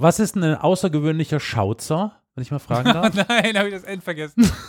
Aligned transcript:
Was 0.00 0.20
ist 0.20 0.36
denn 0.36 0.44
ein 0.44 0.54
außergewöhnlicher 0.54 1.40
Schauzer, 1.40 2.12
wenn 2.36 2.42
ich 2.42 2.52
mal 2.52 2.60
fragen 2.60 2.92
darf? 2.92 3.12
Nein, 3.28 3.58
habe 3.58 3.68
ich 3.68 3.74
das 3.74 3.84
End 3.84 4.02
vergessen. 4.02 4.50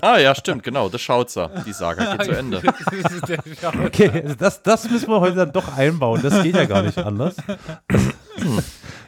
Ah, 0.00 0.18
ja, 0.18 0.34
stimmt, 0.34 0.64
genau. 0.64 0.88
Das 0.88 1.00
Schautzer. 1.00 1.62
Die 1.64 1.72
Saga 1.72 2.16
geht 2.16 2.24
zu 2.24 2.32
Ende. 2.32 2.60
Der 3.28 3.84
Okay, 3.84 4.10
also 4.10 4.34
das, 4.34 4.62
das 4.62 4.90
müssen 4.90 5.08
wir 5.08 5.20
heute 5.20 5.36
dann 5.36 5.52
doch 5.52 5.76
einbauen. 5.76 6.20
Das 6.22 6.42
geht 6.42 6.56
ja 6.56 6.64
gar 6.64 6.82
nicht 6.82 6.98
anders. 6.98 7.36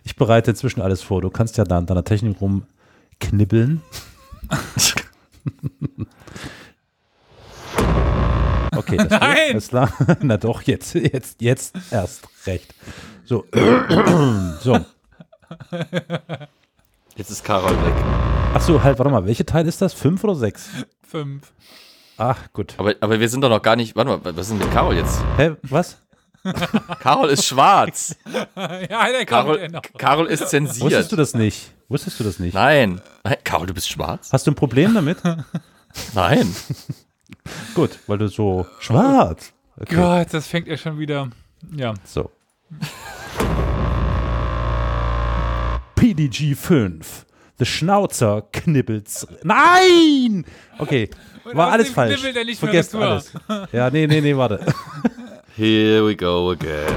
Ich 0.05 0.15
bereite 0.15 0.53
inzwischen 0.53 0.81
alles 0.81 1.03
vor. 1.03 1.21
Du 1.21 1.31
kannst 1.31 1.57
ja 1.57 1.65
da 1.65 1.79
an 1.79 1.87
deiner 1.87 2.05
Technik 2.05 2.41
rumknibbeln. 2.41 3.83
Okay, 8.77 8.97
das 8.97 9.09
Nein! 9.09 9.35
geht, 9.35 9.51
alles 9.51 9.69
klar. 9.69 9.93
Na 10.21 10.37
doch, 10.37 10.63
jetzt, 10.63 10.95
jetzt, 10.95 11.43
jetzt 11.43 11.75
erst 11.91 12.29
recht. 12.47 12.73
So, 13.25 13.47
so. 14.61 14.79
Jetzt 17.17 17.31
ist 17.31 17.45
Karol 17.45 17.71
weg. 17.71 17.95
Ach 18.55 18.61
so, 18.61 18.83
halt, 18.83 18.99
warte 18.99 19.11
mal, 19.11 19.25
welche 19.27 19.47
Teil 19.47 19.67
ist 19.69 19.81
das? 19.81 19.93
Fünf 19.95 20.25
oder 20.25 20.35
sechs? 20.35 20.69
Fünf. 21.07 21.53
Ach, 22.17 22.39
gut. 22.53 22.75
Aber, 22.77 22.95
aber 23.01 23.21
wir 23.21 23.29
sind 23.29 23.41
doch 23.43 23.49
noch 23.49 23.63
gar 23.63 23.77
nicht. 23.77 23.97
Warte 23.97 24.11
mal, 24.11 24.37
was 24.37 24.47
ist 24.47 24.51
denn 24.51 24.59
mit 24.59 24.71
Karol 24.73 24.97
jetzt? 24.97 25.23
Hä, 25.37 25.53
was? 25.63 25.99
Karol 27.01 27.31
ist 27.31 27.45
schwarz. 27.47 28.17
Ja, 28.57 29.11
der 29.11 29.25
Karol, 29.27 29.69
ja. 29.73 29.81
Karol 29.99 30.27
ist 30.27 30.49
zensiert. 30.49 30.85
Wusstest 30.85 31.13
du 31.13 31.17
das 31.17 31.35
nicht? 31.35 31.73
Wusstest 31.89 32.21
du 32.21 32.25
das 32.25 32.39
nicht? 32.39 32.55
Nein. 32.55 33.01
Nein. 33.23 33.37
Karol, 33.45 33.67
du 33.67 33.75
bist 33.75 33.89
schwarz? 33.89 34.31
Hast 34.33 34.47
du 34.47 34.51
ein 34.51 34.55
Problem 34.55 34.95
damit? 34.95 35.19
Nein. 36.15 36.55
Gut, 37.75 37.99
weil 38.07 38.19
du 38.19 38.29
so 38.29 38.67
schwarz. 38.79 39.53
Okay. 39.81 39.97
Gott, 39.97 40.29
das 40.33 40.47
fängt 40.47 40.69
ja 40.69 40.77
schon 40.77 40.99
wieder. 40.99 41.31
Ja. 41.75 41.95
So. 42.05 42.31
PDG 46.05 46.55
5. 46.55 47.25
The 47.57 47.65
Schnauzer 47.65 48.43
knibbelt's. 48.53 49.27
Nein! 49.43 50.45
Okay, 50.77 51.09
war 51.45 51.73
alles 51.73 51.89
falsch. 51.89 52.23
er 52.23 52.57
Vergesst 52.57 52.95
alles. 52.95 53.33
Ja, 53.73 53.89
nee, 53.89 54.07
nee, 54.07 54.21
nee, 54.21 54.37
warte. 54.37 54.61
Here 55.57 56.07
we 56.07 56.15
go 56.15 56.51
again. 56.51 56.95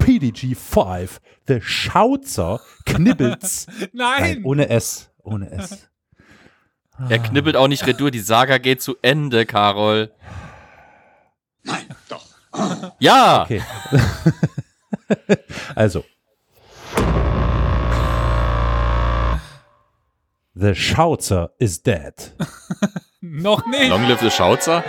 PDG 0.00 0.56
5. 0.56 1.20
The 1.46 1.60
Schauzer 1.60 2.60
knibbelt's. 2.84 3.68
Nein! 3.92 4.42
ohne 4.42 4.68
S. 4.68 5.10
Ohne 5.22 5.52
S. 5.52 5.88
Er 7.08 7.20
knibbelt 7.20 7.54
auch 7.54 7.68
nicht 7.68 7.86
retour. 7.86 8.10
Die 8.10 8.18
Saga 8.18 8.58
geht 8.58 8.82
zu 8.82 8.96
Ende, 9.00 9.46
Karol. 9.46 10.10
Nein, 11.62 11.86
doch. 12.08 12.26
Ja! 12.98 13.44
Okay. 13.44 13.62
also. 15.76 16.04
The 20.60 20.74
Schauzer 20.74 21.50
is 21.60 21.84
dead. 21.84 22.32
Noch 23.20 23.64
nicht! 23.66 23.90
Long 23.90 24.08
live 24.08 24.18
the 24.18 24.28
Schautzer. 24.28 24.82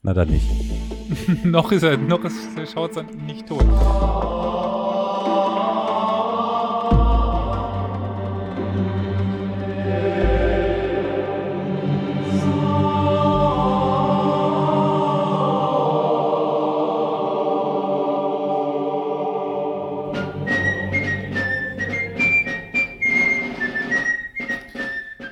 Na 0.00 0.14
dann 0.14 0.28
nicht. 0.28 0.46
noch 1.44 1.70
ist 1.70 1.82
er, 1.82 1.98
noch 1.98 2.24
ist 2.24 2.56
der 2.56 2.66
Schautzer 2.66 3.02
nicht 3.02 3.46
tot. 3.46 3.66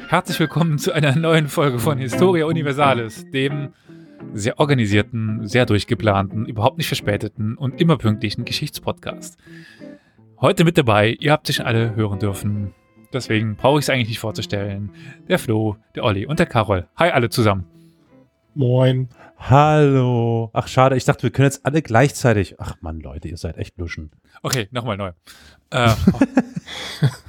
Herzlich 0.08 0.38
willkommen 0.38 0.78
zu 0.78 0.92
einer 0.92 1.16
neuen 1.16 1.48
Folge 1.48 1.80
von 1.80 1.98
Historia 1.98 2.46
Universalis, 2.46 3.28
dem 3.32 3.74
sehr 4.34 4.60
organisierten, 4.60 5.48
sehr 5.48 5.66
durchgeplanten, 5.66 6.46
überhaupt 6.46 6.78
nicht 6.78 6.86
verspäteten 6.86 7.56
und 7.56 7.80
immer 7.80 7.98
pünktlichen 7.98 8.44
Geschichtspodcast. 8.44 9.36
Heute 10.40 10.64
mit 10.64 10.78
dabei, 10.78 11.16
ihr 11.18 11.32
habt 11.32 11.48
sich 11.48 11.66
alle 11.66 11.96
hören 11.96 12.20
dürfen. 12.20 12.72
Deswegen 13.12 13.56
brauche 13.56 13.80
ich 13.80 13.86
es 13.86 13.90
eigentlich 13.90 14.08
nicht 14.08 14.20
vorzustellen. 14.20 14.92
Der 15.28 15.40
Flo, 15.40 15.76
der 15.96 16.04
Olli 16.04 16.24
und 16.24 16.38
der 16.38 16.46
Karol. 16.46 16.86
Hi 16.96 17.10
alle 17.10 17.28
zusammen. 17.28 17.66
Moin. 18.54 19.08
Hallo. 19.38 20.50
Ach, 20.52 20.68
schade. 20.68 20.96
Ich 20.96 21.04
dachte, 21.04 21.24
wir 21.24 21.30
können 21.30 21.46
jetzt 21.46 21.66
alle 21.66 21.82
gleichzeitig. 21.82 22.54
Ach 22.58 22.76
Mann, 22.80 23.00
Leute, 23.00 23.28
ihr 23.28 23.36
seid 23.36 23.58
echt 23.58 23.76
Luschen. 23.76 24.12
Okay, 24.42 24.68
nochmal 24.70 24.96
neu. 24.96 25.12
Äh, 25.70 25.90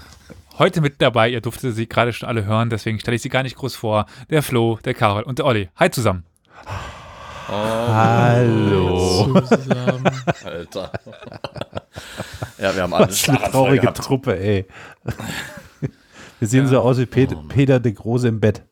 heute 0.59 0.81
mit 0.81 1.01
dabei, 1.01 1.29
ihr 1.29 1.41
durftet 1.41 1.75
sie 1.75 1.87
gerade 1.87 2.13
schon 2.13 2.27
alle 2.27 2.45
hören, 2.45 2.69
deswegen 2.69 2.99
stelle 2.99 3.15
ich 3.15 3.21
sie 3.21 3.29
gar 3.29 3.43
nicht 3.43 3.55
groß 3.55 3.75
vor. 3.75 4.05
Der 4.29 4.43
Flo, 4.43 4.79
der 4.83 4.93
Karol 4.93 5.23
und 5.23 5.39
der 5.39 5.45
Olli. 5.45 5.69
Hi 5.75 5.89
zusammen. 5.89 6.23
Hallo. 7.47 9.41
Zusammen. 9.41 10.11
Alter. 10.43 10.91
ja, 12.57 12.75
wir 12.75 12.83
haben 12.83 12.93
alle 12.93 13.07
Was 13.07 13.29
eine 13.29 13.39
traurige 13.39 13.93
Truppe, 13.93 14.37
ey. 14.37 14.65
Wir 16.39 16.47
sehen 16.47 16.67
so 16.67 16.79
aus 16.79 16.97
wie 16.97 17.05
Pet 17.05 17.35
Peter 17.47 17.79
de 17.79 17.93
Große 17.93 18.27
im 18.27 18.39
Bett. 18.39 18.63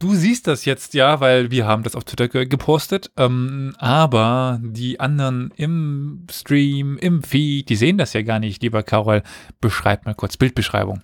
Du 0.00 0.14
siehst 0.14 0.46
das 0.46 0.64
jetzt 0.64 0.94
ja, 0.94 1.18
weil 1.18 1.50
wir 1.50 1.66
haben 1.66 1.82
das 1.82 1.96
auf 1.96 2.04
Twitter 2.04 2.28
ge 2.28 2.46
gepostet, 2.46 3.10
ähm, 3.16 3.74
aber 3.78 4.60
die 4.62 5.00
anderen 5.00 5.52
im 5.56 6.24
Stream, 6.30 6.98
im 6.98 7.24
Feed, 7.24 7.68
die 7.68 7.74
sehen 7.74 7.98
das 7.98 8.12
ja 8.12 8.22
gar 8.22 8.38
nicht. 8.38 8.62
Lieber 8.62 8.84
Karol, 8.84 9.24
beschreib 9.60 10.06
mal 10.06 10.14
kurz 10.14 10.36
Bildbeschreibung. 10.36 11.00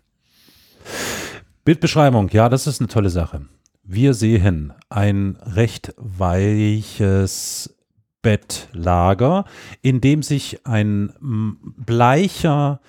Bildbeschreibung, 1.64 2.28
ja, 2.28 2.48
das 2.48 2.68
ist 2.68 2.80
eine 2.80 2.86
tolle 2.86 3.10
Sache. 3.10 3.48
Wir 3.82 4.14
sehen 4.14 4.72
ein 4.90 5.38
recht 5.42 5.92
weiches 5.96 7.74
Bettlager, 8.24 9.44
in 9.82 10.00
dem 10.00 10.22
sich 10.22 10.66
ein 10.66 11.12
bleicher, 11.60 12.80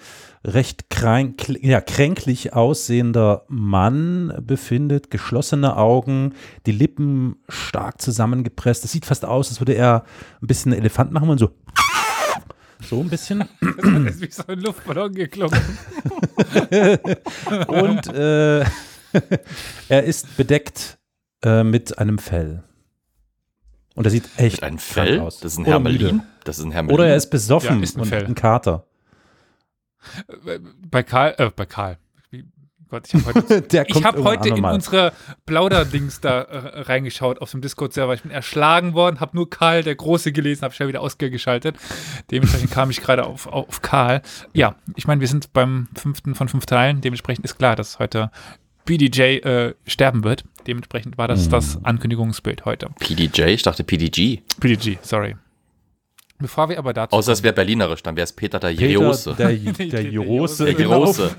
recht 0.45 0.89
kränk, 0.89 1.49
ja, 1.61 1.81
kränklich 1.81 2.53
aussehender 2.53 3.43
Mann 3.49 4.33
befindet, 4.41 5.11
geschlossene 5.11 5.75
Augen, 5.75 6.33
die 6.65 6.71
Lippen 6.71 7.35
stark 7.49 8.01
zusammengepresst. 8.01 8.85
Das 8.85 8.93
sieht 8.93 9.05
fast 9.05 9.25
aus, 9.25 9.49
als 9.49 9.59
würde 9.59 9.73
er 9.73 10.05
ein 10.41 10.47
bisschen 10.47 10.71
Elefant 10.71 11.11
machen 11.11 11.29
und 11.29 11.37
so. 11.37 11.51
So 12.79 13.01
ein 13.01 13.09
bisschen. 13.09 13.43
Das 13.81 14.15
ist 14.15 14.21
wie 14.21 14.31
so 14.31 14.43
ein 14.47 14.59
Luftballon 14.59 15.13
geklungen. 15.13 15.57
Und 17.67 18.07
äh, 18.07 18.59
er 19.89 20.03
ist 20.03 20.37
bedeckt 20.37 20.97
äh, 21.43 21.63
mit 21.63 21.97
einem 21.97 22.19
Fell. 22.19 22.63
Und 23.95 24.05
er 24.05 24.11
sieht 24.11 24.29
echt 24.37 24.59
krank 24.59 24.81
Fell? 24.81 25.19
aus. 25.19 25.39
Das 25.39 25.53
ist 25.53 25.57
ein 25.57 25.65
Hermelin. 25.65 26.21
Das 26.43 26.59
ist 26.59 26.65
ein 26.65 26.71
Hermelin. 26.71 26.95
Oder 26.95 27.07
er 27.07 27.15
ist 27.15 27.29
besoffen 27.29 27.77
Ja, 27.77 27.83
ist 27.83 27.97
ein 27.97 28.01
und 28.01 28.07
Fell. 28.07 28.25
ein 28.25 28.35
Kater. 28.35 28.85
Bei 30.91 31.01
Karl, 31.03 31.33
äh, 31.37 31.49
bei 31.55 31.65
Karl. 31.65 31.97
Gott, 32.87 33.07
ich 33.07 33.15
habe 33.15 33.33
heute, 33.33 33.83
ich 33.87 34.03
hab 34.03 34.17
heute 34.17 34.49
in 34.55 34.63
unsere 34.63 35.11
Plauderdings 35.47 36.21
da 36.21 36.41
äh, 36.41 36.81
reingeschaut 36.81 37.41
auf 37.41 37.49
dem 37.49 37.61
Discord-Server. 37.61 38.13
Ich 38.13 38.21
bin 38.21 38.29
erschlagen 38.31 38.93
worden, 38.93 39.19
habe 39.19 39.35
nur 39.35 39.49
Karl 39.49 39.81
der 39.81 39.95
Große 39.95 40.31
gelesen, 40.31 40.61
habe 40.61 40.73
schnell 40.73 40.87
wieder 40.89 41.01
ausgeschaltet. 41.01 41.77
Dementsprechend 42.29 42.69
kam 42.71 42.91
ich 42.91 43.01
gerade 43.01 43.25
auf, 43.25 43.47
auf 43.47 43.81
Karl. 43.81 44.21
Ja, 44.53 44.75
ich 44.95 45.07
meine, 45.07 45.19
wir 45.19 45.27
sind 45.27 45.51
beim 45.51 45.87
fünften 45.95 46.35
von 46.35 46.47
fünf 46.47 46.67
Teilen. 46.67 47.01
Dementsprechend 47.01 47.43
ist 47.43 47.57
klar, 47.57 47.75
dass 47.75 47.97
heute 47.97 48.29
BDJ 48.85 49.21
äh, 49.43 49.73
sterben 49.87 50.23
wird. 50.23 50.43
Dementsprechend 50.67 51.17
war 51.17 51.27
das 51.27 51.47
Mhm. 51.47 51.51
das 51.51 51.83
Ankündigungsbild 51.83 52.65
heute. 52.65 52.89
PDJ? 52.99 53.41
Ich 53.53 53.63
dachte 53.63 53.83
PDG. 53.83 54.41
BDG, 54.59 54.97
sorry. 55.01 55.35
Bevor 56.37 56.67
wir 56.69 56.77
aber 56.77 56.93
dazu 56.93 57.15
Außer 57.15 57.31
es 57.31 57.43
wäre 57.43 57.53
berlinerisch, 57.53 58.03
dann 58.03 58.15
wäre 58.17 58.25
es 58.25 58.33
Peter 58.33 58.59
der 58.59 58.69
Peter, 58.69 58.85
Jose. 58.87 59.35
der, 59.37 59.53
Der 59.55 59.73
der 59.87 60.03
Jose. 60.03 60.65
Der 60.65 60.73
genau. 60.73 61.03
Große. 61.05 61.35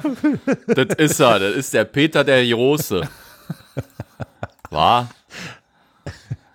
das 0.68 0.86
ist 0.96 1.20
er. 1.20 1.38
Das 1.38 1.54
ist 1.54 1.74
der 1.74 1.84
Peter 1.84 2.24
der 2.24 2.46
Große. 2.46 3.06
War? 4.70 5.10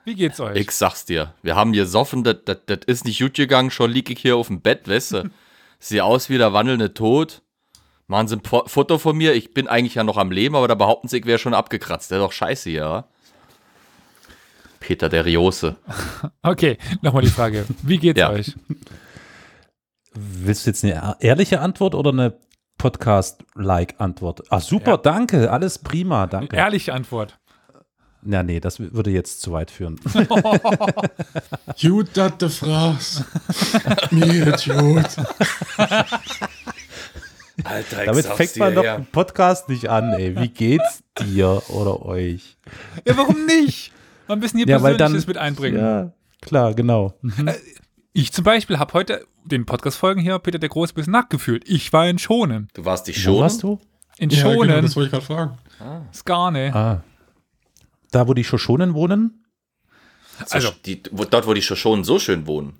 Wie 0.03 0.15
geht's 0.15 0.39
euch? 0.39 0.55
Ich 0.57 0.71
sag's 0.71 1.05
dir. 1.05 1.33
Wir 1.43 1.55
haben 1.55 1.71
gesoffen, 1.73 2.23
das, 2.23 2.37
das, 2.45 2.57
das 2.65 2.79
ist 2.87 3.05
nicht 3.05 3.19
gut 3.21 3.35
gegangen. 3.35 3.69
Schon 3.69 3.91
lieg 3.91 4.09
ich 4.09 4.19
hier 4.19 4.35
auf 4.35 4.47
dem 4.47 4.59
Bett, 4.61 4.87
weißt 4.89 5.11
du? 5.13 5.29
Sieht 5.79 6.01
aus 6.01 6.29
wie 6.29 6.37
der 6.39 6.51
wandelnde 6.53 6.93
Tod. 6.93 7.41
Machen 8.11 8.27
sie 8.27 8.35
ein 8.35 8.41
Po- 8.41 8.65
Foto 8.67 8.97
von 8.97 9.15
mir. 9.15 9.33
Ich 9.35 9.53
bin 9.53 9.69
eigentlich 9.69 9.95
ja 9.95 10.03
noch 10.03 10.17
am 10.17 10.31
Leben, 10.31 10.53
aber 10.57 10.67
da 10.67 10.75
behaupten 10.75 11.07
sie, 11.07 11.19
ich 11.19 11.25
wäre 11.25 11.39
schon 11.39 11.53
abgekratzt. 11.53 12.11
Der 12.11 12.17
ist 12.17 12.23
doch 12.25 12.33
scheiße 12.33 12.69
hier, 12.69 12.83
wa? 12.83 13.05
Peter 14.81 15.07
der 15.07 15.23
Riose. 15.25 15.77
Okay, 16.43 16.77
nochmal 17.01 17.23
die 17.23 17.29
Frage. 17.29 17.65
Wie 17.83 17.97
geht's 17.97 18.19
Ja. 18.19 18.31
euch? 18.31 18.53
Willst 20.13 20.65
du 20.65 20.71
jetzt 20.71 20.83
eine 20.83 21.15
ehrliche 21.21 21.61
Antwort 21.61 21.95
oder 21.95 22.09
eine 22.09 22.33
Podcast-like 22.77 23.95
Antwort? 23.99 24.41
Ah, 24.51 24.59
super, 24.59 24.97
danke. 24.97 25.49
Alles 25.49 25.79
prima, 25.79 26.27
danke. 26.27 26.57
Ehrliche 26.57 26.93
Antwort. 26.93 27.39
Na, 28.23 28.43
nee, 28.43 28.59
das 28.59 28.79
würde 28.81 29.09
jetzt 29.11 29.41
zu 29.41 29.53
weit 29.53 29.71
führen. 29.71 29.99
Gut, 31.81 32.09
dat 32.15 32.41
de 32.41 32.49
Fraß. 32.49 33.23
Mir 34.11 34.45
geht's 34.45 34.65
gut. 34.65 35.05
Alter, 37.63 38.05
Damit 38.05 38.25
fängt 38.25 38.57
man 38.57 38.75
doch 38.75 38.85
einen 38.85 39.05
Podcast 39.07 39.69
nicht 39.69 39.89
an, 39.89 40.13
ey. 40.13 40.35
Wie 40.39 40.47
geht's 40.49 41.03
dir 41.19 41.61
oder 41.69 42.05
euch? 42.05 42.57
Ja, 43.07 43.15
warum 43.17 43.45
nicht? 43.45 43.91
Mal 44.27 44.35
ein 44.35 44.39
bisschen 44.39 44.59
hier 44.59 44.67
Ja, 44.67 44.79
Persönliches 44.79 45.25
dann- 45.25 45.27
mit 45.29 45.37
einbringen. 45.37 45.79
Ja, 45.79 46.11
klar, 46.41 46.73
genau. 46.73 47.13
Ich 48.13 48.31
zum 48.33 48.43
Beispiel 48.43 48.79
habe 48.79 48.93
heute 48.93 49.25
den 49.45 49.65
Podcast-Folgen 49.65 50.21
hier 50.21 50.37
Peter 50.39 50.59
der 50.59 50.69
Große 50.69 50.93
ein 50.93 50.95
bisschen 50.95 51.13
nachgefühlt. 51.13 51.67
Ich 51.67 51.91
war 51.93 52.07
in 52.07 52.19
Schonen. 52.19 52.67
Du 52.73 52.85
warst 52.85 53.07
dich 53.07 53.17
Wo 53.25 53.31
schon. 53.31 53.39
warst 53.41 53.63
du? 53.63 53.79
In 54.17 54.29
Ja, 54.29 54.41
Schonen, 54.41 54.69
genau, 54.69 54.81
das 54.81 54.95
wollte 54.95 55.07
ich 55.07 55.11
gerade 55.11 55.25
fragen. 55.25 55.57
Skane. 56.13 56.75
Ah. 56.75 57.03
Da, 58.11 58.27
wo 58.27 58.33
die 58.33 58.43
Shoshonen 58.43 58.93
wohnen? 58.93 59.40
So, 60.47 60.55
Also- 60.55 60.71
die, 60.85 61.01
wo, 61.11 61.23
dort, 61.25 61.47
wo 61.47 61.53
die 61.53 61.61
schon 61.61 62.03
so 62.03 62.19
schön 62.19 62.47
wohnen. 62.47 62.73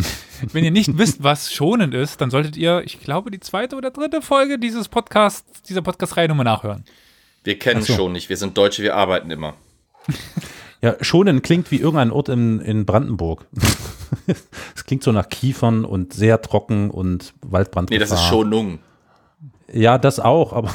Wenn 0.52 0.64
ihr 0.64 0.70
nicht 0.70 0.96
wisst, 0.98 1.22
was 1.22 1.52
Schonen 1.52 1.92
ist, 1.92 2.20
dann 2.20 2.30
solltet 2.30 2.56
ihr, 2.56 2.82
ich 2.84 3.00
glaube, 3.00 3.30
die 3.30 3.40
zweite 3.40 3.76
oder 3.76 3.90
dritte 3.90 4.22
Folge 4.22 4.58
dieses 4.58 4.88
Podcasts, 4.88 5.62
dieser 5.62 5.82
Podcast-Reihe 5.82 6.28
nochmal 6.28 6.44
nachhören. 6.44 6.84
Wir 7.44 7.58
kennen 7.58 7.82
so. 7.82 7.94
schon 7.94 8.12
nicht. 8.12 8.28
Wir 8.28 8.36
sind 8.36 8.56
Deutsche, 8.58 8.82
wir 8.82 8.94
arbeiten 8.96 9.30
immer. 9.30 9.54
Ja, 10.82 10.94
Schonen 11.00 11.40
klingt 11.40 11.70
wie 11.70 11.78
irgendein 11.78 12.10
Ort 12.10 12.28
in, 12.28 12.60
in 12.60 12.84
Brandenburg. 12.84 13.46
Es 14.76 14.84
klingt 14.84 15.02
so 15.02 15.10
nach 15.10 15.28
Kiefern 15.28 15.84
und 15.86 16.12
sehr 16.12 16.40
trocken 16.42 16.90
und 16.90 17.32
Waldbrand. 17.40 17.90
Nee, 17.90 17.98
das 17.98 18.12
ist 18.12 18.22
Schonung. 18.24 18.78
Ja, 19.72 19.98
das 19.98 20.20
auch, 20.20 20.52
aber 20.52 20.72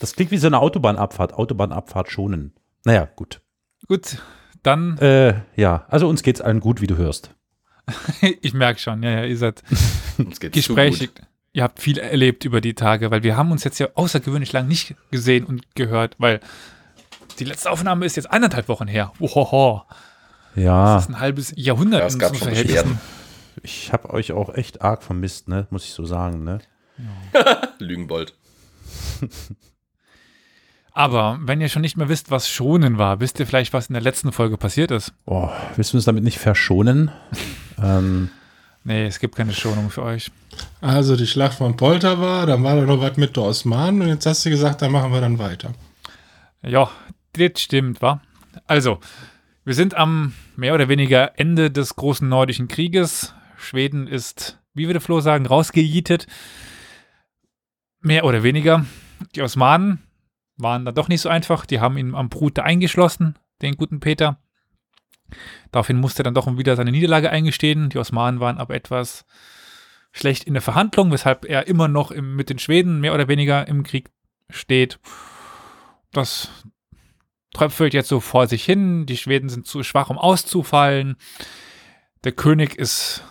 das 0.00 0.14
klingt 0.14 0.30
wie 0.30 0.38
so 0.38 0.46
eine 0.46 0.60
Autobahnabfahrt. 0.60 1.34
Autobahnabfahrt 1.34 2.10
schonen. 2.10 2.52
Naja, 2.84 3.08
gut. 3.16 3.40
Gut, 3.88 4.18
dann, 4.62 4.98
Äh, 4.98 5.34
ja, 5.56 5.84
also 5.88 6.08
uns 6.08 6.22
geht's 6.22 6.40
allen 6.40 6.60
gut, 6.60 6.80
wie 6.80 6.86
du 6.86 6.96
hörst. 6.96 7.30
ich 8.42 8.52
merke 8.54 8.80
schon, 8.80 9.02
ja, 9.02 9.10
ja, 9.10 9.24
ihr 9.24 9.36
seid 9.36 9.62
Uns 10.18 10.40
geht's 10.40 10.54
gesprächig. 10.54 11.10
Ihr 11.52 11.62
habt 11.62 11.80
viel 11.80 11.98
erlebt 11.98 12.44
über 12.44 12.60
die 12.60 12.74
Tage, 12.74 13.10
weil 13.10 13.22
wir 13.22 13.36
haben 13.36 13.50
uns 13.50 13.64
jetzt 13.64 13.78
ja 13.78 13.88
außergewöhnlich 13.94 14.52
lang 14.52 14.68
nicht 14.68 14.94
gesehen 15.10 15.44
und 15.44 15.74
gehört, 15.74 16.16
weil 16.18 16.40
die 17.38 17.44
letzte 17.44 17.70
Aufnahme 17.70 18.04
ist 18.04 18.16
jetzt 18.16 18.30
eineinhalb 18.30 18.68
Wochen 18.68 18.86
her. 18.88 19.12
Ohoho. 19.20 19.82
Ja, 20.54 20.94
Das 20.96 21.04
ist 21.04 21.10
ein 21.10 21.20
halbes 21.20 21.52
Jahrhundert 21.56 22.00
Ja, 22.00 22.06
es 22.06 22.14
in 22.14 22.18
gab 22.20 22.36
schon 22.36 22.48
Verhältnissen. 22.48 22.98
ich 23.62 23.92
habe 23.92 24.10
euch 24.10 24.32
auch 24.32 24.54
echt 24.54 24.82
arg 24.82 25.02
vermisst, 25.02 25.48
ne? 25.48 25.66
Muss 25.70 25.84
ich 25.84 25.92
so 25.92 26.04
sagen, 26.04 26.44
ne? 26.44 26.58
Lügenbold. 27.78 28.34
Aber 30.96 31.38
wenn 31.42 31.60
ihr 31.60 31.68
schon 31.68 31.82
nicht 31.82 31.98
mehr 31.98 32.08
wisst, 32.08 32.30
was 32.30 32.48
Schonen 32.48 32.96
war, 32.96 33.20
wisst 33.20 33.38
ihr 33.38 33.46
vielleicht, 33.46 33.74
was 33.74 33.88
in 33.88 33.92
der 33.92 34.02
letzten 34.02 34.32
Folge 34.32 34.56
passiert 34.56 34.90
ist? 34.90 35.12
Oh, 35.26 35.50
willst 35.74 35.92
du 35.92 35.98
uns 35.98 36.06
damit 36.06 36.24
nicht 36.24 36.38
verschonen? 36.38 37.10
ähm, 37.82 38.30
Nee, 38.82 39.04
es 39.04 39.18
gibt 39.18 39.34
keine 39.34 39.52
Schonung 39.52 39.90
für 39.90 40.04
euch. 40.04 40.30
Also 40.80 41.16
die 41.16 41.26
Schlacht 41.26 41.58
von 41.58 41.76
Polter 41.76 42.20
war, 42.20 42.46
dann 42.46 42.62
war 42.62 42.76
da 42.76 42.82
noch 42.82 43.00
was 43.00 43.16
mit 43.16 43.36
der 43.36 43.42
Osmanen 43.42 44.00
und 44.00 44.08
jetzt 44.08 44.24
hast 44.26 44.46
du 44.46 44.50
gesagt, 44.50 44.80
da 44.80 44.88
machen 44.88 45.12
wir 45.12 45.20
dann 45.20 45.40
weiter. 45.40 45.74
Ja, 46.62 46.88
das 47.32 47.60
stimmt, 47.60 48.00
wa? 48.00 48.22
Also, 48.68 49.00
wir 49.64 49.74
sind 49.74 49.96
am 49.96 50.32
mehr 50.54 50.72
oder 50.72 50.88
weniger 50.88 51.38
Ende 51.38 51.70
des 51.72 51.96
großen 51.96 52.28
nordischen 52.28 52.68
Krieges. 52.68 53.34
Schweden 53.58 54.06
ist, 54.06 54.60
wie 54.72 54.86
würde 54.86 55.00
Flo 55.00 55.20
sagen, 55.20 55.46
rausgejietet. 55.46 56.28
Mehr 58.00 58.24
oder 58.24 58.44
weniger. 58.44 58.86
Die 59.34 59.42
Osmanen 59.42 60.05
waren 60.56 60.84
dann 60.84 60.94
doch 60.94 61.08
nicht 61.08 61.20
so 61.20 61.28
einfach. 61.28 61.66
Die 61.66 61.80
haben 61.80 61.98
ihn 61.98 62.14
am 62.14 62.28
Brute 62.28 62.64
eingeschlossen, 62.64 63.38
den 63.62 63.76
guten 63.76 64.00
Peter. 64.00 64.38
Daraufhin 65.72 65.98
musste 65.98 66.22
er 66.22 66.24
dann 66.24 66.34
doch 66.34 66.46
wieder 66.56 66.76
seine 66.76 66.92
Niederlage 66.92 67.30
eingestehen. 67.30 67.90
Die 67.90 67.98
Osmanen 67.98 68.40
waren 68.40 68.58
aber 68.58 68.74
etwas 68.74 69.24
schlecht 70.12 70.44
in 70.44 70.54
der 70.54 70.62
Verhandlung, 70.62 71.12
weshalb 71.12 71.44
er 71.44 71.66
immer 71.66 71.88
noch 71.88 72.10
im, 72.10 72.36
mit 72.36 72.48
den 72.48 72.58
Schweden 72.58 73.00
mehr 73.00 73.14
oder 73.14 73.28
weniger 73.28 73.66
im 73.68 73.82
Krieg 73.82 74.10
steht. 74.50 74.98
Das 76.12 76.50
tröpfelt 77.52 77.92
jetzt 77.92 78.08
so 78.08 78.20
vor 78.20 78.46
sich 78.46 78.64
hin. 78.64 79.06
Die 79.06 79.16
Schweden 79.16 79.48
sind 79.48 79.66
zu 79.66 79.82
schwach, 79.82 80.10
um 80.10 80.18
auszufallen. 80.18 81.16
Der 82.24 82.32
König 82.32 82.76
ist 82.76 83.24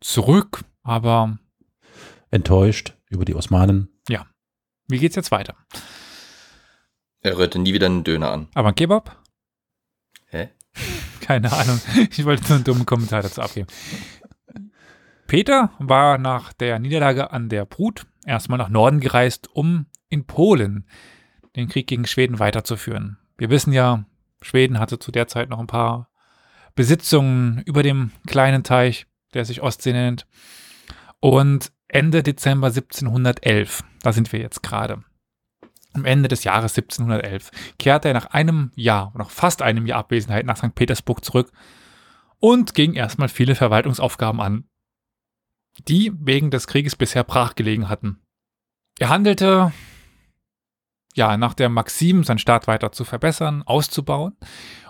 zurück, 0.00 0.64
aber 0.82 1.38
enttäuscht 2.30 2.94
über 3.08 3.24
die 3.24 3.34
Osmanen. 3.34 3.88
wie 4.88 4.98
geht's 4.98 5.16
jetzt 5.16 5.30
weiter? 5.30 5.56
Er 7.26 7.38
rührte 7.38 7.58
nie 7.58 7.74
wieder 7.74 7.86
einen 7.86 8.04
Döner 8.04 8.30
an. 8.30 8.46
Aber 8.54 8.68
ein 8.68 8.76
Kebab? 8.76 9.20
Hä? 10.28 10.50
Keine 11.20 11.52
Ahnung. 11.52 11.80
Ich 12.12 12.24
wollte 12.24 12.44
nur 12.44 12.54
einen 12.54 12.64
dummen 12.64 12.86
Kommentar 12.86 13.20
dazu 13.20 13.42
abgeben. 13.42 13.66
Peter 15.26 15.72
war 15.80 16.18
nach 16.18 16.52
der 16.52 16.78
Niederlage 16.78 17.32
an 17.32 17.48
der 17.48 17.64
Brut 17.64 18.06
erstmal 18.24 18.58
nach 18.58 18.68
Norden 18.68 19.00
gereist, 19.00 19.48
um 19.52 19.86
in 20.08 20.24
Polen 20.24 20.86
den 21.56 21.68
Krieg 21.68 21.88
gegen 21.88 22.06
Schweden 22.06 22.38
weiterzuführen. 22.38 23.18
Wir 23.36 23.50
wissen 23.50 23.72
ja, 23.72 24.04
Schweden 24.40 24.78
hatte 24.78 25.00
zu 25.00 25.10
der 25.10 25.26
Zeit 25.26 25.48
noch 25.48 25.58
ein 25.58 25.66
paar 25.66 26.10
Besitzungen 26.76 27.60
über 27.66 27.82
dem 27.82 28.12
kleinen 28.28 28.62
Teich, 28.62 29.08
der 29.34 29.44
sich 29.44 29.62
Ostsee 29.62 29.92
nennt. 29.92 30.28
Und 31.18 31.72
Ende 31.88 32.22
Dezember 32.22 32.68
1711, 32.68 33.82
da 34.02 34.12
sind 34.12 34.32
wir 34.32 34.38
jetzt 34.38 34.62
gerade, 34.62 35.02
am 35.96 36.04
Ende 36.04 36.28
des 36.28 36.44
Jahres 36.44 36.76
1711, 36.76 37.50
kehrte 37.78 38.08
er 38.08 38.14
nach 38.14 38.26
einem 38.26 38.70
Jahr, 38.74 39.12
nach 39.16 39.30
fast 39.30 39.62
einem 39.62 39.86
Jahr 39.86 39.98
Abwesenheit 39.98 40.46
nach 40.46 40.56
St. 40.56 40.74
Petersburg 40.74 41.24
zurück 41.24 41.50
und 42.38 42.74
ging 42.74 42.94
erstmal 42.94 43.28
viele 43.28 43.54
Verwaltungsaufgaben 43.54 44.40
an, 44.40 44.64
die 45.88 46.12
wegen 46.18 46.50
des 46.50 46.66
Krieges 46.66 46.96
bisher 46.96 47.24
brachgelegen 47.24 47.88
hatten. 47.88 48.20
Er 48.98 49.08
handelte 49.08 49.72
ja 51.14 51.36
nach 51.36 51.54
der 51.54 51.68
Maxim, 51.68 52.24
seinen 52.24 52.38
Staat 52.38 52.66
weiter 52.66 52.92
zu 52.92 53.04
verbessern, 53.04 53.62
auszubauen 53.64 54.36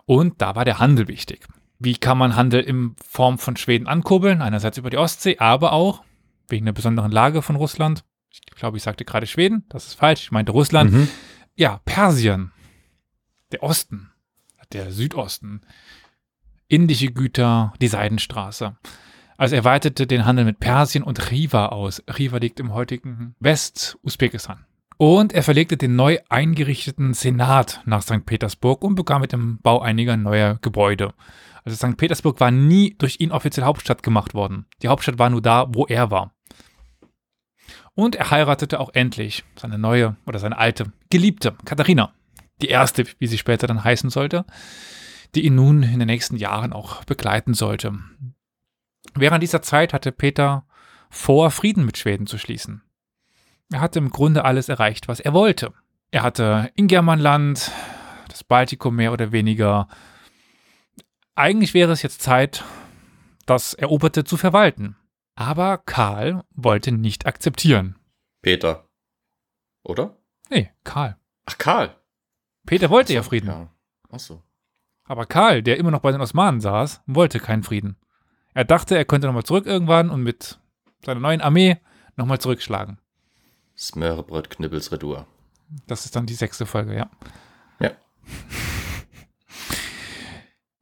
und 0.05 0.43
da 0.43 0.55
war 0.55 0.65
der 0.65 0.79
Handel 0.79 1.09
wichtig. 1.09 1.47
Wie 1.79 1.97
kann 1.97 2.19
man 2.19 2.37
Handel 2.37 2.61
in 2.61 2.97
Form 3.07 3.39
von 3.39 3.57
Schweden 3.57 3.87
ankurbeln? 3.87 4.41
Einerseits 4.41 4.79
über 4.79 4.91
die 4.91 4.97
Ostsee, 4.97 5.39
aber 5.39 5.73
auch 5.73 6.03
wegen 6.49 6.65
der 6.65 6.73
besonderen 6.73 7.13
Lage 7.13 7.43
von 7.43 7.57
Russland. 7.57 8.05
Ich 8.49 8.55
glaube, 8.57 8.77
ich 8.77 8.83
sagte 8.83 9.05
gerade 9.05 9.27
Schweden, 9.27 9.65
das 9.69 9.87
ist 9.87 9.95
falsch, 9.95 10.23
ich 10.25 10.31
meinte 10.31 10.53
Russland 10.53 10.93
Mhm. 10.93 11.09
ja, 11.55 11.81
Persien, 11.85 12.53
der 13.53 13.63
Osten, 13.63 14.11
der 14.73 14.91
Südosten, 14.93 15.63
indische 16.69 17.13
Güter, 17.13 17.73
die 17.81 17.89
Seidenstraße. 17.89 18.77
Also 19.37 19.55
er 19.55 19.65
weitete 19.65 20.07
den 20.07 20.25
Handel 20.25 20.45
mit 20.45 20.61
Persien 20.61 21.05
und 21.05 21.31
Riva 21.31 21.67
aus. 21.67 22.03
Riva 22.19 22.39
liegt 22.39 22.59
im 22.59 22.73
heutigen 22.73 23.35
West-Usbekistan. 23.39 24.65
Und 24.99 25.35
er 25.35 25.43
verlegte 25.43 25.77
den 25.77 25.95
neu 25.95 26.19
eingerichteten 26.31 27.13
Senat 27.13 27.83
nach 27.85 28.01
St. 28.03 28.25
Petersburg 28.25 28.83
und 28.83 28.95
begann 28.95 29.21
mit 29.21 29.33
dem 29.33 29.59
Bau 29.59 29.81
einiger 29.83 30.17
neuer 30.17 30.59
Gebäude. 30.63 31.13
Also 31.65 31.77
St. 31.77 31.99
Petersburg 31.99 32.41
war 32.41 32.51
nie 32.51 32.95
durch 32.99 33.21
ihn 33.21 33.31
offiziell 33.31 33.67
Hauptstadt 33.67 34.03
gemacht 34.03 34.33
worden. 34.33 34.65
Die 34.83 34.89
Hauptstadt 34.89 35.19
war 35.19 35.29
nur 35.29 35.43
da, 35.43 35.67
wo 35.69 35.85
er 35.85 36.11
war. 36.11 36.33
Und 37.97 38.15
er 38.15 38.31
heiratete 38.31 38.79
auch 38.79 38.91
endlich 38.93 39.43
seine 39.57 39.79
neue 39.79 40.17
oder 40.27 40.39
seine 40.39 40.59
alte 40.59 40.93
Geliebte, 41.09 41.57
Katharina. 41.65 42.13
Die 42.61 42.69
erste, 42.69 43.07
wie 43.19 43.27
sie 43.27 43.39
später 43.39 43.67
dann 43.67 43.83
heißen 43.83 44.11
sollte, 44.11 44.45
die 45.35 45.47
ihn 45.47 45.55
nun 45.55 45.83
in 45.83 45.99
den 45.99 46.07
nächsten 46.07 46.37
Jahren 46.37 46.75
auch 46.75 47.05
begleiten 47.05 47.55
sollte. 47.55 47.99
Während 49.15 49.43
dieser 49.43 49.63
Zeit 49.63 49.95
hatte 49.95 50.13
Peter 50.13 50.67
vor, 51.09 51.51
Frieden 51.51 51.87
mit 51.87 51.97
Schweden 51.97 52.27
zu 52.27 52.37
schließen. 52.37 52.83
Er 53.73 53.81
hatte 53.81 53.99
im 53.99 54.11
Grunde 54.11 54.45
alles 54.45 54.69
erreicht, 54.69 55.09
was 55.09 55.19
er 55.19 55.33
wollte. 55.33 55.73
Er 56.11 56.23
hatte 56.23 56.71
Ingermanland, 56.75 57.73
das 58.29 58.45
Baltikum 58.45 58.95
mehr 58.95 59.13
oder 59.13 59.33
weniger. 59.33 59.89
Eigentlich 61.35 61.73
wäre 61.73 61.93
es 61.93 62.03
jetzt 62.03 62.21
Zeit, 62.21 62.63
das 63.47 63.73
Eroberte 63.73 64.25
zu 64.25 64.37
verwalten. 64.37 64.97
Aber 65.37 65.79
Karl 65.79 66.43
wollte 66.55 66.93
nicht 66.93 67.27
akzeptieren. 67.27 67.97
Peter. 68.43 68.89
Oder? 69.83 70.17
Nee, 70.51 70.71
Karl. 70.83 71.17
Ach, 71.45 71.59
Karl. 71.59 71.95
Peter 72.65 72.91
wollte 72.91 73.13
ja 73.13 73.23
Frieden. 73.23 73.49
Ja. 73.49 73.69
Achso. 74.11 74.43
Aber 75.05 75.27
Karl, 75.27 75.63
der 75.63 75.77
immer 75.77 75.91
noch 75.91 76.01
bei 76.01 76.11
den 76.11 76.21
Osmanen 76.21 76.61
saß, 76.61 77.03
wollte 77.07 77.39
keinen 77.39 77.63
Frieden. 77.63 77.97
Er 78.55 78.65
dachte, 78.65 78.97
er 78.97 79.05
könnte 79.05 79.27
nochmal 79.27 79.45
zurück 79.45 79.67
irgendwann 79.67 80.11
und 80.11 80.23
mit 80.23 80.59
seiner 81.05 81.21
neuen 81.21 81.43
Armee 81.43 81.77
nochmal 82.17 82.41
zurückschlagen. 82.41 82.99
Smörrebröt 83.77 84.49
Knibbels 84.49 84.91
Redur. 84.91 85.27
Das 85.87 86.07
ist 86.07 86.17
dann 86.17 86.27
die 86.27 86.35
sechste 86.35 86.65
Folge, 86.65 86.97
ja. 86.97 87.11
Ja. 87.79 87.91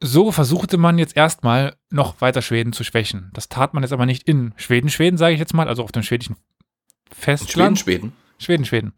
So 0.01 0.31
versuchte 0.31 0.77
man 0.77 0.97
jetzt 0.97 1.15
erstmal 1.15 1.75
noch 1.89 2.19
weiter 2.21 2.41
Schweden 2.41 2.73
zu 2.73 2.83
schwächen. 2.83 3.31
Das 3.33 3.49
tat 3.49 3.73
man 3.73 3.83
jetzt 3.83 3.93
aber 3.93 4.05
nicht 4.05 4.23
in 4.23 4.53
Schweden, 4.57 4.89
Schweden, 4.89 5.17
sage 5.17 5.33
ich 5.33 5.39
jetzt 5.39 5.53
mal, 5.53 5.67
also 5.67 5.83
auf 5.83 5.91
dem 5.91 6.03
schwedischen 6.03 6.33
In 6.35 6.39
Schweden, 6.39 7.15
Festland. 7.15 7.79
Schweden. 7.79 8.13
Schweden, 8.37 8.65
Schweden. 8.65 8.93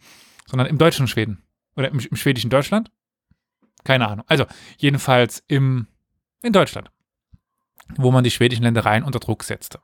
Sondern 0.48 0.68
im 0.68 0.78
deutschen 0.78 1.08
Schweden. 1.08 1.44
Oder 1.76 1.90
im, 1.90 2.00
im 2.00 2.16
schwedischen 2.16 2.50
Deutschland? 2.50 2.92
Keine 3.84 4.08
Ahnung. 4.08 4.26
Also, 4.28 4.46
jedenfalls 4.78 5.44
im, 5.48 5.88
in 6.42 6.52
Deutschland, 6.52 6.90
wo 7.96 8.12
man 8.12 8.24
die 8.24 8.32
schwedischen 8.32 8.64
Ländereien 8.64 9.04
unter 9.04 9.20
Druck 9.20 9.44
setzte. 9.44 9.80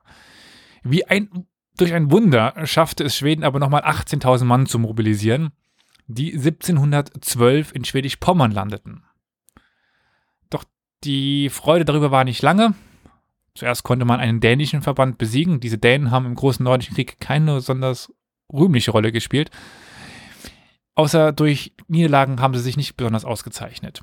Wie 0.83 1.05
ein, 1.05 1.47
durch 1.77 1.93
ein 1.93 2.11
Wunder 2.11 2.53
schaffte 2.65 3.03
es 3.03 3.15
Schweden 3.15 3.43
aber 3.43 3.59
nochmal 3.59 3.83
18.000 3.83 4.43
Mann 4.45 4.65
zu 4.65 4.79
mobilisieren, 4.79 5.51
die 6.07 6.33
1712 6.33 7.71
in 7.73 7.85
Schwedisch-Pommern 7.85 8.51
landeten. 8.51 9.03
Die 11.03 11.49
Freude 11.49 11.85
darüber 11.85 12.11
war 12.11 12.23
nicht 12.23 12.41
lange. 12.41 12.73
Zuerst 13.55 13.83
konnte 13.83 14.05
man 14.05 14.19
einen 14.19 14.39
dänischen 14.39 14.81
Verband 14.81 15.17
besiegen. 15.17 15.59
Diese 15.59 15.77
Dänen 15.77 16.11
haben 16.11 16.25
im 16.25 16.35
Großen 16.35 16.63
Nordischen 16.63 16.95
Krieg 16.95 17.19
keine 17.19 17.55
besonders 17.55 18.11
rühmliche 18.51 18.91
Rolle 18.91 19.11
gespielt. 19.11 19.51
Außer 20.95 21.31
durch 21.31 21.73
Niederlagen 21.87 22.39
haben 22.39 22.53
sie 22.53 22.61
sich 22.61 22.77
nicht 22.77 22.95
besonders 22.95 23.25
ausgezeichnet. 23.25 24.01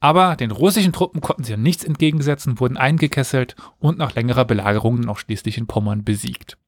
Aber 0.00 0.36
den 0.36 0.50
russischen 0.50 0.92
Truppen 0.92 1.20
konnten 1.20 1.44
sie 1.44 1.52
ja 1.52 1.56
nichts 1.56 1.82
entgegensetzen, 1.82 2.60
wurden 2.60 2.76
eingekesselt 2.76 3.56
und 3.78 3.98
nach 3.98 4.14
längerer 4.14 4.44
Belagerung 4.44 5.00
dann 5.00 5.10
auch 5.10 5.18
schließlich 5.18 5.56
in 5.56 5.66
Pommern 5.66 6.04
besiegt. 6.04 6.58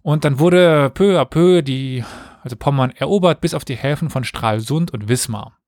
Und 0.00 0.24
dann 0.24 0.38
wurde 0.38 0.90
peu 0.90 1.20
à 1.20 1.24
peu 1.24 1.62
die, 1.62 2.04
also 2.42 2.56
Pommern 2.56 2.90
erobert 2.90 3.40
bis 3.40 3.54
auf 3.54 3.64
die 3.64 3.76
Häfen 3.76 4.10
von 4.10 4.24
Stralsund 4.24 4.90
und 4.90 5.08
Wismar. 5.08 5.58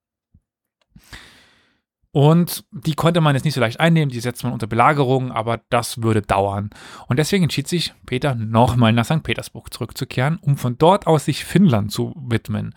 Und 2.16 2.64
die 2.70 2.94
konnte 2.94 3.20
man 3.20 3.34
jetzt 3.34 3.44
nicht 3.44 3.52
so 3.52 3.60
leicht 3.60 3.78
einnehmen, 3.78 4.08
die 4.08 4.20
setzt 4.20 4.42
man 4.42 4.54
unter 4.54 4.66
Belagerung, 4.66 5.32
aber 5.32 5.60
das 5.68 6.00
würde 6.00 6.22
dauern. 6.22 6.70
Und 7.08 7.18
deswegen 7.18 7.42
entschied 7.42 7.68
sich 7.68 7.92
Peter 8.06 8.34
nochmal 8.34 8.94
nach 8.94 9.04
St. 9.04 9.22
Petersburg 9.22 9.70
zurückzukehren, 9.70 10.38
um 10.40 10.56
von 10.56 10.78
dort 10.78 11.06
aus 11.06 11.26
sich 11.26 11.44
Finnland 11.44 11.92
zu 11.92 12.14
widmen. 12.16 12.74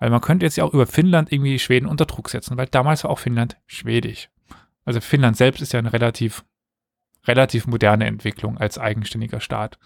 Weil 0.00 0.10
man 0.10 0.20
könnte 0.20 0.44
jetzt 0.44 0.56
ja 0.56 0.64
auch 0.64 0.74
über 0.74 0.88
Finnland 0.88 1.30
irgendwie 1.30 1.60
Schweden 1.60 1.86
unter 1.86 2.06
Druck 2.06 2.28
setzen, 2.28 2.56
weil 2.56 2.66
damals 2.66 3.04
war 3.04 3.12
auch 3.12 3.20
Finnland 3.20 3.56
schwedisch. 3.66 4.30
Also 4.84 5.00
Finnland 5.00 5.36
selbst 5.36 5.62
ist 5.62 5.72
ja 5.72 5.78
eine 5.78 5.92
relativ, 5.92 6.44
relativ 7.24 7.68
moderne 7.68 8.06
Entwicklung 8.06 8.58
als 8.58 8.78
eigenständiger 8.78 9.38
Staat. 9.38 9.78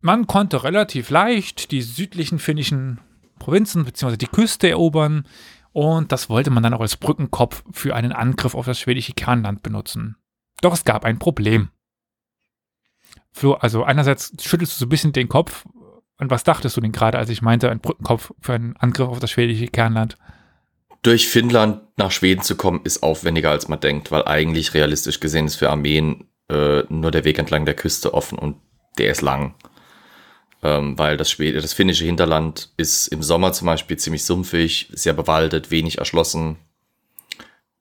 Man 0.00 0.26
konnte 0.26 0.64
relativ 0.64 1.10
leicht 1.10 1.72
die 1.72 1.82
südlichen 1.82 2.38
finnischen 2.38 3.00
Provinzen 3.38 3.84
bzw. 3.84 4.16
die 4.16 4.28
Küste 4.28 4.70
erobern. 4.70 5.26
Und 5.72 6.12
das 6.12 6.28
wollte 6.28 6.50
man 6.50 6.62
dann 6.62 6.74
auch 6.74 6.80
als 6.80 6.96
Brückenkopf 6.96 7.62
für 7.70 7.94
einen 7.94 8.12
Angriff 8.12 8.54
auf 8.54 8.66
das 8.66 8.78
schwedische 8.78 9.12
Kernland 9.12 9.62
benutzen. 9.62 10.16
Doch 10.60 10.74
es 10.74 10.84
gab 10.84 11.04
ein 11.04 11.18
Problem. 11.18 11.70
Für, 13.32 13.62
also 13.62 13.84
einerseits 13.84 14.32
schüttelst 14.40 14.74
du 14.74 14.78
so 14.80 14.86
ein 14.86 14.90
bisschen 14.90 15.12
den 15.12 15.28
Kopf. 15.28 15.66
Und 16.18 16.30
was 16.30 16.44
dachtest 16.44 16.76
du 16.76 16.80
denn 16.80 16.92
gerade, 16.92 17.18
als 17.18 17.30
ich 17.30 17.40
meinte, 17.40 17.70
ein 17.70 17.80
Brückenkopf 17.80 18.32
für 18.40 18.52
einen 18.52 18.76
Angriff 18.76 19.08
auf 19.08 19.20
das 19.20 19.30
schwedische 19.30 19.68
Kernland? 19.68 20.16
Durch 21.02 21.28
Finnland 21.28 21.80
nach 21.96 22.10
Schweden 22.10 22.42
zu 22.42 22.56
kommen, 22.56 22.80
ist 22.84 23.02
aufwendiger, 23.02 23.50
als 23.50 23.68
man 23.68 23.80
denkt, 23.80 24.10
weil 24.10 24.24
eigentlich 24.26 24.74
realistisch 24.74 25.20
gesehen 25.20 25.46
ist 25.46 25.56
für 25.56 25.70
Armeen 25.70 26.26
äh, 26.50 26.82
nur 26.88 27.10
der 27.10 27.24
Weg 27.24 27.38
entlang 27.38 27.64
der 27.64 27.74
Küste 27.74 28.12
offen 28.12 28.38
und 28.38 28.56
der 28.98 29.10
ist 29.10 29.22
lang 29.22 29.54
ähm, 30.62 30.98
weil 30.98 31.16
das, 31.16 31.30
Schwede, 31.30 31.60
das 31.60 31.72
finnische 31.72 32.04
Hinterland 32.04 32.70
ist 32.76 33.08
im 33.08 33.22
Sommer 33.22 33.52
zum 33.52 33.66
Beispiel 33.66 33.96
ziemlich 33.96 34.24
sumpfig, 34.24 34.90
sehr 34.92 35.14
bewaldet, 35.14 35.70
wenig 35.70 35.98
erschlossen. 35.98 36.56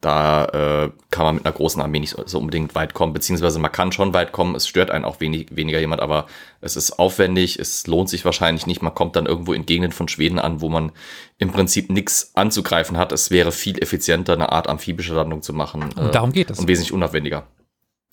Da 0.02 0.46
äh, 0.46 0.92
kann 1.10 1.26
man 1.26 1.36
mit 1.36 1.46
einer 1.46 1.54
großen 1.54 1.82
Armee 1.82 2.00
nicht 2.00 2.16
so, 2.26 2.40
unbedingt 2.40 2.74
weit 2.74 2.94
kommen, 2.94 3.12
beziehungsweise 3.12 3.60
man 3.60 3.74
kann 3.74 3.92
schon 3.92 4.14
weit 4.14 4.32
kommen, 4.32 4.56
es 4.56 4.66
stört 4.66 4.92
einen 4.92 5.04
auch 5.04 5.20
wenig, 5.20 5.54
weniger 5.58 5.78
jemand, 5.82 6.02
aber 6.02 6.28
es 6.62 6.78
ist 6.78 7.00
aufwendig, 7.00 7.60
es 7.60 7.86
lohnt 7.86 8.08
sich 8.08 8.24
wahrscheinlich 8.24 8.66
nicht. 8.66 8.82
Man 8.82 8.96
kommt 8.96 9.18
dann 9.18 9.26
irgendwo 9.26 9.52
in 9.52 9.66
Gegenden 9.66 9.92
von 9.92 10.08
Schweden 10.08 10.40
an, 10.40 10.62
wo 10.62 10.70
man 10.70 10.94
im 11.38 11.52
Prinzip 11.52 11.90
nichts 11.90 12.32
anzugreifen 12.36 12.98
hat. 12.98 13.12
Es 13.12 13.30
wäre 13.30 13.52
viel 13.52 13.78
effizienter, 13.78 14.34
eine 14.34 14.54
Art 14.54 14.70
amphibische 14.70 15.14
Landung 15.14 15.42
zu 15.42 15.52
machen. 15.52 15.84
Und 15.84 15.98
äh, 15.98 16.12
darum 16.12 16.32
geht 16.32 16.50
es. 16.50 16.60
Und 16.60 16.70
wesentlich 16.70 16.94
unaufwendiger. 16.94 17.46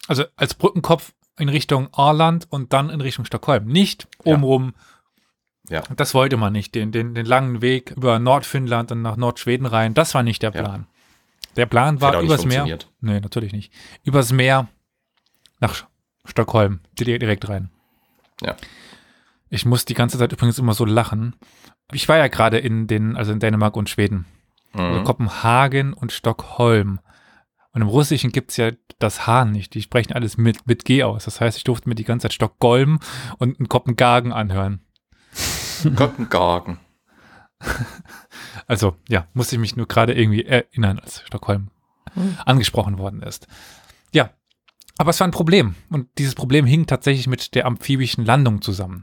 Also 0.09 0.25
als 0.35 0.55
Brückenkopf 0.55 1.13
in 1.39 1.49
Richtung 1.49 1.89
Arland 1.93 2.47
und 2.51 2.73
dann 2.73 2.91
in 2.91 3.01
Richtung 3.01 3.25
Stockholm. 3.25 3.67
Nicht 3.67 4.09
obenrum. 4.25 4.75
Ja. 5.69 5.81
ja. 5.81 5.95
Das 5.97 6.15
wollte 6.15 6.37
man 6.37 6.53
nicht. 6.53 6.75
Den, 6.75 6.93
den, 6.93 7.15
den 7.15 7.27
langen 7.27 7.63
Weg 7.63 7.93
über 7.97 8.19
Nordfinnland 8.19 8.93
und 8.93 9.03
nach 9.03 9.17
Nordschweden 9.17 9.67
rein. 9.67 9.95
Das 9.95 10.15
war 10.15 10.23
nicht 10.23 10.43
der 10.43 10.51
Plan. 10.51 10.87
Ja. 10.89 11.53
Der 11.57 11.67
Plan 11.67 12.01
war 12.01 12.21
übers 12.21 12.45
Meer. 12.45 12.79
Nee, 13.01 13.21
natürlich 13.21 13.53
nicht. 13.53 13.73
Übers 14.05 14.33
Meer 14.33 14.69
nach 15.61 15.87
Stockholm. 16.25 16.81
Direkt 16.99 17.49
rein. 17.49 17.71
Ja. 18.43 18.57
Ich 19.49 19.65
muss 19.65 19.85
die 19.85 19.95
ganze 19.95 20.19
Zeit 20.19 20.33
übrigens 20.33 20.59
immer 20.59 20.75
so 20.75 20.85
lachen. 20.85 21.35
Ich 21.93 22.09
war 22.09 22.19
ja 22.19 22.29
gerade 22.29 22.59
in 22.59 22.87
den, 22.87 23.17
also 23.17 23.33
in 23.33 23.41
Dänemark 23.41 23.77
und 23.77 23.89
Schweden. 23.89 24.27
Mhm. 24.75 24.81
Also 24.81 25.05
Kopenhagen 25.05 25.93
und 25.93 26.13
Stockholm. 26.13 27.01
Und 27.77 27.83
im 27.83 27.89
Russischen 27.89 28.33
gibt 28.33 28.53
es 28.53 28.57
ja 28.57 28.73
das 28.99 29.27
H 29.27 29.45
nicht. 29.45 29.75
Die 29.75 29.83
sprechen 29.83 30.15
alles 30.15 30.39
mit, 30.39 30.67
mit 30.67 30.87
G 30.87 31.03
aus. 31.03 31.27
Das 31.27 31.43
heißt, 31.43 31.59
ich 31.59 31.65
durfte 31.65 31.91
mir 31.91 31.95
die 31.95 32.05
ganze 32.05 32.25
Zeit 32.25 32.33
Stockholm 32.33 33.01
und 33.37 33.59
einen 33.59 33.69
Kopenhagen 33.69 34.33
anhören. 34.33 34.81
Kopenhagen. 35.95 36.81
Also, 38.67 38.97
ja, 39.11 39.29
musste 39.35 39.57
ich 39.57 39.61
mich 39.61 39.77
nur 39.77 39.87
gerade 39.87 40.15
irgendwie 40.15 40.47
erinnern, 40.47 40.99
als 40.99 41.21
Stockholm 41.27 41.69
hm. 42.15 42.39
angesprochen 42.47 42.97
worden 42.97 43.21
ist. 43.21 43.47
Ja, 44.11 44.31
aber 44.97 45.11
es 45.11 45.21
war 45.21 45.29
ein 45.29 45.33
Problem. 45.33 45.75
Und 45.91 46.09
dieses 46.17 46.35
Problem 46.35 46.65
hing 46.65 46.87
tatsächlich 46.87 47.27
mit 47.27 47.55
der 47.55 47.67
amphibischen 47.67 48.25
Landung 48.25 48.63
zusammen. 48.63 49.03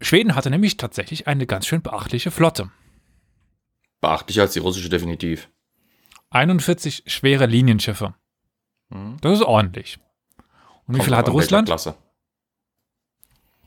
Schweden 0.00 0.34
hatte 0.34 0.48
nämlich 0.48 0.78
tatsächlich 0.78 1.26
eine 1.26 1.46
ganz 1.46 1.66
schön 1.66 1.82
beachtliche 1.82 2.30
Flotte. 2.30 2.70
Beachtlicher 4.00 4.40
als 4.40 4.54
die 4.54 4.60
russische 4.60 4.88
definitiv. 4.88 5.50
41 6.30 7.04
schwere 7.06 7.46
Linienschiffe. 7.46 8.14
Mhm. 8.88 9.16
Das 9.20 9.38
ist 9.38 9.44
ordentlich. 9.44 9.98
Und 10.86 10.96
wie 10.96 11.02
viel 11.02 11.16
hatte 11.16 11.30
Russland? 11.30 11.68
Klasse. 11.68 11.94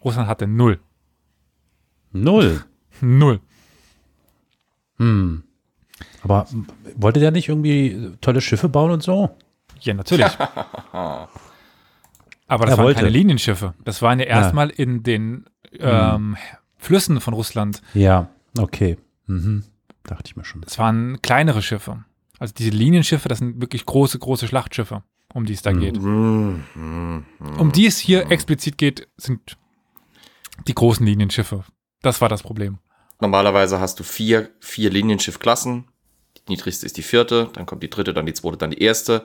Russland 0.03 0.27
hatte 0.27 0.47
null. 0.47 0.79
Null? 2.11 2.63
null. 3.01 3.39
Hm. 4.97 5.43
Aber 6.23 6.47
wollte 6.95 7.19
der 7.19 7.31
nicht 7.31 7.49
irgendwie 7.49 8.11
tolle 8.21 8.41
Schiffe 8.41 8.69
bauen 8.69 8.91
und 8.91 9.03
so? 9.03 9.35
Ja, 9.81 9.93
natürlich. 9.93 10.37
Aber 12.47 12.65
das 12.65 12.73
er 12.73 12.77
waren 12.77 12.85
wollte. 12.85 12.99
keine 12.99 13.09
Linienschiffe. 13.09 13.73
Das 13.83 14.01
waren 14.01 14.19
ja 14.19 14.25
erstmal 14.25 14.69
ja. 14.69 14.75
in 14.75 15.03
den 15.03 15.45
ähm, 15.79 16.13
hm. 16.13 16.37
Flüssen 16.77 17.21
von 17.21 17.33
Russland. 17.33 17.81
Ja, 17.93 18.29
okay. 18.57 18.97
Mhm. 19.25 19.63
Dachte 20.03 20.23
ich 20.25 20.35
mir 20.35 20.43
schon. 20.43 20.61
Das 20.61 20.77
waren 20.77 21.21
kleinere 21.21 21.61
Schiffe. 21.61 22.03
Also 22.43 22.55
diese 22.57 22.71
Linienschiffe, 22.71 23.29
das 23.29 23.39
sind 23.39 23.61
wirklich 23.61 23.85
große, 23.85 24.19
große 24.19 24.49
Schlachtschiffe, 24.49 25.01
um 25.33 25.45
die 25.45 25.53
es 25.53 25.61
da 25.61 25.71
geht. 25.71 25.95
Mhm. 25.95 26.65
Mhm. 26.75 27.25
Um 27.57 27.71
die 27.71 27.85
es 27.85 27.99
hier 27.99 28.29
explizit 28.31 28.77
geht, 28.77 29.07
sind 29.15 29.57
die 30.67 30.75
großen 30.75 31.05
Linienschiffe. 31.05 31.63
Das 32.01 32.19
war 32.19 32.27
das 32.27 32.43
Problem. 32.43 32.79
Normalerweise 33.21 33.79
hast 33.79 33.97
du 34.01 34.03
vier, 34.03 34.49
vier 34.59 34.89
Linienschiffklassen. 34.89 35.85
Die 36.35 36.51
niedrigste 36.51 36.85
ist 36.85 36.97
die 36.97 37.01
vierte, 37.01 37.49
dann 37.53 37.65
kommt 37.65 37.81
die 37.81 37.89
dritte, 37.89 38.13
dann 38.13 38.25
die 38.25 38.33
zweite, 38.33 38.57
dann 38.57 38.71
die 38.71 38.81
erste. 38.81 39.23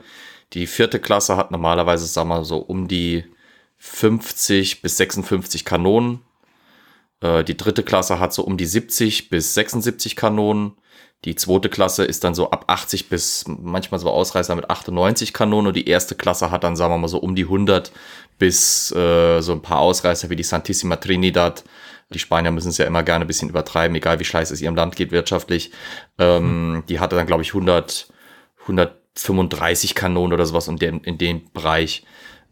Die 0.53 0.69
vierte 0.69 1.01
Klasse 1.01 1.37
hat 1.37 1.51
normalerweise, 1.51 2.07
sagen 2.07 2.29
wir 2.29 2.37
mal, 2.37 2.45
so 2.45 2.59
um 2.59 2.87
die 2.87 3.25
50 3.79 4.81
bis 4.81 4.97
56 4.97 5.65
Kanonen. 5.65 6.21
Äh, 7.21 7.43
die 7.43 7.57
dritte 7.57 7.83
Klasse 7.83 8.21
hat 8.21 8.33
so 8.33 8.45
um 8.45 8.57
die 8.57 8.67
70 8.67 9.29
bis 9.29 9.55
76 9.55 10.15
Kanonen. 10.15 10.77
Die 11.25 11.35
zweite 11.35 11.69
Klasse 11.69 12.05
ist 12.05 12.23
dann 12.23 12.35
so 12.35 12.51
ab 12.51 12.65
80 12.69 13.09
bis 13.09 13.45
manchmal 13.49 13.99
so 13.99 14.09
Ausreißer 14.09 14.55
mit 14.55 14.71
98 14.71 15.33
Kanonen 15.33 15.69
und 15.69 15.75
die 15.75 15.89
erste 15.89 16.15
Klasse 16.15 16.53
hat 16.53 16.63
dann, 16.63 16.77
sagen 16.77 16.93
wir 16.93 16.99
mal, 16.99 17.09
so 17.09 17.19
um 17.19 17.35
die 17.35 17.43
100 17.45 17.91
bis 18.39 18.93
äh, 18.93 19.41
so 19.41 19.53
ein 19.53 19.63
paar 19.63 19.81
Ausreißer 19.81 20.31
wie 20.31 20.37
die 20.37 20.45
Santissima 20.45 20.97
Trinidad. 20.97 21.65
Die 22.11 22.21
Spanier 22.21 22.53
müssen 22.53 22.69
es 22.69 22.79
ja 22.79 22.87
immer 22.87 23.03
gerne 23.03 23.25
ein 23.25 23.29
bisschen 23.29 23.49
übertreiben, 23.49 23.97
egal 23.97 24.21
wie 24.21 24.25
scheiße 24.25 24.55
es 24.55 24.63
ihrem 24.63 24.77
Land 24.77 24.95
geht 24.95 25.11
wirtschaftlich. 25.11 25.73
Ähm, 26.19 26.75
mhm. 26.75 26.87
Die 26.89 27.01
hatte 27.01 27.17
dann, 27.17 27.27
glaube 27.27 27.43
ich, 27.43 27.49
100, 27.49 28.09
135 28.63 29.97
Kanonen 29.97 30.33
oder 30.33 30.47
sowas 30.47 30.69
in 30.69 30.77
dem, 30.77 31.03
in 31.03 31.19
dem 31.19 31.51
Bereich. 31.53 32.05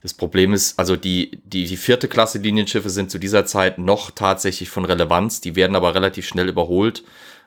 Das 0.03 0.13
Problem 0.13 0.53
ist, 0.53 0.79
also 0.79 0.97
die, 0.97 1.41
die, 1.45 1.67
die 1.67 1.77
vierte 1.77 2.09
Klasse 2.09 2.39
Linienschiffe 2.39 2.91
sind 2.91 3.13
zu 3.13 3.19
dieser 3.19 3.47
Zeit 3.47 3.79
noch 3.79 4.11
tatsächlich 4.11 4.69
von 4.71 4.85
Relevanz. 4.85 5.41
Die 5.41 5.55
werden 5.55 5.77
aber 5.77 5.95
relativ 5.95 6.27
schnell 6.27 6.49
überholt 6.49 7.05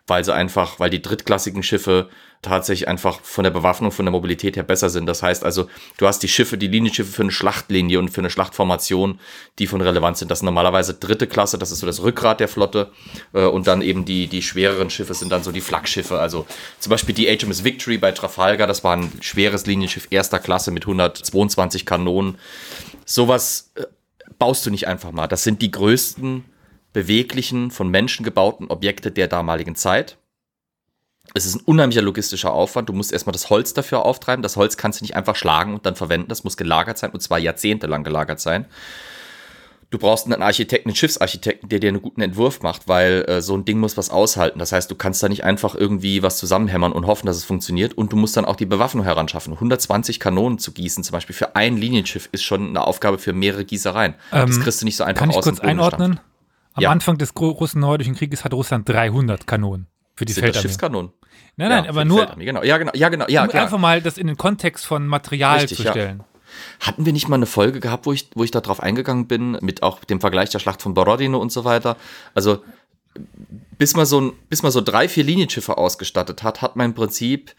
weil 0.09 0.23
sie 0.23 0.33
einfach, 0.33 0.79
weil 0.79 0.89
die 0.89 1.01
drittklassigen 1.01 1.63
Schiffe 1.63 2.09
tatsächlich 2.41 2.87
einfach 2.87 3.19
von 3.21 3.43
der 3.43 3.51
Bewaffnung, 3.51 3.91
von 3.91 4.05
der 4.05 4.13
Mobilität 4.13 4.55
her 4.55 4.63
besser 4.63 4.89
sind. 4.89 5.05
Das 5.07 5.21
heißt 5.21 5.43
also, 5.43 5.67
du 5.97 6.07
hast 6.07 6.19
die 6.19 6.29
Schiffe, 6.29 6.57
die 6.57 6.67
Linienschiffe 6.67 7.11
für 7.11 7.23
eine 7.23 7.31
Schlachtlinie 7.31 7.99
und 7.99 8.09
für 8.09 8.21
eine 8.21 8.29
Schlachtformation, 8.29 9.19
die 9.59 9.67
von 9.67 9.81
Relevanz 9.81 10.19
sind. 10.19 10.31
Das 10.31 10.39
sind 10.39 10.45
normalerweise 10.45 10.93
dritte 10.93 11.27
Klasse, 11.27 11.57
das 11.57 11.71
ist 11.71 11.79
so 11.79 11.85
das 11.85 12.01
Rückgrat 12.01 12.39
der 12.39 12.47
Flotte. 12.47 12.91
Äh, 13.33 13.43
und 13.45 13.67
dann 13.67 13.81
eben 13.81 14.05
die, 14.05 14.27
die 14.27 14.41
schwereren 14.41 14.89
Schiffe 14.89 15.13
sind 15.13 15.31
dann 15.31 15.43
so 15.43 15.51
die 15.51 15.61
Flaggschiffe. 15.61 16.19
Also 16.19 16.45
zum 16.79 16.91
Beispiel 16.91 17.13
die 17.13 17.27
HMS 17.27 17.65
Victory 17.65 17.97
bei 17.97 18.13
Trafalgar, 18.13 18.67
das 18.67 18.85
war 18.85 18.95
ein 18.95 19.11
schweres 19.19 19.65
Linienschiff 19.65 20.07
erster 20.09 20.39
Klasse 20.39 20.71
mit 20.71 20.83
122 20.83 21.85
Kanonen. 21.85 22.37
Sowas 23.03 23.71
äh, 23.75 23.83
baust 24.37 24.65
du 24.65 24.71
nicht 24.71 24.87
einfach 24.87 25.11
mal. 25.11 25.27
Das 25.27 25.43
sind 25.43 25.61
die 25.61 25.71
größten 25.71 26.45
beweglichen, 26.93 27.71
von 27.71 27.89
Menschen 27.89 28.23
gebauten 28.23 28.67
Objekte 28.67 29.11
der 29.11 29.27
damaligen 29.27 29.75
Zeit. 29.75 30.17
Es 31.35 31.45
ist 31.45 31.55
ein 31.55 31.61
unheimlicher 31.65 32.01
logistischer 32.01 32.51
Aufwand. 32.51 32.89
Du 32.89 32.93
musst 32.93 33.11
erstmal 33.13 33.33
das 33.33 33.49
Holz 33.51 33.73
dafür 33.73 34.03
auftreiben. 34.05 34.41
Das 34.41 34.55
Holz 34.57 34.77
kannst 34.77 34.99
du 34.99 35.03
nicht 35.03 35.15
einfach 35.15 35.35
schlagen 35.35 35.75
und 35.75 35.85
dann 35.85 35.95
verwenden. 35.95 36.27
Das 36.27 36.43
muss 36.43 36.57
gelagert 36.57 36.97
sein 36.97 37.11
und 37.11 37.21
zwar 37.21 37.37
jahrzehntelang 37.37 38.03
gelagert 38.03 38.39
sein. 38.39 38.65
Du 39.91 39.97
brauchst 39.97 40.25
einen 40.27 40.43
Architekten, 40.43 40.89
einen 40.89 40.95
Schiffsarchitekten, 40.95 41.67
der 41.67 41.79
dir 41.79 41.87
einen 41.87 42.01
guten 42.01 42.21
Entwurf 42.21 42.61
macht, 42.61 42.87
weil 42.87 43.25
äh, 43.27 43.41
so 43.41 43.55
ein 43.57 43.65
Ding 43.65 43.79
muss 43.79 43.97
was 43.97 44.11
aushalten. 44.11 44.59
Das 44.59 44.71
heißt, 44.71 44.89
du 44.89 44.93
kannst 44.95 45.21
da 45.23 45.29
nicht 45.29 45.43
einfach 45.43 45.73
irgendwie 45.73 46.21
was 46.21 46.37
zusammenhämmern 46.37 46.91
und 46.91 47.07
hoffen, 47.07 47.25
dass 47.25 47.37
es 47.37 47.43
funktioniert. 47.43 47.97
Und 47.97 48.11
du 48.11 48.15
musst 48.15 48.37
dann 48.37 48.45
auch 48.45 48.55
die 48.55 48.67
Bewaffnung 48.67 49.03
heranschaffen. 49.03 49.53
120 49.53 50.19
Kanonen 50.19 50.59
zu 50.59 50.73
gießen, 50.73 51.03
zum 51.03 51.13
Beispiel 51.13 51.35
für 51.35 51.55
ein 51.55 51.75
Linienschiff, 51.75 52.29
ist 52.31 52.43
schon 52.43 52.69
eine 52.69 52.85
Aufgabe 52.85 53.17
für 53.17 53.33
mehrere 53.33 53.65
Gießereien. 53.65 54.13
das 54.29 54.57
Ähm, 54.57 54.63
kriegst 54.63 54.81
du 54.81 54.85
nicht 54.85 54.95
so 54.95 55.03
einfach 55.03 55.21
Kann 55.21 55.31
ich 55.31 55.37
aus 55.37 55.43
dem 55.43 55.53
kurz 55.53 55.59
Boden 55.61 55.69
einordnen? 55.69 56.11
gestampft. 56.11 56.29
Am 56.73 56.83
Ja. 56.83 56.91
Anfang 56.91 57.17
des 57.17 57.33
großen 57.33 57.79
nordischen 57.79 58.15
Krieges 58.15 58.43
hatte 58.43 58.55
Russland 58.55 58.87
300 58.87 59.47
Kanonen 59.47 59.87
für 60.15 60.25
die 60.25 60.33
Feldarmee. 60.33 60.61
Schiffskanonen? 60.61 61.11
Nein, 61.57 61.69
nein, 61.69 61.83
Ja, 61.85 61.89
aber 61.89 62.05
nur, 62.05 62.25
genau. 62.37 62.63
Ja, 62.63 62.77
genau. 62.77 62.91
Ja, 62.93 63.09
genau. 63.09 63.25
Ja, 63.27 63.43
um 63.43 63.49
klar. 63.49 63.63
einfach 63.63 63.77
mal 63.77 64.01
das 64.01 64.17
in 64.17 64.27
den 64.27 64.37
Kontext 64.37 64.85
von 64.85 65.07
Material 65.07 65.59
Richtig, 65.59 65.77
zu 65.77 65.83
ja. 65.83 65.91
stellen. 65.91 66.23
Hatten 66.79 67.05
wir 67.05 67.13
nicht 67.13 67.27
mal 67.27 67.35
eine 67.35 67.45
Folge 67.45 67.79
gehabt, 67.79 68.05
wo 68.05 68.13
ich, 68.13 68.29
wo 68.33 68.43
ich 68.43 68.51
da 68.51 68.61
drauf 68.61 68.81
eingegangen 68.81 69.27
bin, 69.27 69.57
mit 69.61 69.83
auch 69.83 70.03
dem 70.03 70.19
Vergleich 70.19 70.49
der 70.49 70.59
Schlacht 70.59 70.81
von 70.81 70.93
Borodino 70.93 71.37
und 71.37 71.51
so 71.51 71.63
weiter? 71.65 71.95
Also, 72.33 72.63
bis 73.77 73.95
man 73.95 74.05
so, 74.05 74.33
bis 74.49 74.63
man 74.63 74.71
so 74.71 74.81
drei, 74.81 75.07
vier 75.09 75.23
Linienschiffe 75.23 75.77
ausgestattet 75.77 76.43
hat, 76.43 76.61
hat 76.61 76.75
man 76.75 76.87
im 76.87 76.93
Prinzip 76.93 77.55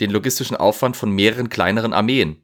den 0.00 0.10
logistischen 0.10 0.56
Aufwand 0.56 0.96
von 0.96 1.10
mehreren 1.10 1.48
kleineren 1.48 1.92
Armeen 1.92 2.42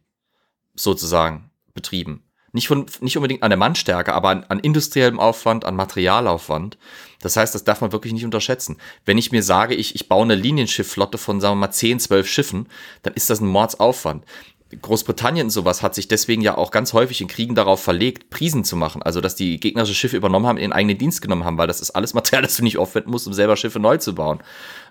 sozusagen 0.75 1.51
betrieben. 1.75 2.23
Nicht, 2.53 2.69
von, 2.69 2.87
nicht 3.01 3.17
unbedingt 3.17 3.43
an 3.43 3.51
der 3.51 3.57
Mannstärke, 3.57 4.13
aber 4.13 4.29
an, 4.29 4.45
an 4.45 4.59
industriellem 4.61 5.19
Aufwand, 5.19 5.65
an 5.65 5.75
Materialaufwand. 5.75 6.77
Das 7.23 7.37
heißt, 7.37 7.55
das 7.55 7.65
darf 7.65 7.81
man 7.81 7.93
wirklich 7.93 8.13
nicht 8.13 8.25
unterschätzen. 8.25 8.77
Wenn 9.07 9.17
ich 9.17 9.33
mir 9.33 9.43
sage, 9.43 9.75
ich, 9.75 9.95
ich 9.95 10.09
baue 10.09 10.25
eine 10.25 10.35
Linienschiffflotte 10.35 11.17
von, 11.17 11.41
sagen 11.41 11.53
wir 11.55 11.67
mal, 11.67 11.71
10, 11.71 12.01
12 12.01 12.29
Schiffen, 12.29 12.69
dann 13.03 13.15
ist 13.15 13.31
das 13.31 13.41
ein 13.41 13.47
Mordsaufwand. 13.47 14.25
Großbritannien 14.81 15.51
sowas 15.51 15.83
hat 15.83 15.95
sich 15.95 16.09
deswegen 16.09 16.41
ja 16.41 16.57
auch 16.57 16.71
ganz 16.71 16.93
häufig 16.93 17.21
in 17.21 17.29
Kriegen 17.29 17.55
darauf 17.55 17.83
verlegt, 17.83 18.31
Prisen 18.31 18.65
zu 18.65 18.77
machen. 18.77 19.03
Also, 19.03 19.21
dass 19.21 19.35
die 19.35 19.61
gegnerische 19.61 19.95
Schiffe 19.95 20.17
übernommen 20.17 20.47
haben, 20.47 20.57
in 20.57 20.73
eigenen 20.73 20.97
Dienst 20.97 21.21
genommen 21.21 21.45
haben, 21.45 21.59
weil 21.59 21.67
das 21.67 21.81
ist 21.81 21.91
alles 21.91 22.15
Material, 22.15 22.43
das 22.43 22.57
du 22.57 22.65
nicht 22.65 22.79
aufwenden 22.79 23.11
musst, 23.11 23.27
um 23.27 23.33
selber 23.33 23.57
Schiffe 23.57 23.81
neu 23.81 23.99
zu 23.99 24.15
bauen. 24.15 24.43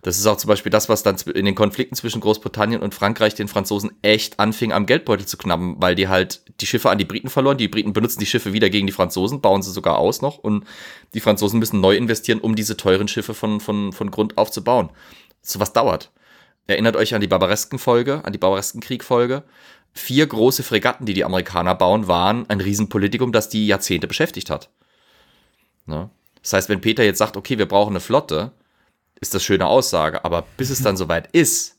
Das 0.04 0.18
ist 0.18 0.26
auch 0.28 0.38
zum 0.38 0.48
Beispiel 0.48 0.72
das, 0.72 0.90
was 0.90 1.04
dann 1.04 1.16
in 1.34 1.46
den 1.46 1.56
Konflikten 1.56 1.96
zwischen 1.96 2.22
Großbritannien 2.22 2.82
und 2.82 2.94
Frankreich 2.96 3.36
den 3.36 3.48
Franzosen 3.48 3.92
echt 4.02 4.40
anfing, 4.40 4.72
am 4.72 4.86
Geldbeutel 4.86 5.26
zu 5.26 5.38
knappen, 5.38 5.76
weil 5.80 5.96
die 5.96 6.08
halt 6.08 6.42
die 6.60 6.66
Schiffe 6.66 6.90
an 6.90 6.98
die 6.98 7.06
Briten 7.06 7.30
verloren. 7.30 7.58
Die 7.58 7.68
Briten 7.68 7.94
benutzen 7.94 8.20
die 8.20 8.26
Schiffe 8.26 8.54
wieder 8.54 8.70
gegen 8.70 8.88
die 8.88 8.94
Franzosen, 8.94 9.42
bauen 9.42 9.62
sie 9.62 9.72
sogar 9.72 9.98
aus 9.98 10.22
noch 10.22 10.38
und 10.38 10.66
die 11.14 11.20
Franzosen 11.20 11.60
müssen 11.60 11.82
neu 11.82 11.96
investieren, 11.96 12.40
um 12.40 12.56
diese 12.56 12.78
teuren 12.78 13.08
Schiffe 13.08 13.34
von, 13.34 13.60
von, 13.60 13.94
von 13.94 14.12
Grund 14.12 14.38
auf 14.38 14.52
zu 14.52 14.64
bauen. 14.64 14.90
So 15.42 15.60
was 15.60 15.74
dauert. 15.74 16.12
Erinnert 16.68 16.96
euch 16.96 17.14
an 17.14 17.22
die 17.22 17.28
Barbaresken-Folge, 17.28 18.24
an 18.24 18.34
die 18.34 18.40
Barbaresken-Krieg-Folge. 18.40 19.44
Vier 19.94 20.26
große 20.26 20.64
Fregatten, 20.64 21.06
die 21.06 21.14
die 21.14 21.26
Amerikaner 21.26 21.76
bauen, 21.76 22.08
waren 22.08 22.50
ein 22.50 22.62
Riesenpolitikum, 22.62 23.32
das 23.32 23.50
die 23.50 23.68
Jahrzehnte 23.68 24.08
beschäftigt 24.08 24.50
hat. 24.50 24.70
Ne? 25.86 26.10
Das 26.42 26.54
heißt, 26.54 26.70
wenn 26.70 26.82
Peter 26.82 27.04
jetzt 27.04 27.18
sagt, 27.18 27.36
okay, 27.36 27.58
wir 27.58 27.68
brauchen 27.68 27.92
eine 27.92 28.00
Flotte, 28.00 28.52
ist 29.20 29.34
das 29.34 29.44
schöne 29.44 29.68
Aussage, 29.68 30.24
aber 30.24 30.46
bis 30.58 30.70
es 30.70 30.82
dann 30.82 30.98
soweit 30.98 31.28
ist, 31.34 31.78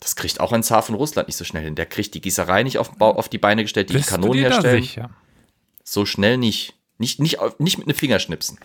das 0.00 0.16
kriegt 0.16 0.40
auch 0.40 0.52
ein 0.52 0.64
Zar 0.64 0.82
von 0.82 0.96
Russland 0.96 1.28
nicht 1.28 1.36
so 1.36 1.44
schnell 1.44 1.62
hin. 1.62 1.76
Der 1.76 1.86
kriegt 1.86 2.12
die 2.14 2.20
Gießerei 2.20 2.64
nicht 2.64 2.78
auf, 2.78 3.00
auf 3.00 3.28
die 3.28 3.38
Beine 3.38 3.62
gestellt, 3.62 3.88
die 3.88 3.94
Bist 3.94 4.08
Kanonen 4.08 4.40
herstellen. 4.40 4.84
So 5.84 6.06
schnell 6.06 6.38
nicht. 6.38 6.74
Nicht, 6.98 7.20
nicht, 7.20 7.38
nicht 7.58 7.78
mit 7.78 7.86
einem 7.86 7.96
Fingerschnipsen. 7.96 8.58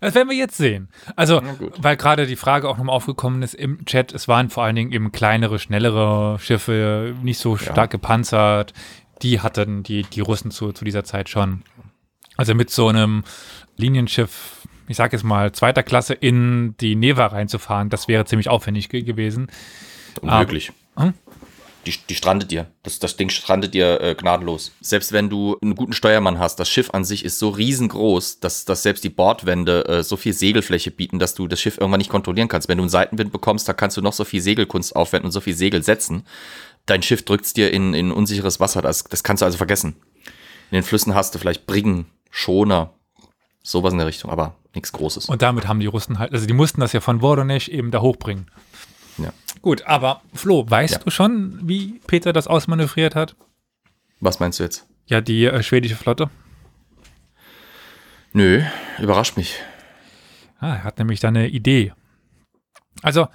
Das 0.00 0.14
werden 0.14 0.28
wir 0.28 0.36
jetzt 0.36 0.56
sehen. 0.56 0.88
Also, 1.16 1.42
weil 1.78 1.96
gerade 1.96 2.26
die 2.26 2.36
Frage 2.36 2.68
auch 2.68 2.78
nochmal 2.78 2.96
aufgekommen 2.96 3.42
ist 3.42 3.54
im 3.54 3.84
Chat, 3.84 4.12
es 4.12 4.28
waren 4.28 4.50
vor 4.50 4.64
allen 4.64 4.76
Dingen 4.76 4.92
eben 4.92 5.12
kleinere, 5.12 5.58
schnellere 5.58 6.38
Schiffe, 6.40 7.14
nicht 7.22 7.38
so 7.38 7.56
stark 7.56 7.90
gepanzert. 7.90 8.72
Die 9.22 9.40
hatten 9.40 9.82
die, 9.82 10.02
die 10.02 10.20
Russen 10.20 10.50
zu, 10.50 10.72
zu 10.72 10.84
dieser 10.84 11.04
Zeit 11.04 11.28
schon. 11.28 11.62
Also 12.36 12.54
mit 12.54 12.70
so 12.70 12.88
einem 12.88 13.24
Linienschiff, 13.76 14.66
ich 14.86 14.96
sag 14.96 15.12
jetzt 15.12 15.24
mal, 15.24 15.52
zweiter 15.52 15.82
Klasse 15.82 16.14
in 16.14 16.76
die 16.80 16.94
Neva 16.94 17.26
reinzufahren, 17.26 17.90
das 17.90 18.06
wäre 18.06 18.24
ziemlich 18.24 18.48
aufwendig 18.48 18.88
ge 18.88 19.02
gewesen. 19.02 19.48
Unmöglich. 20.20 20.72
Hm? 20.96 21.14
Die, 21.88 21.96
die 22.06 22.14
strandet 22.14 22.50
dir. 22.50 22.66
Das, 22.82 22.98
das 22.98 23.16
Ding 23.16 23.30
strandet 23.30 23.72
dir 23.72 23.98
äh, 24.02 24.14
gnadenlos. 24.14 24.72
Selbst 24.82 25.12
wenn 25.12 25.30
du 25.30 25.56
einen 25.62 25.74
guten 25.74 25.94
Steuermann 25.94 26.38
hast, 26.38 26.56
das 26.60 26.68
Schiff 26.68 26.90
an 26.90 27.02
sich 27.02 27.24
ist 27.24 27.38
so 27.38 27.48
riesengroß, 27.48 28.40
dass, 28.40 28.66
dass 28.66 28.82
selbst 28.82 29.04
die 29.04 29.08
Bordwände 29.08 29.86
äh, 29.86 30.02
so 30.02 30.18
viel 30.18 30.34
Segelfläche 30.34 30.90
bieten, 30.90 31.18
dass 31.18 31.34
du 31.34 31.48
das 31.48 31.62
Schiff 31.62 31.78
irgendwann 31.78 31.98
nicht 31.98 32.10
kontrollieren 32.10 32.48
kannst. 32.48 32.68
Wenn 32.68 32.76
du 32.76 32.82
einen 32.82 32.90
Seitenwind 32.90 33.32
bekommst, 33.32 33.66
da 33.68 33.72
kannst 33.72 33.96
du 33.96 34.02
noch 34.02 34.12
so 34.12 34.24
viel 34.24 34.42
Segelkunst 34.42 34.94
aufwenden 34.94 35.28
und 35.28 35.32
so 35.32 35.40
viel 35.40 35.54
Segel 35.54 35.82
setzen. 35.82 36.24
Dein 36.84 37.02
Schiff 37.02 37.24
drückt 37.24 37.56
dir 37.56 37.72
in, 37.72 37.94
in 37.94 38.12
unsicheres 38.12 38.60
Wasser. 38.60 38.82
Das, 38.82 39.04
das 39.04 39.22
kannst 39.22 39.40
du 39.40 39.46
also 39.46 39.56
vergessen. 39.56 39.96
In 40.70 40.74
den 40.74 40.82
Flüssen 40.82 41.14
hast 41.14 41.34
du 41.34 41.38
vielleicht 41.38 41.66
Briggen, 41.66 42.04
Schoner, 42.30 42.92
sowas 43.62 43.92
in 43.92 43.98
der 43.98 44.06
Richtung, 44.06 44.30
aber 44.30 44.56
nichts 44.74 44.92
Großes. 44.92 45.30
Und 45.30 45.40
damit 45.40 45.66
haben 45.66 45.80
die 45.80 45.86
Russen 45.86 46.18
halt, 46.18 46.34
also 46.34 46.44
die 46.44 46.52
mussten 46.52 46.82
das 46.82 46.92
ja 46.92 47.00
von 47.00 47.22
Voronezh 47.22 47.68
eben 47.68 47.90
da 47.90 48.02
hochbringen. 48.02 48.50
Ja. 49.18 49.32
Gut, 49.62 49.82
aber 49.82 50.22
Flo, 50.34 50.68
weißt 50.68 50.94
Ja. 50.94 50.98
du 51.00 51.10
schon, 51.10 51.60
wie 51.68 52.00
Peter 52.06 52.32
das 52.32 52.46
ausmanövriert 52.46 53.14
hat? 53.14 53.36
Was 54.20 54.38
meinst 54.40 54.58
du 54.60 54.64
jetzt? 54.64 54.86
Ja, 55.06 55.20
die 55.20 55.44
äh, 55.46 55.62
schwedische 55.62 55.96
Flotte. 55.96 56.30
Nö, 58.32 58.62
überrascht 58.98 59.36
mich. 59.36 59.58
Ah, 60.60 60.74
er 60.74 60.84
hat 60.84 60.98
nämlich 60.98 61.20
da 61.20 61.28
eine 61.28 61.48
Idee. 61.48 61.92
Also, 63.02 63.28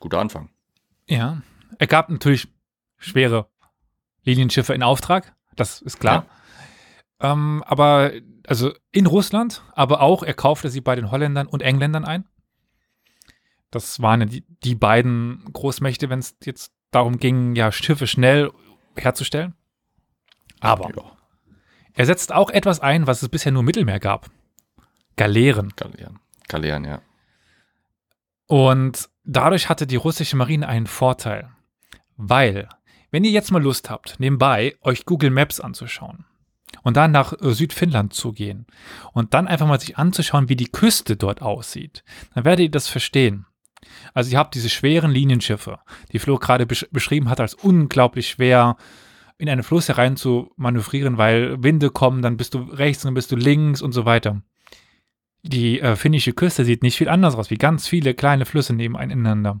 Guter 0.00 0.18
Anfang. 0.20 0.50
ja, 1.08 1.42
er 1.78 1.86
gab 1.86 2.10
natürlich 2.10 2.48
schwere 2.98 3.48
Linienschiffe 4.24 4.74
in 4.74 4.82
Auftrag, 4.82 5.34
das 5.56 5.80
ist 5.82 5.98
klar. 6.00 6.26
Ähm, 7.20 7.62
aber, 7.66 8.12
also 8.46 8.72
in 8.92 9.06
Russland, 9.06 9.62
aber 9.72 10.00
auch, 10.00 10.22
er 10.22 10.34
kaufte 10.34 10.68
sie 10.68 10.80
bei 10.80 10.94
den 10.94 11.10
Holländern 11.10 11.46
und 11.46 11.62
Engländern 11.62 12.04
ein. 12.04 12.26
Das 13.74 14.00
waren 14.00 14.20
ja 14.20 14.26
die, 14.26 14.44
die 14.62 14.74
beiden 14.74 15.44
Großmächte, 15.52 16.10
wenn 16.10 16.20
es 16.20 16.36
jetzt 16.44 16.72
darum 16.90 17.18
ging, 17.18 17.54
ja, 17.56 17.72
Schiffe 17.72 18.06
schnell 18.06 18.50
herzustellen. 18.96 19.54
Aber 20.60 20.90
Ja, 20.94 21.02
er 21.94 22.06
setzt 22.06 22.32
auch 22.32 22.50
etwas 22.50 22.80
ein, 22.80 23.06
was 23.06 23.22
es 23.22 23.28
bisher 23.28 23.52
nur 23.52 23.60
im 23.60 23.66
Mittelmeer 23.66 24.00
gab. 24.00 24.30
Galeeren. 25.16 25.72
Galeeren. 25.76 26.18
Galeeren, 26.48 26.84
ja. 26.84 27.02
Und 28.46 29.08
dadurch 29.24 29.68
hatte 29.68 29.86
die 29.86 29.96
russische 29.96 30.36
Marine 30.36 30.68
einen 30.68 30.86
Vorteil. 30.86 31.50
Weil, 32.16 32.68
wenn 33.10 33.24
ihr 33.24 33.30
jetzt 33.30 33.50
mal 33.50 33.62
Lust 33.62 33.90
habt, 33.90 34.18
nebenbei 34.18 34.76
euch 34.82 35.06
Google 35.06 35.30
Maps 35.30 35.60
anzuschauen 35.60 36.24
und 36.82 36.96
dann 36.96 37.12
nach 37.12 37.32
äh, 37.32 37.52
Südfinnland 37.52 38.12
zu 38.12 38.32
gehen 38.32 38.66
und 39.12 39.34
dann 39.34 39.46
einfach 39.46 39.66
mal 39.66 39.80
sich 39.80 39.96
anzuschauen, 39.96 40.48
wie 40.48 40.56
die 40.56 40.70
Küste 40.70 41.16
dort 41.16 41.42
aussieht, 41.42 42.04
dann 42.34 42.44
werdet 42.44 42.64
ihr 42.64 42.70
das 42.70 42.88
verstehen. 42.88 43.46
Also 44.14 44.30
ihr 44.30 44.38
habt 44.38 44.54
diese 44.54 44.70
schweren 44.70 45.10
Linienschiffe, 45.10 45.80
die 46.12 46.20
Flo 46.20 46.38
gerade 46.38 46.66
besch 46.66 46.86
beschrieben 46.92 47.28
hat, 47.28 47.40
als 47.40 47.54
unglaublich 47.54 48.28
schwer 48.28 48.76
in 49.38 49.48
einen 49.48 49.64
Fluss 49.64 49.88
herein 49.88 50.16
zu 50.16 50.52
manövrieren, 50.56 51.18
weil 51.18 51.60
Winde 51.62 51.90
kommen, 51.90 52.22
dann 52.22 52.36
bist 52.36 52.54
du 52.54 52.60
rechts, 52.60 53.02
dann 53.02 53.14
bist 53.14 53.32
du 53.32 53.36
links 53.36 53.82
und 53.82 53.90
so 53.90 54.04
weiter. 54.04 54.40
Die 55.42 55.80
äh, 55.80 55.96
finnische 55.96 56.32
Küste 56.32 56.64
sieht 56.64 56.84
nicht 56.84 56.96
viel 56.96 57.08
anders 57.08 57.34
aus, 57.34 57.50
wie 57.50 57.56
ganz 57.56 57.88
viele 57.88 58.14
kleine 58.14 58.46
Flüsse 58.46 58.72
nebeneinander. 58.72 59.60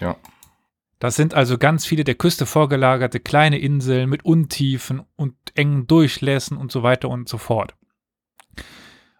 Ja. 0.00 0.16
Das 0.98 1.14
sind 1.14 1.34
also 1.34 1.56
ganz 1.56 1.86
viele 1.86 2.02
der 2.02 2.16
Küste 2.16 2.44
vorgelagerte 2.44 3.20
kleine 3.20 3.58
Inseln 3.58 4.10
mit 4.10 4.24
Untiefen 4.24 5.02
und 5.14 5.36
engen 5.54 5.86
Durchlässen 5.86 6.56
und 6.56 6.72
so 6.72 6.82
weiter 6.82 7.08
und 7.08 7.28
so 7.28 7.38
fort. 7.38 7.76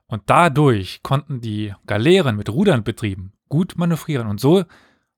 Und 0.07 0.25
dadurch 0.27 1.03
konnten 1.05 1.41
die 1.41 1.73
Galeeren 1.87 2.37
mit 2.37 2.51
Rudern 2.51 2.83
betrieben 2.83 3.36
gut 3.49 3.75
manövrieren 3.77 4.27
und 4.27 4.41
so 4.41 4.65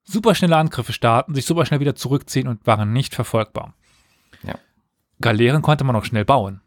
super 0.09 0.35
schnelle 0.35 0.57
Angriffe 0.57 0.93
starten, 0.93 1.35
sich 1.35 1.45
super 1.45 1.67
schnell 1.67 1.81
wieder 1.81 1.95
zurückziehen 1.95 2.49
und 2.49 2.67
waren 2.67 2.93
nicht 2.93 3.15
verfolgbar. 3.15 3.75
Ja. 4.43 4.59
Galeeren 5.21 5.63
konnte 5.63 5.85
man 5.85 5.97
auch 5.97 6.05
schnell 6.05 6.25
bauen. 6.25 6.61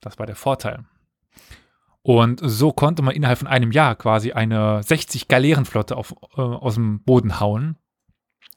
Das 0.00 0.18
war 0.18 0.26
der 0.26 0.36
Vorteil. 0.36 0.84
Und 2.02 2.40
so 2.42 2.72
konnte 2.72 3.02
man 3.02 3.14
innerhalb 3.14 3.38
von 3.38 3.48
einem 3.48 3.72
Jahr 3.72 3.94
quasi 3.96 4.32
eine 4.32 4.82
60 4.82 5.28
Galeerenflotte 5.28 5.96
auf, 5.96 6.14
äh, 6.36 6.40
aus 6.40 6.74
dem 6.74 7.02
Boden 7.02 7.40
hauen. 7.40 7.76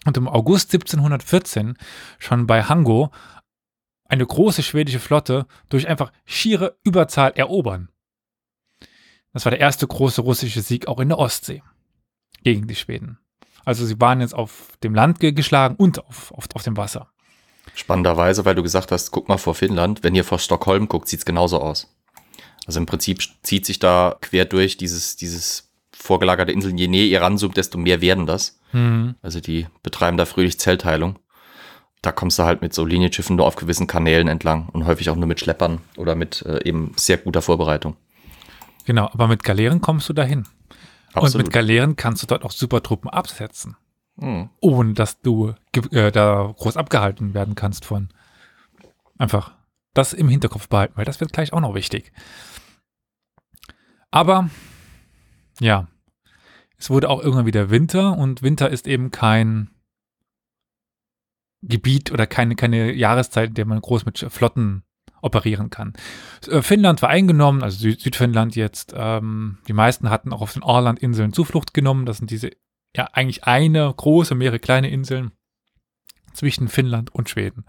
Und 0.05 0.17
im 0.17 0.27
August 0.27 0.73
1714 0.73 1.77
schon 2.19 2.47
bei 2.47 2.63
Hango 2.63 3.11
eine 4.05 4.25
große 4.25 4.63
schwedische 4.63 4.99
Flotte 4.99 5.45
durch 5.69 5.87
einfach 5.87 6.11
schiere 6.25 6.77
Überzahl 6.83 7.31
erobern. 7.35 7.89
Das 9.31 9.45
war 9.45 9.49
der 9.49 9.61
erste 9.61 9.87
große 9.87 10.21
russische 10.21 10.61
Sieg 10.61 10.87
auch 10.87 10.99
in 10.99 11.09
der 11.09 11.19
Ostsee 11.19 11.63
gegen 12.43 12.67
die 12.67 12.75
Schweden. 12.75 13.17
Also 13.65 13.85
sie 13.85 13.99
waren 13.99 14.21
jetzt 14.21 14.35
auf 14.35 14.73
dem 14.83 14.93
Land 14.93 15.19
ge- 15.19 15.31
geschlagen 15.31 15.75
und 15.77 16.05
auf, 16.05 16.31
auf, 16.33 16.47
auf 16.53 16.63
dem 16.63 16.75
Wasser. 16.77 17.09
Spannenderweise, 17.75 18.43
weil 18.45 18.55
du 18.55 18.63
gesagt 18.63 18.91
hast, 18.91 19.11
guck 19.11 19.29
mal 19.29 19.37
vor 19.37 19.55
Finnland, 19.55 20.03
wenn 20.03 20.15
ihr 20.15 20.25
vor 20.25 20.39
Stockholm 20.39 20.87
guckt, 20.87 21.07
sieht's 21.07 21.25
genauso 21.25 21.59
aus. 21.61 21.95
Also 22.67 22.79
im 22.79 22.85
Prinzip 22.85 23.21
zieht 23.41 23.65
sich 23.65 23.79
da 23.79 24.15
quer 24.21 24.45
durch 24.45 24.77
dieses, 24.77 25.15
dieses 25.15 25.71
vorgelagerte 25.93 26.51
Inseln. 26.51 26.77
Je 26.77 26.87
näher 26.87 27.05
ihr 27.05 27.21
ranzoomt, 27.21 27.55
desto 27.57 27.77
mehr 27.77 28.01
werden 28.01 28.25
das. 28.25 28.59
Mhm. 28.73 29.15
Also 29.21 29.39
die 29.39 29.67
betreiben 29.81 30.17
da 30.17 30.25
fröhlich 30.25 30.59
Zellteilung. 30.59 31.19
Da 32.01 32.11
kommst 32.11 32.37
du 32.37 32.43
halt 32.43 32.61
mit 32.61 32.73
so 32.73 32.85
Linienschiffen 32.85 33.37
nur 33.37 33.45
auf 33.47 33.55
gewissen 33.55 33.87
Kanälen 33.87 34.27
entlang 34.27 34.67
und 34.69 34.85
häufig 34.85 35.09
auch 35.09 35.15
nur 35.15 35.27
mit 35.27 35.39
Schleppern 35.39 35.79
oder 35.95 36.15
mit 36.15 36.41
äh, 36.45 36.67
eben 36.67 36.91
sehr 36.97 37.17
guter 37.17 37.41
Vorbereitung. 37.41 37.95
Genau, 38.85 39.05
aber 39.13 39.29
mit 39.29 39.43
Galeeren 39.43 39.79
kommst 39.79 40.09
du 40.09 40.13
dahin. 40.13 40.45
Und 41.15 41.23
Absolut. 41.23 41.47
mit 41.47 41.53
Galeeren 41.53 41.95
kannst 41.95 42.23
du 42.23 42.27
dort 42.27 42.43
auch 42.43 42.51
super 42.51 42.81
Truppen 42.81 43.09
absetzen, 43.09 43.75
Hm. 44.19 44.49
ohne 44.61 44.93
dass 44.93 45.21
du 45.21 45.53
äh, 45.91 46.11
da 46.11 46.53
groß 46.57 46.77
abgehalten 46.77 47.33
werden 47.33 47.55
kannst 47.55 47.85
von. 47.85 48.09
Einfach 49.17 49.55
das 49.93 50.13
im 50.13 50.27
Hinterkopf 50.27 50.67
behalten, 50.69 50.93
weil 50.95 51.05
das 51.05 51.19
wird 51.19 51.33
gleich 51.33 51.53
auch 51.53 51.59
noch 51.61 51.75
wichtig. 51.75 52.11
Aber 54.09 54.49
ja, 55.59 55.87
es 56.77 56.89
wurde 56.89 57.09
auch 57.09 57.21
irgendwann 57.21 57.45
wieder 57.45 57.69
Winter 57.69 58.17
und 58.17 58.41
Winter 58.41 58.69
ist 58.69 58.87
eben 58.87 59.11
kein 59.11 59.69
Gebiet 61.61 62.11
oder 62.11 62.27
keine, 62.27 62.55
keine 62.55 62.91
Jahreszeit, 62.91 63.49
in 63.49 63.53
der 63.55 63.65
man 63.65 63.79
groß 63.81 64.05
mit 64.05 64.17
Flotten 64.29 64.83
operieren 65.23 65.69
kann. 65.69 65.93
Äh, 66.47 66.61
Finnland 66.61 67.01
war 67.01 67.09
eingenommen, 67.09 67.63
also 67.63 67.77
Süd 67.77 68.01
Südfinnland 68.01 68.55
jetzt. 68.55 68.93
Ähm, 68.95 69.57
die 69.67 69.73
meisten 69.73 70.09
hatten 70.09 70.33
auch 70.33 70.41
auf 70.41 70.53
den 70.53 70.63
Åland-Inseln 70.63 71.33
Zuflucht 71.33 71.73
genommen. 71.73 72.05
Das 72.05 72.17
sind 72.17 72.29
diese, 72.29 72.51
ja, 72.95 73.09
eigentlich 73.13 73.45
eine 73.45 73.91
große, 73.95 74.35
mehrere 74.35 74.59
kleine 74.59 74.89
Inseln 74.89 75.31
zwischen 76.33 76.67
Finnland 76.67 77.13
und 77.13 77.29
Schweden. 77.29 77.65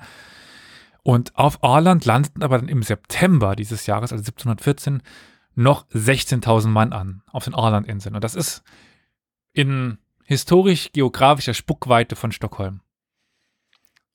Und 1.03 1.37
auf 1.37 1.62
Åland 1.62 2.05
landeten 2.05 2.43
aber 2.43 2.59
dann 2.59 2.69
im 2.69 2.83
September 2.83 3.57
dieses 3.57 3.87
Jahres, 3.87 4.11
also 4.12 4.23
1714, 4.23 5.03
noch 5.55 5.87
16.000 5.90 6.69
Mann 6.69 6.93
an 6.93 7.23
auf 7.31 7.45
den 7.45 7.55
Åland-Inseln. 7.55 8.14
Und 8.14 8.25
das 8.25 8.35
ist 8.35 8.62
in 9.53 9.99
historisch-geografischer 10.25 11.55
Spuckweite 11.55 12.17
von 12.17 12.33
Stockholm. 12.33 12.81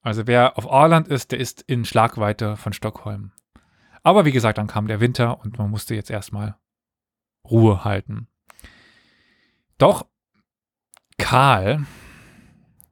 Also 0.01 0.27
wer 0.27 0.57
auf 0.57 0.65
Åland 0.65 1.07
ist, 1.07 1.31
der 1.31 1.39
ist 1.39 1.61
in 1.61 1.85
Schlagweite 1.85 2.55
von 2.57 2.73
Stockholm. 2.73 3.31
Aber 4.03 4.25
wie 4.25 4.31
gesagt, 4.31 4.57
dann 4.57 4.67
kam 4.67 4.87
der 4.87 5.01
Winter 5.01 5.41
und 5.41 5.57
man 5.57 5.69
musste 5.69 5.95
jetzt 5.95 6.09
erstmal 6.09 6.55
Ruhe 7.49 7.83
halten. 7.83 8.27
Doch 9.77 10.05
Karl 11.17 11.85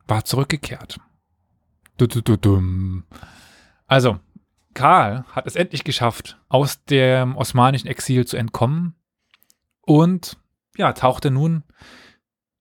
war 0.07 0.25
zurückgekehrt. 0.25 0.99
Also, 3.87 4.19
Karl 4.73 5.25
hat 5.31 5.47
es 5.47 5.55
endlich 5.55 5.83
geschafft, 5.83 6.39
aus 6.49 6.83
dem 6.85 7.35
osmanischen 7.35 7.87
Exil 7.87 8.27
zu 8.27 8.37
entkommen 8.37 8.95
und 9.81 10.37
ja, 10.77 10.93
tauchte 10.93 11.31
nun 11.31 11.63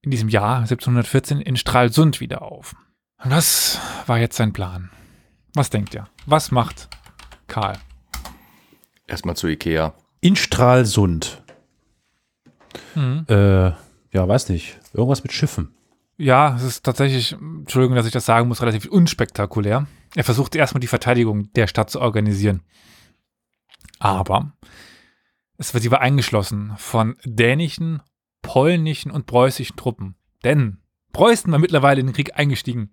in 0.01 0.09
diesem 0.09 0.29
Jahr 0.29 0.57
1714 0.59 1.41
in 1.41 1.57
Stralsund 1.57 2.19
wieder 2.19 2.41
auf. 2.41 2.75
Und 3.23 3.31
was 3.31 3.79
war 4.05 4.19
jetzt 4.19 4.37
sein 4.37 4.53
Plan? 4.53 4.89
Was 5.53 5.69
denkt 5.69 5.93
ihr? 5.93 6.07
Was 6.25 6.51
macht 6.51 6.87
Karl? 7.47 7.77
Erstmal 9.07 9.35
zu 9.35 9.47
Ikea. 9.47 9.93
In 10.21 10.35
Stralsund. 10.35 11.41
Mhm. 12.95 13.25
Äh, 13.27 13.71
ja, 14.11 14.27
weiß 14.27 14.49
nicht. 14.49 14.79
Irgendwas 14.93 15.23
mit 15.23 15.33
Schiffen. 15.33 15.73
Ja, 16.17 16.55
es 16.55 16.63
ist 16.63 16.83
tatsächlich, 16.83 17.33
Entschuldigung, 17.33 17.95
dass 17.95 18.05
ich 18.05 18.11
das 18.11 18.25
sagen 18.25 18.47
muss, 18.47 18.61
relativ 18.61 18.85
unspektakulär. 18.87 19.87
Er 20.15 20.23
versucht 20.23 20.55
erstmal 20.55 20.81
die 20.81 20.87
Verteidigung 20.87 21.51
der 21.53 21.67
Stadt 21.67 21.89
zu 21.89 22.01
organisieren. 22.01 22.61
Aber 23.99 24.51
es 25.57 25.73
war, 25.73 25.81
sie 25.81 25.91
war 25.91 26.01
eingeschlossen 26.01 26.73
von 26.77 27.17
dänischen, 27.23 28.01
polnischen 28.41 29.11
und 29.11 29.25
preußischen 29.25 29.75
Truppen. 29.75 30.15
Denn 30.43 30.79
Preußen 31.13 31.51
war 31.51 31.59
mittlerweile 31.59 31.99
in 31.99 32.07
den 32.07 32.15
Krieg 32.15 32.37
eingestiegen. 32.37 32.91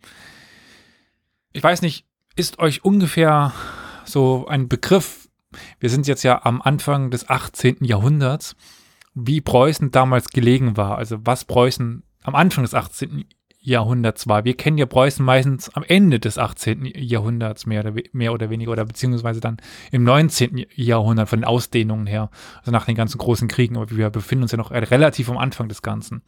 Ich 1.53 1.62
weiß 1.62 1.83
nicht, 1.83 2.07
ist 2.37 2.59
euch 2.59 2.85
ungefähr 2.85 3.53
so 4.05 4.46
ein 4.48 4.68
Begriff, 4.68 5.29
wir 5.79 5.90
sind 5.90 6.07
jetzt 6.07 6.24
ja 6.24 6.44
am 6.44 6.61
Anfang 6.61 7.11
des 7.11 7.29
18. 7.29 7.79
Jahrhunderts, 7.81 8.57
wie 9.14 9.40
Preußen 9.40 9.90
damals 9.90 10.29
gelegen 10.29 10.77
war, 10.77 10.98
also 10.98 11.18
was 11.24 11.44
Preußen 11.44 12.03
am 12.22 12.35
Anfang 12.35 12.64
des 12.64 12.74
18. 12.74 13.24
Jahrhunderts 13.61 14.29
war. 14.29 14.44
Wir 14.44 14.57
kennen 14.57 14.77
ja 14.77 14.85
Preußen 14.85 15.24
meistens 15.24 15.70
am 15.70 15.85
Ende 15.85 16.20
des 16.20 16.37
18. 16.37 16.85
Jahrhunderts 16.96 17.64
mehr 17.64 17.81
oder, 17.81 17.94
mehr 18.12 18.35
oder 18.35 18.50
weniger 18.50 18.72
oder 18.72 18.85
beziehungsweise 18.85 19.40
dann 19.40 19.57
im 19.90 20.05
19. 20.05 20.66
Jahrhundert 20.74 21.31
von 21.31 21.40
den 21.40 21.46
Ausdehnungen 21.46 22.07
her, 22.07 22.31
also 22.59 22.72
nach 22.72 22.85
den 22.85 22.94
ganzen 22.94 23.16
großen 23.16 23.48
Kriegen, 23.48 23.77
aber 23.77 23.90
wir 23.90 24.11
befinden 24.11 24.42
uns 24.42 24.53
ja 24.53 24.59
noch 24.59 24.70
relativ 24.70 25.31
am 25.31 25.38
Anfang 25.38 25.68
des 25.68 25.81
Ganzen. 25.81 26.22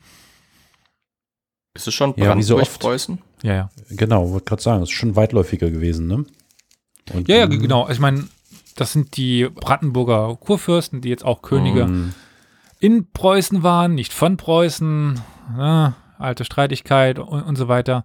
Ist 1.77 1.87
es 1.87 1.95
schon 1.95 2.15
Ja, 2.17 2.37
wie 2.37 2.43
so 2.43 2.55
Brandenburg, 2.55 2.63
oft. 2.63 2.81
Preußen? 2.81 3.19
Ja, 3.43 3.55
ja. 3.55 3.71
Genau, 3.91 4.31
wollte 4.31 4.47
gerade 4.47 4.63
sagen, 4.63 4.81
das 4.81 4.89
ist 4.89 4.97
schon 4.97 5.15
weitläufiger 5.15 5.71
gewesen, 5.71 6.07
ne? 6.07 6.25
Und, 7.13 7.29
Ja, 7.29 7.37
ja, 7.37 7.47
genau. 7.47 7.89
Ich 7.89 8.01
meine, 8.01 8.27
das 8.77 8.93
sind 8.93 9.17
die 9.17 9.49
Brandenburger 9.49 10.37
Kurfürsten, 10.41 11.01
die 11.01 11.09
jetzt 11.09 11.25
auch 11.25 11.43
Könige 11.43 11.87
mm, 11.87 12.15
in 12.81 13.11
Preußen 13.11 13.63
waren, 13.63 13.95
nicht 13.95 14.13
von 14.13 14.37
Preußen, 14.37 15.21
ne, 15.57 15.95
alte 16.19 16.45
Streitigkeit 16.45 17.19
und, 17.19 17.43
und 17.43 17.57
so 17.57 17.69
weiter. 17.69 18.05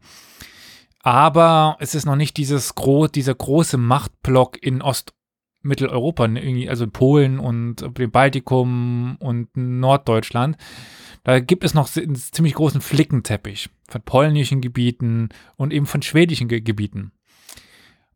Aber 1.03 1.77
es 1.79 1.95
ist 1.95 2.05
noch 2.05 2.15
nicht 2.15 2.38
dieses 2.38 2.75
gro 2.75 3.07
dieser 3.07 3.34
große 3.34 3.77
Machtblock 3.77 4.62
in 4.62 4.81
Ostmitteleuropa, 4.81 6.27
ne, 6.27 6.43
irgendwie, 6.43 6.69
also 6.69 6.84
in 6.84 6.91
Polen 6.91 7.39
und 7.39 7.97
dem 7.97 8.12
Baltikum 8.12 9.17
und 9.19 9.49
Norddeutschland. 9.55 10.57
Da 11.23 11.39
gibt 11.39 11.63
es 11.63 11.73
noch 11.73 11.95
einen 11.95 12.15
ziemlich 12.15 12.55
großen 12.55 12.81
Flickenteppich 12.81 13.69
von 13.88 14.01
polnischen 14.01 14.60
Gebieten 14.62 15.29
und 15.55 15.71
eben 15.71 15.86
von 15.86 16.01
schwedischen 16.01 16.47
Ge 16.47 16.62
Gebieten. 16.62 17.12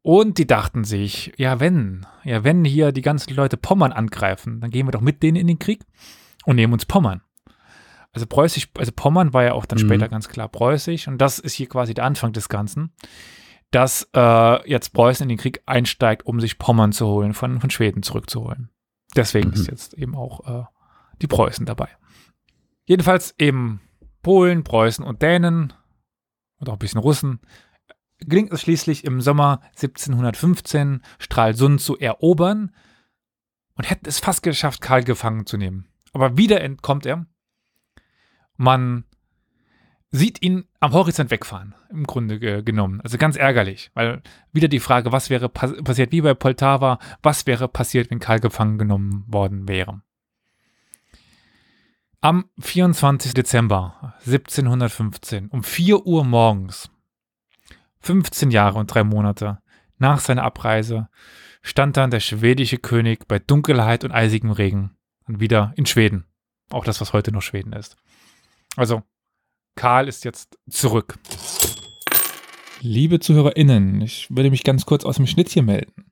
Und 0.01 0.37
die 0.37 0.45
dachten 0.47 0.83
sich, 0.83 1.33
ja, 1.37 1.59
wenn, 1.59 2.05
ja, 2.23 2.43
wenn 2.43 2.63
hier 2.63 2.91
die 2.91 3.01
ganzen 3.01 3.33
Leute 3.35 3.57
Pommern 3.57 3.91
angreifen, 3.91 4.59
dann 4.61 4.69
gehen 4.69 4.87
wir 4.87 4.91
doch 4.91 5.01
mit 5.01 5.23
denen 5.23 5.35
in 5.37 5.47
den 5.47 5.57
Krieg 5.59 5.81
und 6.45 6.55
nehmen 6.57 6.73
uns 6.73 6.85
Pommern. 6.85 7.21
Also 8.11 8.27
preußisch, 8.27 8.69
also 8.77 8.91
Pommern 8.95 9.33
war 9.33 9.43
ja 9.43 9.53
auch 9.53 9.65
dann 9.65 9.79
Mhm. 9.79 9.87
später 9.87 10.07
ganz 10.07 10.29
klar 10.29 10.47
preußisch 10.47 11.07
und 11.07 11.17
das 11.19 11.39
ist 11.39 11.53
hier 11.53 11.67
quasi 11.67 11.93
der 11.93 12.05
Anfang 12.05 12.33
des 12.33 12.49
Ganzen, 12.49 12.93
dass 13.71 14.07
äh, 14.15 14.69
jetzt 14.69 14.93
Preußen 14.93 15.23
in 15.23 15.29
den 15.29 15.37
Krieg 15.37 15.61
einsteigt, 15.65 16.25
um 16.25 16.39
sich 16.39 16.57
Pommern 16.59 16.91
zu 16.91 17.07
holen, 17.07 17.33
von, 17.33 17.59
von 17.59 17.69
Schweden 17.71 18.03
zurückzuholen. 18.03 18.69
Deswegen 19.15 19.49
Mhm. 19.49 19.53
ist 19.55 19.67
jetzt 19.67 19.93
eben 19.95 20.15
auch 20.15 20.47
äh, 20.47 20.63
die 21.21 21.27
Preußen 21.27 21.65
dabei. 21.65 21.89
Jedenfalls 22.85 23.35
eben 23.37 23.81
Polen, 24.21 24.63
Preußen 24.63 25.03
und 25.03 25.21
Dänen 25.21 25.73
und 26.59 26.69
auch 26.69 26.73
ein 26.73 26.79
bisschen 26.79 27.01
Russen 27.01 27.39
gelingt 28.19 28.51
es 28.53 28.61
schließlich 28.61 29.03
im 29.03 29.21
Sommer 29.21 29.61
1715 29.75 31.01
Stralsund 31.19 31.81
zu 31.81 31.97
erobern 31.97 32.71
und 33.75 33.89
hätten 33.89 34.07
es 34.07 34.19
fast 34.19 34.43
geschafft, 34.43 34.81
Karl 34.81 35.03
gefangen 35.03 35.45
zu 35.45 35.57
nehmen. 35.57 35.87
Aber 36.13 36.37
wieder 36.37 36.61
entkommt 36.61 37.05
er. 37.05 37.25
Man 38.55 39.03
sieht 40.11 40.41
ihn 40.41 40.65
am 40.79 40.93
Horizont 40.93 41.29
wegfahren, 41.29 41.75
im 41.89 42.05
Grunde 42.05 42.39
ge 42.39 42.63
genommen. 42.63 43.01
Also 43.01 43.17
ganz 43.17 43.35
ärgerlich, 43.35 43.91
weil 43.95 44.21
wieder 44.53 44.69
die 44.69 44.79
Frage, 44.79 45.11
was 45.11 45.29
wäre 45.29 45.49
pass 45.49 45.73
passiert, 45.83 46.13
wie 46.13 46.21
bei 46.21 46.33
Poltava, 46.33 46.99
was 47.21 47.45
wäre 47.47 47.67
passiert, 47.67 48.09
wenn 48.11 48.19
Karl 48.19 48.39
gefangen 48.39 48.77
genommen 48.77 49.25
worden 49.27 49.67
wäre. 49.67 50.01
Am 52.25 52.49
24. 52.59 53.35
Dezember 53.35 54.15
1715 54.25 55.49
um 55.49 55.61
4 55.61 56.07
Uhr 56.07 56.23
morgens 56.23 56.89
15 57.99 58.49
Jahre 58.49 58.79
und 58.79 58.87
drei 58.87 59.03
Monate 59.03 59.59
nach 59.99 60.19
seiner 60.19 60.41
Abreise 60.41 61.07
stand 61.61 61.97
dann 61.97 62.09
der 62.09 62.21
schwedische 62.21 62.79
König 62.79 63.27
bei 63.27 63.37
Dunkelheit 63.37 64.03
und 64.03 64.11
eisigem 64.11 64.49
Regen 64.49 64.97
und 65.27 65.39
wieder 65.39 65.71
in 65.75 65.85
Schweden. 65.85 66.25
Auch 66.71 66.83
das, 66.83 66.99
was 66.99 67.13
heute 67.13 67.31
noch 67.31 67.43
Schweden 67.43 67.73
ist. 67.73 67.95
Also, 68.75 69.03
Karl 69.75 70.07
ist 70.07 70.25
jetzt 70.25 70.57
zurück. 70.67 71.19
Liebe 72.85 73.19
ZuhörerInnen, 73.19 73.99
ich 74.01 74.27
würde 74.29 74.51
mich 74.51 74.63
ganz 74.63 74.85
kurz 74.85 75.05
aus 75.05 75.15
dem 75.15 75.25
Schnitt 75.25 75.49
hier 75.49 75.63
melden. 75.63 76.05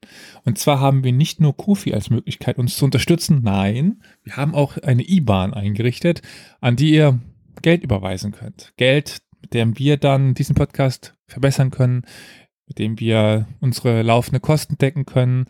Und 0.43 0.57
zwar 0.57 0.79
haben 0.79 1.03
wir 1.03 1.11
nicht 1.11 1.39
nur 1.39 1.55
Kofi 1.55 1.93
als 1.93 2.09
Möglichkeit, 2.09 2.57
uns 2.57 2.75
zu 2.77 2.85
unterstützen, 2.85 3.41
nein, 3.43 4.01
wir 4.23 4.37
haben 4.37 4.55
auch 4.55 4.77
eine 4.77 5.07
IBAN 5.07 5.53
eingerichtet, 5.53 6.23
an 6.61 6.75
die 6.75 6.95
ihr 6.95 7.19
Geld 7.61 7.83
überweisen 7.83 8.31
könnt. 8.31 8.73
Geld, 8.75 9.19
mit 9.39 9.53
dem 9.53 9.77
wir 9.77 9.97
dann 9.97 10.33
diesen 10.33 10.55
Podcast 10.55 11.13
verbessern 11.27 11.69
können, 11.69 12.05
mit 12.65 12.79
dem 12.79 12.99
wir 12.99 13.47
unsere 13.59 14.01
laufende 14.01 14.39
Kosten 14.39 14.79
decken 14.79 15.05
können 15.05 15.45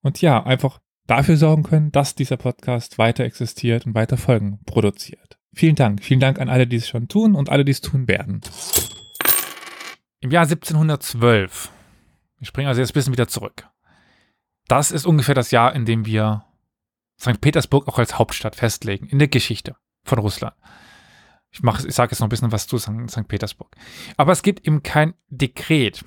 und 0.00 0.22
ja, 0.22 0.42
einfach 0.42 0.80
dafür 1.06 1.36
sorgen 1.36 1.64
können, 1.64 1.92
dass 1.92 2.14
dieser 2.14 2.38
Podcast 2.38 2.96
weiter 2.96 3.24
existiert 3.24 3.84
und 3.84 3.94
weiter 3.94 4.16
Folgen 4.16 4.60
produziert. 4.64 5.38
Vielen 5.52 5.74
Dank. 5.74 6.02
Vielen 6.02 6.20
Dank 6.20 6.40
an 6.40 6.48
alle, 6.48 6.66
die 6.66 6.76
es 6.76 6.88
schon 6.88 7.08
tun 7.08 7.34
und 7.34 7.50
alle, 7.50 7.66
die 7.66 7.72
es 7.72 7.82
tun 7.82 8.08
werden. 8.08 8.40
Im 10.22 10.30
Jahr 10.30 10.44
1712, 10.44 11.72
wir 12.38 12.46
springen 12.46 12.68
also 12.68 12.80
jetzt 12.80 12.90
ein 12.90 12.94
bisschen 12.94 13.12
wieder 13.12 13.26
zurück. 13.26 13.68
Das 14.68 14.92
ist 14.92 15.04
ungefähr 15.04 15.34
das 15.34 15.50
Jahr, 15.50 15.74
in 15.74 15.84
dem 15.84 16.06
wir 16.06 16.44
St. 17.20 17.40
Petersburg 17.40 17.88
auch 17.88 17.98
als 17.98 18.20
Hauptstadt 18.20 18.54
festlegen 18.54 19.08
in 19.08 19.18
der 19.18 19.26
Geschichte 19.26 19.74
von 20.04 20.20
Russland. 20.20 20.54
Ich, 21.50 21.60
ich 21.60 21.94
sage 21.94 22.12
jetzt 22.12 22.20
noch 22.20 22.28
ein 22.28 22.30
bisschen 22.30 22.52
was 22.52 22.68
zu 22.68 22.78
St. 22.78 23.26
Petersburg. 23.26 23.74
Aber 24.16 24.30
es 24.30 24.44
gibt 24.44 24.64
eben 24.64 24.84
kein 24.84 25.14
Dekret, 25.28 26.04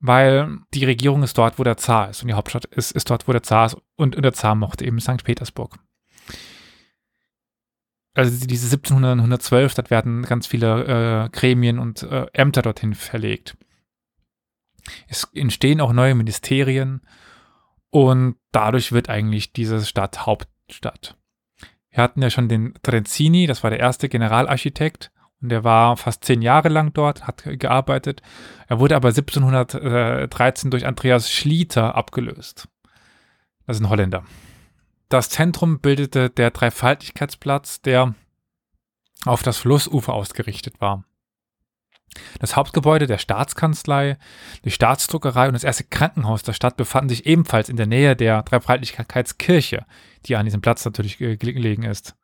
weil 0.00 0.58
die 0.74 0.84
Regierung 0.84 1.22
ist 1.22 1.38
dort, 1.38 1.60
wo 1.60 1.62
der 1.62 1.76
Zar 1.76 2.10
ist 2.10 2.22
und 2.22 2.28
die 2.28 2.34
Hauptstadt 2.34 2.64
ist, 2.64 2.90
ist 2.90 3.08
dort, 3.08 3.28
wo 3.28 3.32
der 3.32 3.44
Zar 3.44 3.66
ist 3.66 3.76
und, 3.94 4.16
und 4.16 4.22
der 4.22 4.34
Zar 4.34 4.56
mochte 4.56 4.84
eben 4.84 4.98
St. 4.98 5.22
Petersburg. 5.22 5.78
Also 8.18 8.48
diese 8.48 8.66
1700, 8.66 9.16
112, 9.16 9.74
dort 9.74 9.90
werden 9.92 10.22
ganz 10.22 10.48
viele 10.48 11.26
äh, 11.26 11.28
Gremien 11.28 11.78
und 11.78 12.02
äh, 12.02 12.26
Ämter 12.32 12.62
dorthin 12.62 12.94
verlegt. 12.94 13.56
Es 15.06 15.28
entstehen 15.34 15.80
auch 15.80 15.92
neue 15.92 16.16
Ministerien 16.16 17.00
und 17.90 18.34
dadurch 18.50 18.90
wird 18.90 19.08
eigentlich 19.08 19.52
diese 19.52 19.86
Stadt 19.86 20.26
Hauptstadt. 20.26 21.16
Wir 21.90 22.02
hatten 22.02 22.20
ja 22.20 22.28
schon 22.28 22.48
den 22.48 22.74
Trenzini, 22.82 23.46
das 23.46 23.62
war 23.62 23.70
der 23.70 23.78
erste 23.78 24.08
Generalarchitekt 24.08 25.12
und 25.40 25.50
der 25.50 25.62
war 25.62 25.96
fast 25.96 26.24
zehn 26.24 26.42
Jahre 26.42 26.70
lang 26.70 26.92
dort, 26.92 27.28
hat 27.28 27.44
gearbeitet. 27.44 28.22
Er 28.66 28.80
wurde 28.80 28.96
aber 28.96 29.10
1713 29.10 30.72
durch 30.72 30.86
Andreas 30.86 31.30
Schlieter 31.30 31.94
abgelöst. 31.94 32.68
Das 33.64 33.76
ist 33.76 33.82
ein 33.84 33.90
Holländer. 33.90 34.24
Das 35.08 35.30
Zentrum 35.30 35.80
bildete 35.80 36.28
der 36.28 36.50
Dreifaltigkeitsplatz, 36.50 37.80
der 37.80 38.14
auf 39.24 39.42
das 39.42 39.56
Flussufer 39.58 40.12
ausgerichtet 40.12 40.80
war. 40.80 41.04
Das 42.40 42.56
Hauptgebäude 42.56 43.06
der 43.06 43.18
Staatskanzlei, 43.18 44.18
die 44.64 44.70
Staatsdruckerei 44.70 45.46
und 45.46 45.54
das 45.54 45.64
erste 45.64 45.84
Krankenhaus 45.84 46.42
der 46.42 46.52
Stadt 46.52 46.76
befanden 46.76 47.10
sich 47.10 47.26
ebenfalls 47.26 47.68
in 47.68 47.76
der 47.76 47.86
Nähe 47.86 48.16
der 48.16 48.42
Dreifaltigkeitskirche, 48.42 49.86
die 50.26 50.36
an 50.36 50.44
diesem 50.44 50.60
Platz 50.60 50.84
natürlich 50.84 51.18
gelegen 51.18 51.84
ist. 51.84 52.16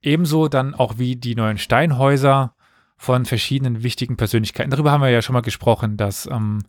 Ebenso 0.00 0.48
dann 0.48 0.74
auch 0.74 0.98
wie 0.98 1.16
die 1.16 1.34
neuen 1.34 1.58
Steinhäuser 1.58 2.54
von 2.96 3.24
verschiedenen 3.24 3.82
wichtigen 3.82 4.16
Persönlichkeiten. 4.16 4.70
Darüber 4.70 4.92
haben 4.92 5.02
wir 5.02 5.10
ja 5.10 5.22
schon 5.22 5.34
mal 5.34 5.40
gesprochen, 5.40 5.96
dass 5.96 6.26
ähm, 6.26 6.62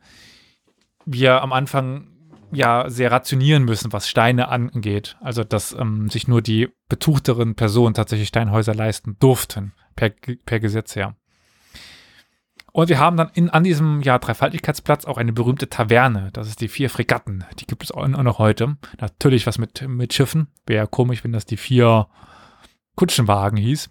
wir 1.05 1.41
am 1.41 1.53
Anfang 1.53 2.16
ja 2.51 2.89
sehr 2.89 3.11
rationieren 3.11 3.63
müssen, 3.63 3.93
was 3.93 4.07
Steine 4.07 4.49
angeht. 4.49 5.17
Also 5.21 5.43
dass 5.43 5.73
ähm, 5.73 6.09
sich 6.09 6.27
nur 6.27 6.41
die 6.41 6.69
betuchteren 6.89 7.55
Personen 7.55 7.93
tatsächlich 7.93 8.29
Steinhäuser 8.29 8.73
leisten 8.73 9.17
durften, 9.19 9.73
per, 9.95 10.09
per 10.45 10.59
Gesetz 10.59 10.95
her. 10.95 11.15
Und 12.77 12.89
wir 12.89 12.99
haben 12.99 13.17
dann 13.17 13.31
in, 13.33 13.49
an 13.49 13.63
diesem 13.63 14.01
ja, 14.01 14.19
Dreifaltigkeitsplatz 14.19 15.05
auch 15.05 15.17
eine 15.17 15.33
berühmte 15.33 15.67
Taverne. 15.67 16.29
Das 16.33 16.47
ist 16.47 16.61
die 16.61 16.67
vier 16.67 16.91
Fregatten. 16.91 17.43
Die 17.59 17.65
gibt 17.65 17.83
es 17.83 17.91
auch 17.91 18.07
noch 18.07 18.37
heute. 18.37 18.77
Natürlich 18.99 19.47
was 19.47 19.57
mit, 19.57 19.87
mit 19.87 20.13
Schiffen. 20.13 20.49
Wäre 20.67 20.87
komisch, 20.87 21.23
wenn 21.23 21.31
das 21.31 21.45
die 21.45 21.57
vier 21.57 22.07
Kutschenwagen 22.95 23.57
hieß. 23.57 23.89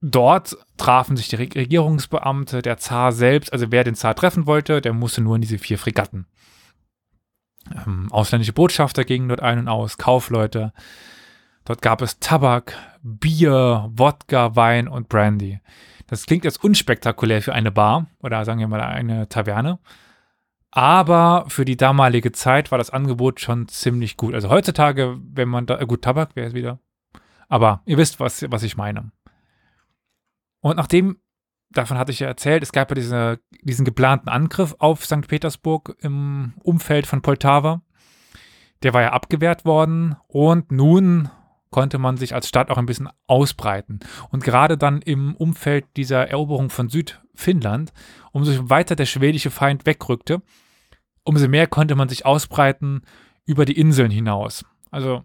Dort 0.00 0.56
trafen 0.78 1.16
sich 1.16 1.28
die 1.28 1.36
Regierungsbeamte, 1.36 2.62
der 2.62 2.78
Zar 2.78 3.12
selbst. 3.12 3.52
Also 3.52 3.66
wer 3.70 3.84
den 3.84 3.94
Zar 3.94 4.14
treffen 4.14 4.46
wollte, 4.46 4.80
der 4.80 4.94
musste 4.94 5.20
nur 5.20 5.36
in 5.36 5.42
diese 5.42 5.58
vier 5.58 5.78
Fregatten. 5.78 6.26
Ähm, 7.74 8.08
ausländische 8.10 8.52
Botschafter 8.52 9.04
gingen 9.04 9.28
dort 9.28 9.42
ein 9.42 9.58
und 9.58 9.68
aus, 9.68 9.98
Kaufleute. 9.98 10.72
Dort 11.64 11.82
gab 11.82 12.00
es 12.00 12.20
Tabak, 12.20 12.74
Bier, 13.02 13.90
Wodka, 13.90 14.54
Wein 14.54 14.88
und 14.88 15.08
Brandy. 15.08 15.60
Das 16.06 16.26
klingt 16.26 16.44
jetzt 16.44 16.62
unspektakulär 16.62 17.42
für 17.42 17.52
eine 17.52 17.72
Bar 17.72 18.06
oder 18.22 18.44
sagen 18.44 18.60
wir 18.60 18.68
mal 18.68 18.80
eine 18.80 19.28
Taverne. 19.28 19.78
Aber 20.70 21.46
für 21.48 21.64
die 21.64 21.76
damalige 21.76 22.32
Zeit 22.32 22.70
war 22.70 22.78
das 22.78 22.90
Angebot 22.90 23.40
schon 23.40 23.66
ziemlich 23.66 24.16
gut. 24.16 24.34
Also 24.34 24.50
heutzutage, 24.50 25.16
wenn 25.20 25.48
man 25.48 25.66
da, 25.66 25.80
äh, 25.80 25.86
gut, 25.86 26.02
Tabak 26.02 26.36
wäre 26.36 26.48
es 26.48 26.54
wieder. 26.54 26.78
Aber 27.48 27.82
ihr 27.86 27.96
wisst, 27.96 28.20
was, 28.20 28.44
was 28.50 28.62
ich 28.62 28.76
meine. 28.76 29.10
Und 30.60 30.76
nachdem, 30.76 31.18
davon 31.70 31.98
hatte 31.98 32.12
ich 32.12 32.20
ja 32.20 32.26
erzählt, 32.26 32.62
es 32.62 32.72
gab 32.72 32.90
ja 32.90 32.94
diese, 32.94 33.40
diesen 33.62 33.84
geplanten 33.84 34.28
Angriff 34.28 34.74
auf 34.78 35.04
St. 35.04 35.26
Petersburg 35.28 35.96
im 36.00 36.54
Umfeld 36.62 37.06
von 37.06 37.22
Poltava. 37.22 37.82
Der 38.82 38.94
war 38.94 39.02
ja 39.02 39.12
abgewehrt 39.12 39.64
worden 39.64 40.16
und 40.28 40.70
nun 40.70 41.30
konnte 41.70 41.98
man 41.98 42.16
sich 42.16 42.34
als 42.34 42.48
Stadt 42.48 42.70
auch 42.70 42.78
ein 42.78 42.86
bisschen 42.86 43.08
ausbreiten. 43.26 44.00
Und 44.30 44.44
gerade 44.44 44.78
dann 44.78 45.02
im 45.02 45.34
Umfeld 45.34 45.84
dieser 45.96 46.28
Eroberung 46.28 46.70
von 46.70 46.88
Südfinnland, 46.88 47.92
umso 48.32 48.70
weiter 48.70 48.96
der 48.96 49.06
schwedische 49.06 49.50
Feind 49.50 49.86
wegrückte, 49.86 50.42
umso 51.24 51.48
mehr 51.48 51.66
konnte 51.66 51.94
man 51.94 52.08
sich 52.08 52.24
ausbreiten 52.24 53.02
über 53.44 53.64
die 53.64 53.78
Inseln 53.78 54.10
hinaus. 54.10 54.64
Also 54.90 55.24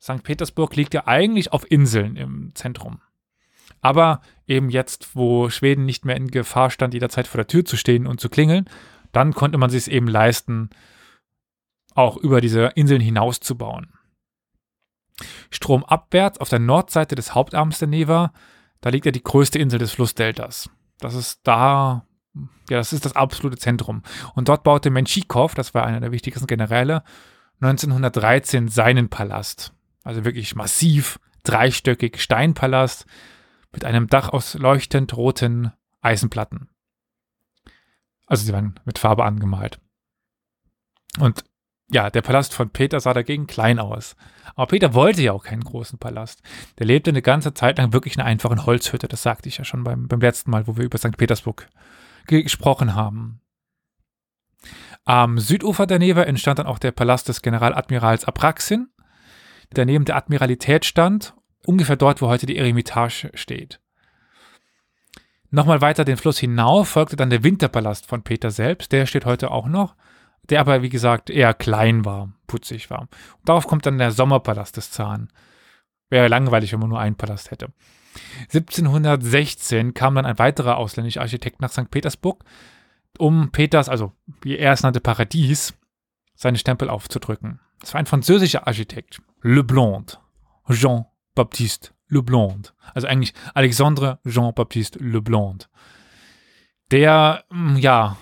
St. 0.00 0.22
Petersburg 0.22 0.76
liegt 0.76 0.94
ja 0.94 1.06
eigentlich 1.06 1.52
auf 1.52 1.70
Inseln 1.70 2.16
im 2.16 2.54
Zentrum. 2.54 3.00
Aber 3.80 4.20
eben 4.46 4.70
jetzt, 4.70 5.14
wo 5.14 5.50
Schweden 5.50 5.84
nicht 5.84 6.04
mehr 6.04 6.16
in 6.16 6.28
Gefahr 6.28 6.70
stand, 6.70 6.94
jederzeit 6.94 7.26
vor 7.26 7.38
der 7.38 7.46
Tür 7.46 7.64
zu 7.64 7.76
stehen 7.76 8.06
und 8.06 8.20
zu 8.20 8.28
klingeln, 8.28 8.68
dann 9.12 9.32
konnte 9.32 9.58
man 9.58 9.70
sich 9.70 9.82
es 9.82 9.88
eben 9.88 10.08
leisten, 10.08 10.70
auch 11.94 12.16
über 12.16 12.40
diese 12.40 12.66
Inseln 12.74 13.00
hinauszubauen. 13.00 13.92
Stromabwärts 15.50 16.38
auf 16.38 16.48
der 16.48 16.58
Nordseite 16.58 17.14
des 17.14 17.34
Hauptarms 17.34 17.78
der 17.78 17.88
Neva, 17.88 18.32
da 18.80 18.90
liegt 18.90 19.06
ja 19.06 19.12
die 19.12 19.22
größte 19.22 19.58
Insel 19.58 19.78
des 19.78 19.92
Flussdeltas. 19.92 20.68
Das 20.98 21.14
ist 21.14 21.40
da, 21.44 22.06
ja, 22.68 22.78
das 22.78 22.92
ist 22.92 23.04
das 23.04 23.16
absolute 23.16 23.56
Zentrum. 23.56 24.02
Und 24.34 24.48
dort 24.48 24.62
baute 24.62 24.90
Menschikow, 24.90 25.54
das 25.54 25.74
war 25.74 25.84
einer 25.86 26.00
der 26.00 26.12
wichtigsten 26.12 26.46
Generäle, 26.46 27.02
1913 27.60 28.68
seinen 28.68 29.08
Palast. 29.08 29.72
Also 30.04 30.24
wirklich 30.24 30.54
massiv, 30.54 31.18
dreistöckig 31.42 32.20
Steinpalast 32.20 33.06
mit 33.76 33.84
einem 33.84 34.06
Dach 34.06 34.30
aus 34.30 34.54
leuchtend 34.54 35.14
roten 35.18 35.70
Eisenplatten. 36.00 36.70
Also 38.26 38.46
sie 38.46 38.52
waren 38.54 38.80
mit 38.86 38.98
Farbe 38.98 39.24
angemalt. 39.24 39.78
Und 41.18 41.44
ja, 41.90 42.08
der 42.08 42.22
Palast 42.22 42.54
von 42.54 42.70
Peter 42.70 42.98
sah 43.00 43.12
dagegen 43.12 43.46
klein 43.46 43.78
aus. 43.78 44.16
Aber 44.54 44.66
Peter 44.68 44.94
wollte 44.94 45.20
ja 45.20 45.32
auch 45.32 45.44
keinen 45.44 45.62
großen 45.62 45.98
Palast. 45.98 46.42
Der 46.78 46.86
lebte 46.86 47.10
eine 47.10 47.20
ganze 47.20 47.52
Zeit 47.52 47.76
lang 47.76 47.92
wirklich 47.92 48.14
in 48.14 48.22
einer 48.22 48.30
einfachen 48.30 48.64
Holzhütte. 48.64 49.08
Das 49.08 49.22
sagte 49.22 49.50
ich 49.50 49.58
ja 49.58 49.64
schon 49.64 49.84
beim, 49.84 50.08
beim 50.08 50.20
letzten 50.20 50.50
Mal, 50.50 50.66
wo 50.66 50.78
wir 50.78 50.84
über 50.84 50.96
St. 50.96 51.16
Petersburg 51.18 51.68
gesprochen 52.26 52.94
haben. 52.94 53.42
Am 55.04 55.38
Südufer 55.38 55.86
der 55.86 55.98
Neva 55.98 56.22
entstand 56.22 56.58
dann 56.58 56.66
auch 56.66 56.78
der 56.78 56.92
Palast 56.92 57.28
des 57.28 57.42
Generaladmirals 57.42 58.24
Apraxin, 58.24 58.88
der 59.76 59.84
neben 59.84 60.06
der 60.06 60.16
Admiralität 60.16 60.86
stand, 60.86 61.34
ungefähr 61.66 61.96
dort, 61.96 62.22
wo 62.22 62.28
heute 62.28 62.46
die 62.46 62.56
Eremitage 62.56 63.30
steht. 63.34 63.80
Nochmal 65.50 65.80
weiter 65.80 66.04
den 66.04 66.16
Fluss 66.16 66.38
hinauf 66.38 66.88
folgte 66.88 67.16
dann 67.16 67.30
der 67.30 67.44
Winterpalast 67.44 68.06
von 68.06 68.22
Peter 68.22 68.50
selbst, 68.50 68.92
der 68.92 69.06
steht 69.06 69.26
heute 69.26 69.50
auch 69.50 69.66
noch 69.66 69.94
der 70.50 70.60
aber, 70.60 70.82
wie 70.82 70.88
gesagt, 70.88 71.30
eher 71.30 71.54
klein 71.54 72.04
war, 72.04 72.32
putzig 72.46 72.90
war. 72.90 73.02
Und 73.02 73.10
darauf 73.44 73.66
kommt 73.66 73.86
dann 73.86 73.98
der 73.98 74.12
Sommerpalast 74.12 74.76
des 74.76 74.90
Zaren. 74.90 75.28
Wäre 76.08 76.28
langweilig, 76.28 76.72
wenn 76.72 76.80
man 76.80 76.90
nur 76.90 77.00
einen 77.00 77.16
Palast 77.16 77.50
hätte. 77.50 77.72
1716 78.52 79.92
kam 79.92 80.14
dann 80.14 80.24
ein 80.24 80.38
weiterer 80.38 80.76
ausländischer 80.78 81.20
Architekt 81.20 81.60
nach 81.60 81.72
St. 81.72 81.90
Petersburg, 81.90 82.44
um 83.18 83.50
Peters, 83.50 83.88
also 83.88 84.12
wie 84.42 84.56
er 84.56 84.72
es 84.72 84.82
nannte, 84.82 85.00
Paradies, 85.00 85.74
seine 86.34 86.58
Stempel 86.58 86.88
aufzudrücken. 86.88 87.60
Das 87.80 87.92
war 87.92 87.98
ein 87.98 88.06
französischer 88.06 88.66
Architekt, 88.66 89.20
Le 89.42 89.64
Blond, 89.64 90.20
Jean-Baptiste 90.70 91.15
Le 92.08 92.22
Blond. 92.22 92.74
Also 92.94 93.08
eigentlich 93.08 93.34
Alexandre 93.54 94.20
Jean-Baptiste 94.26 94.98
Le 94.98 95.20
Blond. 95.20 95.68
Der, 96.90 97.44
mm, 97.50 97.76
ja, 97.76 98.16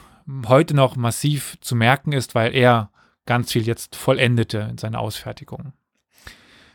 heute 0.47 0.75
noch 0.75 0.97
massiv 0.97 1.59
zu 1.61 1.77
merken 1.77 2.13
ist, 2.13 2.35
weil 2.35 2.55
er 2.55 2.91
ganz 3.27 3.53
viel 3.53 3.67
jetzt 3.67 3.97
vollendete 3.97 4.59
in 4.71 4.79
seiner 4.79 5.01
Ausfertigung. 5.01 5.73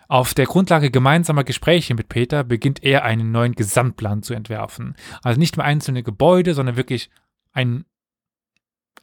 Auf 0.08 0.34
der 0.34 0.46
Grundlage 0.46 0.90
gemeinsamer 0.90 1.44
Gespräche 1.44 1.94
mit 1.94 2.10
Peter 2.10 2.44
beginnt 2.44 2.84
er 2.84 3.04
einen 3.04 3.32
neuen 3.32 3.54
Gesamtplan 3.54 4.24
zu 4.24 4.34
entwerfen. 4.34 4.96
Also 5.22 5.40
nicht 5.40 5.56
mehr 5.56 5.68
einzelne 5.68 6.02
Gebäude, 6.02 6.56
sondern 6.56 6.78
wirklich 6.78 7.12
ein, 7.52 7.86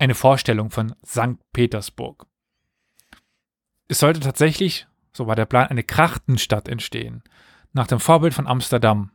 eine 0.00 0.16
Vorstellung 0.16 0.70
von 0.70 0.96
St. 1.06 1.38
Petersburg. 1.52 2.26
Es 3.86 4.00
sollte 4.00 4.18
tatsächlich, 4.18 4.88
so 5.16 5.26
war 5.26 5.36
der 5.36 5.46
Plan, 5.46 5.68
eine 5.68 5.82
Krachtenstadt 5.82 6.68
entstehen, 6.68 7.22
nach 7.72 7.86
dem 7.86 8.00
Vorbild 8.00 8.34
von 8.34 8.46
Amsterdam. 8.46 9.10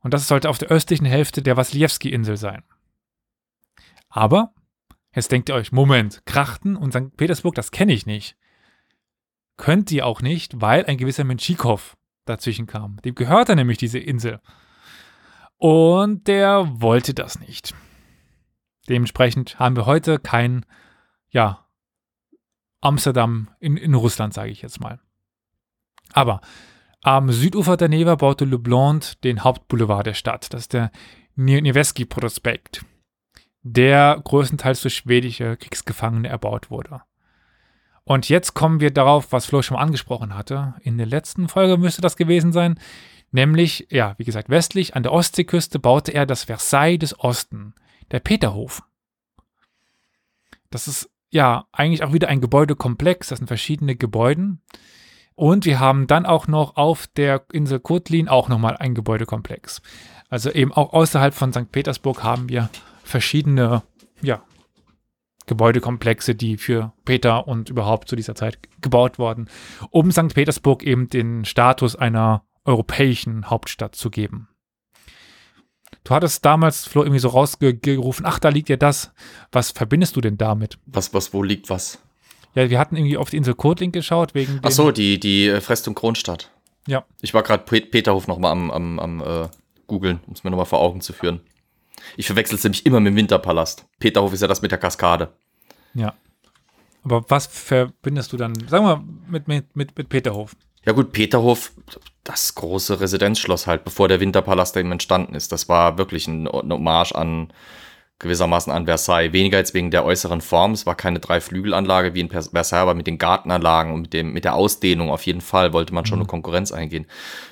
Und 0.00 0.14
das 0.14 0.28
sollte 0.28 0.48
auf 0.48 0.58
der 0.58 0.68
östlichen 0.68 1.06
Hälfte 1.06 1.42
der 1.42 1.56
Wasiliewski-Insel 1.56 2.36
sein. 2.36 2.62
Aber 4.08 4.52
jetzt 5.14 5.32
denkt 5.32 5.48
ihr 5.48 5.54
euch, 5.54 5.72
Moment, 5.72 6.24
Krachten 6.26 6.76
und 6.76 6.92
St. 6.92 7.16
Petersburg, 7.16 7.54
das 7.54 7.70
kenne 7.70 7.92
ich 7.92 8.06
nicht. 8.06 8.36
Könnt 9.56 9.90
ihr 9.92 10.06
auch 10.06 10.22
nicht, 10.22 10.60
weil 10.60 10.86
ein 10.86 10.96
gewisser 10.96 11.24
Menschikow 11.24 11.96
dazwischen 12.24 12.66
kam. 12.66 12.98
Dem 13.04 13.14
gehörte 13.14 13.54
nämlich 13.54 13.78
diese 13.78 13.98
Insel. 13.98 14.40
Und 15.56 16.26
der 16.26 16.80
wollte 16.80 17.14
das 17.14 17.38
nicht. 17.38 17.74
Dementsprechend 18.88 19.58
haben 19.58 19.76
wir 19.76 19.86
heute 19.86 20.18
kein, 20.18 20.66
ja, 21.30 21.61
Amsterdam 22.82 23.48
in, 23.60 23.76
in 23.78 23.94
Russland, 23.94 24.34
sage 24.34 24.50
ich 24.50 24.60
jetzt 24.60 24.80
mal. 24.80 25.00
Aber 26.12 26.42
am 27.02 27.32
Südufer 27.32 27.76
der 27.76 27.88
Neva 27.88 28.16
baute 28.16 28.44
Le 28.44 28.58
Blond 28.58 29.24
den 29.24 29.42
Hauptboulevard 29.42 30.06
der 30.06 30.14
Stadt. 30.14 30.52
Das 30.52 30.62
ist 30.62 30.72
der 30.72 30.90
Nevsky 31.34 32.04
Prospekt, 32.04 32.84
der 33.62 34.20
größtenteils 34.22 34.82
durch 34.82 34.94
schwedische 34.94 35.56
Kriegsgefangene 35.56 36.28
erbaut 36.28 36.70
wurde. 36.70 37.02
Und 38.04 38.28
jetzt 38.28 38.54
kommen 38.54 38.80
wir 38.80 38.92
darauf, 38.92 39.32
was 39.32 39.46
Flo 39.46 39.62
schon 39.62 39.76
angesprochen 39.76 40.34
hatte. 40.34 40.74
In 40.82 40.98
der 40.98 41.06
letzten 41.06 41.48
Folge 41.48 41.78
müsste 41.78 42.02
das 42.02 42.16
gewesen 42.16 42.52
sein. 42.52 42.78
Nämlich, 43.30 43.86
ja, 43.90 44.14
wie 44.18 44.24
gesagt, 44.24 44.50
westlich 44.50 44.94
an 44.94 45.02
der 45.02 45.12
Ostseeküste 45.12 45.78
baute 45.78 46.12
er 46.12 46.26
das 46.26 46.44
Versailles 46.44 46.98
des 46.98 47.18
Osten, 47.18 47.74
der 48.10 48.20
Peterhof. 48.20 48.82
Das 50.70 50.88
ist 50.88 51.11
ja 51.32 51.66
eigentlich 51.72 52.04
auch 52.04 52.12
wieder 52.12 52.28
ein 52.28 52.40
Gebäudekomplex. 52.40 53.28
Das 53.28 53.38
sind 53.38 53.48
verschiedene 53.48 53.96
Gebäude. 53.96 54.58
Und 55.34 55.64
wir 55.64 55.80
haben 55.80 56.06
dann 56.06 56.26
auch 56.26 56.46
noch 56.46 56.76
auf 56.76 57.06
der 57.06 57.44
Insel 57.52 57.80
Kotlin 57.80 58.28
auch 58.28 58.48
nochmal 58.48 58.76
ein 58.76 58.94
Gebäudekomplex. 58.94 59.82
Also 60.28 60.50
eben 60.50 60.72
auch 60.72 60.92
außerhalb 60.92 61.34
von 61.34 61.52
St. 61.52 61.72
Petersburg 61.72 62.22
haben 62.22 62.48
wir 62.48 62.70
verschiedene, 63.02 63.82
ja, 64.22 64.42
Gebäudekomplexe, 65.46 66.34
die 66.34 66.56
für 66.56 66.92
Peter 67.04 67.48
und 67.48 67.68
überhaupt 67.68 68.08
zu 68.08 68.14
dieser 68.14 68.34
Zeit 68.34 68.58
gebaut 68.80 69.18
wurden, 69.18 69.48
um 69.90 70.12
St. 70.12 70.34
Petersburg 70.34 70.84
eben 70.84 71.08
den 71.08 71.44
Status 71.44 71.96
einer 71.96 72.44
europäischen 72.64 73.50
Hauptstadt 73.50 73.96
zu 73.96 74.10
geben. 74.10 74.48
Du 76.04 76.14
hattest 76.14 76.44
damals, 76.44 76.86
Flo, 76.86 77.02
irgendwie 77.02 77.20
so 77.20 77.28
rausgerufen, 77.28 78.26
ach, 78.26 78.38
da 78.38 78.48
liegt 78.48 78.68
ja 78.68 78.76
das. 78.76 79.12
Was 79.52 79.70
verbindest 79.70 80.16
du 80.16 80.20
denn 80.20 80.36
damit? 80.36 80.78
Was, 80.86 81.14
was, 81.14 81.32
wo 81.32 81.42
liegt 81.42 81.70
was? 81.70 81.98
Ja, 82.54 82.68
wir 82.68 82.78
hatten 82.78 82.96
irgendwie 82.96 83.16
auf 83.16 83.30
die 83.30 83.36
Insel 83.36 83.54
Kotling 83.54 83.92
geschaut, 83.92 84.34
wegen 84.34 84.60
Ach 84.62 84.70
so, 84.70 84.90
die, 84.90 85.18
die 85.18 85.46
äh, 85.46 85.60
Festung 85.60 85.94
Kronstadt. 85.94 86.50
Ja. 86.86 87.04
Ich 87.20 87.32
war 87.32 87.42
gerade 87.42 87.62
Peterhof 87.64 88.26
nochmal 88.26 88.52
am, 88.52 88.70
am, 88.70 88.98
am 88.98 89.20
äh, 89.20 89.48
googeln, 89.86 90.20
um 90.26 90.34
es 90.34 90.44
mir 90.44 90.50
nochmal 90.50 90.66
vor 90.66 90.80
Augen 90.80 91.00
zu 91.00 91.12
führen. 91.12 91.40
Ich 92.16 92.26
verwechsel 92.26 92.56
es 92.56 92.64
nämlich 92.64 92.84
immer 92.84 93.00
mit 93.00 93.12
dem 93.12 93.16
Winterpalast. 93.16 93.86
Peterhof 94.00 94.32
ist 94.32 94.40
ja 94.42 94.48
das 94.48 94.60
mit 94.60 94.72
der 94.72 94.78
Kaskade. 94.78 95.32
Ja. 95.94 96.14
Aber 97.04 97.24
was 97.28 97.46
verbindest 97.46 98.32
du 98.32 98.36
dann, 98.36 98.54
sagen 98.68 98.84
wir, 98.84 99.04
mit, 99.28 99.48
mit, 99.48 99.76
mit, 99.76 99.96
mit 99.96 100.08
Peterhof? 100.08 100.56
Ja 100.84 100.92
gut, 100.92 101.12
Peterhof, 101.12 101.72
das 102.24 102.54
große 102.54 103.00
Residenzschloss 103.00 103.66
halt, 103.66 103.84
bevor 103.84 104.08
der 104.08 104.20
Winterpalast 104.20 104.76
eben 104.76 104.92
entstanden 104.92 105.34
ist. 105.34 105.52
Das 105.52 105.68
war 105.68 105.98
wirklich 105.98 106.28
ein, 106.28 106.46
eine 106.46 106.74
Hommage 106.74 107.12
an 107.14 107.52
gewissermaßen 108.22 108.72
an 108.72 108.86
Versailles. 108.86 109.32
Weniger 109.32 109.58
jetzt 109.58 109.74
wegen 109.74 109.90
der 109.90 110.04
äußeren 110.04 110.40
Form. 110.40 110.72
Es 110.72 110.86
war 110.86 110.94
keine 110.94 111.20
Dreiflügelanlage 111.20 112.14
wie 112.14 112.20
in 112.20 112.30
Versailles, 112.30 112.72
aber 112.72 112.94
mit 112.94 113.06
den 113.06 113.18
Gartenanlagen 113.18 113.92
und 113.92 114.02
mit, 114.02 114.12
dem, 114.12 114.32
mit 114.32 114.44
der 114.44 114.54
Ausdehnung 114.54 115.10
auf 115.10 115.26
jeden 115.26 115.40
Fall 115.40 115.72
wollte 115.72 115.92
man 115.92 116.06
schon 116.06 116.18
mhm. 116.18 116.22
eine 116.22 116.28
Konkurrenz 116.28 116.72
eingehen. 116.72 117.06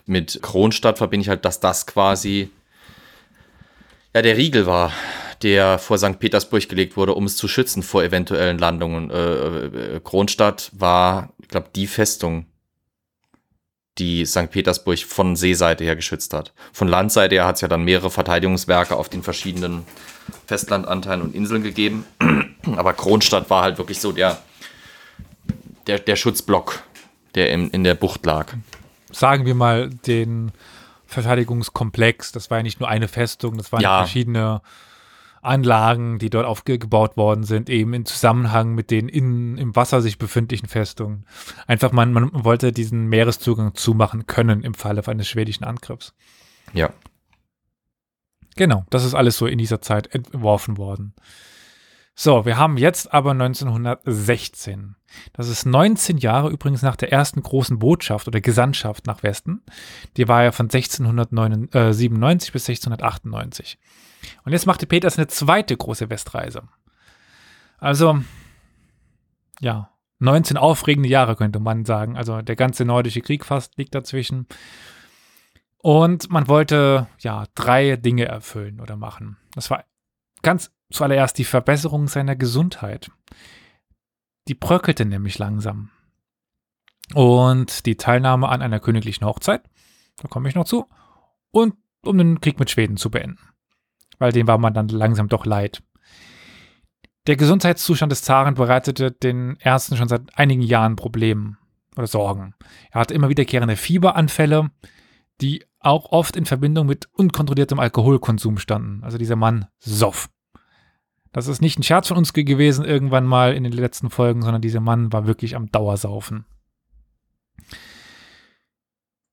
Mit 0.06 0.40
Kronstadt 0.42 0.98
verbinde 0.98 1.22
ich 1.22 1.28
halt, 1.28 1.44
dass 1.44 1.60
das 1.60 1.86
quasi 1.86 2.50
ja 4.14 4.22
der 4.22 4.36
Riegel 4.36 4.66
war, 4.66 4.92
der 5.42 5.78
vor 5.78 5.98
St. 5.98 6.18
Petersburg 6.18 6.68
gelegt 6.68 6.96
wurde, 6.96 7.14
um 7.14 7.24
es 7.24 7.36
zu 7.36 7.48
schützen 7.48 7.82
vor 7.82 8.04
eventuellen 8.04 8.58
Landungen. 8.58 9.10
Äh, 9.10 9.16
äh, 9.16 10.00
Kronstadt 10.02 10.70
war, 10.72 11.32
ich 11.40 11.48
glaube, 11.48 11.68
die 11.74 11.86
Festung, 11.86 12.46
die 14.00 14.24
St. 14.24 14.50
Petersburg 14.50 14.98
von 14.98 15.36
Seeseite 15.36 15.84
her 15.84 15.94
geschützt 15.94 16.32
hat. 16.34 16.52
Von 16.72 16.88
Landseite 16.88 17.36
her 17.36 17.46
hat 17.46 17.56
es 17.56 17.60
ja 17.60 17.68
dann 17.68 17.84
mehrere 17.84 18.10
Verteidigungswerke 18.10 18.96
auf 18.96 19.08
den 19.08 19.22
verschiedenen 19.22 19.84
Festlandanteilen 20.46 21.22
und 21.22 21.34
Inseln 21.34 21.62
gegeben. 21.62 22.04
Aber 22.76 22.94
Kronstadt 22.94 23.50
war 23.50 23.62
halt 23.62 23.78
wirklich 23.78 24.00
so 24.00 24.12
der, 24.12 24.38
der, 25.86 25.98
der 25.98 26.16
Schutzblock, 26.16 26.82
der 27.34 27.52
in, 27.52 27.70
in 27.70 27.84
der 27.84 27.94
Bucht 27.94 28.24
lag. 28.24 28.54
Sagen 29.12 29.44
wir 29.44 29.54
mal 29.54 29.90
den 29.90 30.52
Verteidigungskomplex. 31.06 32.32
Das 32.32 32.50
war 32.50 32.58
ja 32.58 32.62
nicht 32.62 32.80
nur 32.80 32.88
eine 32.88 33.08
Festung, 33.08 33.56
das 33.56 33.70
waren 33.72 33.82
ja. 33.82 33.98
verschiedene 33.98 34.62
Anlagen, 35.42 36.18
die 36.18 36.28
dort 36.28 36.46
aufgebaut 36.46 37.16
worden 37.16 37.44
sind, 37.44 37.70
eben 37.70 37.94
in 37.94 38.04
Zusammenhang 38.04 38.74
mit 38.74 38.90
den 38.90 39.08
in, 39.08 39.56
im 39.56 39.74
Wasser 39.74 40.02
sich 40.02 40.18
befindlichen 40.18 40.68
Festungen. 40.68 41.24
Einfach 41.66 41.92
man, 41.92 42.12
man 42.12 42.30
wollte 42.32 42.72
diesen 42.72 43.06
Meereszugang 43.06 43.74
zumachen 43.74 44.26
können 44.26 44.62
im 44.62 44.74
Falle 44.74 45.06
eines 45.06 45.28
schwedischen 45.28 45.64
Angriffs. 45.64 46.14
Ja. 46.74 46.90
Genau, 48.56 48.84
das 48.90 49.04
ist 49.04 49.14
alles 49.14 49.38
so 49.38 49.46
in 49.46 49.58
dieser 49.58 49.80
Zeit 49.80 50.14
entworfen 50.14 50.76
worden. 50.76 51.14
So, 52.14 52.44
wir 52.44 52.58
haben 52.58 52.76
jetzt 52.76 53.14
aber 53.14 53.30
1916. 53.30 54.96
Das 55.32 55.48
ist 55.48 55.64
19 55.64 56.18
Jahre 56.18 56.50
übrigens 56.50 56.82
nach 56.82 56.96
der 56.96 57.10
ersten 57.10 57.42
großen 57.42 57.78
Botschaft 57.78 58.28
oder 58.28 58.42
Gesandtschaft 58.42 59.06
nach 59.06 59.22
Westen. 59.22 59.62
Die 60.18 60.28
war 60.28 60.42
ja 60.42 60.52
von 60.52 60.66
1697 60.66 62.52
bis 62.52 62.68
1698. 62.68 63.78
Und 64.44 64.52
jetzt 64.52 64.66
machte 64.66 64.86
Peters 64.86 65.18
eine 65.18 65.26
zweite 65.26 65.76
große 65.76 66.10
Westreise. 66.10 66.68
Also, 67.78 68.20
ja, 69.60 69.90
19 70.20 70.56
aufregende 70.56 71.08
Jahre 71.08 71.34
könnte 71.34 71.60
man 71.60 71.84
sagen. 71.84 72.16
Also 72.16 72.42
der 72.42 72.56
ganze 72.56 72.84
nordische 72.84 73.22
Krieg 73.22 73.44
fast 73.44 73.76
liegt 73.78 73.94
dazwischen. 73.94 74.46
Und 75.78 76.30
man 76.30 76.46
wollte 76.46 77.08
ja 77.20 77.46
drei 77.54 77.96
Dinge 77.96 78.26
erfüllen 78.26 78.80
oder 78.80 78.96
machen. 78.96 79.38
Das 79.54 79.70
war 79.70 79.84
ganz 80.42 80.70
zuallererst 80.92 81.38
die 81.38 81.44
Verbesserung 81.44 82.06
seiner 82.06 82.36
Gesundheit. 82.36 83.10
Die 84.48 84.54
bröckelte 84.54 85.06
nämlich 85.06 85.38
langsam. 85.38 85.90
Und 87.14 87.86
die 87.86 87.96
Teilnahme 87.96 88.48
an 88.48 88.62
einer 88.62 88.78
königlichen 88.78 89.26
Hochzeit, 89.26 89.62
da 90.18 90.28
komme 90.28 90.48
ich 90.48 90.54
noch 90.54 90.64
zu, 90.64 90.86
und 91.50 91.74
um 92.04 92.18
den 92.18 92.40
Krieg 92.40 92.60
mit 92.60 92.70
Schweden 92.70 92.96
zu 92.96 93.10
beenden. 93.10 93.49
Weil 94.20 94.30
dem 94.30 94.46
war 94.46 94.58
man 94.58 94.72
dann 94.72 94.86
langsam 94.86 95.28
doch 95.28 95.44
leid. 95.44 95.82
Der 97.26 97.36
Gesundheitszustand 97.36 98.12
des 98.12 98.22
Zaren 98.22 98.54
bereitete 98.54 99.10
den 99.10 99.56
Ärzten 99.60 99.96
schon 99.96 100.08
seit 100.08 100.38
einigen 100.38 100.62
Jahren 100.62 100.94
Probleme 100.94 101.56
oder 101.96 102.06
Sorgen. 102.06 102.54
Er 102.92 103.00
hatte 103.00 103.14
immer 103.14 103.28
wiederkehrende 103.28 103.76
Fieberanfälle, 103.76 104.70
die 105.40 105.64
auch 105.80 106.12
oft 106.12 106.36
in 106.36 106.46
Verbindung 106.46 106.86
mit 106.86 107.08
unkontrolliertem 107.12 107.80
Alkoholkonsum 107.80 108.58
standen. 108.58 109.02
Also 109.02 109.18
dieser 109.18 109.36
Mann 109.36 109.66
soff. 109.78 110.28
Das 111.32 111.46
ist 111.46 111.62
nicht 111.62 111.78
ein 111.78 111.82
Scherz 111.82 112.08
von 112.08 112.16
uns 112.16 112.32
gewesen 112.32 112.84
irgendwann 112.84 113.24
mal 113.24 113.54
in 113.54 113.64
den 113.64 113.72
letzten 113.72 114.10
Folgen, 114.10 114.42
sondern 114.42 114.62
dieser 114.62 114.80
Mann 114.80 115.12
war 115.12 115.26
wirklich 115.26 115.56
am 115.56 115.70
Dauersaufen. 115.70 116.44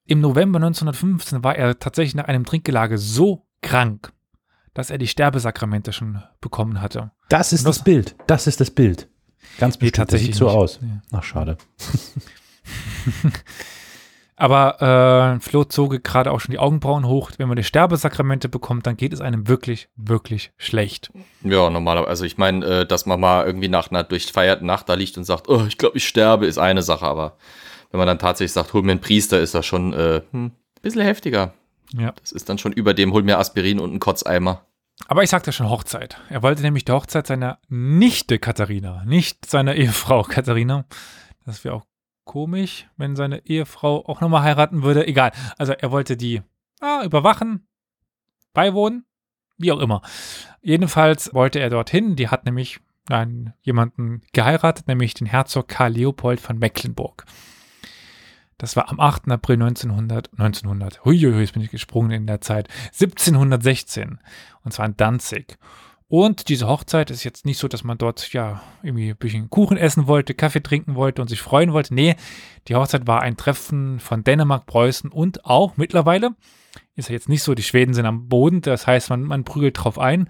Im 0.06 0.22
November 0.22 0.58
1915 0.58 1.44
war 1.44 1.56
er 1.56 1.80
tatsächlich 1.80 2.16
nach 2.16 2.26
einem 2.26 2.46
Trinkgelage 2.46 2.98
so 2.98 3.46
krank, 3.62 4.14
dass 4.78 4.92
er 4.92 5.00
die 5.00 5.08
Sterbesakramente 5.08 5.92
schon 5.92 6.22
bekommen 6.40 6.82
hatte. 6.82 7.10
Das 7.30 7.52
ist 7.52 7.66
das, 7.66 7.78
das, 7.78 7.84
Bild. 7.84 8.16
Das 8.28 8.46
ist 8.46 8.62
das 8.62 8.70
Bild. 8.70 9.08
Ganz 9.58 9.78
bestimmt. 9.78 9.96
tatsächlich 9.96 10.30
das 10.30 10.38
sieht 10.38 10.48
so 10.48 10.50
aus. 10.50 10.80
Ja. 10.80 11.02
Ach, 11.14 11.24
schade. 11.24 11.58
Aber 14.36 15.34
äh, 15.36 15.40
Flo 15.40 15.64
zoge 15.64 16.00
gerade 16.00 16.32
auch 16.32 16.40
schon 16.40 16.52
die 16.52 16.60
Augenbrauen 16.60 17.08
hoch. 17.08 17.32
Wenn 17.40 17.48
man 17.48 17.58
die 17.58 17.64
Sterbesakramente 17.64 18.50
bekommt, 18.50 18.86
dann 18.86 18.98
geht 18.98 19.14
es 19.14 19.20
einem 19.20 19.48
wirklich, 19.48 19.90
wirklich 19.96 20.52
schlecht. 20.58 21.12
Ja, 21.44 21.72
normalerweise. 21.72 22.10
Also 22.10 22.26
ich 22.26 22.38
meine, 22.38 22.64
äh, 22.64 22.86
dass 22.86 23.08
man 23.08 23.20
mal 23.20 23.48
irgendwie 23.48 23.70
nach 23.70 23.90
einer 23.90 24.04
durchfeierten 24.04 24.68
Nacht 24.68 24.90
da 24.90 24.94
liegt 24.94 25.18
und 25.18 25.24
sagt, 25.24 25.50
oh, 25.50 25.66
ich 25.68 25.80
glaube, 25.80 25.98
ich 25.98 26.08
sterbe, 26.08 26.46
ist 26.46 26.60
eine 26.60 26.84
Sache. 26.84 27.08
Aber 27.08 27.38
wenn 27.90 27.98
man 27.98 28.06
dann 28.06 28.20
tatsächlich 28.20 28.54
sagt, 28.54 28.74
hol 28.74 28.84
mir 28.84 28.92
einen 28.92 29.02
Priester, 29.02 29.40
ist 29.40 29.56
das 29.56 29.66
schon 29.66 29.94
äh, 29.94 30.22
hm, 30.30 30.46
ein 30.46 30.52
bisschen 30.84 31.02
heftiger. 31.02 31.54
Ja. 31.94 32.14
Das 32.20 32.32
ist 32.32 32.50
dann 32.50 32.58
schon 32.58 32.74
über 32.74 32.94
dem, 32.94 33.14
hol 33.14 33.24
mir 33.24 33.38
Aspirin 33.40 33.80
und 33.80 33.92
einen 33.92 34.00
Kotzeimer. 34.00 34.66
Aber 35.08 35.24
ich 35.24 35.30
sagte 35.30 35.52
schon 35.52 35.70
Hochzeit. 35.70 36.20
Er 36.30 36.42
wollte 36.42 36.64
nämlich 36.64 36.86
die 36.86 36.92
Hochzeit 36.92 37.28
seiner 37.28 37.60
Nichte 37.70 38.40
Katharina, 38.40 39.04
nicht 39.06 39.46
seiner 39.46 39.76
Ehefrau 39.76 40.24
Katharina. 40.24 40.86
Das 41.46 41.64
wäre 41.64 41.76
auch 41.76 41.86
komisch, 42.26 42.88
wenn 42.98 43.16
seine 43.16 43.46
Ehefrau 43.46 44.06
auch 44.06 44.22
nochmal 44.22 44.42
heiraten 44.42 44.84
würde. 44.84 45.08
Egal. 45.08 45.32
Also 45.58 45.74
er 45.74 45.92
wollte 45.92 46.18
die 46.18 46.42
ah, 46.82 47.04
überwachen, 47.04 47.68
beiwohnen, 48.54 49.06
wie 49.58 49.72
auch 49.72 49.80
immer. 49.80 50.02
Jedenfalls 50.62 51.34
wollte 51.34 51.60
er 51.60 51.70
dorthin. 51.70 52.16
Die 52.16 52.30
hat 52.30 52.46
nämlich 52.46 52.80
einen, 53.10 53.54
jemanden 53.62 54.22
geheiratet, 54.34 54.88
nämlich 54.88 55.14
den 55.14 55.28
Herzog 55.28 55.68
Karl 55.68 55.94
Leopold 55.94 56.42
von 56.42 56.58
Mecklenburg. 56.58 57.26
Das 58.58 58.76
war 58.76 58.90
am 58.90 59.00
8. 59.00 59.30
April 59.30 59.56
1900, 59.56 60.32
1900, 60.34 61.06
huiuiui, 61.06 61.42
jetzt 61.42 61.54
bin 61.54 61.62
ich 61.62 61.70
gesprungen 61.70 62.12
in 62.12 62.26
der 62.26 62.42
Zeit, 62.42 62.68
1716. 62.94 64.20
Und 64.64 64.72
zwar 64.74 64.88
in 64.88 64.98
Danzig. 64.98 65.58
Und 66.10 66.48
diese 66.48 66.68
Hochzeit 66.68 67.12
ist 67.12 67.26
jetzt 67.26 67.46
nicht 67.46 67.58
so, 67.58 67.68
dass 67.68 67.84
man 67.84 67.98
dort 67.98 68.32
ja 68.32 68.62
irgendwie 68.82 69.10
ein 69.10 69.18
bisschen 69.18 69.50
Kuchen 69.50 69.76
essen 69.76 70.08
wollte, 70.08 70.34
Kaffee 70.34 70.64
trinken 70.64 70.96
wollte 70.96 71.22
und 71.22 71.28
sich 71.28 71.42
freuen 71.42 71.74
wollte. 71.74 71.94
Nee, 71.94 72.16
die 72.68 72.76
Hochzeit 72.76 73.08
war 73.08 73.22
ein 73.22 73.36
Treffen 73.36 74.00
von 74.00 74.24
Dänemark, 74.24 74.66
Preußen 74.66 75.12
und 75.12 75.46
auch 75.46 75.76
mittlerweile 75.76 76.32
ist 76.96 77.10
ja 77.10 77.14
jetzt 77.14 77.30
nicht 77.30 77.44
so, 77.44 77.56
die 77.56 77.64
Schweden 77.64 77.94
sind 77.94 78.06
am 78.06 78.28
Boden, 78.28 78.62
das 78.62 78.88
heißt, 78.88 79.10
man, 79.10 79.24
man 79.24 79.44
prügelt 79.44 79.84
drauf 79.84 80.00
ein, 80.00 80.30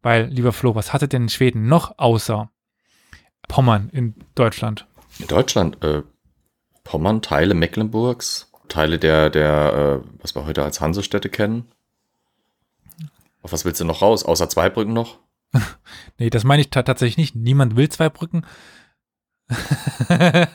weil, 0.00 0.26
lieber 0.26 0.52
Flo, 0.52 0.74
was 0.74 0.92
hatte 0.92 1.08
denn 1.08 1.28
Schweden 1.28 1.66
noch 1.66 1.98
außer 1.98 2.50
Pommern 3.48 3.90
in 3.90 4.14
Deutschland? 4.34 4.86
In 5.18 5.26
Deutschland, 5.26 5.82
äh, 5.84 6.02
Pommern, 6.86 7.20
Teile 7.20 7.54
Mecklenburgs, 7.54 8.50
Teile 8.68 8.98
der, 8.98 9.28
der, 9.28 10.02
äh, 10.04 10.08
was 10.22 10.34
wir 10.34 10.46
heute 10.46 10.62
als 10.62 10.80
Hansestädte 10.80 11.28
kennen. 11.28 11.66
Auf 13.42 13.52
was 13.52 13.64
willst 13.64 13.80
du 13.80 13.84
noch 13.84 14.02
raus? 14.02 14.24
Außer 14.24 14.48
Zweibrücken 14.48 14.94
noch? 14.94 15.18
Nee, 16.18 16.30
das 16.30 16.44
meine 16.44 16.62
ich 16.62 16.70
ta 16.70 16.82
tatsächlich 16.82 17.18
nicht. 17.18 17.36
Niemand 17.36 17.76
will 17.76 17.90
zwei 17.90 18.08
Brücken. 18.08 18.46
äh, 20.08 20.46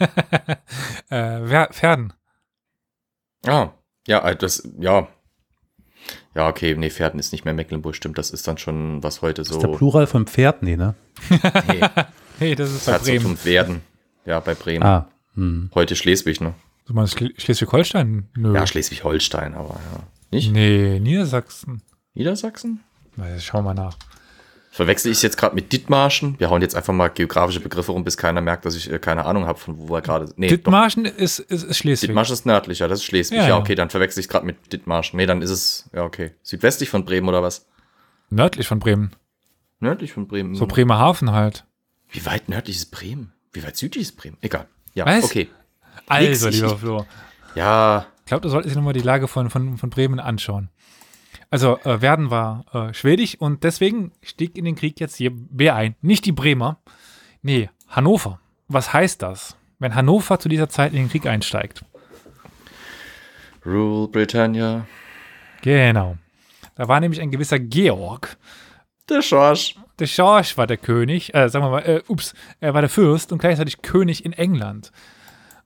Pferden. 1.71 2.13
Ah, 3.45 3.69
ja, 4.07 4.27
äh, 4.27 4.35
das, 4.35 4.67
ja. 4.79 5.07
Ja, 6.33 6.47
okay, 6.47 6.75
nee, 6.75 6.89
Pferden 6.89 7.19
ist 7.19 7.31
nicht 7.31 7.45
mehr 7.45 7.53
Mecklenburg, 7.53 7.95
stimmt. 7.95 8.17
Das 8.17 8.31
ist 8.31 8.47
dann 8.47 8.57
schon, 8.57 9.03
was 9.03 9.21
heute 9.21 9.43
so. 9.43 9.53
Ist 9.57 9.61
der 9.61 9.67
Plural 9.67 10.07
von 10.07 10.25
Pferd? 10.25 10.63
Nee, 10.63 10.77
ne? 10.77 10.95
Nee, 11.67 11.81
Nee, 12.39 12.55
das 12.55 12.71
ist 12.71 12.87
bei 12.87 12.93
Herzog 12.93 13.05
Bremen. 13.07 13.25
und 13.27 13.45
Werden. 13.45 13.81
Ja, 14.25 14.39
bei 14.39 14.55
Bremen. 14.55 14.83
Ah, 14.83 15.10
hm. 15.35 15.69
Heute 15.73 15.95
Schleswig, 15.95 16.41
ne? 16.41 16.53
Du 16.85 16.93
meinst 16.93 17.17
Schle 17.17 17.31
Schleswig-Holstein? 17.37 18.27
Ja, 18.37 18.67
Schleswig-Holstein, 18.67 19.53
aber 19.53 19.75
ja. 19.75 20.03
Nicht? 20.31 20.51
nee, 20.51 20.99
Niedersachsen. 20.99 21.81
Niedersachsen? 22.13 22.81
Na, 23.15 23.39
Schauen 23.39 23.63
wir 23.65 23.73
mal 23.73 23.81
nach. 23.81 23.97
Verwechsel 24.73 25.11
ich 25.11 25.17
es 25.17 25.21
jetzt 25.21 25.37
gerade 25.37 25.53
mit 25.53 25.73
Dithmarschen? 25.73 26.39
Wir 26.39 26.49
hauen 26.49 26.61
jetzt 26.61 26.75
einfach 26.75 26.93
mal 26.93 27.09
geografische 27.09 27.59
Begriffe 27.59 27.91
rum, 27.91 28.05
bis 28.05 28.15
keiner 28.15 28.39
merkt, 28.39 28.63
dass 28.65 28.75
ich 28.75 28.89
äh, 28.89 28.99
keine 28.99 29.25
Ahnung 29.25 29.45
habe, 29.45 29.59
von 29.59 29.77
wo 29.77 29.89
wir 29.89 30.01
gerade. 30.01 30.31
Nee, 30.37 30.47
doch. 30.47 30.55
Dithmarschen 30.55 31.03
ist, 31.03 31.39
ist, 31.39 31.63
ist 31.63 31.77
Schleswig. 31.77 32.07
Dithmarschen 32.07 32.33
ist 32.33 32.45
nördlicher, 32.45 32.87
das 32.87 32.99
ist 32.99 33.05
Schleswig. 33.05 33.37
Ja, 33.37 33.43
Ja, 33.43 33.49
ja. 33.49 33.57
okay, 33.57 33.75
dann 33.75 33.89
verwechsel 33.89 34.21
ich 34.21 34.29
gerade 34.29 34.45
mit 34.45 34.71
Dithmarschen. 34.71 35.17
Nee, 35.17 35.25
dann 35.25 35.41
ist 35.41 35.49
es, 35.49 35.89
ja, 35.93 36.03
okay. 36.05 36.31
Südwestlich 36.41 36.89
von 36.89 37.03
Bremen 37.03 37.27
oder 37.27 37.43
was? 37.43 37.65
Nördlich 38.29 38.65
von 38.65 38.79
Bremen. 38.79 39.11
Nördlich 39.81 40.13
von 40.13 40.27
Bremen. 40.27 40.55
So 40.55 40.67
Bremerhaven 40.67 41.31
halt. 41.31 41.65
Wie 42.09 42.25
weit 42.25 42.47
nördlich 42.47 42.77
ist 42.77 42.91
Bremen? 42.91 43.33
Wie 43.51 43.63
weit 43.63 43.75
südlich 43.75 44.03
ist 44.03 44.15
Bremen? 44.15 44.37
Egal. 44.39 44.67
Ja, 44.93 45.05
Was? 45.05 45.25
okay. 45.25 45.49
Also, 46.07 46.49
ich- 46.49 46.55
lieber 46.61 46.77
Flo. 46.77 47.05
Ja, 47.55 48.05
Ich 48.19 48.25
glaube, 48.25 48.41
du 48.41 48.49
solltest 48.49 48.73
dir 48.75 48.79
nochmal 48.79 48.93
die 48.93 48.99
Lage 49.01 49.27
von, 49.27 49.49
von, 49.49 49.77
von 49.77 49.89
Bremen 49.89 50.19
anschauen. 50.19 50.69
Also, 51.49 51.77
äh, 51.79 52.01
Werden 52.01 52.29
war 52.31 52.65
äh, 52.73 52.93
schwedisch 52.93 53.35
und 53.39 53.63
deswegen 53.65 54.11
stieg 54.21 54.57
in 54.57 54.63
den 54.65 54.75
Krieg 54.75 54.99
jetzt 55.01 55.15
hier 55.17 55.31
wer 55.49 55.75
ein? 55.75 55.95
Nicht 56.01 56.25
die 56.25 56.31
Bremer. 56.31 56.79
Nee, 57.41 57.69
Hannover. 57.89 58.39
Was 58.69 58.93
heißt 58.93 59.21
das, 59.21 59.57
wenn 59.79 59.95
Hannover 59.95 60.39
zu 60.39 60.47
dieser 60.47 60.69
Zeit 60.69 60.93
in 60.93 60.99
den 60.99 61.09
Krieg 61.09 61.25
einsteigt? 61.25 61.83
Rule 63.65 64.07
Britannia. 64.07 64.85
Genau. 65.61 66.17
Da 66.75 66.87
war 66.87 66.99
nämlich 66.99 67.19
ein 67.21 67.31
gewisser 67.31 67.59
Georg. 67.59 68.37
Der 69.09 69.21
Schorsch. 69.21 69.75
Der 70.01 70.07
Schorsch 70.07 70.57
war 70.57 70.65
der 70.65 70.77
König, 70.77 71.31
äh, 71.35 71.47
sagen 71.47 71.63
wir 71.63 71.69
mal, 71.69 71.83
äh, 71.83 72.01
ups, 72.07 72.33
er 72.59 72.73
war 72.73 72.81
der 72.81 72.89
Fürst 72.89 73.31
und 73.31 73.37
gleichzeitig 73.37 73.83
König 73.83 74.25
in 74.25 74.33
England. 74.33 74.91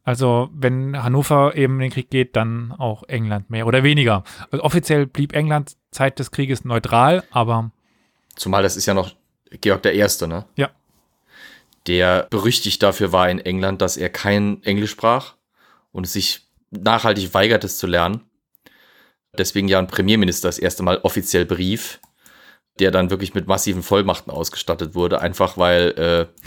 Also, 0.03 0.49
wenn 0.53 1.01
Hannover 1.01 1.55
eben 1.55 1.75
in 1.75 1.79
den 1.79 1.91
Krieg 1.91 2.09
geht, 2.09 2.35
dann 2.35 2.73
auch 2.73 3.03
England 3.03 3.49
mehr 3.49 3.65
oder 3.65 3.81
weniger. 3.81 4.25
Also 4.51 4.61
offiziell 4.65 5.07
blieb 5.07 5.33
England 5.33 5.77
Zeit 5.91 6.19
des 6.19 6.31
Krieges 6.31 6.65
neutral, 6.65 7.23
aber 7.31 7.71
Zumal 8.35 8.61
das 8.61 8.75
ist 8.75 8.87
ja 8.87 8.93
noch 8.93 9.15
Georg 9.61 9.83
der 9.83 9.93
Erste, 9.93 10.27
ne? 10.27 10.43
Ja. 10.57 10.69
Der 11.87 12.27
berüchtigt 12.29 12.83
dafür 12.83 13.13
war 13.13 13.29
in 13.29 13.39
England, 13.39 13.81
dass 13.81 13.95
er 13.95 14.09
kein 14.09 14.61
Englisch 14.63 14.91
sprach 14.91 15.35
und 15.93 16.07
sich 16.07 16.41
nachhaltig 16.71 17.33
weigert, 17.33 17.63
es 17.63 17.77
zu 17.77 17.87
lernen. 17.87 18.19
Deswegen 19.37 19.69
ja 19.69 19.79
ein 19.79 19.87
Premierminister 19.87 20.49
das 20.49 20.59
erste 20.59 20.83
Mal 20.83 20.99
offiziell 21.03 21.45
berief, 21.45 22.01
der 22.79 22.91
dann 22.91 23.09
wirklich 23.09 23.33
mit 23.33 23.47
massiven 23.47 23.83
Vollmachten 23.83 24.31
ausgestattet 24.31 24.95
wurde, 24.95 25.21
einfach 25.21 25.57
weil 25.57 25.89
äh, 25.97 26.41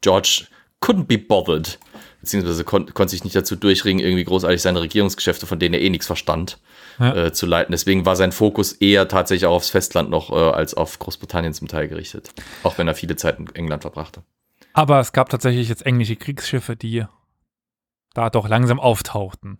George 0.00 0.46
couldn't 0.80 1.04
be 1.04 1.18
bothered, 1.18 1.78
beziehungsweise 2.20 2.64
kon 2.64 2.92
konnte 2.94 3.10
sich 3.10 3.24
nicht 3.24 3.36
dazu 3.36 3.56
durchringen, 3.56 4.04
irgendwie 4.04 4.24
großartig 4.24 4.60
seine 4.62 4.80
Regierungsgeschäfte, 4.80 5.46
von 5.46 5.58
denen 5.58 5.74
er 5.74 5.80
eh 5.82 5.90
nichts 5.90 6.06
verstand, 6.06 6.58
Ja. 6.98 7.14
äh, 7.26 7.32
zu 7.32 7.46
leiten. 7.46 7.72
Deswegen 7.72 8.06
war 8.06 8.16
sein 8.16 8.32
Fokus 8.32 8.72
eher 8.72 9.08
tatsächlich 9.08 9.46
auch 9.46 9.54
aufs 9.56 9.70
Festland 9.70 10.10
noch 10.10 10.30
äh, 10.30 10.34
als 10.34 10.74
auf 10.74 10.98
Großbritannien 10.98 11.52
zum 11.54 11.68
Teil 11.68 11.88
gerichtet. 11.88 12.30
Auch 12.62 12.78
wenn 12.78 12.88
er 12.88 12.94
viele 12.94 13.16
Zeit 13.16 13.38
in 13.38 13.54
England 13.54 13.82
verbrachte. 13.82 14.22
Aber 14.72 15.00
es 15.00 15.12
gab 15.12 15.28
tatsächlich 15.28 15.68
jetzt 15.68 15.86
englische 15.86 16.16
Kriegsschiffe, 16.16 16.76
die 16.76 17.04
da 18.14 18.30
doch 18.30 18.48
langsam 18.48 18.78
auftauchten. 18.80 19.58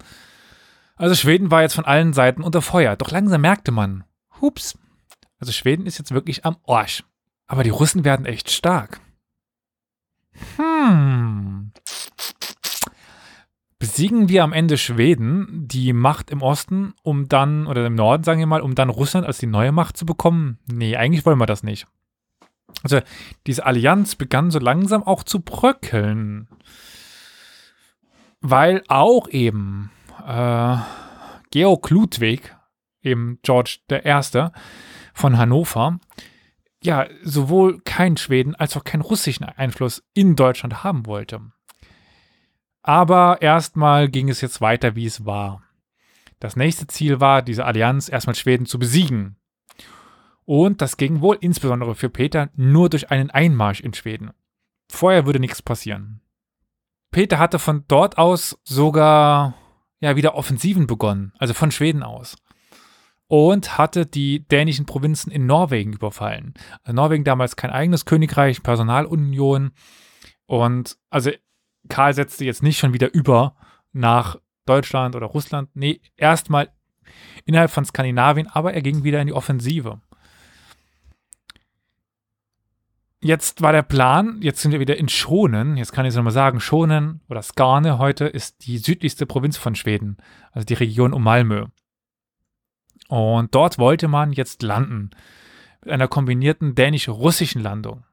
Also 0.97 1.15
Schweden 1.15 1.51
war 1.51 1.63
jetzt 1.63 1.75
von 1.75 1.85
allen 1.85 2.13
Seiten 2.13 2.43
unter 2.43 2.63
Feuer. 2.63 2.97
Doch 2.97 3.11
langsam 3.11 3.41
merkte 3.41 3.73
man, 3.73 4.05
hups, 4.41 4.79
also 5.45 5.53
Schweden 5.53 5.85
ist 5.85 5.99
jetzt 5.99 6.13
wirklich 6.13 6.47
am 6.47 6.57
Arsch. 6.67 7.05
Aber 7.47 7.65
die 7.65 7.71
Russen 7.71 8.03
werden 8.03 8.25
echt 8.25 8.51
stark. 8.51 9.01
Hm. 10.57 11.71
Besiegen 13.79 14.31
wir 14.31 14.43
am 14.43 14.55
Ende 14.55 14.79
Schweden, 14.79 15.69
die 15.69 15.93
Macht 15.93 16.31
im 16.31 16.41
Osten, 16.41 16.95
um 17.03 17.29
dann, 17.29 17.67
oder 17.67 17.85
im 17.85 17.95
Norden, 17.95 18.25
sagen 18.25 18.39
wir 18.39 18.47
mal, 18.47 18.63
um 18.63 18.75
dann 18.75 18.89
Russland 18.89 19.27
als 19.27 19.37
die 19.37 19.47
neue 19.47 19.71
Macht 19.71 19.99
zu 19.99 20.07
bekommen? 20.07 20.59
Nee, 20.67 20.97
eigentlich 20.97 21.27
wollen 21.27 21.39
wir 21.39 21.45
das 21.45 21.63
nicht. 21.63 21.87
Also 22.83 23.01
diese 23.47 23.67
Allianz 23.67 24.15
begann 24.15 24.51
so 24.51 24.59
langsam 24.59 25.03
auch 25.03 25.25
zu 25.25 25.41
bröckeln. 25.41 26.49
Weil 28.41 28.83
auch 28.89 29.29
eben 29.29 29.91
äh, 30.27 30.79
Georg 31.51 31.91
Ludwig, 31.91 32.57
eben 33.03 33.39
George 33.43 33.81
I. 33.93 34.49
von 35.15 35.39
Hannover, 35.39 35.99
ja, 36.83 37.07
sowohl 37.23 37.81
kein 37.81 38.19
Schweden 38.19 38.55
als 38.55 38.77
auch 38.77 38.85
keinen 38.85 39.01
russischen 39.01 39.45
Einfluss 39.45 40.05
in 40.13 40.37
Deutschland 40.37 40.85
haben 40.85 41.07
wollte. 41.07 41.41
Aber 42.83 43.41
erstmal 43.41 44.11
ging 44.11 44.29
es 44.29 44.43
jetzt 44.43 44.61
weiter, 44.61 44.95
wie 44.95 45.07
es 45.07 45.25
war. 45.25 45.63
Das 46.41 46.57
nächste 46.57 46.87
Ziel 46.87 47.21
war, 47.21 47.41
diese 47.41 47.65
Allianz 47.65 48.11
erstmal 48.11 48.35
Schweden 48.35 48.67
zu 48.67 48.79
besiegen. 48.79 49.37
Und 50.45 50.83
das 50.83 50.99
ging 50.99 51.23
wohl 51.23 51.39
insbesondere 51.41 51.95
für 51.95 52.11
Peter 52.11 52.51
nur 52.55 52.91
durch 52.91 53.11
einen 53.11 53.31
Einmarsch 53.31 53.81
in 53.81 53.95
Schweden. 53.95 54.31
Vorher 54.91 55.25
würde 55.25 55.41
nichts 55.41 55.63
passieren. 55.63 56.21
Peter 57.11 57.39
hatte 57.39 57.59
von 57.59 57.85
dort 57.89 58.19
aus 58.19 58.59
sogar 58.65 59.55
ja 60.01 60.17
wieder 60.17 60.35
Offensiven 60.35 60.87
begonnen, 60.87 61.33
also 61.39 61.55
von 61.55 61.71
Schweden 61.71 62.03
aus. 62.03 62.37
Und 63.37 63.79
hatte 63.79 64.07
die 64.07 64.47
dänischen 64.47 64.87
Provinzen 64.87 65.33
in 65.33 65.45
Norwegen 65.45 65.93
überfallen. 65.93 66.55
Also 66.85 66.95
Norwegen 66.95 67.25
damals 67.25 67.57
kein 67.57 67.73
eigenes 67.73 68.05
Königreich, 68.05 68.63
Personalunion. 68.63 69.73
Und 70.47 70.97
also 71.11 71.33
Karl 71.89 72.15
setzte 72.15 72.45
jetzt 72.45 72.63
nicht 72.63 72.79
schon 72.79 72.93
wieder 72.93 73.13
über 73.13 73.57
nach 73.93 74.37
Deutschland 74.67 75.17
oder 75.17 75.27
Russland. 75.27 75.69
Nee, 75.75 76.01
erstmal 76.17 76.71
innerhalb 77.45 77.73
von 77.73 77.85
Skandinavien, 77.85 78.47
aber 78.47 78.73
er 78.73 78.83
ging 78.83 79.03
wieder 79.03 79.21
in 79.21 79.27
die 79.27 79.33
Offensive. 79.33 80.01
Jetzt 83.21 83.63
war 83.63 83.73
der 83.73 83.83
Plan, 83.83 84.39
jetzt 84.43 84.61
sind 84.61 84.71
wir 84.71 84.79
wieder 84.79 84.97
in 84.97 85.09
Schonen, 85.09 85.77
jetzt 85.77 85.93
kann 85.93 86.05
ich 86.05 86.11
es 86.11 86.17
nochmal 86.17 86.33
sagen, 86.33 86.61
Schonen 86.61 87.21
oder 87.29 87.43
Skane 87.43 87.99
heute 87.99 88.27
ist 88.27 88.65
die 88.65 88.79
südlichste 88.79 89.27
Provinz 89.27 89.57
von 89.57 89.75
Schweden, 89.75 90.19
also 90.53 90.65
die 90.65 90.75
Region 90.75 91.13
um 91.13 91.25
Malmö. 91.25 91.65
Und 93.09 93.55
dort 93.55 93.79
wollte 93.79 94.09
man 94.09 94.33
jetzt 94.33 94.63
landen, 94.63 95.11
mit 95.83 95.93
einer 95.93 96.09
kombinierten 96.09 96.75
dänisch-russischen 96.75 97.63
Landung. 97.63 98.05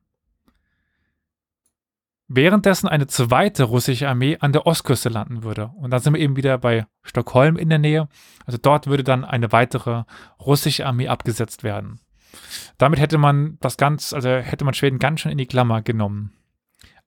Währenddessen 2.34 2.88
eine 2.88 3.08
zweite 3.08 3.64
russische 3.64 4.08
Armee 4.08 4.38
an 4.40 4.54
der 4.54 4.66
Ostküste 4.66 5.10
landen 5.10 5.44
würde. 5.44 5.72
Und 5.76 5.92
dann 5.92 6.00
sind 6.00 6.14
wir 6.14 6.22
eben 6.22 6.38
wieder 6.38 6.58
bei 6.58 6.88
Stockholm 7.04 7.58
in 7.58 7.68
der 7.68 7.80
Nähe. 7.80 8.08
Also 8.46 8.58
dort 8.62 8.88
würde 8.88 9.04
dann 9.04 9.26
eine 9.26 9.52
weitere 9.52 10.04
russische 10.40 10.86
Armee 10.86 11.10
abgesetzt 11.10 11.64
werden. 11.64 12.00
Damit 12.78 13.00
hätte 13.00 13.18
man 13.18 13.58
das 13.60 13.76
ganz, 13.76 14.14
also 14.14 14.30
hätte 14.30 14.64
man 14.64 14.74
Schweden 14.74 15.00
ganz 15.00 15.20
schön 15.20 15.32
in 15.34 15.38
die 15.38 15.46
Klammer 15.46 15.82
genommen. 15.82 16.32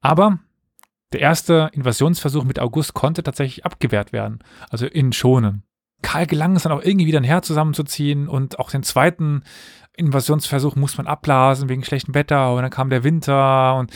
Aber 0.02 0.40
der 1.12 1.20
erste 1.20 1.70
Invasionsversuch 1.72 2.44
mit 2.44 2.60
August 2.60 2.92
konnte 2.92 3.22
tatsächlich 3.22 3.64
abgewehrt 3.64 4.12
werden, 4.12 4.40
also 4.68 4.86
in 4.86 5.12
Schonen. 5.12 5.62
Karl 6.04 6.26
gelang 6.26 6.56
es 6.56 6.62
dann 6.62 6.72
auch 6.72 6.82
irgendwie 6.82 7.06
wieder 7.06 7.20
ein 7.20 7.24
Heer 7.24 7.42
zusammenzuziehen 7.42 8.28
und 8.28 8.58
auch 8.58 8.70
den 8.70 8.82
zweiten 8.82 9.42
Invasionsversuch 9.96 10.76
muss 10.76 10.96
man 10.96 11.06
abblasen 11.06 11.68
wegen 11.68 11.84
schlechtem 11.84 12.14
Wetter 12.14 12.54
und 12.54 12.62
dann 12.62 12.70
kam 12.70 12.90
der 12.90 13.04
Winter 13.04 13.76
und 13.76 13.90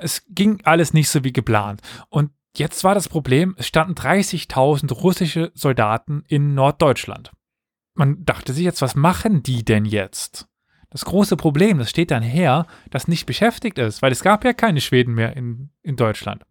es 0.00 0.24
ging 0.28 0.60
alles 0.64 0.92
nicht 0.92 1.08
so 1.08 1.24
wie 1.24 1.32
geplant. 1.32 1.80
Und 2.08 2.30
jetzt 2.56 2.84
war 2.84 2.94
das 2.94 3.08
Problem, 3.08 3.54
es 3.58 3.66
standen 3.66 3.94
30.000 3.94 4.92
russische 4.92 5.52
Soldaten 5.54 6.24
in 6.28 6.54
Norddeutschland 6.54 7.32
man 7.96 8.24
dachte 8.24 8.52
sich 8.52 8.64
jetzt, 8.64 8.82
was 8.82 8.94
machen 8.94 9.42
die 9.42 9.64
denn 9.64 9.84
jetzt? 9.84 10.46
Das 10.90 11.04
große 11.04 11.36
Problem, 11.36 11.78
das 11.78 11.90
steht 11.90 12.10
dann 12.10 12.22
her, 12.22 12.66
das 12.90 13.08
nicht 13.08 13.26
beschäftigt 13.26 13.78
ist, 13.78 14.02
weil 14.02 14.12
es 14.12 14.22
gab 14.22 14.44
ja 14.44 14.52
keine 14.52 14.80
Schweden 14.80 15.14
mehr 15.14 15.36
in, 15.36 15.70
in 15.82 15.96
Deutschland. 15.96 16.44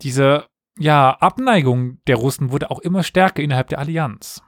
Diese 0.00 0.46
ja, 0.78 1.10
Abneigung 1.12 1.98
der 2.06 2.16
Russen 2.16 2.50
wurde 2.50 2.70
auch 2.70 2.78
immer 2.78 3.02
stärker 3.02 3.42
innerhalb 3.42 3.68
der 3.68 3.78
Allianz. 3.78 4.42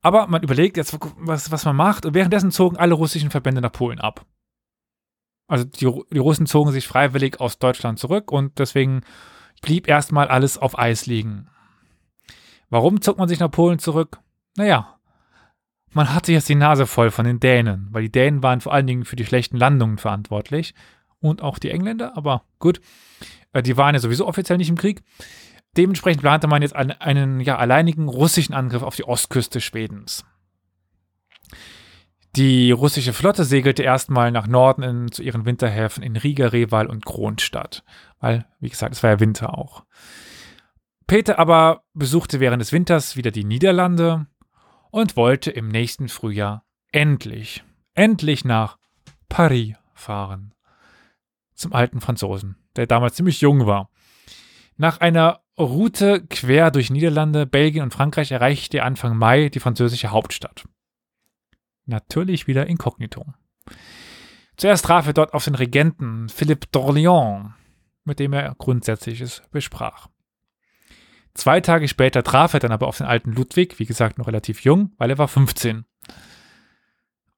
Aber 0.00 0.26
man 0.26 0.42
überlegt 0.42 0.76
jetzt, 0.76 0.98
was, 1.16 1.52
was 1.52 1.64
man 1.64 1.76
macht, 1.76 2.04
und 2.04 2.14
währenddessen 2.14 2.50
zogen 2.50 2.76
alle 2.76 2.94
russischen 2.94 3.30
Verbände 3.30 3.60
nach 3.60 3.72
Polen 3.72 4.00
ab. 4.00 4.26
Also 5.46 5.64
die, 5.64 5.90
die 6.12 6.18
Russen 6.18 6.46
zogen 6.46 6.72
sich 6.72 6.88
freiwillig 6.88 7.40
aus 7.40 7.58
Deutschland 7.58 7.98
zurück 7.98 8.32
und 8.32 8.58
deswegen 8.58 9.02
blieb 9.60 9.86
erstmal 9.86 10.28
alles 10.28 10.58
auf 10.58 10.78
Eis 10.78 11.06
liegen. 11.06 11.48
Warum 12.68 13.00
zog 13.00 13.18
man 13.18 13.28
sich 13.28 13.38
nach 13.38 13.50
Polen 13.50 13.78
zurück? 13.78 14.18
Naja, 14.56 14.98
man 15.92 16.12
hatte 16.12 16.32
jetzt 16.32 16.48
die 16.48 16.54
Nase 16.54 16.86
voll 16.86 17.10
von 17.10 17.24
den 17.24 17.38
Dänen, 17.38 17.88
weil 17.90 18.02
die 18.02 18.12
Dänen 18.12 18.42
waren 18.42 18.60
vor 18.60 18.72
allen 18.72 18.86
Dingen 18.86 19.04
für 19.04 19.16
die 19.16 19.26
schlechten 19.26 19.56
Landungen 19.56 19.98
verantwortlich 19.98 20.74
und 21.22 21.42
auch 21.42 21.58
die 21.58 21.70
Engländer, 21.70 22.16
aber 22.16 22.44
gut, 22.58 22.80
äh, 23.52 23.62
die 23.62 23.76
waren 23.76 23.94
ja 23.94 24.00
sowieso 24.00 24.26
offiziell 24.26 24.58
nicht 24.58 24.68
im 24.68 24.76
Krieg. 24.76 25.02
Dementsprechend 25.76 26.20
plante 26.20 26.48
man 26.48 26.60
jetzt 26.60 26.76
einen, 26.76 26.92
einen 26.92 27.40
ja, 27.40 27.56
alleinigen 27.56 28.08
russischen 28.08 28.54
Angriff 28.54 28.82
auf 28.82 28.96
die 28.96 29.04
Ostküste 29.04 29.60
Schwedens. 29.60 30.24
Die 32.36 32.70
russische 32.70 33.12
Flotte 33.12 33.44
segelte 33.44 33.82
erstmal 33.82 34.32
nach 34.32 34.46
Norden 34.46 34.82
in, 34.82 35.12
zu 35.12 35.22
ihren 35.22 35.44
Winterhäfen 35.44 36.02
in 36.02 36.16
Riga, 36.16 36.48
Reval 36.48 36.86
und 36.86 37.04
Kronstadt, 37.04 37.84
weil, 38.20 38.46
wie 38.58 38.70
gesagt, 38.70 38.94
es 38.94 39.02
war 39.02 39.10
ja 39.10 39.20
Winter 39.20 39.56
auch. 39.56 39.84
Peter 41.06 41.38
aber 41.38 41.82
besuchte 41.92 42.40
während 42.40 42.62
des 42.62 42.72
Winters 42.72 43.16
wieder 43.16 43.30
die 43.30 43.44
Niederlande 43.44 44.26
und 44.90 45.16
wollte 45.16 45.50
im 45.50 45.68
nächsten 45.68 46.08
Frühjahr 46.08 46.64
endlich, 46.90 47.64
endlich 47.94 48.46
nach 48.46 48.78
Paris 49.28 49.74
fahren. 49.94 50.54
Zum 51.62 51.72
alten 51.72 52.00
Franzosen, 52.00 52.56
der 52.74 52.88
damals 52.88 53.14
ziemlich 53.14 53.40
jung 53.40 53.66
war. 53.66 53.88
Nach 54.76 54.98
einer 54.98 55.42
Route 55.56 56.26
quer 56.26 56.72
durch 56.72 56.90
Niederlande, 56.90 57.46
Belgien 57.46 57.84
und 57.84 57.94
Frankreich 57.94 58.32
erreichte 58.32 58.78
er 58.78 58.84
Anfang 58.84 59.16
Mai 59.16 59.48
die 59.48 59.60
französische 59.60 60.10
Hauptstadt. 60.10 60.64
Natürlich 61.86 62.48
wieder 62.48 62.66
inkognito. 62.66 63.26
Zuerst 64.56 64.86
traf 64.86 65.06
er 65.06 65.12
dort 65.12 65.34
auf 65.34 65.44
den 65.44 65.54
Regenten 65.54 66.28
Philippe 66.28 66.66
d'Orléans, 66.74 67.52
mit 68.02 68.18
dem 68.18 68.32
er 68.32 68.56
Grundsätzliches 68.58 69.42
besprach. 69.52 70.08
Zwei 71.34 71.60
Tage 71.60 71.86
später 71.86 72.24
traf 72.24 72.54
er 72.54 72.60
dann 72.60 72.72
aber 72.72 72.88
auf 72.88 72.98
den 72.98 73.06
alten 73.06 73.30
Ludwig, 73.30 73.78
wie 73.78 73.86
gesagt 73.86 74.18
noch 74.18 74.26
relativ 74.26 74.64
jung, 74.64 74.90
weil 74.98 75.10
er 75.10 75.18
war 75.18 75.28
15. 75.28 75.84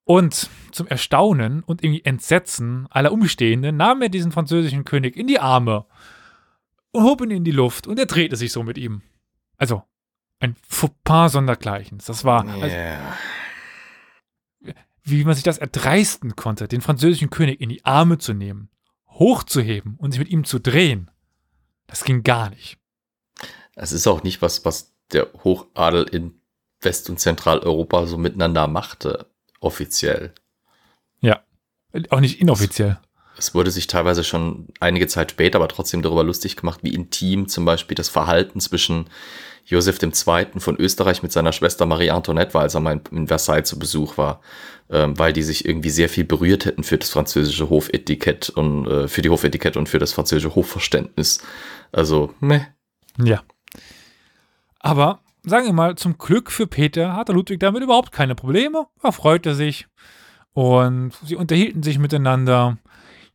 Und 0.05 0.51
zum 0.71 0.87
Erstaunen 0.87 1.63
und 1.63 1.83
irgendwie 1.83 2.05
Entsetzen 2.05 2.87
aller 2.91 3.11
Umstehenden 3.11 3.77
nahm 3.77 4.03
er 4.03 4.11
diesen 4.11 4.33
französischen 4.33 4.85
König 4.85 5.17
in 5.17 5.27
die 5.27 5.41
Arme 5.41 5.87
und 6.91 7.05
hob 7.05 7.23
ihn 7.23 7.31
in 7.31 7.45
die 7.45 7.51
Luft 7.51 7.87
und 7.87 7.99
er 7.99 8.07
drehte 8.07 8.37
sich 8.37 8.53
so 8.53 8.63
mit 8.63 8.77
ihm. 8.77 9.03
Also, 9.57 9.83
ein 10.41 10.57
Fauxpas 10.69 11.33
sondergleichens. 11.33 12.05
Das 12.05 12.25
war. 12.25 12.47
Also, 12.47 12.77
wie 15.05 15.25
man 15.25 15.35
sich 15.35 15.45
das 15.45 15.59
erdreisten 15.59 16.35
konnte, 16.37 16.67
den 16.69 16.81
französischen 16.81 17.31
König 17.31 17.61
in 17.61 17.69
die 17.69 17.85
Arme 17.85 18.19
zu 18.19 18.33
nehmen, 18.33 18.71
hochzuheben 19.09 19.97
und 19.97 20.13
sich 20.13 20.19
mit 20.19 20.31
ihm 20.31 20.45
zu 20.45 20.59
drehen. 20.59 21.11
Das 21.87 22.05
ging 22.05 22.23
gar 22.23 22.51
nicht. 22.51 22.79
Es 23.75 23.93
ist 23.93 24.07
auch 24.07 24.23
nicht 24.23 24.41
was, 24.41 24.65
was 24.65 24.95
der 25.13 25.29
Hochadel 25.45 26.05
in 26.05 26.41
West- 26.81 27.11
und 27.11 27.21
Zentraleuropa 27.21 28.07
so 28.07 28.17
miteinander 28.17 28.67
machte, 28.67 29.27
offiziell. 29.65 30.33
Ja, 31.21 31.43
auch 32.11 32.21
nicht 32.21 32.41
inoffiziell. 32.41 32.99
Es, 33.37 33.49
es 33.49 33.55
wurde 33.55 33.71
sich 33.71 33.87
teilweise 33.87 34.25
schon 34.25 34.69
einige 34.81 35.07
Zeit 35.07 35.33
später, 35.33 35.57
aber 35.57 35.69
trotzdem 35.69 36.03
darüber 36.03 36.23
lustig 36.25 36.57
gemacht, 36.57 36.81
wie 36.83 36.95
intim 36.95 37.49
zum 37.49 37.65
Beispiel 37.65 37.95
das 37.95 38.09
Verhalten 38.09 38.61
zwischen 38.61 39.09
Josef 39.67 39.99
II. 40.03 40.61
von 40.61 40.77
Österreich 40.77 41.23
mit 41.23 41.33
seiner 41.33 41.53
Schwester 41.53 41.87
Marie 41.87 42.11
Antoinette 42.11 42.55
war, 42.55 42.63
als 42.63 42.75
er 42.75 42.81
mal 42.81 43.01
in 43.11 43.29
Versailles 43.29 43.67
zu 43.67 43.79
Besuch 43.79 44.19
war, 44.19 44.41
ähm, 44.91 45.19
weil 45.19 45.33
die 45.33 45.43
sich 45.43 45.65
irgendwie 45.65 45.91
sehr 45.91 46.09
viel 46.09 46.25
berührt 46.25 46.67
hätten 46.67 46.85
für 46.85 46.99
das 46.99 47.11
französische 47.11 47.71
Hofetikett 47.71 48.51
und 48.51 48.87
äh, 48.87 49.09
für 49.09 49.23
die 49.23 49.31
Hofetikette 49.31 49.79
und 49.79 49.89
für 49.89 49.99
das 49.99 50.13
französische 50.13 50.55
Hofverständnis. 50.55 51.41
Also, 51.93 52.35
meh. 52.41 52.61
Ja. 53.19 53.43
Aber 54.81 55.24
sagen 55.45 55.67
wir 55.67 55.73
mal, 55.73 55.97
zum 55.97 56.19
Glück 56.19 56.51
für 56.51 56.67
Peter 56.67 57.15
hatte 57.15 57.33
Ludwig 57.33 57.61
damit 57.61 57.83
überhaupt 57.83 58.13
keine 58.13 58.35
Probleme. 58.35 58.87
Er 59.03 59.13
freute 59.13 59.55
sich 59.55 59.87
und 60.53 61.13
sie 61.25 61.37
unterhielten 61.37 61.83
sich 61.83 61.99
miteinander. 61.99 62.79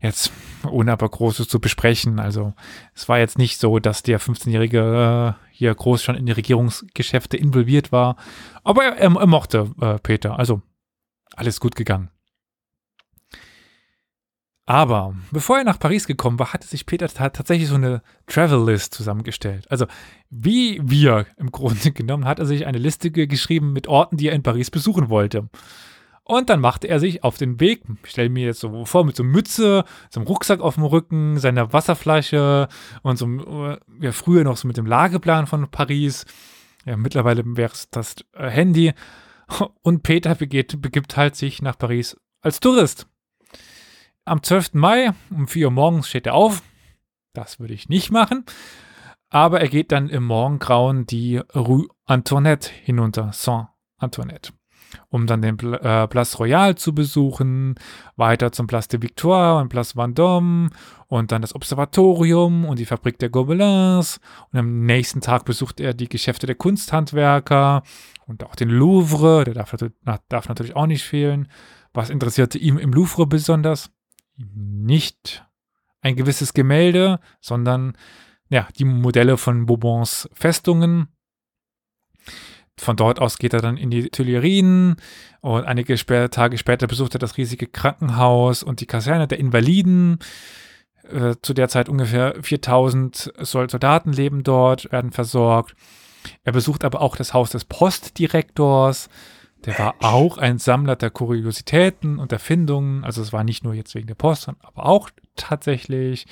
Jetzt 0.01 0.31
ohne 0.69 0.93
aber 0.93 1.09
Großes 1.09 1.49
zu 1.49 1.59
besprechen. 1.59 2.19
Also 2.19 2.53
es 2.95 3.09
war 3.09 3.19
jetzt 3.19 3.37
nicht 3.37 3.59
so, 3.59 3.79
dass 3.79 4.01
der 4.01 4.19
15-Jährige 4.19 5.35
äh, 5.35 5.47
hier 5.51 5.75
groß 5.75 6.01
schon 6.01 6.15
in 6.15 6.25
die 6.25 6.31
Regierungsgeschäfte 6.31 7.35
involviert 7.35 7.91
war. 7.91 8.15
Aber 8.63 8.83
er, 8.83 8.97
er, 8.97 9.15
er 9.15 9.27
mochte 9.27 9.71
äh, 9.81 9.99
Peter. 9.99 10.39
Also 10.39 10.61
alles 11.35 11.59
gut 11.59 11.75
gegangen. 11.75 12.09
Aber 14.69 15.15
bevor 15.31 15.57
er 15.57 15.63
nach 15.63 15.79
Paris 15.79 16.05
gekommen 16.05 16.37
war, 16.37 16.53
hatte 16.53 16.67
sich 16.67 16.85
Peter 16.85 17.07
tatsächlich 17.07 17.69
so 17.69 17.73
eine 17.73 18.03
Travel 18.27 18.65
List 18.67 18.93
zusammengestellt. 18.93 19.65
Also 19.71 19.87
wie 20.29 20.79
wir 20.83 21.25
im 21.37 21.51
Grunde 21.51 21.91
genommen 21.93 22.25
hat 22.25 22.37
er 22.37 22.45
sich 22.45 22.67
eine 22.67 22.77
Liste 22.77 23.09
geschrieben 23.09 23.73
mit 23.73 23.87
Orten, 23.87 24.17
die 24.17 24.27
er 24.27 24.35
in 24.35 24.43
Paris 24.43 24.69
besuchen 24.69 25.09
wollte. 25.09 25.49
Und 26.23 26.51
dann 26.51 26.59
machte 26.59 26.87
er 26.87 26.99
sich 26.99 27.23
auf 27.23 27.37
den 27.37 27.59
Weg, 27.59 27.81
ich 28.03 28.11
stelle 28.11 28.29
mir 28.29 28.45
jetzt 28.45 28.59
so 28.59 28.85
vor, 28.85 29.05
mit 29.05 29.15
so 29.15 29.23
Mütze, 29.23 29.85
so 30.11 30.19
einem 30.19 30.27
Rucksack 30.27 30.59
auf 30.59 30.75
dem 30.75 30.83
Rücken, 30.83 31.39
seiner 31.39 31.73
Wasserflasche 31.73 32.67
und 33.01 33.17
so, 33.17 33.25
äh, 33.25 33.79
ja, 33.99 34.11
früher 34.11 34.43
noch 34.43 34.57
so 34.57 34.67
mit 34.67 34.77
dem 34.77 34.85
Lageplan 34.85 35.47
von 35.47 35.67
Paris. 35.71 36.27
Ja, 36.85 36.95
mittlerweile 36.95 37.41
wäre 37.43 37.71
es 37.73 37.89
das 37.89 38.17
äh, 38.33 38.47
Handy. 38.51 38.93
Und 39.81 40.03
Peter 40.03 40.35
begeht, 40.35 40.79
begibt 40.79 41.17
halt 41.17 41.35
sich 41.35 41.63
nach 41.63 41.75
Paris 41.75 42.17
als 42.41 42.59
Tourist. 42.59 43.07
Am 44.29 44.43
12. 44.43 44.75
Mai 44.75 45.09
um 45.31 45.47
4 45.47 45.65
Uhr 45.65 45.71
morgens 45.71 46.07
steht 46.07 46.27
er 46.27 46.35
auf. 46.35 46.61
Das 47.33 47.59
würde 47.59 47.73
ich 47.73 47.89
nicht 47.89 48.11
machen. 48.11 48.45
Aber 49.31 49.59
er 49.59 49.69
geht 49.69 49.91
dann 49.91 50.07
im 50.07 50.23
Morgengrauen 50.23 51.07
die 51.07 51.37
Rue 51.55 51.87
Antoinette 52.05 52.69
hinunter, 52.83 53.31
Saint-Antoinette, 53.33 54.53
um 55.09 55.25
dann 55.25 55.41
den 55.41 55.57
äh, 55.57 56.07
Place 56.07 56.37
Royal 56.37 56.75
zu 56.75 56.93
besuchen, 56.93 57.73
weiter 58.17 58.51
zum 58.51 58.67
Place 58.67 58.87
de 58.89 59.01
Victoire 59.01 59.63
und 59.63 59.69
Place 59.69 59.95
Vendôme 59.95 60.69
und 61.07 61.31
dann 61.31 61.41
das 61.41 61.55
Observatorium 61.55 62.65
und 62.65 62.77
die 62.77 62.85
Fabrik 62.85 63.17
der 63.17 63.29
Gobelins. 63.29 64.19
Und 64.51 64.59
am 64.59 64.85
nächsten 64.85 65.21
Tag 65.21 65.45
besucht 65.45 65.79
er 65.79 65.95
die 65.95 66.07
Geschäfte 66.07 66.45
der 66.45 66.55
Kunsthandwerker 66.55 67.81
und 68.27 68.43
auch 68.43 68.55
den 68.55 68.69
Louvre, 68.69 69.43
der 69.43 69.55
darf, 69.55 69.75
darf 70.29 70.49
natürlich 70.49 70.75
auch 70.75 70.85
nicht 70.85 71.03
fehlen. 71.03 71.47
Was 71.93 72.11
interessierte 72.11 72.59
ihm 72.59 72.77
im 72.77 72.93
Louvre 72.93 73.25
besonders? 73.25 73.89
Nicht 74.53 75.45
ein 76.01 76.15
gewisses 76.15 76.53
Gemälde, 76.53 77.19
sondern 77.41 77.97
ja, 78.49 78.67
die 78.77 78.85
Modelle 78.85 79.37
von 79.37 79.65
Bourbons 79.65 80.29
Festungen. 80.33 81.09
Von 82.77 82.95
dort 82.95 83.19
aus 83.19 83.37
geht 83.37 83.53
er 83.53 83.61
dann 83.61 83.77
in 83.77 83.91
die 83.91 84.09
Tuilerien 84.09 84.95
und 85.41 85.65
einige 85.65 85.93
sp 85.99 86.31
Tage 86.31 86.57
später 86.57 86.87
besucht 86.87 87.15
er 87.15 87.19
das 87.19 87.37
riesige 87.37 87.67
Krankenhaus 87.67 88.63
und 88.63 88.79
die 88.79 88.85
Kaserne 88.85 89.27
der 89.27 89.39
Invaliden. 89.39 90.19
Äh, 91.03 91.35
zu 91.41 91.53
der 91.53 91.69
Zeit 91.69 91.89
ungefähr 91.89 92.35
4000 92.41 93.33
Soldaten 93.39 94.13
leben 94.13 94.43
dort, 94.43 94.91
werden 94.91 95.11
versorgt. 95.11 95.75
Er 96.43 96.51
besucht 96.51 96.83
aber 96.83 97.01
auch 97.01 97.15
das 97.15 97.33
Haus 97.33 97.49
des 97.51 97.65
Postdirektors, 97.65 99.09
der 99.65 99.77
war 99.77 99.95
auch 99.99 100.37
ein 100.37 100.57
Sammler 100.57 100.95
der 100.95 101.09
Kuriositäten 101.09 102.17
und 102.19 102.31
Erfindungen. 102.31 103.03
Also 103.03 103.21
es 103.21 103.33
war 103.33 103.43
nicht 103.43 103.63
nur 103.63 103.73
jetzt 103.73 103.93
wegen 103.95 104.07
der 104.07 104.15
Post, 104.15 104.49
aber 104.61 104.85
auch 104.85 105.09
tatsächlich 105.35 106.25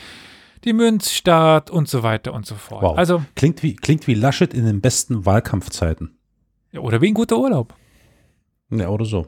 die 0.64 0.74
Münzstadt 0.74 1.70
und 1.70 1.88
so 1.88 2.04
weiter 2.04 2.34
und 2.34 2.46
so 2.46 2.56
fort. 2.56 2.84
Wow. 2.84 2.98
Also 2.98 3.24
klingt 3.36 3.64
wie, 3.64 3.76
klingt 3.76 4.08
wie 4.08 4.14
Laschet 4.14 4.54
in 4.54 4.66
den 4.66 4.82
besten 4.82 5.26
Wahlkampfzeiten. 5.26 6.18
Ja, 6.72 6.82
oder 6.82 7.02
wie 7.02 7.08
ein 7.08 7.14
guter 7.14 7.38
Urlaub. 7.38 7.76
Ja, 8.70 8.90
oder 8.90 9.06
so. 9.06 9.28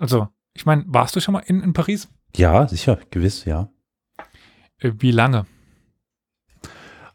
Also, 0.00 0.28
ich 0.52 0.66
meine, 0.66 0.84
warst 0.86 1.16
du 1.16 1.20
schon 1.20 1.32
mal 1.32 1.44
in, 1.46 1.62
in 1.62 1.72
Paris? 1.72 2.08
Ja, 2.36 2.66
sicher, 2.68 2.98
gewiss, 3.10 3.44
ja. 3.44 3.70
Äh, 4.78 4.92
wie 4.98 5.10
lange? 5.10 5.46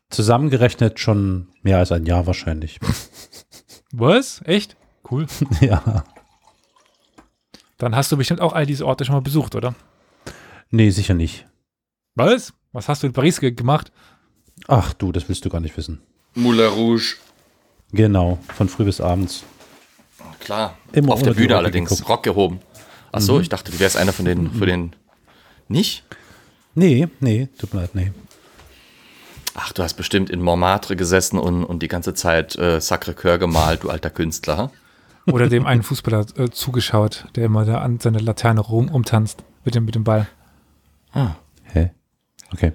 Zusammengerechnet 0.09 0.99
schon 0.99 1.49
mehr 1.61 1.77
als 1.77 1.91
ein 1.91 2.05
Jahr 2.05 2.25
wahrscheinlich. 2.25 2.79
Was? 3.91 4.41
Echt? 4.45 4.77
Cool. 5.09 5.27
ja. 5.61 6.03
Dann 7.79 7.95
hast 7.95 8.11
du 8.11 8.17
bestimmt 8.17 8.41
auch 8.41 8.53
all 8.53 8.65
diese 8.67 8.85
Orte 8.85 9.05
schon 9.05 9.15
mal 9.15 9.21
besucht, 9.21 9.55
oder? 9.55 9.73
Nee, 10.69 10.91
sicher 10.91 11.15
nicht. 11.15 11.47
Was? 12.15 12.53
Was 12.73 12.87
hast 12.87 13.01
du 13.01 13.07
in 13.07 13.13
Paris 13.13 13.39
ge 13.39 13.51
gemacht? 13.51 13.91
Ach 14.67 14.93
du, 14.93 15.11
das 15.11 15.27
willst 15.27 15.43
du 15.45 15.49
gar 15.49 15.61
nicht 15.61 15.75
wissen. 15.77 16.01
Moulin 16.35 16.67
Rouge. 16.67 17.15
Genau, 17.91 18.37
von 18.55 18.69
früh 18.69 18.83
bis 18.85 19.01
abends. 19.01 19.43
Klar. 20.39 20.77
Immer 20.91 21.13
Auf 21.13 21.23
der 21.23 21.33
Bühne 21.33 21.57
allerdings. 21.57 21.89
geguckt. 21.89 22.09
Rock 22.09 22.23
gehoben. 22.23 22.59
Ach 23.11 23.21
so, 23.21 23.35
Mhm. 23.35 23.41
ich 23.41 23.49
dachte, 23.49 23.71
du 23.71 23.79
wärst 23.79 23.97
einer 23.97 24.13
von 24.13 24.25
den, 24.25 24.51
von 24.51 24.67
den. 24.67 24.95
Nicht? 25.67 26.03
Nee, 26.75 27.07
nee, 27.19 27.47
tut 27.57 27.73
mir 27.73 27.81
leid, 27.81 27.95
nee. 27.95 28.11
Ach, 29.55 29.71
du 29.73 29.81
hast 29.81 29.95
bestimmt 29.95 30.29
in 30.29 30.41
Montmartre 30.41 30.95
gesessen 30.95 31.39
und, 31.39 31.63
und 31.63 31.81
die 31.81 31.87
ganze 31.87 32.13
Zeit 32.13 32.55
äh, 32.57 32.77
Sacré-Cœur 32.79 33.37
gemalt, 33.39 33.83
du 33.83 33.89
alter 33.89 34.09
Künstler. 34.11 34.71
Oder 35.31 35.49
dem 35.49 35.65
einen 35.65 35.83
Fußballer 35.83 36.25
äh, 36.37 36.49
zugeschaut, 36.49 37.25
der 37.35 37.45
immer 37.45 37.65
da 37.65 37.79
an 37.81 37.99
seine 37.99 38.19
Laterne 38.19 38.61
rum 38.61 38.89
umtanzt 38.89 39.43
mit 39.65 39.75
dem, 39.75 39.85
mit 39.85 39.95
dem 39.95 40.03
Ball. 40.03 40.27
Ah. 41.11 41.35
Hä? 41.63 41.91
Okay. 42.53 42.73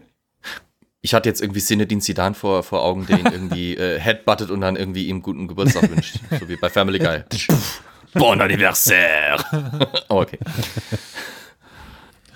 Ich 1.01 1.13
hatte 1.15 1.29
jetzt 1.29 1.43
irgendwie 1.43 1.61
Sinedin 1.61 2.01
Sidan 2.01 2.35
vor, 2.35 2.63
vor 2.63 2.83
Augen, 2.83 3.07
der 3.07 3.19
ihn 3.21 3.27
irgendwie 3.27 3.77
äh, 3.77 3.99
headbuttet 4.01 4.51
und 4.51 4.61
dann 4.61 4.77
irgendwie 4.77 5.07
ihm 5.09 5.21
guten 5.23 5.49
Geburtstag 5.49 5.91
wünscht. 5.91 6.19
So 6.39 6.49
wie 6.49 6.57
bei 6.57 6.71
Family 6.71 6.99
Guy. 6.99 7.25
bon 8.15 8.41
anniversaire! 8.41 9.45
oh, 10.09 10.21
okay. 10.23 10.39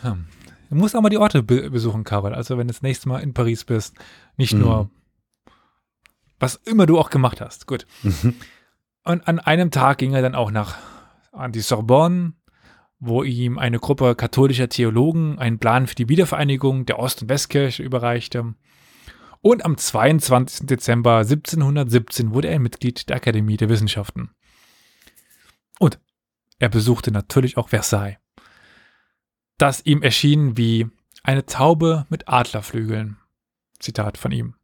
Du 0.02 0.74
musst 0.76 0.94
auch 0.94 1.00
mal 1.00 1.08
die 1.08 1.18
Orte 1.18 1.42
be 1.42 1.70
besuchen, 1.70 2.04
Karol. 2.04 2.34
Also 2.34 2.58
wenn 2.58 2.68
du 2.68 2.72
das 2.74 2.82
nächste 2.82 3.08
Mal 3.08 3.20
in 3.20 3.32
Paris 3.34 3.64
bist, 3.64 3.94
nicht 4.36 4.52
Mhm. 4.52 4.60
nur 4.60 4.90
was 6.40 6.54
immer 6.66 6.86
du 6.86 6.98
auch 6.98 7.10
gemacht 7.10 7.40
hast. 7.40 7.66
Gut. 7.66 7.84
Und 9.08 9.26
an 9.26 9.40
einem 9.40 9.70
Tag 9.70 9.98
ging 9.98 10.12
er 10.12 10.22
dann 10.22 10.34
auch 10.34 10.50
nach 10.50 10.76
an 11.32 11.50
die 11.50 11.60
Sorbonne, 11.60 12.34
wo 13.00 13.22
ihm 13.22 13.58
eine 13.58 13.78
Gruppe 13.78 14.14
katholischer 14.14 14.68
Theologen 14.68 15.38
einen 15.38 15.58
Plan 15.58 15.86
für 15.86 15.94
die 15.94 16.08
Wiedervereinigung 16.08 16.86
der 16.86 16.98
Ost- 16.98 17.22
und 17.22 17.28
Westkirche 17.28 17.82
überreichte. 17.82 18.54
Und 19.40 19.64
am 19.64 19.76
22. 19.76 20.66
Dezember 20.66 21.18
1717 21.18 22.34
wurde 22.34 22.48
er 22.48 22.58
Mitglied 22.58 23.08
der 23.08 23.16
Akademie 23.16 23.56
der 23.56 23.68
Wissenschaften. 23.68 24.30
Und 25.78 25.98
er 26.58 26.68
besuchte 26.68 27.10
natürlich 27.10 27.56
auch 27.56 27.70
Versailles 27.70 28.18
das 29.58 29.84
ihm 29.84 30.02
erschien 30.02 30.56
wie 30.56 30.86
eine 31.24 31.44
Taube 31.44 32.06
mit 32.08 32.28
Adlerflügeln. 32.28 33.18
Zitat 33.80 34.16
von 34.16 34.32
ihm. 34.32 34.54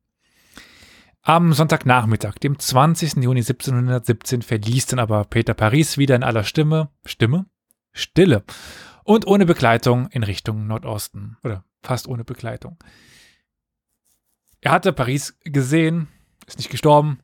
Am 1.27 1.55
Sonntagnachmittag, 1.55 2.35
dem 2.35 2.59
20. 2.59 3.15
Juni 3.23 3.41
1717, 3.41 4.43
verließ 4.43 4.85
dann 4.85 4.99
aber 4.99 5.25
Peter 5.25 5.55
Paris 5.55 5.97
wieder 5.97 6.17
in 6.17 6.23
aller 6.23 6.45
Stimme, 6.45 6.91
Stimme? 7.07 7.47
Stille 7.93 8.45
und 9.05 9.27
ohne 9.27 9.47
Begleitung 9.47 10.09
in 10.09 10.23
Richtung 10.23 10.67
Nordosten 10.67 11.39
oder 11.43 11.65
fast 11.83 12.09
ohne 12.09 12.25
Begleitung. 12.25 12.77
Er 14.61 14.73
hatte 14.73 14.93
Paris 14.93 15.39
gesehen, 15.45 16.09
ist 16.47 16.59
nicht 16.59 16.71
gestorben, 16.71 17.21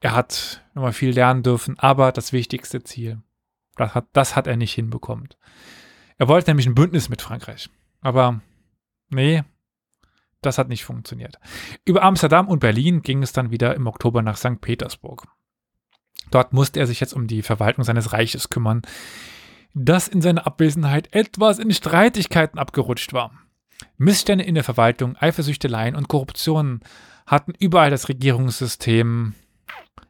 er 0.00 0.14
hat 0.14 0.64
nochmal 0.72 0.94
viel 0.94 1.10
lernen 1.10 1.42
dürfen, 1.42 1.78
aber 1.78 2.12
das 2.12 2.32
wichtigste 2.32 2.84
Ziel, 2.84 3.20
das 3.76 3.94
hat, 3.94 4.06
das 4.14 4.34
hat 4.34 4.46
er 4.46 4.56
nicht 4.56 4.72
hinbekommen. 4.72 5.28
Er 6.16 6.28
wollte 6.28 6.48
nämlich 6.48 6.66
ein 6.66 6.74
Bündnis 6.74 7.10
mit 7.10 7.20
Frankreich. 7.20 7.68
Aber 8.00 8.40
nee, 9.10 9.44
das 10.42 10.58
hat 10.58 10.68
nicht 10.68 10.84
funktioniert. 10.84 11.38
Über 11.84 12.02
Amsterdam 12.02 12.48
und 12.48 12.60
Berlin 12.60 13.02
ging 13.02 13.22
es 13.22 13.32
dann 13.32 13.50
wieder 13.50 13.74
im 13.74 13.86
Oktober 13.86 14.22
nach 14.22 14.36
St. 14.36 14.60
Petersburg. 14.60 15.26
Dort 16.30 16.52
musste 16.52 16.80
er 16.80 16.86
sich 16.86 17.00
jetzt 17.00 17.14
um 17.14 17.26
die 17.26 17.42
Verwaltung 17.42 17.84
seines 17.84 18.12
Reiches 18.12 18.48
kümmern, 18.48 18.82
das 19.74 20.08
in 20.08 20.22
seiner 20.22 20.46
Abwesenheit 20.46 21.14
etwas 21.14 21.58
in 21.58 21.72
Streitigkeiten 21.72 22.58
abgerutscht 22.58 23.12
war. 23.12 23.32
Missstände 23.98 24.44
in 24.44 24.54
der 24.54 24.64
Verwaltung, 24.64 25.16
Eifersüchteleien 25.16 25.94
und 25.94 26.08
Korruption 26.08 26.80
hatten 27.26 27.52
überall 27.58 27.90
das 27.90 28.08
Regierungssystem, 28.08 29.34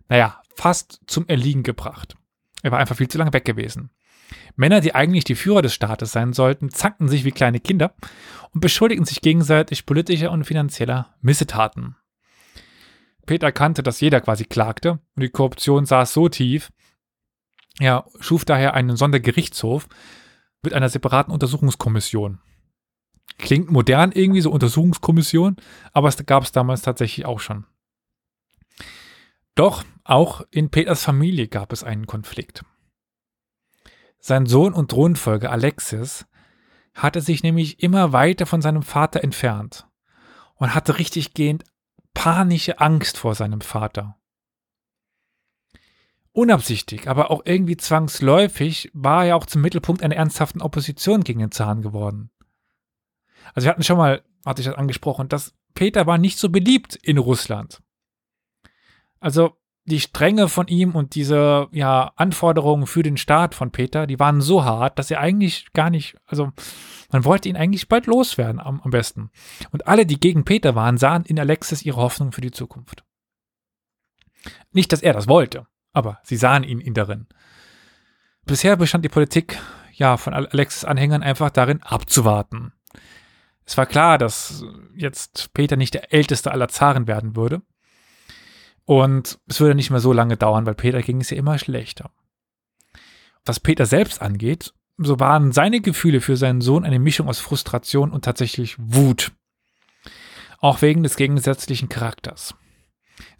naja, 0.09 0.41
fast 0.55 1.01
zum 1.07 1.27
Erliegen 1.27 1.63
gebracht. 1.63 2.17
Er 2.63 2.71
war 2.71 2.79
einfach 2.79 2.97
viel 2.97 3.09
zu 3.09 3.19
lange 3.19 3.33
weg 3.33 3.45
gewesen. 3.45 3.91
Männer, 4.57 4.81
die 4.81 4.95
eigentlich 4.95 5.25
die 5.25 5.35
Führer 5.35 5.63
des 5.63 5.75
Staates 5.75 6.13
sein 6.13 6.33
sollten, 6.33 6.71
zankten 6.71 7.09
sich 7.09 7.25
wie 7.25 7.33
kleine 7.33 7.61
Kinder 7.61 7.95
und 8.53 8.61
beschuldigten 8.61 9.05
sich 9.05 9.21
gegenseitig 9.21 9.87
politischer 9.87 10.31
und 10.31 10.45
finanzieller 10.45 11.15
Missetaten. 11.21 11.97
Peter 13.27 13.49
erkannte, 13.49 13.83
dass 13.83 14.01
jeder 14.01 14.21
quasi 14.21 14.45
klagte 14.45 14.93
und 14.93 15.23
die 15.23 15.29
Korruption 15.29 15.85
saß 15.85 16.13
so 16.13 16.29
tief, 16.29 16.71
er 17.79 18.07
schuf 18.21 18.45
daher 18.45 18.75
einen 18.75 18.97
Sondergerichtshof 18.97 19.89
mit 20.63 20.73
einer 20.73 20.89
separaten 20.89 21.33
Untersuchungskommission. 21.33 22.39
Klingt 23.39 23.71
modern 23.71 24.13
irgendwie, 24.13 24.41
so 24.41 24.51
Untersuchungskommission, 24.51 25.57
aber 25.93 26.09
es 26.09 26.25
gab 26.25 26.45
es 26.45 26.53
damals 26.53 26.83
tatsächlich 26.83 27.27
auch 27.27 27.41
schon. 27.41 27.67
Doch 29.55 29.85
auch 30.05 30.43
in 30.51 30.71
Peters 30.71 31.03
Familie 31.03 31.49
gab 31.49 31.73
es 31.73 31.85
einen 31.85 32.07
Konflikt. 32.07 32.65
Sein 34.27 34.47
Sohn 34.47 34.73
und 34.75 34.91
Thronfolger 34.91 35.53
Alexis 35.53 36.27
hatte 36.95 37.21
sich 37.21 37.45
nämlich 37.45 37.81
immer 37.81 38.13
weiter 38.13 38.45
von 38.45 38.61
seinem 38.61 38.83
Vater 38.83 39.23
entfernt 39.23 39.87
und 40.57 40.75
hatte 40.75 40.99
richtig 40.99 41.33
gehend 41.33 41.63
panische 42.13 42.81
Angst 42.81 43.19
vor 43.19 43.37
seinem 43.37 43.61
Vater. 43.61 44.19
Unabsichtig, 46.33 47.07
aber 47.07 47.31
auch 47.31 47.43
irgendwie 47.45 47.77
zwangsläufig 47.77 48.91
war 48.95 49.27
er 49.27 49.37
auch 49.37 49.47
zum 49.47 49.63
Mittelpunkt 49.63 50.03
einer 50.03 50.17
ernsthaften 50.17 50.61
Opposition 50.61 51.23
gegen 51.23 51.39
den 51.39 51.53
Zahn 51.53 51.81
geworden. 51.81 52.33
Also 53.55 53.67
wir 53.67 53.71
hatten 53.71 53.85
schon 53.85 53.97
mal, 53.97 54.25
hatte 54.45 54.61
ich 54.61 54.67
das 54.67 54.75
angesprochen, 54.75 55.29
dass 55.29 55.55
Peter 55.75 56.09
war 56.09 56.19
nicht 56.19 56.41
so 56.41 56.49
beliebt 56.49 56.97
in 56.97 57.19
Russland. 57.19 57.81
Also 59.21 59.57
die 59.87 60.01
Strenge 60.01 60.49
von 60.49 60.67
ihm 60.67 60.95
und 60.95 61.15
diese 61.15 61.69
ja, 61.71 62.13
Anforderungen 62.17 62.87
für 62.87 63.03
den 63.03 63.17
Staat 63.17 63.55
von 63.55 63.71
Peter, 63.71 64.07
die 64.07 64.19
waren 64.19 64.41
so 64.41 64.65
hart, 64.65 64.99
dass 64.99 65.11
er 65.11 65.21
eigentlich 65.21 65.73
gar 65.73 65.91
nicht, 65.91 66.17
also 66.27 66.53
man 67.13 67.25
wollte 67.25 67.49
ihn 67.49 67.57
eigentlich 67.57 67.89
bald 67.89 68.07
loswerden 68.07 68.61
am, 68.61 68.81
am 68.81 68.91
besten. 68.91 69.31
Und 69.71 69.87
alle, 69.87 70.05
die 70.05 70.19
gegen 70.19 70.45
Peter 70.45 70.75
waren, 70.75 70.99
sahen 70.99 71.25
in 71.25 71.39
Alexis 71.39 71.83
ihre 71.83 71.99
Hoffnung 71.99 72.33
für 72.33 72.41
die 72.41 72.51
Zukunft. 72.51 73.05
Nicht, 74.73 74.93
dass 74.93 75.03
er 75.03 75.13
das 75.13 75.29
wollte, 75.29 75.67
aber 75.93 76.19
sie 76.25 76.37
sahen 76.37 76.65
ihn, 76.65 76.81
ihn 76.81 76.95
darin. 76.95 77.27
Bisher 78.45 78.77
bestand 78.77 79.05
die 79.05 79.09
Politik 79.09 79.59
ja 79.93 80.17
von 80.17 80.35
Alexis 80.35 80.85
Anhängern 80.85 81.23
einfach 81.23 81.51
darin 81.51 81.83
abzuwarten. 81.83 82.73
Es 83.65 83.77
war 83.77 83.87
klar, 83.87 84.19
dass 84.19 84.65
jetzt 84.95 85.53
Peter 85.55 85.77
nicht 85.77 85.95
der 85.95 86.13
älteste 86.13 86.51
aller 86.51 86.69
Zaren 86.69 87.07
werden 87.07 87.35
würde. 87.37 87.63
Und 88.87 89.39
es 89.49 89.61
würde 89.61 89.75
nicht 89.75 89.91
mehr 89.91 90.01
so 90.01 90.13
lange 90.13 90.37
dauern, 90.37 90.65
weil 90.65 90.77
Peter 90.77 91.03
ging 91.03 91.21
es 91.21 91.31
ja 91.31 91.37
immer 91.37 91.59
schlechter. 91.59 92.11
Was 93.45 93.61
Peter 93.61 93.85
selbst 93.85 94.23
angeht, 94.23 94.73
so 94.97 95.21
waren 95.21 95.53
seine 95.53 95.81
Gefühle 95.81 96.21
für 96.21 96.37
seinen 96.37 96.61
Sohn 96.61 96.85
eine 96.85 97.01
Mischung 97.01 97.29
aus 97.29 97.41
Frustration 97.41 98.11
und 98.11 98.25
tatsächlich 98.25 98.77
Wut. 98.79 99.33
Auch 100.59 100.83
wegen 100.83 101.03
des 101.03 101.17
gegensätzlichen 101.17 101.89
Charakters. 101.89 102.55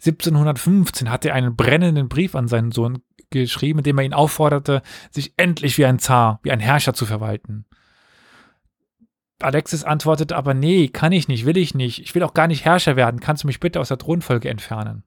1715 0.05 1.09
hat 1.09 1.25
er 1.25 1.33
einen 1.33 1.55
brennenden 1.55 2.09
Brief 2.09 2.35
an 2.35 2.47
seinen 2.47 2.71
Sohn 2.71 3.01
geschrieben, 3.29 3.79
in 3.79 3.83
dem 3.83 3.97
er 3.97 4.05
ihn 4.05 4.13
aufforderte, 4.13 4.81
sich 5.11 5.33
endlich 5.37 5.77
wie 5.77 5.85
ein 5.85 5.99
Zar, 5.99 6.39
wie 6.43 6.51
ein 6.51 6.59
Herrscher 6.59 6.93
zu 6.93 7.05
verwalten. 7.05 7.65
Alexis 9.39 9.83
antwortete 9.83 10.35
aber, 10.35 10.53
nee, 10.53 10.89
kann 10.89 11.11
ich 11.11 11.27
nicht, 11.27 11.45
will 11.45 11.57
ich 11.57 11.73
nicht. 11.73 11.99
Ich 11.99 12.15
will 12.15 12.23
auch 12.23 12.33
gar 12.33 12.47
nicht 12.47 12.65
Herrscher 12.65 12.95
werden. 12.95 13.19
Kannst 13.19 13.43
du 13.43 13.47
mich 13.47 13.59
bitte 13.59 13.79
aus 13.79 13.89
der 13.89 13.97
Thronfolge 13.97 14.49
entfernen? 14.49 15.03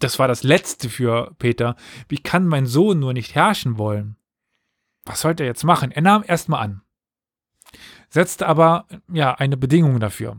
Das 0.00 0.18
war 0.18 0.26
das 0.26 0.42
Letzte 0.42 0.88
für 0.88 1.34
Peter. 1.38 1.76
Wie 2.08 2.18
kann 2.18 2.46
mein 2.46 2.66
Sohn 2.66 2.98
nur 2.98 3.12
nicht 3.12 3.34
herrschen 3.34 3.78
wollen? 3.78 4.16
Was 5.04 5.20
sollte 5.20 5.44
er 5.44 5.48
jetzt 5.48 5.62
machen? 5.62 5.92
Er 5.92 6.02
nahm 6.02 6.24
erstmal 6.26 6.62
an. 6.62 6.82
Setzte 8.08 8.48
aber, 8.48 8.86
ja, 9.12 9.34
eine 9.34 9.56
Bedingung 9.56 10.00
dafür. 10.00 10.38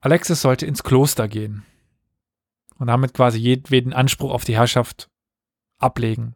Alexis 0.00 0.42
sollte 0.42 0.66
ins 0.66 0.82
Kloster 0.82 1.28
gehen. 1.28 1.64
Und 2.78 2.88
damit 2.88 3.14
quasi 3.14 3.38
jedweden 3.38 3.92
Anspruch 3.92 4.32
auf 4.32 4.44
die 4.44 4.56
Herrschaft 4.56 5.10
ablegen. 5.78 6.34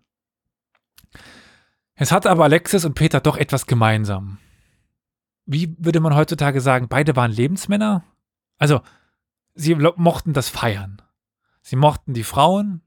Es 1.95 2.13
hatte 2.13 2.31
aber 2.31 2.45
Alexis 2.45 2.85
und 2.85 2.95
Peter 2.95 3.21
doch 3.21 3.37
etwas 3.37 3.67
gemeinsam. 3.67 4.39
Wie 5.45 5.77
würde 5.79 6.01
man 6.01 6.15
heutzutage 6.15 6.61
sagen, 6.61 6.89
beide 6.89 7.15
waren 7.15 7.31
Lebensmänner? 7.31 8.05
Also, 8.59 8.81
sie 9.55 9.75
mochten 9.75 10.33
das 10.33 10.49
Feiern. 10.49 11.03
Sie 11.69 11.75
mochten 11.75 12.15
die 12.15 12.23
Frauen 12.23 12.81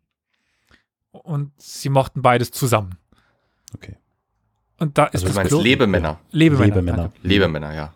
und 1.12 1.52
sie 1.62 1.90
mochten 1.90 2.22
beides 2.22 2.52
zusammen. 2.52 2.98
Okay. 3.76 3.98
Und 4.78 4.98
da 4.98 5.04
ist 5.08 5.16
Also 5.16 5.26
Du 5.26 5.28
das 5.32 5.36
meinst 5.36 5.52
Klo- 5.52 5.62
Lebemänner. 5.62 6.20
Lebemänner. 6.32 6.66
Lebemänner. 6.76 6.98
danke. 7.10 7.28
Lebemänner, 7.28 7.74
ja. 7.74 7.94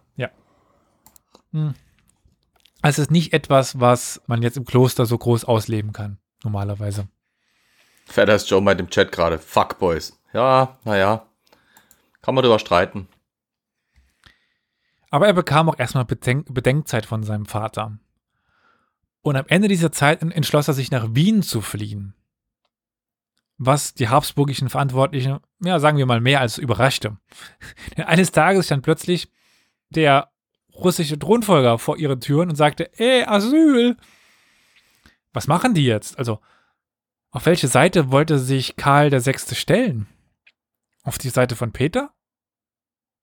Also 2.82 3.02
es 3.02 3.08
ist 3.08 3.12
nicht 3.12 3.32
etwas, 3.32 3.80
was 3.80 4.22
man 4.28 4.42
jetzt 4.42 4.58
im 4.58 4.66
Kloster 4.66 5.06
so 5.06 5.18
groß 5.18 5.46
ausleben 5.46 5.94
kann, 5.94 6.18
normalerweise. 6.44 7.08
Fetter 8.08 8.36
ist 8.36 8.50
Joe 8.50 8.60
meint 8.60 8.82
im 8.82 8.90
Chat 8.90 9.12
gerade. 9.14 9.40
Fuckboys. 9.40 10.20
Ja, 10.34 10.78
naja. 10.84 11.26
Kann 12.22 12.36
man 12.36 12.44
drüber 12.44 12.60
streiten. 12.60 13.08
Aber 15.12 15.28
er 15.28 15.34
bekam 15.34 15.70
auch 15.70 15.78
erstmal 15.80 16.04
Bedenk 16.06 16.54
Bedenkzeit 16.54 17.06
von 17.06 17.24
seinem 17.24 17.46
Vater. 17.46 17.98
Und 19.24 19.36
am 19.36 19.46
Ende 19.48 19.68
dieser 19.68 19.92
Zeit 19.92 20.22
en- 20.22 20.32
entschloss 20.32 20.68
er 20.68 20.74
sich 20.76 20.92
nach 20.92 21.08
Wien 21.16 21.42
zu 21.42 21.62
fliehen. 21.62 22.14
Was 23.58 23.94
die 23.94 24.10
habsburgischen 24.10 24.70
Verantwortlichen, 24.70 25.40
ja, 25.64 25.80
sagen 25.80 25.98
wir 25.98 26.06
mal, 26.06 26.20
mehr 26.22 26.42
als 26.42 26.58
überraschte. 26.58 27.18
Denn 27.98 28.06
eines 28.06 28.32
Tages 28.32 28.66
stand 28.66 28.84
plötzlich 28.84 29.32
der 29.90 30.32
russische 30.74 31.18
Thronfolger 31.18 31.80
vor 31.80 31.98
ihren 31.98 32.20
Türen 32.20 32.50
und 32.50 32.56
sagte, 32.56 32.92
ey, 33.00 33.24
Asyl! 33.24 33.96
Was 35.32 35.48
machen 35.48 35.74
die 35.74 35.86
jetzt? 35.86 36.18
Also, 36.20 36.40
auf 37.32 37.46
welche 37.46 37.68
Seite 37.68 38.12
wollte 38.12 38.38
sich 38.38 38.76
Karl 38.76 39.12
VI. 39.12 39.56
stellen? 39.56 40.08
Auf 41.04 41.18
die 41.18 41.30
Seite 41.30 41.56
von 41.56 41.72
Peter? 41.72 42.12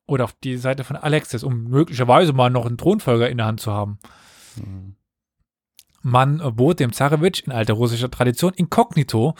oder 0.06 0.24
auf 0.24 0.32
die 0.42 0.56
Seite 0.56 0.82
von 0.82 0.96
Alexis, 0.96 1.44
um 1.44 1.68
möglicherweise 1.68 2.32
mal 2.32 2.50
noch 2.50 2.66
einen 2.66 2.76
Thronfolger 2.78 3.30
in 3.30 3.36
der 3.36 3.46
Hand 3.46 3.60
zu 3.60 3.70
haben. 3.70 4.00
Man 6.02 6.38
bot 6.56 6.80
dem 6.80 6.92
Zarewitsch 6.92 7.42
in 7.42 7.52
alter 7.52 7.74
russischer 7.74 8.10
Tradition 8.10 8.54
inkognito 8.54 9.34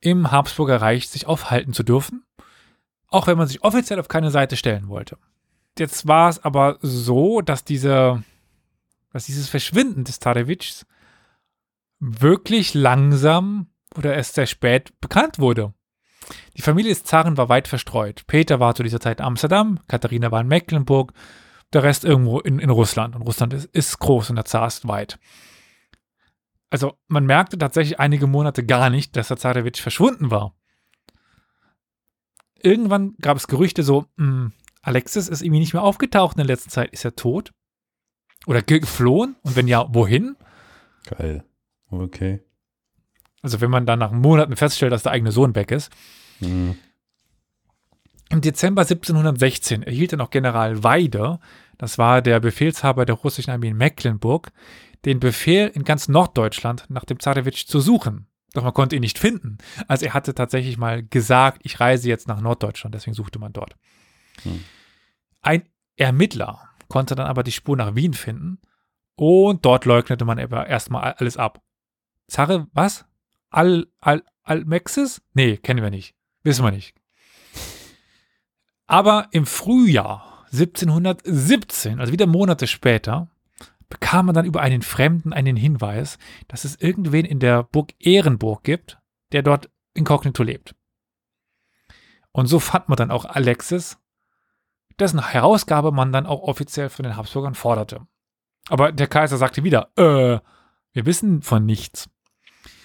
im 0.00 0.30
Habsburger 0.30 0.80
Reich 0.80 1.08
sich 1.08 1.26
aufhalten 1.26 1.72
zu 1.72 1.82
dürfen, 1.82 2.24
auch 3.08 3.26
wenn 3.26 3.38
man 3.38 3.48
sich 3.48 3.62
offiziell 3.62 3.98
auf 3.98 4.08
keine 4.08 4.30
Seite 4.30 4.56
stellen 4.56 4.88
wollte. 4.88 5.18
Jetzt 5.78 6.06
war 6.06 6.28
es 6.28 6.42
aber 6.42 6.78
so, 6.80 7.40
dass 7.40 7.64
diese, 7.64 8.22
dass 9.12 9.26
dieses 9.26 9.48
Verschwinden 9.48 10.04
des 10.04 10.20
Zarewitschs 10.20 10.86
wirklich 11.98 12.74
langsam 12.74 13.68
oder 13.96 14.14
erst 14.14 14.34
sehr 14.34 14.46
spät 14.46 14.98
bekannt 15.00 15.38
wurde. 15.38 15.72
Die 16.56 16.62
Familie 16.62 16.92
des 16.92 17.04
Zaren 17.04 17.36
war 17.36 17.48
weit 17.48 17.68
verstreut. 17.68 18.24
Peter 18.26 18.60
war 18.60 18.74
zu 18.74 18.82
dieser 18.82 19.00
Zeit 19.00 19.20
in 19.20 19.26
Amsterdam, 19.26 19.80
Katharina 19.86 20.30
war 20.30 20.40
in 20.40 20.48
Mecklenburg, 20.48 21.12
der 21.72 21.82
Rest 21.82 22.04
irgendwo 22.04 22.40
in, 22.40 22.58
in 22.58 22.70
Russland. 22.70 23.14
Und 23.14 23.22
Russland 23.22 23.52
ist, 23.52 23.66
ist 23.66 23.98
groß 23.98 24.30
und 24.30 24.36
der 24.36 24.44
Zar 24.44 24.66
ist 24.66 24.86
weit. 24.88 25.18
Also 26.70 26.98
man 27.08 27.26
merkte 27.26 27.58
tatsächlich 27.58 28.00
einige 28.00 28.26
Monate 28.26 28.64
gar 28.64 28.90
nicht, 28.90 29.16
dass 29.16 29.28
der 29.28 29.36
Zarewitsch 29.36 29.80
verschwunden 29.80 30.30
war. 30.30 30.54
Irgendwann 32.62 33.14
gab 33.20 33.36
es 33.36 33.46
Gerüchte 33.46 33.82
so, 33.82 34.06
mh, 34.16 34.50
Alexis 34.82 35.28
ist 35.28 35.42
irgendwie 35.42 35.60
nicht 35.60 35.72
mehr 35.74 35.82
aufgetaucht 35.82 36.34
in 36.36 36.38
der 36.38 36.46
letzten 36.46 36.70
Zeit. 36.70 36.92
Ist 36.92 37.04
er 37.04 37.14
tot? 37.16 37.52
Oder 38.46 38.62
ge- 38.62 38.80
geflohen? 38.80 39.36
Und 39.42 39.56
wenn 39.56 39.68
ja, 39.68 39.86
wohin? 39.92 40.36
Geil. 41.04 41.44
Okay. 41.90 42.40
Also 43.42 43.60
wenn 43.60 43.70
man 43.70 43.86
dann 43.86 43.98
nach 43.98 44.10
Monaten 44.12 44.56
feststellt, 44.56 44.92
dass 44.92 45.02
der 45.04 45.12
eigene 45.12 45.32
Sohn 45.32 45.54
weg 45.54 45.70
ist. 45.70 45.92
Mhm. 46.40 46.76
Im 48.28 48.40
Dezember 48.40 48.82
1716 48.82 49.84
erhielt 49.84 50.12
er 50.12 50.18
noch 50.18 50.30
General 50.30 50.82
Weide, 50.82 51.38
das 51.78 51.96
war 51.96 52.22
der 52.22 52.40
Befehlshaber 52.40 53.04
der 53.06 53.14
russischen 53.14 53.52
Armee 53.52 53.68
in 53.68 53.76
Mecklenburg, 53.76 54.50
den 55.06 55.20
Befehl, 55.20 55.68
in 55.68 55.84
ganz 55.84 56.08
Norddeutschland 56.08 56.84
nach 56.88 57.04
dem 57.04 57.20
Zarewitsch 57.20 57.66
zu 57.66 57.80
suchen. 57.80 58.26
Doch 58.52 58.64
man 58.64 58.74
konnte 58.74 58.96
ihn 58.96 59.00
nicht 59.00 59.18
finden. 59.18 59.58
Also 59.86 60.06
er 60.06 60.14
hatte 60.14 60.34
tatsächlich 60.34 60.76
mal 60.76 61.02
gesagt, 61.02 61.60
ich 61.62 61.80
reise 61.80 62.08
jetzt 62.08 62.28
nach 62.28 62.40
Norddeutschland, 62.40 62.94
deswegen 62.94 63.14
suchte 63.14 63.38
man 63.38 63.52
dort. 63.52 63.76
Hm. 64.42 64.64
Ein 65.42 65.62
Ermittler 65.96 66.68
konnte 66.88 67.14
dann 67.14 67.26
aber 67.26 67.42
die 67.42 67.52
Spur 67.52 67.76
nach 67.76 67.94
Wien 67.94 68.14
finden 68.14 68.58
und 69.14 69.64
dort 69.64 69.84
leugnete 69.84 70.24
man 70.24 70.38
aber 70.38 70.66
erstmal 70.66 71.14
alles 71.14 71.36
ab. 71.36 71.62
Zare, 72.28 72.66
was? 72.72 73.04
Al, 73.50 73.86
Al, 74.00 74.24
Almexis? 74.42 75.22
Nee, 75.34 75.56
kennen 75.56 75.82
wir 75.82 75.90
nicht. 75.90 76.14
Wissen 76.42 76.64
wir 76.64 76.72
nicht. 76.72 76.94
Aber 78.86 79.28
im 79.30 79.46
Frühjahr 79.46 80.46
1717, 80.52 82.00
also 82.00 82.12
wieder 82.12 82.26
Monate 82.26 82.66
später, 82.66 83.28
bekam 83.88 84.26
man 84.26 84.34
dann 84.34 84.46
über 84.46 84.60
einen 84.60 84.82
Fremden 84.82 85.32
einen 85.32 85.56
Hinweis, 85.56 86.18
dass 86.48 86.64
es 86.64 86.76
irgendwen 86.76 87.24
in 87.24 87.38
der 87.38 87.62
Burg 87.62 87.94
Ehrenburg 87.98 88.64
gibt, 88.64 88.98
der 89.32 89.42
dort 89.42 89.70
inkognito 89.94 90.42
lebt. 90.42 90.74
Und 92.32 92.46
so 92.46 92.58
fand 92.60 92.88
man 92.88 92.96
dann 92.96 93.10
auch 93.10 93.24
Alexis, 93.24 93.98
dessen 94.98 95.24
Herausgabe 95.24 95.92
man 95.92 96.12
dann 96.12 96.26
auch 96.26 96.42
offiziell 96.42 96.88
von 96.88 97.04
den 97.04 97.16
Habsburgern 97.16 97.54
forderte. 97.54 98.06
Aber 98.68 98.92
der 98.92 99.06
Kaiser 99.06 99.36
sagte 99.36 99.64
wieder, 99.64 99.90
äh, 99.96 100.40
wir 100.92 101.06
wissen 101.06 101.42
von 101.42 101.64
nichts. 101.64 102.10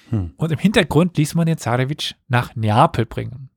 Hm. 0.09 0.33
Und 0.37 0.51
im 0.51 0.59
Hintergrund 0.59 1.17
ließ 1.17 1.35
man 1.35 1.47
den 1.47 1.57
Zarewitsch 1.57 2.15
nach 2.27 2.55
Neapel 2.55 3.05
bringen. 3.05 3.49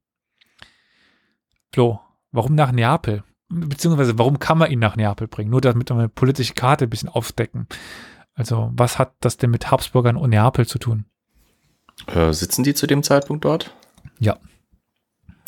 Flo, 1.73 2.01
warum 2.31 2.55
nach 2.55 2.73
Neapel? 2.73 3.25
Beziehungsweise, 3.61 4.19
warum 4.19 4.39
kann 4.39 4.59
man 4.59 4.71
ihn 4.71 4.79
nach 4.79 4.97
Neapel 4.97 5.29
bringen? 5.29 5.51
Nur 5.51 5.61
damit 5.61 5.91
wir 5.91 5.97
eine 5.97 6.09
politische 6.09 6.55
Karte 6.55 6.85
ein 6.87 6.91
bisschen 6.91 7.09
aufdecken. 7.09 7.67
Also, 8.35 8.71
was 8.75 8.99
hat 8.99 9.15
das 9.21 9.37
denn 9.37 9.51
mit 9.51 9.71
Habsburgern 9.71 10.17
und 10.17 10.31
Neapel 10.31 10.67
zu 10.67 10.79
tun? 10.79 11.05
Äh, 12.07 12.33
sitzen 12.33 12.65
die 12.65 12.75
zu 12.75 12.87
dem 12.87 13.03
Zeitpunkt 13.03 13.45
dort? 13.45 13.75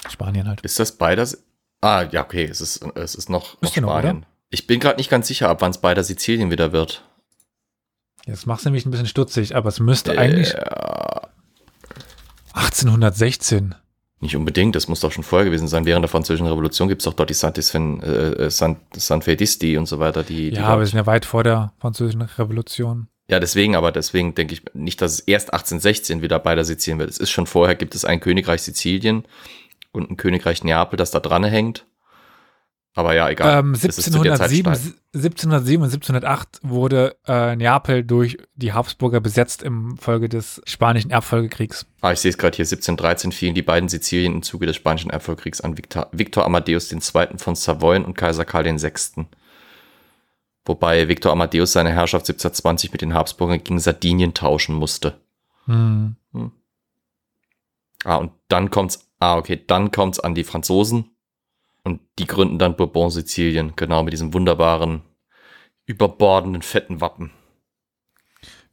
Spanien 0.09 0.49
halt. 0.49 0.61
Ist 0.63 0.79
das 0.79 0.93
beides? 0.93 1.45
Ah, 1.81 2.03
ja, 2.11 2.25
okay, 2.25 2.45
es 2.45 2.61
ist, 2.61 2.85
es 2.95 3.15
ist 3.15 3.29
noch, 3.29 3.55
noch 3.55 3.63
Müsste 3.63 3.81
noch, 3.81 3.99
Spanien. 3.99 4.27
Ich 4.51 4.67
bin 4.67 4.81
gerade 4.81 4.97
nicht 4.97 5.11
ganz 5.11 5.27
sicher, 5.27 5.49
ab 5.49 5.61
wann 5.61 5.71
es 5.73 5.79
beider 5.79 6.05
Sizilien 6.05 6.51
wieder 6.51 6.73
wird. 6.73 7.05
Jetzt 8.25 8.47
machst 8.47 8.67
du 8.67 8.71
mich 8.71 8.87
ein 8.87 8.91
bisschen 8.91 9.07
stutzig, 9.07 9.55
aber 9.55 9.69
es 9.69 9.81
müsste 9.81 10.19
eigentlich 10.19 10.55
Äh, 10.55 11.21
1816. 12.55 13.75
nicht 14.21 14.37
unbedingt, 14.37 14.75
das 14.75 14.89
muss 14.89 15.01
doch 15.01 15.13
schon 15.13 15.25
vorher 15.25 15.45
gewesen 15.45 15.69
sein. 15.69 15.85
Während 15.85 16.03
der 16.03 16.09
Französischen 16.09 16.47
Revolution 16.47 16.89
gibt 16.89 17.03
es 17.03 17.05
doch 17.05 17.13
dort 17.13 17.29
die 17.29 17.35
Santisfen, 17.35 18.03
äh, 18.03 18.51
San, 18.51 18.77
Sanfedisti 18.95 19.77
und 19.77 19.87
so 19.87 19.99
weiter. 19.99 20.23
Die, 20.23 20.51
die 20.51 20.57
Ja, 20.57 20.69
aber 20.69 20.81
wir 20.81 20.87
sind 20.87 20.99
ja 20.99 21.07
weit 21.07 21.27
vor 21.27 21.45
der 21.45 21.73
französischen 21.79 22.23
Revolution. 22.23 23.09
ja, 23.29 23.41
deswegen, 23.41 23.77
aber 23.77 23.93
deswegen 23.93 24.35
denke 24.35 24.55
ich 24.55 24.63
nicht, 24.73 25.03
dass 25.03 25.15
es 25.15 25.21
erst 25.21 25.53
1816 25.53 26.23
wieder 26.23 26.39
beider 26.39 26.65
Sizilien 26.65 26.99
wird. 26.99 27.11
Es 27.11 27.19
ist 27.19 27.31
schon 27.31 27.47
vorher, 27.47 27.75
gibt 27.75 27.95
es 27.95 28.05
ein 28.05 28.21
Königreich 28.21 28.63
Sizilien 28.63 29.25
und 29.93 30.11
ein 30.11 30.17
Königreich 30.17 30.65
Neapel, 30.65 30.97
das 30.97 31.11
da 31.11 31.21
dran 31.21 31.45
hängt. 31.45 31.85
Aber 32.97 33.15
ja, 33.15 33.29
egal. 33.29 33.59
Ähm, 33.59 33.73
Es 33.75 33.85
ist 33.85 34.03
zu 34.03 34.23
der 34.23 34.37
Zeit 34.37 34.51
1707, 34.51 34.75
steil. 34.75 34.95
1707 35.13 35.83
und 35.83 35.89
1708 35.93 36.61
wurde 36.63 37.17
äh, 37.29 37.55
Neapel 37.55 38.03
durch 38.03 38.39
die 38.55 38.73
Habsburger 38.73 39.21
besetzt 39.21 39.63
im 39.63 39.99
Folge 39.99 40.31
des 40.31 40.63
Spanischen 40.65 41.11
Erbfolgekriegs. 41.11 41.87
Ah, 42.01 42.13
ich 42.13 42.21
sehe 42.21 42.31
es 42.31 42.39
gerade 42.39 42.57
hier, 42.57 42.65
1713 42.65 43.33
fielen 43.33 43.55
die 43.55 43.61
beiden 43.61 43.91
Sizilien 43.91 44.33
im 44.33 44.43
Zuge 44.43 44.65
des 44.65 44.77
Spanischen 44.77 45.11
Erbfolgekriegs 45.11 45.61
an 45.61 45.77
Victor, 45.77 46.09
Victor 46.13 46.47
Amadeus 46.47 46.91
II. 46.91 47.01
von 47.37 47.55
Savoyen 47.55 48.07
und 48.07 48.17
Kaiser 48.17 48.47
Karl 48.47 48.65
VI. 48.65 49.27
Wobei 50.65 51.07
Victor 51.07 51.33
Amadeus 51.33 51.73
seine 51.73 51.91
Herrschaft 51.91 52.25
1720 52.31 52.93
mit 52.93 53.03
den 53.03 53.13
Habsburgern 53.13 53.63
gegen 53.63 53.79
Sardinien 53.79 54.33
tauschen 54.33 54.75
musste. 54.75 55.21
Hm. 55.67 56.17
Ah, 58.05 58.17
und 58.17 58.33
dann 58.49 58.71
kommt's, 58.71 59.07
ah, 59.19 59.37
okay, 59.37 59.63
dann 59.67 59.91
kommt's 59.91 60.19
an 60.19 60.35
die 60.35 60.45
Franzosen 60.45 61.11
und 61.87 62.01
die 62.19 62.27
gründen 62.27 62.59
dann 62.59 62.77
Bourbon 62.77 63.11
Sizilien, 63.11 63.75
genau, 63.77 64.03
mit 64.03 64.13
diesem 64.13 64.35
wunderbaren, 64.35 65.03
überbordenden, 65.87 66.63
fetten 66.63 67.01
Wappen. 67.01 67.31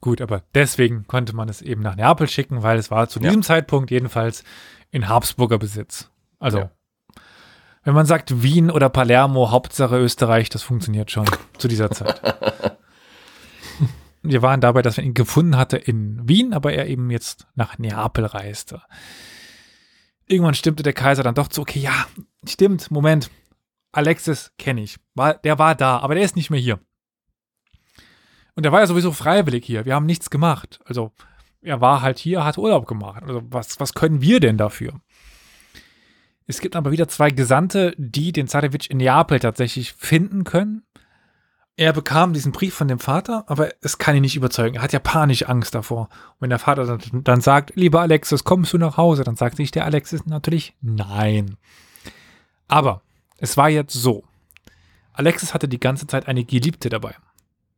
Gut, 0.01 0.19
aber 0.19 0.43
deswegen 0.55 1.05
konnte 1.07 1.35
man 1.35 1.47
es 1.47 1.61
eben 1.61 1.81
nach 1.81 1.95
Neapel 1.95 2.27
schicken, 2.27 2.63
weil 2.63 2.77
es 2.77 2.89
war 2.91 3.07
zu 3.07 3.19
Ja. 3.19 3.27
diesem 3.29 3.43
Zeitpunkt 3.43 3.91
jedenfalls 3.91 4.43
in 4.91 5.07
Habsburger 5.07 5.59
Besitz. 5.59 6.09
Also, 6.39 6.57
Ja. 6.57 6.71
wenn 7.83 7.93
man 7.93 8.05
sagt 8.07 8.41
Wien 8.41 8.71
oder 8.71 8.89
Palermo, 8.89 9.51
Hauptsache 9.51 9.97
Österreich, 9.97 10.49
das 10.49 10.63
funktioniert 10.63 11.11
schon 11.11 11.25
zu 11.57 11.67
dieser 11.67 11.91
Zeit. 11.91 12.19
Wir 14.23 14.41
waren 14.41 14.59
dabei, 14.61 14.81
dass 14.81 14.97
man 14.97 15.05
ihn 15.05 15.13
gefunden 15.13 15.55
hatte 15.57 15.77
in 15.77 16.27
Wien, 16.27 16.53
aber 16.53 16.73
er 16.73 16.87
eben 16.87 17.11
jetzt 17.11 17.45
nach 17.55 17.77
Neapel 17.77 18.25
reiste. 18.25 18.81
Irgendwann 20.33 20.55
stimmte 20.55 20.83
der 20.83 20.93
Kaiser 20.93 21.23
dann 21.23 21.35
doch 21.35 21.47
zu, 21.47 21.61
okay, 21.61 21.79
ja, 21.79 22.07
stimmt, 22.47 22.89
Moment, 22.89 23.29
Alexis 23.91 24.51
kenne 24.57 24.81
ich. 24.81 24.97
War, 25.13 25.35
der 25.35 25.59
war 25.59 25.75
da, 25.75 25.99
aber 25.99 26.15
der 26.15 26.23
ist 26.23 26.35
nicht 26.35 26.49
mehr 26.49 26.59
hier. 26.59 26.79
Und 28.55 28.65
er 28.65 28.71
war 28.71 28.81
ja 28.81 28.87
sowieso 28.87 29.11
freiwillig 29.11 29.65
hier. 29.65 29.85
Wir 29.85 29.95
haben 29.95 30.05
nichts 30.05 30.29
gemacht. 30.29 30.79
Also, 30.85 31.11
er 31.61 31.81
war 31.81 32.01
halt 32.01 32.19
hier, 32.19 32.43
hat 32.43 32.57
Urlaub 32.57 32.87
gemacht. 32.87 33.23
Also, 33.23 33.41
was, 33.45 33.79
was 33.79 33.93
können 33.93 34.21
wir 34.21 34.39
denn 34.39 34.57
dafür? 34.57 34.99
Es 36.45 36.59
gibt 36.59 36.75
aber 36.75 36.91
wieder 36.91 37.07
zwei 37.07 37.29
Gesandte, 37.29 37.93
die 37.97 38.31
den 38.31 38.47
Zarewitsch 38.47 38.89
in 38.89 38.97
Neapel 38.97 39.39
tatsächlich 39.39 39.93
finden 39.93 40.43
können. 40.43 40.83
Er 41.75 41.91
bekam 41.91 42.33
diesen 42.33 42.51
Brief 42.51 42.75
von 42.75 42.87
dem 42.87 42.99
Vater, 42.99 43.45
aber 43.47 43.71
es 43.81 43.97
kann 43.97 44.15
ihn 44.15 44.21
nicht 44.21 44.35
überzeugen. 44.35 44.75
Er 44.75 44.83
hat 44.83 44.93
ja 44.93 44.99
panisch 44.99 45.43
Angst 45.49 45.73
davor. 45.73 46.09
Und 46.33 46.41
wenn 46.41 46.49
der 46.51 46.59
Vater 46.59 46.85
dann, 46.85 47.23
dann 47.23 47.41
sagt, 47.41 47.75
lieber 47.75 48.01
Alexis, 48.01 48.43
kommst 48.43 48.73
du 48.73 48.77
nach 48.77 48.97
Hause? 48.97 49.23
Dann 49.23 49.35
sagt 49.35 49.57
sich 49.57 49.71
der 49.71 49.85
Alexis 49.85 50.25
natürlich 50.27 50.75
nein. 50.81 51.57
Aber 52.67 53.01
es 53.37 53.57
war 53.57 53.69
jetzt 53.69 53.93
so. 53.93 54.23
Alexis 55.13 55.53
hatte 55.53 55.67
die 55.67 55.79
ganze 55.79 56.05
Zeit 56.05 56.27
eine 56.27 56.43
Geliebte 56.43 56.89
dabei. 56.89 57.15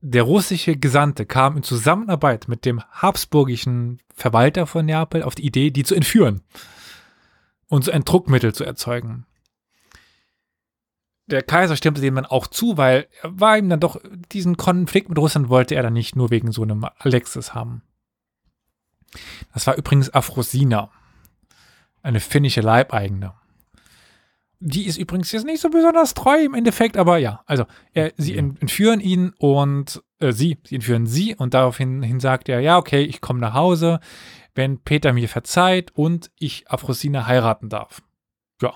Der 0.01 0.23
russische 0.23 0.75
Gesandte 0.75 1.25
kam 1.25 1.57
in 1.57 1.63
Zusammenarbeit 1.63 2.47
mit 2.47 2.65
dem 2.65 2.81
habsburgischen 2.91 3.99
Verwalter 4.13 4.67
von 4.67 4.85
Neapel 4.85 5.23
auf 5.23 5.35
die 5.35 5.45
Idee, 5.45 5.71
die 5.71 5.83
zu 5.83 5.95
entführen 5.95 6.41
und 7.67 7.83
so 7.83 7.91
ein 7.91 8.05
Druckmittel 8.05 8.53
zu 8.53 8.63
erzeugen. 8.65 9.25
Der 11.27 11.41
Kaiser 11.41 11.75
stimmte 11.75 12.01
dem 12.01 12.15
dann 12.15 12.25
auch 12.25 12.47
zu, 12.47 12.77
weil 12.77 13.07
er 13.21 13.39
war 13.39 13.57
ihm 13.57 13.69
dann 13.69 13.79
doch, 13.79 13.99
diesen 14.31 14.57
Konflikt 14.57 15.09
mit 15.09 15.17
Russland 15.17 15.49
wollte 15.49 15.73
er 15.75 15.83
dann 15.83 15.93
nicht 15.93 16.15
nur 16.15 16.29
wegen 16.29 16.51
so 16.51 16.61
einem 16.61 16.85
Alexis 16.99 17.53
haben. 17.53 17.81
Das 19.53 19.65
war 19.65 19.75
übrigens 19.75 20.13
Afrosina, 20.13 20.91
eine 22.03 22.19
finnische 22.19 22.61
Leibeigene. 22.61 23.33
Die 24.59 24.85
ist 24.85 24.97
übrigens 24.97 25.31
jetzt 25.31 25.45
nicht 25.45 25.61
so 25.61 25.69
besonders 25.69 26.13
treu 26.13 26.43
im 26.43 26.53
Endeffekt, 26.53 26.95
aber 26.97 27.17
ja, 27.17 27.41
also 27.45 27.65
er, 27.93 28.13
sie 28.17 28.37
ent- 28.37 28.61
entführen 28.61 28.99
ihn 28.99 29.33
und 29.37 30.03
äh, 30.19 30.31
sie, 30.31 30.59
sie 30.63 30.75
entführen 30.75 31.07
sie 31.07 31.35
und 31.35 31.53
daraufhin 31.53 32.01
hin 32.03 32.19
sagt 32.19 32.49
er, 32.49 32.61
ja, 32.61 32.77
okay, 32.77 33.01
ich 33.01 33.19
komme 33.21 33.39
nach 33.39 33.53
Hause, 33.53 33.99
wenn 34.53 34.79
Peter 34.79 35.11
mir 35.11 35.27
verzeiht 35.27 35.91
und 35.91 36.31
ich 36.37 36.69
Afrosina 36.69 37.25
heiraten 37.27 37.69
darf. 37.69 38.01
Ja, 38.61 38.73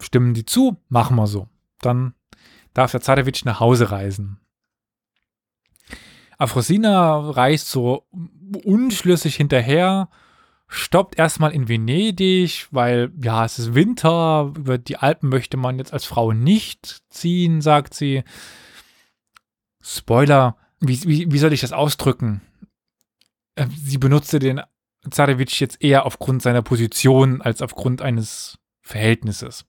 stimmen 0.00 0.32
die 0.34 0.44
zu, 0.44 0.76
machen 0.88 1.16
wir 1.16 1.26
so. 1.26 1.48
Dann 1.86 2.14
darf 2.74 2.90
der 2.90 3.00
Zarewitsch 3.00 3.44
nach 3.44 3.60
Hause 3.60 3.92
reisen. 3.92 4.40
Afrosina 6.36 7.30
reist 7.30 7.70
so 7.70 8.06
unschlüssig 8.64 9.36
hinterher, 9.36 10.10
stoppt 10.66 11.16
erstmal 11.16 11.52
in 11.52 11.68
Venedig, 11.68 12.66
weil 12.72 13.12
ja, 13.22 13.44
es 13.44 13.60
ist 13.60 13.74
Winter, 13.74 14.52
über 14.56 14.78
die 14.78 14.96
Alpen 14.96 15.28
möchte 15.28 15.56
man 15.56 15.78
jetzt 15.78 15.92
als 15.92 16.04
Frau 16.04 16.32
nicht 16.32 17.02
ziehen, 17.08 17.60
sagt 17.60 17.94
sie. 17.94 18.24
Spoiler, 19.80 20.56
wie, 20.80 21.00
wie, 21.04 21.30
wie 21.30 21.38
soll 21.38 21.52
ich 21.52 21.60
das 21.60 21.72
ausdrücken? 21.72 22.42
Äh, 23.54 23.68
sie 23.76 23.98
benutzte 23.98 24.40
den 24.40 24.60
Zarewitsch 25.08 25.60
jetzt 25.60 25.82
eher 25.82 26.04
aufgrund 26.04 26.42
seiner 26.42 26.62
Position 26.62 27.40
als 27.40 27.62
aufgrund 27.62 28.02
eines 28.02 28.58
Verhältnisses. 28.82 29.64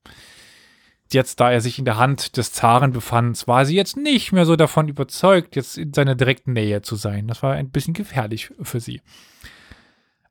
Jetzt, 1.12 1.40
da 1.40 1.52
er 1.52 1.62
sich 1.62 1.80
in 1.80 1.86
der 1.86 1.98
Hand 1.98 2.38
des 2.38 2.52
Zaren 2.52 2.92
befand, 2.92 3.48
war 3.48 3.66
sie 3.66 3.76
jetzt 3.76 3.96
nicht 3.96 4.34
mehr 4.34 4.46
so 4.46 4.56
davon 4.56 4.88
überzeugt, 4.90 5.56
jetzt 5.56 5.78
in 5.78 5.94
seiner 5.94 6.16
direkten 6.16 6.54
Nähe 6.54 6.82
zu 6.82 6.96
sein. 6.96 7.28
Das 7.28 7.44
war 7.44 7.54
ein 7.54 7.70
bisschen 7.70 7.94
gefährlich 7.94 8.52
für 8.62 8.80
sie. 8.80 9.02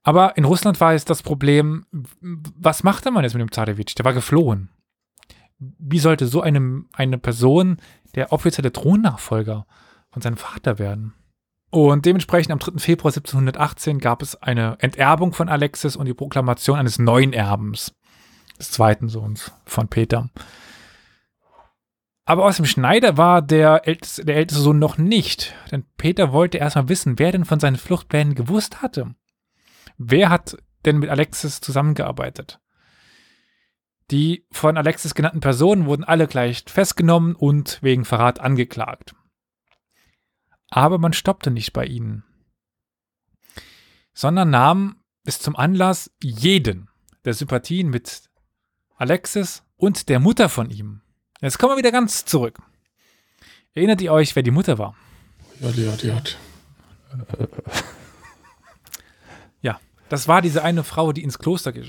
Aber 0.02 0.36
in 0.36 0.44
Russland 0.44 0.80
war 0.80 0.94
es 0.94 1.04
das 1.04 1.22
Problem, 1.22 1.86
was 2.20 2.84
machte 2.84 3.10
man 3.10 3.24
jetzt 3.24 3.34
mit 3.34 3.40
dem 3.40 3.50
Zarewitsch? 3.50 3.96
Der 3.98 4.04
war 4.04 4.12
geflohen. 4.12 4.68
Wie 5.58 5.98
sollte 5.98 6.26
so 6.26 6.42
eine, 6.42 6.84
eine 6.92 7.18
Person 7.18 7.78
der 8.14 8.32
offizielle 8.32 8.72
Thronnachfolger 8.72 9.66
von 10.10 10.22
seinem 10.22 10.36
Vater 10.36 10.78
werden? 10.78 11.14
Und 11.70 12.06
dementsprechend 12.06 12.52
am 12.52 12.58
3. 12.58 12.78
Februar 12.78 13.10
1718 13.12 13.98
gab 13.98 14.22
es 14.22 14.40
eine 14.40 14.76
Enterbung 14.80 15.32
von 15.32 15.48
Alexis 15.48 15.96
und 15.96 16.06
die 16.06 16.14
Proklamation 16.14 16.78
eines 16.78 16.98
neuen 16.98 17.32
Erbens, 17.32 17.94
des 18.58 18.70
zweiten 18.70 19.08
Sohns 19.08 19.52
von 19.64 19.88
Peter. 19.88 20.30
Aber 22.28 22.44
aus 22.44 22.56
dem 22.56 22.66
Schneider 22.66 23.16
war 23.16 23.40
der 23.40 23.86
älteste, 23.86 24.24
der 24.24 24.34
älteste 24.34 24.60
Sohn 24.60 24.80
noch 24.80 24.98
nicht, 24.98 25.54
denn 25.70 25.84
Peter 25.96 26.32
wollte 26.32 26.58
erstmal 26.58 26.88
wissen, 26.88 27.20
wer 27.20 27.30
denn 27.30 27.44
von 27.44 27.60
seinen 27.60 27.76
Fluchtplänen 27.76 28.34
gewusst 28.34 28.82
hatte. 28.82 29.14
Wer 29.96 30.28
hat 30.28 30.56
denn 30.84 30.98
mit 30.98 31.08
Alexis 31.08 31.60
zusammengearbeitet? 31.60 32.60
Die 34.10 34.44
von 34.50 34.76
Alexis 34.76 35.14
genannten 35.14 35.40
Personen 35.40 35.86
wurden 35.86 36.02
alle 36.02 36.26
gleich 36.26 36.64
festgenommen 36.66 37.36
und 37.36 37.78
wegen 37.82 38.04
Verrat 38.04 38.40
angeklagt. 38.40 39.14
Aber 40.68 40.98
man 40.98 41.12
stoppte 41.12 41.52
nicht 41.52 41.72
bei 41.72 41.86
ihnen, 41.86 42.24
sondern 44.14 44.50
nahm 44.50 44.96
es 45.22 45.38
zum 45.38 45.54
Anlass, 45.54 46.10
jeden 46.20 46.88
der 47.24 47.34
Sympathien 47.34 47.88
mit 47.88 48.30
Alexis 48.96 49.64
und 49.76 50.08
der 50.08 50.18
Mutter 50.18 50.48
von 50.48 50.70
ihm. 50.70 51.02
Jetzt 51.46 51.60
kommen 51.60 51.74
wir 51.74 51.78
wieder 51.78 51.92
ganz 51.92 52.24
zurück. 52.24 52.58
Erinnert 53.72 54.00
ihr 54.00 54.12
euch, 54.12 54.34
wer 54.34 54.42
die 54.42 54.50
Mutter 54.50 54.78
war? 54.78 54.96
Ja, 55.60 55.70
die 55.70 55.88
hat, 55.88 56.02
die 56.02 56.12
hat. 56.12 56.36
Ja, 59.62 59.78
das 60.08 60.26
war 60.26 60.42
diese 60.42 60.64
eine 60.64 60.82
Frau, 60.82 61.12
die 61.12 61.22
ins 61.22 61.38
Kloster 61.38 61.70
ge 61.72 61.84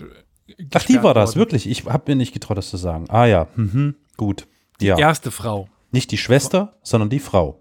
Ach, 0.75 0.83
die 0.83 1.01
war 1.01 1.15
das, 1.15 1.31
worden. 1.31 1.39
wirklich. 1.39 1.67
Ich 1.67 1.85
habe 1.85 2.03
mir 2.11 2.15
nicht 2.15 2.33
getraut, 2.33 2.57
das 2.59 2.69
zu 2.69 2.77
sagen. 2.77 3.09
Ah 3.09 3.25
ja, 3.25 3.47
mhm. 3.55 3.95
gut. 4.15 4.45
Ja. 4.79 4.95
Erste 4.95 5.31
Frau. 5.31 5.67
Nicht 5.91 6.11
die 6.11 6.19
Schwester, 6.19 6.77
sondern 6.83 7.09
die 7.09 7.19
Frau. 7.19 7.59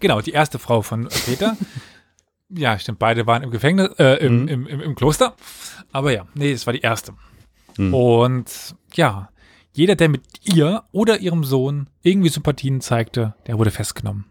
Genau, 0.00 0.20
die 0.20 0.32
erste 0.32 0.58
Frau 0.58 0.82
von 0.82 1.08
Peter. 1.26 1.56
ja, 2.48 2.76
stimmt, 2.76 2.98
beide 2.98 3.28
waren 3.28 3.44
im 3.44 3.52
Gefängnis, 3.52 3.90
äh, 3.98 4.16
im, 4.16 4.42
Mhm. 4.42 4.48
im, 4.48 4.66
im, 4.66 4.80
im 4.80 4.94
Kloster. 4.96 5.36
Aber 5.92 6.12
ja, 6.12 6.26
nee, 6.34 6.50
es 6.50 6.66
war 6.66 6.72
die 6.72 6.80
erste. 6.80 7.12
Mhm. 7.76 7.94
Und 7.94 8.74
ja, 8.94 9.30
jeder, 9.72 9.94
der 9.96 10.08
mit 10.08 10.22
ihr 10.42 10.84
oder 10.92 11.20
ihrem 11.20 11.44
Sohn 11.44 11.88
irgendwie 12.02 12.28
Sympathien 12.28 12.80
zeigte, 12.80 13.34
der 13.46 13.58
wurde 13.58 13.70
festgenommen. 13.70 14.24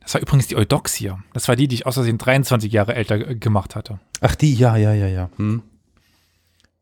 Das 0.00 0.14
war 0.14 0.20
übrigens 0.20 0.48
die 0.48 0.56
Eudoxia. 0.56 1.22
Das 1.32 1.48
war 1.48 1.56
die, 1.56 1.66
die 1.66 1.76
ich 1.76 1.86
aus 1.86 1.94
Versehen 1.94 2.18
23 2.18 2.70
Jahre 2.70 2.94
älter 2.94 3.18
gemacht 3.18 3.74
hatte. 3.74 4.00
Ach, 4.20 4.34
die, 4.34 4.54
ja, 4.54 4.76
ja, 4.76 4.92
ja, 4.92 5.06
ja. 5.06 5.30
Hm. 5.36 5.62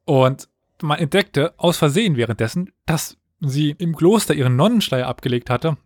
Und 0.05 0.49
man 0.81 0.99
entdeckte 0.99 1.55
aus 1.57 1.77
Versehen 1.77 2.17
währenddessen, 2.17 2.73
dass 2.87 3.17
sie 3.41 3.71
im 3.79 3.95
Kloster 3.95 4.35
ihren 4.35 4.57
Nonnenschleier 4.57 5.07
abgelegt 5.07 5.51
hatte 5.51 5.77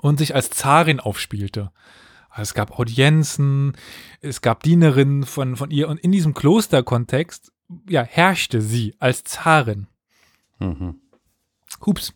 und 0.00 0.18
sich 0.18 0.34
als 0.34 0.50
Zarin 0.50 1.00
aufspielte. 1.00 1.72
Also 2.30 2.42
es 2.42 2.54
gab 2.54 2.78
Audienzen, 2.78 3.72
es 4.20 4.40
gab 4.40 4.62
Dienerinnen 4.62 5.24
von, 5.24 5.56
von 5.56 5.70
ihr 5.72 5.88
und 5.88 5.98
in 5.98 6.12
diesem 6.12 6.34
Klosterkontext 6.34 7.52
ja, 7.88 8.02
herrschte 8.02 8.60
sie 8.60 8.94
als 8.98 9.24
Zarin. 9.24 9.86
Mhm. 10.58 11.00
Hups. 11.84 12.14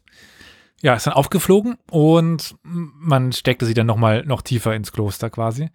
Ja, 0.81 0.95
ist 0.95 1.07
dann 1.07 1.15
aufgeflogen 1.15 1.79
und 1.91 2.57
man 2.63 3.33
steckte 3.33 3.67
sie 3.67 3.75
dann 3.75 3.87
noch 3.87 3.97
mal 3.97 4.25
noch 4.25 4.43
tiefer 4.43 4.75
ins 4.75 4.91
Kloster 4.91 5.31
quasi. 5.31 5.71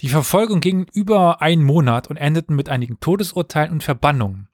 Die 0.00 0.08
Verfolgung 0.08 0.60
ging 0.60 0.86
über 0.92 1.42
einen 1.42 1.64
Monat 1.64 2.08
und 2.08 2.16
endeten 2.16 2.54
mit 2.54 2.68
einigen 2.68 3.00
Todesurteilen 3.00 3.72
und 3.72 3.82
Verbannungen. 3.82 4.48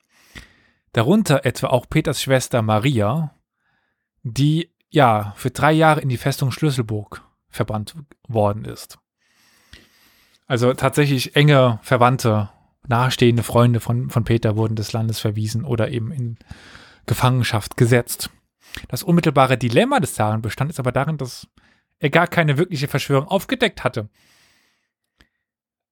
Darunter 0.92 1.44
etwa 1.44 1.66
auch 1.66 1.86
Peters 1.88 2.22
Schwester 2.22 2.62
Maria, 2.62 3.34
die 4.22 4.70
ja 4.88 5.34
für 5.36 5.50
drei 5.50 5.72
Jahre 5.72 6.00
in 6.00 6.08
die 6.08 6.16
Festung 6.16 6.50
Schlüsselburg 6.50 7.22
verbannt 7.50 7.94
worden 8.26 8.64
ist. 8.64 8.98
Also 10.46 10.72
tatsächlich 10.72 11.36
enge 11.36 11.78
Verwandte, 11.82 12.48
nahestehende 12.88 13.42
Freunde 13.42 13.80
von, 13.80 14.10
von 14.10 14.24
Peter 14.24 14.56
wurden 14.56 14.76
des 14.76 14.92
Landes 14.92 15.20
verwiesen 15.20 15.64
oder 15.64 15.90
eben 15.90 16.10
in 16.10 16.38
Gefangenschaft 17.06 17.76
gesetzt. 17.76 18.30
Das 18.88 19.02
unmittelbare 19.02 19.58
Dilemma 19.58 20.00
des 20.00 20.14
Zaren 20.14 20.42
bestand 20.42 20.70
jetzt 20.70 20.80
aber 20.80 20.92
darin, 20.92 21.16
dass 21.16 21.48
er 21.98 22.10
gar 22.10 22.26
keine 22.26 22.58
wirkliche 22.58 22.88
Verschwörung 22.88 23.28
aufgedeckt 23.28 23.84
hatte. 23.84 24.08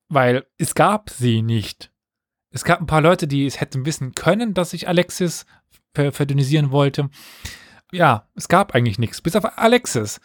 Weil 0.08 0.46
es 0.56 0.74
gab 0.74 1.10
sie 1.10 1.42
nicht. 1.42 1.90
Es 2.50 2.64
gab 2.64 2.80
ein 2.80 2.86
paar 2.86 3.00
Leute, 3.00 3.26
die 3.26 3.44
es 3.44 3.60
hätten 3.60 3.86
wissen 3.86 4.12
können, 4.12 4.54
dass 4.54 4.70
sich 4.70 4.88
Alexis 4.88 5.46
ver 5.94 6.12
verdünnisieren 6.12 6.70
wollte. 6.70 7.10
Ja, 7.92 8.28
es 8.34 8.48
gab 8.48 8.74
eigentlich 8.74 8.98
nichts, 8.98 9.20
bis 9.20 9.36
auf 9.36 9.58
Alexis, 9.58 10.20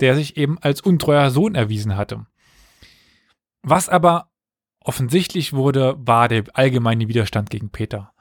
der 0.00 0.14
sich 0.14 0.36
eben 0.36 0.58
als 0.58 0.80
untreuer 0.80 1.30
Sohn 1.30 1.54
erwiesen 1.54 1.96
hatte. 1.96 2.26
Was 3.62 3.88
aber 3.88 4.30
offensichtlich 4.84 5.52
wurde, 5.52 5.96
war 5.98 6.28
der 6.28 6.44
allgemeine 6.52 7.08
Widerstand 7.08 7.50
gegen 7.50 7.70
Peter 7.70 8.12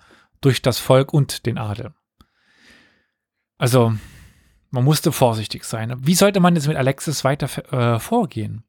durch 0.41 0.61
das 0.61 0.79
Volk 0.79 1.13
und 1.13 1.45
den 1.45 1.57
Adel. 1.57 1.93
Also, 3.57 3.93
man 4.71 4.83
musste 4.83 5.11
vorsichtig 5.11 5.63
sein. 5.63 5.95
Wie 5.99 6.15
sollte 6.15 6.39
man 6.39 6.55
jetzt 6.55 6.67
mit 6.67 6.77
Alexis 6.77 7.23
weiter 7.23 7.47
äh, 7.71 7.99
vorgehen? 7.99 8.63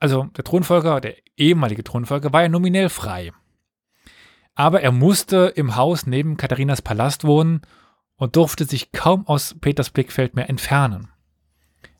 Also, 0.00 0.24
der 0.36 0.44
Thronfolger, 0.44 1.00
der 1.00 1.16
ehemalige 1.36 1.84
Thronfolger, 1.84 2.32
war 2.32 2.42
ja 2.42 2.48
nominell 2.48 2.88
frei. 2.88 3.32
Aber 4.54 4.82
er 4.82 4.92
musste 4.92 5.52
im 5.54 5.76
Haus 5.76 6.06
neben 6.06 6.36
Katharinas 6.36 6.82
Palast 6.82 7.24
wohnen 7.24 7.62
und 8.16 8.36
durfte 8.36 8.64
sich 8.64 8.92
kaum 8.92 9.26
aus 9.26 9.56
Peters 9.60 9.90
Blickfeld 9.90 10.34
mehr 10.34 10.50
entfernen. 10.50 11.08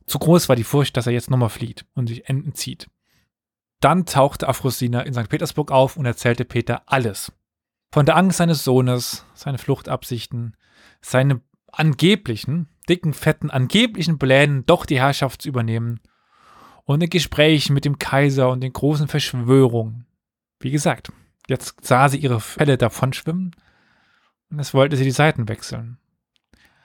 Zu 0.06 0.18
groß 0.18 0.48
war 0.48 0.56
die 0.56 0.64
Furcht, 0.64 0.96
dass 0.96 1.06
er 1.06 1.12
jetzt 1.12 1.30
nochmal 1.30 1.48
flieht 1.48 1.86
und 1.94 2.08
sich 2.08 2.28
entzieht. 2.28 2.88
Dann 3.82 4.06
tauchte 4.06 4.48
Afrosina 4.48 5.00
in 5.00 5.12
St. 5.12 5.28
Petersburg 5.28 5.72
auf 5.72 5.96
und 5.96 6.06
erzählte 6.06 6.44
Peter 6.44 6.82
alles. 6.86 7.32
Von 7.90 8.06
der 8.06 8.16
Angst 8.16 8.38
seines 8.38 8.62
Sohnes, 8.62 9.26
seine 9.34 9.58
Fluchtabsichten, 9.58 10.56
seine 11.00 11.40
angeblichen, 11.72 12.68
dicken, 12.88 13.12
fetten, 13.12 13.50
angeblichen 13.50 14.20
Plänen, 14.20 14.64
doch 14.66 14.86
die 14.86 15.00
Herrschaft 15.00 15.42
zu 15.42 15.48
übernehmen 15.48 15.98
und 16.84 17.02
in 17.02 17.10
Gesprächen 17.10 17.74
mit 17.74 17.84
dem 17.84 17.98
Kaiser 17.98 18.50
und 18.50 18.60
den 18.60 18.72
großen 18.72 19.08
Verschwörungen. 19.08 20.06
Wie 20.60 20.70
gesagt, 20.70 21.12
jetzt 21.48 21.84
sah 21.84 22.08
sie 22.08 22.18
ihre 22.18 22.38
Fälle 22.40 22.78
davonschwimmen 22.78 23.56
und 24.48 24.60
es 24.60 24.74
wollte 24.74 24.96
sie 24.96 25.04
die 25.04 25.10
Seiten 25.10 25.48
wechseln. 25.48 25.98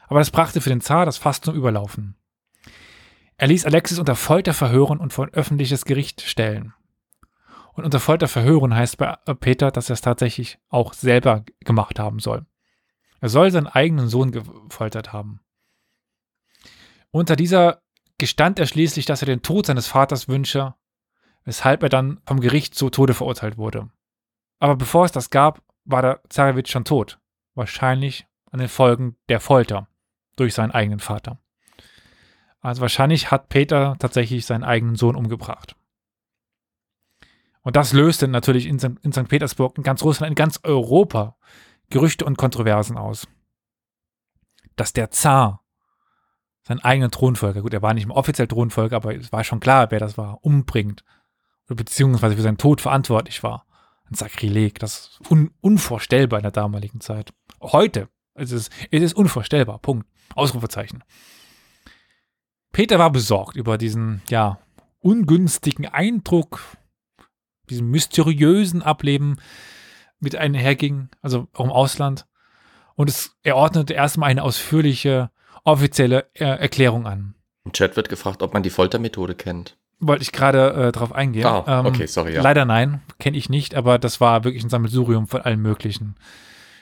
Aber 0.08 0.18
das 0.18 0.32
brachte 0.32 0.62
für 0.62 0.70
den 0.70 0.82
Zar 0.82 1.06
das 1.06 1.20
Fass 1.20 1.42
zum 1.42 1.54
Überlaufen. 1.54 2.16
Er 3.38 3.50
ließ 3.50 3.66
Alexis 3.66 4.00
unter 4.00 4.16
Folter 4.16 4.56
verhören 4.56 4.98
und 4.98 5.14
vor 5.14 5.28
ein 5.28 5.34
öffentliches 5.36 5.86
Gericht 5.86 6.22
stellen. 6.22 6.74
Und 7.78 7.86
unter 7.86 8.00
Folter 8.00 8.28
verhören 8.28 8.74
heißt 8.74 8.98
bei 8.98 9.16
Peter, 9.40 9.70
dass 9.70 9.92
er 9.92 9.94
es 9.94 10.02
tatsächlich 10.02 10.58
auch 10.68 10.94
selber 10.94 11.46
gemacht 11.60 12.00
haben 12.00 12.18
soll. 12.18 12.48
Er 13.22 13.30
soll 13.30 13.52
seinen 13.52 13.68
eigenen 13.68 14.08
Sohn 14.08 14.32
gefoltert 14.32 15.14
haben. 15.14 15.42
Unter 17.12 17.36
dieser 17.36 17.84
gestand 18.18 18.58
er 18.58 18.66
schließlich, 18.66 19.06
dass 19.06 19.22
er 19.22 19.28
den 19.28 19.44
Tod 19.44 19.68
seines 19.68 19.86
Vaters 19.86 20.28
wünsche, 20.28 20.74
weshalb 21.46 21.84
er 21.84 21.90
dann 21.90 22.20
vom 22.26 22.40
Gericht 22.40 22.74
zu 22.74 22.90
Tode 22.90 23.14
verurteilt 23.14 23.60
wurde. 23.60 23.92
Aber 24.58 24.76
bevor 24.76 25.06
es 25.06 25.12
das 25.12 25.30
gab, 25.30 25.62
war 25.86 26.02
der 26.02 26.22
Zarewitsch 26.30 26.72
schon 26.72 26.84
tot. 26.84 27.20
Wahrscheinlich 27.54 28.26
an 28.50 28.58
den 28.58 28.70
Folgen 28.70 29.18
der 29.30 29.40
Folter 29.40 29.88
durch 30.36 30.56
seinen 30.56 30.72
eigenen 30.72 31.00
Vater. 31.00 31.40
Also 32.60 32.82
wahrscheinlich 32.82 33.30
hat 33.30 33.50
Peter 33.50 33.96
tatsächlich 34.00 34.48
seinen 34.48 34.64
eigenen 34.64 34.96
Sohn 34.96 35.16
umgebracht. 35.16 35.76
Und 37.68 37.76
das 37.76 37.92
löste 37.92 38.30
natürlich 38.30 38.66
in, 38.66 38.80
St. 38.80 39.28
Petersburg, 39.28 39.78
in 39.78 39.84
ganz 39.84 40.02
Russland, 40.02 40.32
in 40.32 40.36
ganz 40.36 40.62
Europa 40.64 41.36
Gerüchte 41.90 42.24
und 42.24 42.38
Kontroversen 42.38 42.96
aus. 42.96 43.28
Dass 44.78 44.94
der 44.94 45.12
Zar 45.12 45.66
seinen 46.64 46.80
eigenen 46.80 47.12
Thronfolger, 47.12 47.62
gut, 47.62 47.74
er 47.74 47.82
war 47.82 47.94
nicht 47.94 48.06
im 48.06 48.12
offiziell 48.12 48.48
Thronfolger, 48.48 48.96
aber 48.96 49.14
es 49.14 49.34
war 49.34 49.44
schon 49.44 49.60
klar, 49.60 49.92
wer 49.92 50.00
das 50.00 50.18
war, 50.18 50.46
umbringt. 50.46 51.04
Beziehungsweise 51.68 52.38
für 52.38 52.42
seinen 52.42 52.58
Tod 52.58 52.80
verantwortlich 52.80 53.44
war. 53.44 53.66
Ein 54.10 54.16
Sakrileg, 54.16 54.80
das 54.80 55.20
ist 55.20 55.30
un 55.30 55.52
unvorstellbar 55.60 56.40
in 56.40 56.44
der 56.44 56.54
damaligen 56.54 57.02
Zeit. 57.02 57.34
Heute, 57.60 58.08
es 58.34 58.54
ist, 58.54 58.72
es 58.92 59.02
ist 59.04 59.14
unvorstellbar, 59.14 59.80
Punkt. 59.80 60.08
Ausrufezeichen. 60.36 61.04
Peter 62.72 62.98
war 62.98 63.12
besorgt 63.12 63.58
über 63.58 63.78
diesen, 63.78 64.22
ja, 64.30 64.58
ungünstigen 65.02 65.86
Eindruck, 65.86 66.62
diesem 67.70 67.90
mysteriösen 67.90 68.82
Ableben 68.82 69.38
mit 70.20 70.36
einherging, 70.36 71.10
also 71.22 71.48
auch 71.54 71.66
im 71.66 71.72
Ausland. 71.72 72.26
Und 72.96 73.10
es, 73.10 73.36
er 73.44 73.56
ordnete 73.56 73.94
erstmal 73.94 74.30
eine 74.30 74.44
ausführliche 74.44 75.30
offizielle 75.64 76.30
äh, 76.34 76.46
Erklärung 76.46 77.06
an. 77.06 77.36
Im 77.66 77.74
Chat 77.74 77.96
wird 77.96 78.10
gefragt, 78.10 78.42
ob 78.42 78.54
man 78.54 78.64
die 78.64 78.70
Foltermethode 78.70 79.36
kennt. 79.36 79.78
Wollte 80.00 80.22
ich 80.24 80.32
gerade 80.32 80.74
äh, 80.74 80.92
drauf 80.92 81.12
eingehen. 81.14 81.46
Ähm, 81.46 81.64
Ah, 81.66 81.86
okay, 81.86 82.06
sorry, 82.06 82.34
ja. 82.34 82.42
Leider 82.42 82.66
nein, 82.66 83.02
kenne 83.20 83.38
ich 83.38 83.50
nicht, 83.50 83.76
aber 83.76 84.00
das 84.00 84.22
war 84.22 84.44
wirklich 84.44 84.64
ein 84.64 84.70
Sammelsurium 84.70 85.28
von 85.28 85.42
allen 85.42 85.62
möglichen. 85.62 86.16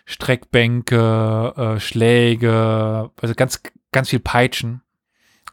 Streckbänke, 0.06 1.54
äh, 1.58 1.80
Schläge, 1.80 3.10
also 3.20 3.34
ganz, 3.36 3.62
ganz 3.92 4.10
viel 4.10 4.20
Peitschen. 4.20 4.82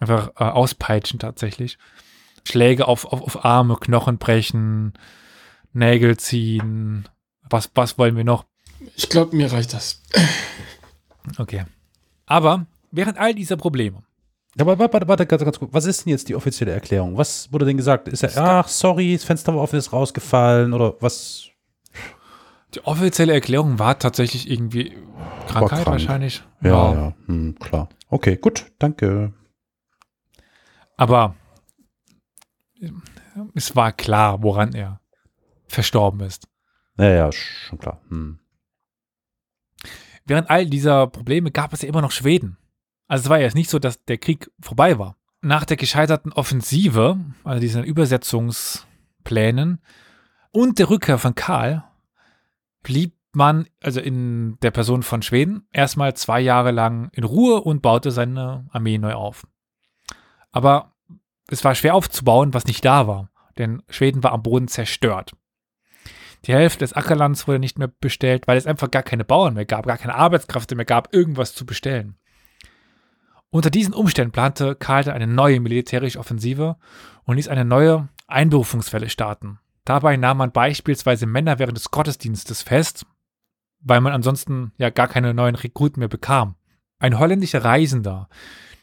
Einfach 0.01 0.30
äh, 0.39 0.45
auspeitschen 0.45 1.18
tatsächlich. 1.18 1.78
Schläge 2.47 2.89
auf, 2.89 3.05
auf, 3.07 3.22
auf 3.22 3.45
Arme, 3.45 3.76
Knochen 3.76 4.18
brechen, 4.18 4.95
Nägel 5.72 6.16
ziehen. 6.16 7.08
Was, 7.48 7.70
was 7.74 7.98
wollen 7.98 8.16
wir 8.16 8.24
noch? 8.24 8.46
Ich 8.96 9.08
glaube, 9.08 9.36
mir 9.36 9.52
reicht 9.52 9.72
das. 9.72 10.02
Okay. 11.38 11.64
Aber 12.26 12.66
während 12.90 13.18
all 13.18 13.34
dieser 13.34 13.56
Probleme 13.56 14.02
Aber 14.58 14.78
warte, 14.78 14.92
warte, 14.94 15.08
warte, 15.08 15.26
ganz, 15.26 15.44
ganz 15.44 15.58
gut. 15.58 15.68
Was 15.72 15.84
ist 15.86 16.04
denn 16.04 16.10
jetzt 16.10 16.28
die 16.28 16.34
offizielle 16.34 16.72
Erklärung? 16.72 17.16
Was 17.16 17.52
wurde 17.52 17.64
denn 17.64 17.76
gesagt? 17.76 18.08
Ist 18.08 18.22
er, 18.22 18.36
ach, 18.36 18.68
sorry, 18.68 19.14
das 19.14 19.24
Fenster 19.24 19.54
war 19.54 19.62
offen, 19.62 19.78
ist 19.78 19.92
rausgefallen 19.92 20.72
oder 20.72 20.94
was? 21.00 21.48
Die 22.74 22.84
offizielle 22.84 23.34
Erklärung 23.34 23.78
war 23.78 23.98
tatsächlich 23.98 24.50
irgendwie 24.50 24.96
Krankheit 25.46 25.84
krank. 25.84 25.86
wahrscheinlich. 25.86 26.42
Ja, 26.62 26.92
ja, 26.94 27.14
hm, 27.26 27.56
klar. 27.58 27.88
Okay, 28.08 28.36
gut, 28.36 28.66
danke. 28.78 29.32
Aber 30.96 31.34
es 33.54 33.76
war 33.76 33.92
klar, 33.92 34.42
woran 34.42 34.74
er 34.74 35.01
verstorben 35.72 36.20
ist. 36.20 36.48
Ja, 36.98 37.08
ja, 37.08 37.32
schon 37.32 37.78
klar. 37.78 38.00
Hm. 38.08 38.38
Während 40.24 40.50
all 40.50 40.66
dieser 40.66 41.06
Probleme 41.08 41.50
gab 41.50 41.72
es 41.72 41.82
ja 41.82 41.88
immer 41.88 42.02
noch 42.02 42.12
Schweden. 42.12 42.58
Also 43.08 43.24
es 43.24 43.28
war 43.30 43.38
ja 43.38 43.44
jetzt 43.44 43.54
nicht 43.54 43.70
so, 43.70 43.78
dass 43.78 44.04
der 44.04 44.18
Krieg 44.18 44.50
vorbei 44.60 44.98
war. 44.98 45.16
Nach 45.40 45.64
der 45.64 45.76
gescheiterten 45.76 46.32
Offensive, 46.32 47.18
also 47.42 47.60
diesen 47.60 47.82
Übersetzungsplänen 47.82 49.80
und 50.52 50.78
der 50.78 50.88
Rückkehr 50.88 51.18
von 51.18 51.34
Karl, 51.34 51.84
blieb 52.82 53.14
man, 53.32 53.66
also 53.82 54.00
in 54.00 54.58
der 54.62 54.70
Person 54.70 55.02
von 55.02 55.22
Schweden, 55.22 55.66
erstmal 55.72 56.14
zwei 56.14 56.40
Jahre 56.40 56.70
lang 56.70 57.10
in 57.12 57.24
Ruhe 57.24 57.60
und 57.62 57.82
baute 57.82 58.10
seine 58.10 58.68
Armee 58.70 58.98
neu 58.98 59.14
auf. 59.14 59.46
Aber 60.52 60.92
es 61.48 61.64
war 61.64 61.74
schwer 61.74 61.94
aufzubauen, 61.94 62.54
was 62.54 62.66
nicht 62.66 62.84
da 62.84 63.06
war, 63.06 63.30
denn 63.58 63.82
Schweden 63.88 64.22
war 64.22 64.32
am 64.32 64.42
Boden 64.42 64.68
zerstört. 64.68 65.32
Die 66.45 66.53
Hälfte 66.53 66.80
des 66.80 66.93
Ackerlands 66.93 67.47
wurde 67.47 67.61
nicht 67.61 67.78
mehr 67.78 67.88
bestellt, 68.01 68.49
weil 68.49 68.59
es 68.59 68.66
einfach 68.66 68.90
gar 68.90 69.03
keine 69.03 69.24
Bauern 69.24 69.55
mehr 69.55 69.64
gab, 69.64 69.86
gar 69.86 69.99
keine 69.99 70.16
Arbeitskräfte 70.16 70.74
mehr 70.74 70.84
gab, 70.84 71.14
irgendwas 71.14 71.55
zu 71.55 71.64
bestellen. 71.64 72.16
Unter 73.51 73.70
diesen 73.70 73.95
Umständen 73.95 74.32
plante 74.32 74.74
Karl 74.74 75.09
eine 75.11 75.26
neue 75.26 75.61
militärische 75.61 76.18
Offensive 76.18 76.76
und 77.24 77.36
ließ 77.36 77.49
eine 77.49 77.64
neue 77.64 78.09
Einberufungswelle 78.26 79.09
starten. 79.09 79.59
Dabei 79.84 80.16
nahm 80.16 80.38
man 80.38 80.53
beispielsweise 80.53 81.26
Männer 81.26 81.59
während 81.59 81.76
des 81.76 81.90
Gottesdienstes 81.90 82.62
fest, 82.62 83.05
weil 83.80 84.01
man 84.01 84.12
ansonsten 84.12 84.72
ja 84.78 84.90
gar 84.90 85.09
keine 85.09 85.34
neuen 85.34 85.55
Rekruten 85.55 86.01
mehr 86.01 86.09
bekam. 86.09 86.55
Ein 86.99 87.18
holländischer 87.18 87.64
Reisender, 87.64 88.28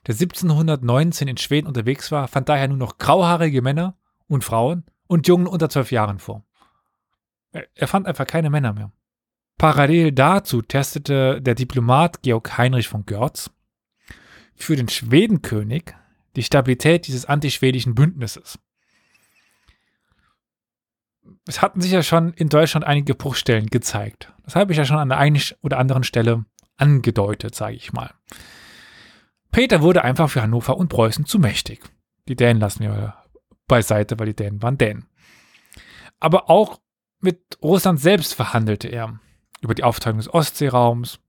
der 0.08 0.14
1719 0.14 1.28
in 1.28 1.38
Schweden 1.38 1.68
unterwegs 1.68 2.12
war, 2.12 2.28
fand 2.28 2.48
daher 2.48 2.68
nur 2.68 2.78
noch 2.78 2.98
grauhaarige 2.98 3.62
Männer 3.62 3.98
und 4.28 4.44
Frauen 4.44 4.84
und 5.08 5.28
Jungen 5.28 5.48
unter 5.48 5.70
zwölf 5.70 5.92
Jahren 5.92 6.20
vor. 6.20 6.44
Er, 7.52 7.88
fand 7.88 8.06
einfach 8.06 8.28
keine 8.28 8.50
Männer 8.50 8.74
mehr. 8.74 8.92
Parallel 9.58 10.12
dazu 10.12 10.62
testete 10.62 11.42
der 11.42 11.56
Diplomat 11.56 12.22
Georg 12.22 12.58
Heinrich 12.58 12.88
von 12.88 13.06
Görz 13.06 13.52
für 14.56 14.76
den 14.76 14.90
Schwedenkönig 14.90 15.96
die 16.36 16.44
Stabilität 16.44 17.08
dieses 17.08 17.26
antischwedischen 17.26 17.96
Bündnisses. 17.96 18.60
Es 21.48 21.62
hatten 21.62 21.82
sich 21.82 21.92
ja 21.92 22.04
schon 22.04 22.34
in 22.34 22.50
Deutschland 22.50 22.86
einige 22.86 23.16
Bruchstellen 23.16 23.68
gezeigt. 23.68 24.32
Das 24.44 24.56
habe 24.56 24.72
ich 24.72 24.78
ja 24.78 24.86
schon 24.86 24.98
an 24.98 25.10
der 25.10 25.18
einen 25.18 25.42
oder 25.62 25.80
anderen 25.80 26.04
Stelle 26.04 26.46
angedeutet, 26.78 27.56
sage 27.56 27.76
ich 27.76 27.92
mal. 27.92 28.14
Peter 29.52 29.82
wurde 29.82 30.04
einfach 30.04 30.30
für 30.30 30.42
Hannover 30.42 30.78
und 30.78 30.90
Preußen 30.90 31.26
zu 31.26 31.40
mächtig. 31.40 31.82
Die 32.28 32.36
Dänen 32.36 32.62
lassen 32.62 32.84
wir 32.84 33.16
beiseite, 33.68 34.20
weil 34.20 34.28
die 34.28 34.36
Dänen 34.36 34.62
waren 34.62 34.78
Dänen. 34.78 35.08
Aber 36.20 36.50
auch 36.50 36.80
mit 37.20 37.58
Russland 37.62 38.00
selbst 38.00 38.34
verhandelte 38.34 38.88
er 38.88 39.20
über 39.62 39.76
die 39.76 39.84
Aufteilung 39.84 40.20
des 40.20 40.34
Ostseeraums. 40.34 41.20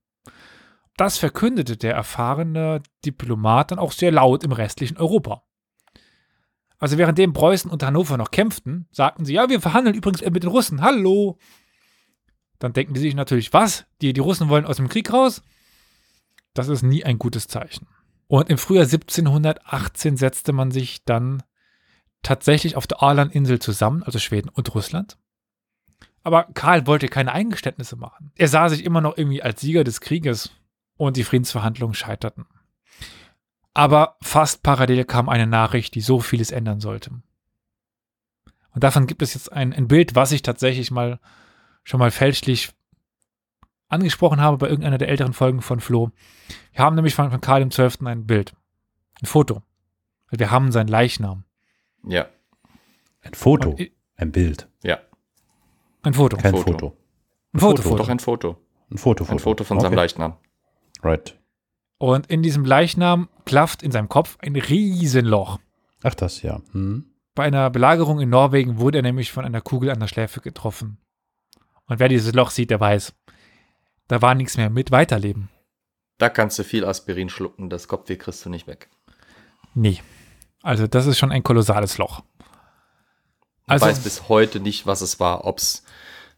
Das 0.97 1.19
verkündete 1.19 1.77
der 1.77 1.95
erfahrene 1.95 2.83
Diplomat 3.05 3.71
dann 3.71 3.79
auch 3.79 3.93
sehr 3.93 4.13
laut 4.13 4.45
im 4.45 4.53
restlichen 4.53 4.99
Europa. 4.99 5.43
Also 6.79 6.97
währenddem 6.97 7.33
Preußen 7.33 7.71
und 7.71 7.83
Hannover 7.83 8.17
noch 8.17 8.31
kämpften, 8.31 8.89
sagten 8.91 9.25
sie, 9.25 9.35
ja, 9.35 9.49
wir 9.49 9.61
verhandeln 9.61 9.95
übrigens 9.95 10.23
mit 10.23 10.43
den 10.43 10.51
Russen, 10.51 10.81
hallo. 10.81 11.39
Dann 12.59 12.73
denken 12.73 12.95
die 12.95 13.01
sich 13.01 13.15
natürlich, 13.15 13.53
was? 13.53 13.87
Die, 14.01 14.13
die 14.13 14.21
Russen 14.21 14.49
wollen 14.49 14.65
aus 14.65 14.77
dem 14.77 14.89
Krieg 14.89 15.13
raus? 15.13 15.43
Das 16.55 16.69
ist 16.69 16.83
nie 16.83 17.05
ein 17.05 17.19
gutes 17.19 17.49
Zeichen. 17.49 17.87
Und 18.29 18.49
im 18.49 18.59
Frühjahr 18.59 18.85
1718 18.85 20.17
setzte 20.17 20.53
man 20.53 20.71
sich 20.71 21.05
dann 21.05 21.43
tatsächlich 22.23 22.77
auf 22.77 22.87
der 22.87 23.03
Arland-Insel 23.03 23.59
zusammen, 23.59 24.03
also 24.03 24.19
Schweden 24.19 24.49
und 24.49 24.75
Russland. 24.75 25.19
Aber 26.23 26.45
Karl 26.55 26.87
wollte 26.87 27.09
keine 27.09 27.33
Eingeständnisse 27.33 27.97
machen. 27.97 28.33
Er 28.37 28.49
sah 28.49 28.69
sich 28.69 28.85
immer 28.85 29.01
noch 29.01 29.17
irgendwie 29.17 29.43
als 29.43 29.61
Sieger 29.61 29.85
des 29.85 30.01
Krieges 30.01 30.51
und 30.97 31.17
die 31.17 31.25
Friedensverhandlungen 31.25 31.95
scheiterten. 31.95 32.47
Aber 33.73 34.17
fast 34.21 34.63
parallel 34.63 35.05
kam 35.05 35.29
eine 35.29 35.47
Nachricht, 35.47 35.95
die 35.95 36.01
so 36.01 36.21
vieles 36.21 36.51
ändern 36.51 36.81
sollte. 36.81 37.11
Und 38.73 38.85
davon 38.85 39.07
gibt 39.07 39.23
es 39.23 39.35
jetzt 39.35 39.51
ein, 39.53 39.73
ein 39.73 39.89
Bild, 39.89 40.15
was 40.15 40.33
ich 40.33 40.43
tatsächlich 40.43 40.91
mal 40.91 41.19
schon 41.85 41.99
mal 41.99 42.11
fälschlich 42.11 42.71
angesprochen 43.89 44.41
habe 44.41 44.59
bei 44.59 44.69
irgendeiner 44.69 44.99
der 44.99 45.09
älteren 45.09 45.33
Folgen 45.33 45.63
von 45.63 45.81
Flo. 45.81 46.11
Wir 46.73 46.85
haben 46.85 46.95
nämlich 46.97 47.15
von, 47.15 47.31
von 47.31 47.41
Karl 47.41 47.61
dem 47.61 47.71
Zwölften 47.71 48.07
ein 48.07 48.27
Bild, 48.27 48.55
ein 49.23 49.27
Foto. 49.27 49.63
Wir 50.31 50.51
haben 50.51 50.71
seinen 50.71 50.89
Leichnam. 50.89 51.45
Ja, 52.05 52.29
Ein 53.23 53.35
Foto, 53.35 53.71
Und 53.71 53.81
i- 53.81 53.93
ein 54.17 54.31
Bild, 54.33 54.69
ja. 54.85 54.99
Ein 56.03 56.15
Foto. 56.15 56.37
kein 56.37 56.53
Foto. 56.55 56.73
Foto. 56.73 56.97
ein 57.53 57.61
Foto, 57.61 57.83
Foto. 57.83 57.89
Foto. 57.91 57.97
Doch 58.03 58.09
ein 58.09 58.19
Foto. 58.19 58.57
Ein 58.91 58.99
Foto, 58.99 59.25
Ein 59.29 59.39
Foto 59.39 59.65
von 59.65 59.79
seinem 59.81 59.93
Okay. 59.93 59.97
Leichnam. 59.97 60.37
Right. 61.03 61.39
Und 61.99 62.27
in 62.29 62.43
diesem 62.43 62.65
Leichnam 62.65 63.29
klafft 63.45 63.83
in 63.83 63.93
seinem 63.93 64.09
Kopf 64.09 64.37
ein 64.41 64.57
Riesenloch. 64.57 65.59
Ach, 66.03 66.15
das 66.15 66.43
ja. 66.43 66.61
Hm. 66.73 67.05
Bei 67.35 67.45
einer 67.45 67.71
Belagerung 67.71 68.21
in 68.21 68.31
Norwegen 68.31 68.79
wurde 68.79 68.99
er 68.99 69.03
nämlich 69.03 69.31
von 69.31 69.45
einer 69.45 69.61
Kugel 69.61 69.91
an 69.91 70.01
der 70.01 70.09
Schläfe 70.09 70.41
getroffen. 70.41 70.99
Und 71.87 72.01
wer 72.01 72.09
dieses 72.09 72.33
Loch 72.35 72.51
sieht, 72.51 72.71
der 72.71 72.81
weiß, 72.81 73.13
da 74.09 74.23
war 74.23 74.35
nichts 74.35 74.57
mehr 74.57 74.71
mit 74.71 74.91
Weiterleben. 74.91 75.49
Da 76.19 76.29
kannst 76.29 76.59
du 76.59 76.65
viel 76.65 76.85
Aspirin 76.85 77.29
schlucken, 77.29 77.71
das 77.71 77.87
Kopfweh 77.89 78.17
kriegst 78.17 78.45
du 78.45 78.51
nicht 78.51 78.67
weg. 78.67 78.89
Nee. 79.75 80.01
Also 80.63 80.87
das 80.87 81.07
ist 81.07 81.19
schon 81.19 81.33
ein 81.33 81.43
kolossales 81.43 81.97
Loch. 81.99 82.23
Ich 83.67 83.71
Also, 83.73 83.87
weiß 83.87 84.01
bis 84.01 84.29
heute 84.29 84.59
nicht, 84.61 84.87
was 84.87 85.01
es 85.01 85.21
war. 85.21 85.45
Ob 85.45 85.59
es 85.59 85.85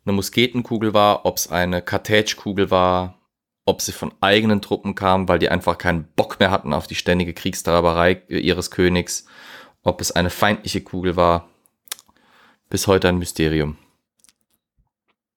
eine 0.04 0.14
Musketenkugel 0.14 0.94
war, 0.94 1.24
ob 1.26 1.36
es 1.36 1.50
eine 1.50 1.82
Kartätschkugel 1.82 2.70
war, 2.70 3.18
ob 3.64 3.80
sie 3.80 3.92
von 3.92 4.12
eigenen 4.20 4.60
Truppen 4.60 4.94
kam, 4.94 5.28
weil 5.28 5.38
die 5.38 5.48
einfach 5.48 5.78
keinen 5.78 6.04
Bock 6.16 6.40
mehr 6.40 6.50
hatten 6.50 6.72
auf 6.72 6.86
die 6.86 6.94
ständige 6.94 7.34
Kriegstreiberei 7.34 8.22
ihres 8.28 8.70
Königs, 8.70 9.26
ob 9.82 10.00
es 10.00 10.12
eine 10.12 10.30
feindliche 10.30 10.80
Kugel 10.80 11.16
war. 11.16 11.48
Bis 12.68 12.86
heute 12.86 13.08
ein 13.08 13.18
Mysterium. 13.18 13.76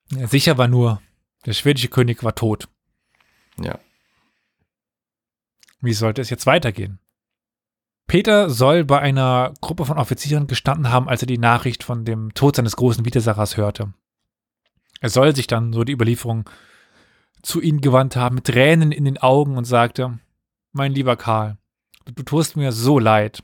ja, 0.10 0.28
sicher 0.28 0.58
war 0.58 0.68
nur, 0.68 1.02
der 1.46 1.54
schwedische 1.54 1.90
König 1.90 2.24
war 2.24 2.34
tot. 2.34 2.68
Ja. 3.60 3.78
Wie 5.82 5.94
sollte 5.94 6.22
es 6.22 6.30
jetzt 6.30 6.46
weitergehen? 6.46 7.00
Peter 8.08 8.50
soll 8.50 8.86
bei 8.86 9.00
einer 9.00 9.54
Gruppe 9.62 9.86
von 9.86 9.98
Offizieren 9.98 10.48
gestanden 10.48 10.90
haben, 10.92 11.10
als 11.10 11.22
er 11.24 11.28
die 11.28 11.38
Nachricht 11.38 11.84
von 11.84 12.06
dem 12.06 12.34
Tod 12.34 12.56
seines 12.56 12.76
großen 12.76 13.04
Widersachers 13.06 13.58
hörte. 13.58 13.94
Er 15.06 15.10
soll 15.10 15.36
sich 15.36 15.46
dann, 15.46 15.72
so 15.72 15.84
die 15.84 15.94
Überlieferung, 15.94 16.50
zu 17.44 17.62
ihnen 17.62 17.80
gewandt 17.80 18.16
haben, 18.16 18.34
mit 18.34 18.46
Tränen 18.46 18.92
in 18.92 19.06
den 19.06 19.20
Augen 19.20 19.56
und 19.56 19.66
sagte, 19.66 20.18
mein 20.72 20.94
lieber 20.94 21.16
Karl, 21.16 21.60
du 22.06 22.24
tust 22.24 22.58
mir 22.58 22.72
so 22.72 22.98
leid. 22.98 23.44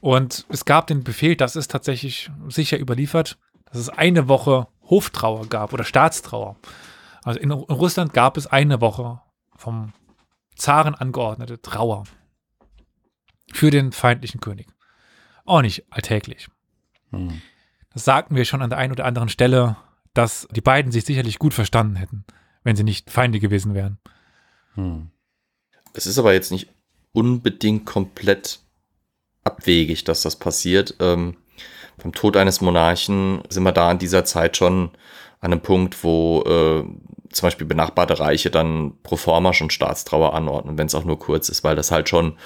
Und 0.00 0.44
es 0.48 0.64
gab 0.64 0.88
den 0.88 1.04
Befehl, 1.04 1.36
das 1.36 1.54
ist 1.54 1.70
tatsächlich 1.70 2.32
sicher 2.48 2.80
überliefert, 2.80 3.38
dass 3.66 3.78
es 3.78 3.90
eine 3.90 4.26
Woche 4.26 4.66
Hoftrauer 4.82 5.46
gab 5.46 5.72
oder 5.72 5.84
Staatstrauer. 5.84 6.56
Also 7.22 7.38
in 7.38 7.52
Russland 7.52 8.12
gab 8.12 8.36
es 8.36 8.48
eine 8.48 8.80
Woche 8.80 9.20
vom 9.54 9.92
Zaren 10.56 10.96
angeordnete 10.96 11.62
Trauer 11.62 12.02
für 13.52 13.70
den 13.70 13.92
feindlichen 13.92 14.40
König. 14.40 14.66
Auch 15.44 15.62
nicht 15.62 15.84
alltäglich. 15.90 16.48
Hm. 17.12 17.40
Das 17.92 18.04
sagten 18.04 18.34
wir 18.34 18.44
schon 18.44 18.62
an 18.62 18.70
der 18.70 18.80
einen 18.80 18.92
oder 18.92 19.04
anderen 19.04 19.28
Stelle, 19.28 19.76
dass 20.18 20.48
die 20.50 20.60
beiden 20.60 20.90
sich 20.90 21.04
sicherlich 21.04 21.38
gut 21.38 21.54
verstanden 21.54 21.94
hätten, 21.94 22.24
wenn 22.64 22.74
sie 22.74 22.82
nicht 22.82 23.08
Feinde 23.08 23.38
gewesen 23.38 23.74
wären. 23.74 23.98
Hm. 24.74 25.12
Es 25.92 26.06
ist 26.06 26.18
aber 26.18 26.32
jetzt 26.32 26.50
nicht 26.50 26.70
unbedingt 27.12 27.86
komplett 27.86 28.58
abwegig, 29.44 30.02
dass 30.02 30.22
das 30.22 30.34
passiert. 30.34 30.96
Ähm, 30.98 31.36
beim 32.02 32.12
Tod 32.12 32.36
eines 32.36 32.60
Monarchen 32.60 33.42
sind 33.48 33.62
wir 33.62 33.70
da 33.70 33.92
in 33.92 34.00
dieser 34.00 34.24
Zeit 34.24 34.56
schon 34.56 34.90
an 35.38 35.52
einem 35.52 35.60
Punkt, 35.60 36.02
wo 36.02 36.42
äh, 36.42 36.84
zum 37.30 37.46
Beispiel 37.46 37.66
benachbarte 37.66 38.18
Reiche 38.18 38.50
dann 38.50 38.92
pro 39.02 39.16
forma 39.16 39.52
schon 39.52 39.70
Staatstrauer 39.70 40.34
anordnen, 40.34 40.78
wenn 40.78 40.86
es 40.86 40.94
auch 40.94 41.04
nur 41.04 41.18
kurz 41.18 41.48
ist, 41.48 41.64
weil 41.64 41.76
das 41.76 41.90
halt 41.90 42.08
schon 42.08 42.36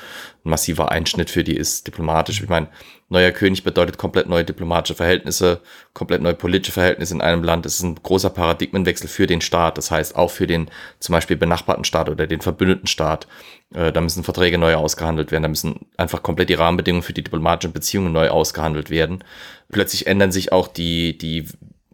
ein 0.45 0.51
massiver 0.51 0.91
Einschnitt 0.91 1.31
für 1.31 1.45
die 1.45 1.57
ist, 1.57 1.87
diplomatisch. 1.87 2.43
Ich 2.43 2.49
meine, 2.49 2.69
neuer 3.09 3.31
König 3.31 3.63
bedeutet 3.63 3.99
komplett 3.99 4.29
neue 4.29 4.45
diplomatische 4.45 4.95
Verhältnisse, 4.95 5.61
komplett 5.95 6.23
neue 6.23 6.35
politische 6.35 6.73
Verhältnisse 6.73 7.15
in 7.15 7.21
einem 7.21 7.45
Land. 7.45 7.65
Das 7.65 7.75
ist 7.75 7.83
ein 7.83 7.95
großer 7.95 8.31
Paradigmenwechsel 8.31 9.09
für 9.09 9.27
den 9.27 9.41
Staat, 9.41 9.79
das 9.79 9.91
heißt 9.91 10.17
auch 10.17 10.31
für 10.31 10.47
den 10.47 10.69
zum 10.99 11.13
Beispiel 11.13 11.37
benachbarten 11.37 11.85
Staat 11.85 12.09
oder 12.09 12.27
den 12.27 12.41
verbündeten 12.41 12.89
Staat. 12.89 13.29
Äh, 13.75 13.93
da 13.93 14.01
müssen 14.01 14.25
Verträge 14.25 14.59
neu 14.59 14.75
ausgehandelt 14.75 15.31
werden, 15.31 15.45
da 15.45 15.49
müssen 15.49 15.87
einfach 15.97 16.23
komplett 16.23 16.49
die 16.49 16.55
Rahmenbedingungen 16.55 17.05
für 17.05 17.13
die 17.13 17.23
diplomatischen 17.23 17.73
Beziehungen 17.73 18.13
neu 18.13 18.31
ausgehandelt 18.31 18.91
werden. 18.91 19.23
Plötzlich 19.71 20.07
ändern 20.07 20.33
sich 20.33 20.51
auch 20.51 20.67
die, 20.67 21.17
die, 21.17 21.47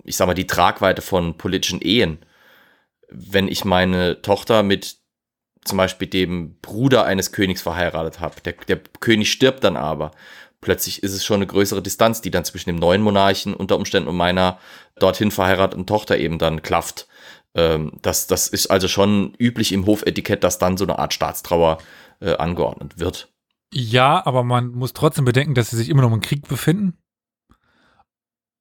ich 0.04 0.16
sag 0.16 0.26
mal, 0.26 0.34
die 0.34 0.46
Tragweite 0.46 1.02
von 1.02 1.36
politischen 1.36 1.80
Ehen 1.82 2.18
wenn 3.10 3.48
ich 3.48 3.64
meine 3.64 4.22
Tochter 4.22 4.62
mit 4.62 4.98
zum 5.64 5.78
Beispiel 5.78 6.08
dem 6.08 6.58
Bruder 6.60 7.04
eines 7.04 7.32
Königs 7.32 7.62
verheiratet 7.62 8.20
habe. 8.20 8.40
Der, 8.40 8.54
der 8.66 8.80
König 9.00 9.30
stirbt 9.30 9.64
dann 9.64 9.76
aber. 9.76 10.12
Plötzlich 10.60 11.02
ist 11.02 11.12
es 11.12 11.24
schon 11.24 11.36
eine 11.36 11.46
größere 11.46 11.82
Distanz, 11.82 12.20
die 12.20 12.30
dann 12.30 12.44
zwischen 12.44 12.70
dem 12.70 12.76
neuen 12.76 13.02
Monarchen 13.02 13.54
unter 13.54 13.76
Umständen 13.76 14.08
und 14.08 14.16
meiner 14.16 14.58
dorthin 14.98 15.30
verheirateten 15.30 15.86
Tochter 15.86 16.18
eben 16.18 16.38
dann 16.38 16.62
klafft. 16.62 17.06
Ähm, 17.54 17.92
das, 18.02 18.26
das 18.26 18.48
ist 18.48 18.66
also 18.68 18.88
schon 18.88 19.34
üblich 19.38 19.72
im 19.72 19.86
Hofetikett, 19.86 20.42
dass 20.42 20.58
dann 20.58 20.76
so 20.76 20.84
eine 20.84 20.98
Art 20.98 21.14
Staatstrauer 21.14 21.78
äh, 22.20 22.34
angeordnet 22.36 22.98
wird. 22.98 23.32
Ja, 23.72 24.24
aber 24.26 24.42
man 24.42 24.68
muss 24.72 24.94
trotzdem 24.94 25.24
bedenken, 25.24 25.54
dass 25.54 25.70
sie 25.70 25.76
sich 25.76 25.90
immer 25.90 26.02
noch 26.02 26.12
im 26.12 26.20
Krieg 26.20 26.48
befinden. 26.48 26.98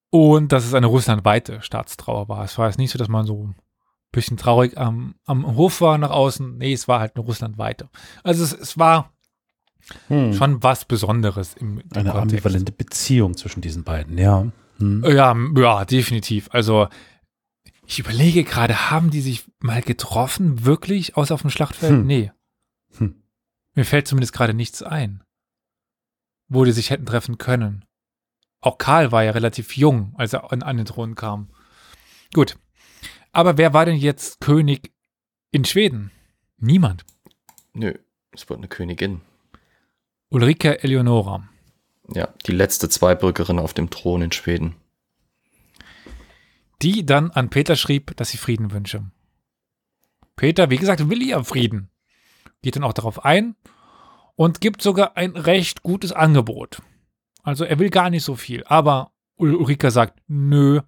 Und 0.10 0.52
dass 0.52 0.66
es 0.66 0.74
eine 0.74 0.88
russlandweite 0.88 1.62
Staatstrauer 1.62 2.30
war. 2.30 2.44
Es 2.44 2.58
war 2.58 2.68
jetzt 2.68 2.78
nicht 2.78 2.92
so, 2.92 3.00
dass 3.00 3.10
man 3.10 3.26
so 3.26 3.54
bisschen 4.18 4.38
traurig 4.38 4.78
am, 4.78 5.16
am 5.26 5.56
Hof 5.56 5.80
war 5.82 5.98
nach 5.98 6.10
außen. 6.12 6.58
Nee, 6.58 6.74
es 6.74 6.88
war 6.88 7.00
halt 7.00 7.16
eine 7.16 7.24
Russlandweite. 7.26 7.90
Also 8.24 8.44
es, 8.44 8.52
es 8.54 8.78
war 8.78 9.14
Hm. 10.10 10.34
schon 10.34 10.62
was 10.64 10.84
Besonderes 10.84 11.54
im, 11.54 11.80
im 11.80 11.84
Eine 11.94 12.12
Kontext. 12.12 12.18
ambivalente 12.46 12.72
Beziehung 12.74 13.38
zwischen 13.38 13.62
diesen 13.62 13.84
beiden, 13.86 14.18
ja. 14.18 14.46
Hm. 14.80 15.04
Ja, 15.08 15.32
m- 15.32 15.56
ja, 15.58 15.86
definitiv. 15.86 16.50
Also 16.52 16.90
ich 17.86 18.00
überlege 18.00 18.44
gerade, 18.44 18.92
haben 18.92 19.12
die 19.12 19.22
sich 19.22 19.46
mal 19.60 19.82
getroffen, 19.82 20.66
wirklich, 20.66 21.16
außer 21.16 21.34
auf 21.34 21.42
dem 21.42 21.52
Schlachtfeld? 21.52 21.94
Hm. 21.94 22.06
Nee. 22.06 22.32
Hm. 22.98 23.16
Mir 23.76 23.86
fällt 23.86 24.08
zumindest 24.10 24.34
gerade 24.34 24.54
nichts 24.54 24.84
ein, 24.84 25.24
wo 26.50 26.66
die 26.66 26.74
sich 26.74 26.90
hätten 26.90 27.06
treffen 27.06 27.38
können. 27.38 27.86
Auch 28.60 28.78
Karl 28.78 29.12
war 29.14 29.24
ja 29.24 29.32
relativ 29.32 29.78
jung, 29.78 30.14
als 30.18 30.34
er 30.34 30.52
an, 30.52 30.64
an 30.64 30.76
den 30.78 30.86
Thron 30.86 31.16
kam. 31.16 31.50
Gut. 32.34 32.58
Aber 33.32 33.58
wer 33.58 33.74
war 33.74 33.86
denn 33.86 33.98
jetzt 33.98 34.40
König 34.40 34.92
in 35.52 35.66
Schweden? 35.66 36.12
Niemand. 36.58 37.06
Nö, 37.74 37.94
es 38.32 38.50
wird 38.50 38.58
eine 38.60 38.68
Königin. 38.68 39.22
Ulrike 40.30 40.84
Eleonora. 40.84 41.48
Ja, 42.14 42.30
die 42.46 42.52
letzte 42.54 42.90
Zweibrückerin 42.90 43.60
auf 43.60 43.74
dem 43.74 43.90
Thron 43.90 44.22
in 44.22 44.32
Schweden. 44.32 44.76
die 46.84 47.06
dann 47.06 47.32
an 47.32 47.50
Peter 47.50 47.76
schrieb, 47.76 48.16
dass 48.18 48.30
sie 48.30 48.38
Frieden 48.38 48.72
wünsche. 48.72 49.04
Peter, 50.36 50.70
wie 50.70 50.78
gesagt, 50.78 51.10
will 51.10 51.24
ja 51.24 51.44
Frieden. 51.44 51.90
Geht 52.62 52.76
dann 52.76 52.84
auch 52.84 52.94
darauf 52.94 53.26
ein 53.26 53.56
und 54.36 54.62
gibt 54.62 54.84
sogar 54.84 55.18
ein 55.18 55.32
recht 55.36 55.82
gutes 55.82 56.12
Angebot. 56.12 56.82
Also 57.42 57.64
er 57.66 57.80
will 57.80 57.90
gar 57.90 58.12
nicht 58.12 58.24
so 58.24 58.36
viel, 58.36 58.64
aber 58.66 59.12
Ul- 59.40 59.56
Ulrika 59.56 59.90
sagt, 59.90 60.22
nö, 60.28 60.82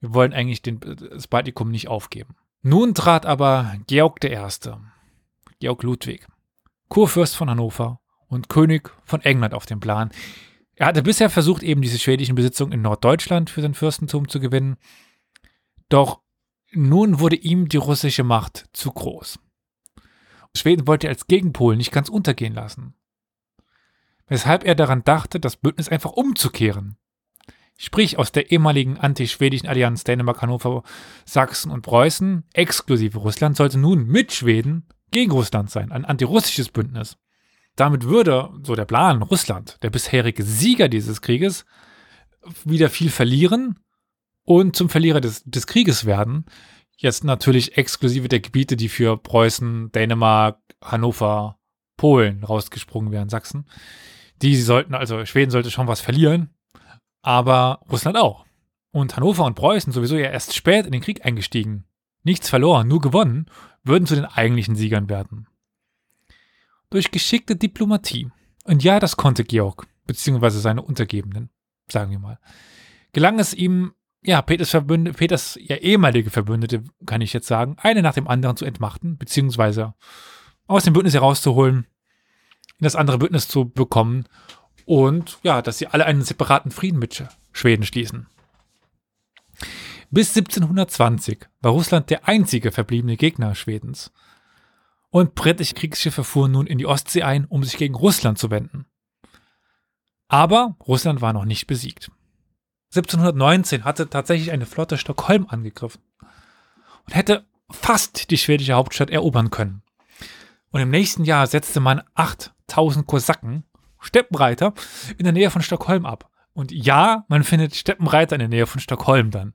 wir 0.00 0.14
wollen 0.14 0.32
eigentlich 0.32 0.62
den, 0.62 0.80
das 0.80 1.28
Baltikum 1.28 1.70
nicht 1.70 1.88
aufgeben. 1.88 2.36
Nun 2.62 2.94
trat 2.94 3.26
aber 3.26 3.74
Georg 3.86 4.22
I., 4.24 4.38
Georg 5.60 5.82
Ludwig, 5.82 6.26
Kurfürst 6.88 7.36
von 7.36 7.48
Hannover 7.48 8.00
und 8.28 8.48
König 8.48 8.90
von 9.04 9.20
England 9.22 9.54
auf 9.54 9.66
den 9.66 9.80
Plan. 9.80 10.10
Er 10.74 10.86
hatte 10.86 11.02
bisher 11.02 11.28
versucht, 11.28 11.62
eben 11.62 11.82
diese 11.82 11.98
schwedischen 11.98 12.34
Besitzungen 12.34 12.72
in 12.72 12.82
Norddeutschland 12.82 13.50
für 13.50 13.60
sein 13.60 13.74
Fürstentum 13.74 14.28
zu 14.28 14.40
gewinnen. 14.40 14.76
Doch 15.88 16.20
nun 16.72 17.20
wurde 17.20 17.36
ihm 17.36 17.68
die 17.68 17.76
russische 17.76 18.24
Macht 18.24 18.68
zu 18.72 18.90
groß. 18.90 19.38
Schweden 20.56 20.86
wollte 20.86 21.06
er 21.06 21.10
als 21.10 21.26
Gegenpol 21.26 21.76
nicht 21.76 21.92
ganz 21.92 22.08
untergehen 22.08 22.54
lassen. 22.54 22.94
Weshalb 24.26 24.64
er 24.64 24.74
daran 24.74 25.04
dachte, 25.04 25.40
das 25.40 25.56
Bündnis 25.56 25.88
einfach 25.88 26.12
umzukehren. 26.12 26.96
Sprich, 27.82 28.18
aus 28.18 28.30
der 28.30 28.50
ehemaligen 28.50 28.98
antischwedischen 28.98 29.66
Allianz 29.66 30.04
Dänemark, 30.04 30.42
Hannover, 30.42 30.82
Sachsen 31.24 31.70
und 31.70 31.80
Preußen, 31.80 32.44
exklusive 32.52 33.16
Russland, 33.16 33.56
sollte 33.56 33.78
nun 33.78 34.04
mit 34.04 34.34
Schweden 34.34 34.86
gegen 35.12 35.32
Russland 35.32 35.70
sein, 35.70 35.90
ein 35.90 36.04
antirussisches 36.04 36.68
Bündnis. 36.68 37.16
Damit 37.76 38.04
würde, 38.04 38.50
so 38.64 38.74
der 38.74 38.84
Plan, 38.84 39.22
Russland, 39.22 39.78
der 39.82 39.88
bisherige 39.88 40.42
Sieger 40.42 40.90
dieses 40.90 41.22
Krieges, 41.22 41.64
wieder 42.66 42.90
viel 42.90 43.08
verlieren 43.08 43.78
und 44.44 44.76
zum 44.76 44.90
Verlierer 44.90 45.22
des, 45.22 45.42
des 45.44 45.66
Krieges 45.66 46.04
werden. 46.04 46.44
Jetzt 46.98 47.24
natürlich 47.24 47.78
exklusive 47.78 48.28
der 48.28 48.40
Gebiete, 48.40 48.76
die 48.76 48.90
für 48.90 49.16
Preußen, 49.16 49.90
Dänemark, 49.90 50.58
Hannover, 50.82 51.58
Polen 51.96 52.44
rausgesprungen 52.44 53.10
wären, 53.10 53.30
Sachsen. 53.30 53.64
Die 54.42 54.56
sollten, 54.56 54.94
also 54.94 55.24
Schweden 55.24 55.50
sollte 55.50 55.70
schon 55.70 55.88
was 55.88 56.02
verlieren, 56.02 56.50
aber 57.22 57.80
Russland 57.90 58.16
auch. 58.16 58.46
Und 58.92 59.16
Hannover 59.16 59.44
und 59.44 59.54
Preußen 59.54 59.92
sowieso 59.92 60.16
ja 60.16 60.30
erst 60.30 60.54
spät 60.54 60.86
in 60.86 60.92
den 60.92 61.00
Krieg 61.00 61.24
eingestiegen. 61.24 61.84
Nichts 62.22 62.48
verloren, 62.48 62.88
nur 62.88 63.00
gewonnen, 63.00 63.46
würden 63.82 64.06
zu 64.06 64.14
den 64.14 64.24
eigentlichen 64.24 64.74
Siegern 64.74 65.08
werden. 65.08 65.46
Durch 66.90 67.10
geschickte 67.10 67.56
Diplomatie, 67.56 68.30
und 68.64 68.82
ja, 68.82 68.98
das 68.98 69.16
konnte 69.16 69.44
Georg, 69.44 69.86
beziehungsweise 70.06 70.60
seine 70.60 70.82
Untergebenen, 70.82 71.50
sagen 71.88 72.10
wir 72.10 72.18
mal, 72.18 72.38
gelang 73.12 73.38
es 73.38 73.54
ihm, 73.54 73.92
ja, 74.22 74.42
Peters, 74.42 74.70
Verbünde, 74.70 75.12
Peters 75.12 75.56
ja, 75.60 75.76
ehemalige 75.76 76.30
Verbündete, 76.30 76.84
kann 77.06 77.20
ich 77.20 77.32
jetzt 77.32 77.46
sagen, 77.46 77.76
eine 77.78 78.02
nach 78.02 78.14
dem 78.14 78.28
anderen 78.28 78.56
zu 78.56 78.64
entmachten, 78.64 79.16
beziehungsweise 79.16 79.94
aus 80.66 80.84
dem 80.84 80.92
Bündnis 80.92 81.14
herauszuholen, 81.14 81.86
in 82.78 82.84
das 82.84 82.96
andere 82.96 83.18
Bündnis 83.18 83.48
zu 83.48 83.70
bekommen 83.70 84.26
und 84.86 85.38
ja, 85.42 85.62
dass 85.62 85.78
sie 85.78 85.86
alle 85.86 86.06
einen 86.06 86.22
separaten 86.22 86.70
Frieden 86.70 86.98
mit 86.98 87.14
Sch- 87.14 87.28
Schweden 87.52 87.84
schließen. 87.84 88.26
Bis 90.10 90.36
1720 90.36 91.46
war 91.60 91.72
Russland 91.72 92.10
der 92.10 92.26
einzige 92.26 92.72
verbliebene 92.72 93.16
Gegner 93.16 93.54
Schwedens. 93.54 94.12
Und 95.10 95.34
britische 95.34 95.74
Kriegsschiffe 95.74 96.24
fuhren 96.24 96.52
nun 96.52 96.66
in 96.66 96.78
die 96.78 96.86
Ostsee 96.86 97.22
ein, 97.22 97.44
um 97.44 97.64
sich 97.64 97.76
gegen 97.76 97.94
Russland 97.94 98.38
zu 98.38 98.50
wenden. 98.50 98.86
Aber 100.28 100.76
Russland 100.86 101.20
war 101.20 101.32
noch 101.32 101.44
nicht 101.44 101.66
besiegt. 101.66 102.10
1719 102.94 103.84
hatte 103.84 104.08
tatsächlich 104.08 104.50
eine 104.52 104.66
Flotte 104.66 104.98
Stockholm 104.98 105.46
angegriffen 105.48 106.00
und 107.06 107.14
hätte 107.14 107.44
fast 107.70 108.30
die 108.30 108.38
schwedische 108.38 108.72
Hauptstadt 108.74 109.10
erobern 109.10 109.50
können. 109.50 109.82
Und 110.70 110.80
im 110.80 110.90
nächsten 110.90 111.24
Jahr 111.24 111.46
setzte 111.46 111.80
man 111.80 112.02
8000 112.14 113.06
Kosaken, 113.06 113.64
Steppenreiter, 114.00 114.72
in 115.18 115.24
der 115.24 115.32
Nähe 115.32 115.50
von 115.50 115.62
Stockholm 115.62 116.06
ab. 116.06 116.30
Und 116.52 116.72
ja, 116.72 117.24
man 117.28 117.44
findet 117.44 117.74
Steppenreiter 117.76 118.34
in 118.36 118.40
der 118.40 118.48
Nähe 118.48 118.66
von 118.66 118.80
Stockholm 118.80 119.30
dann. 119.30 119.54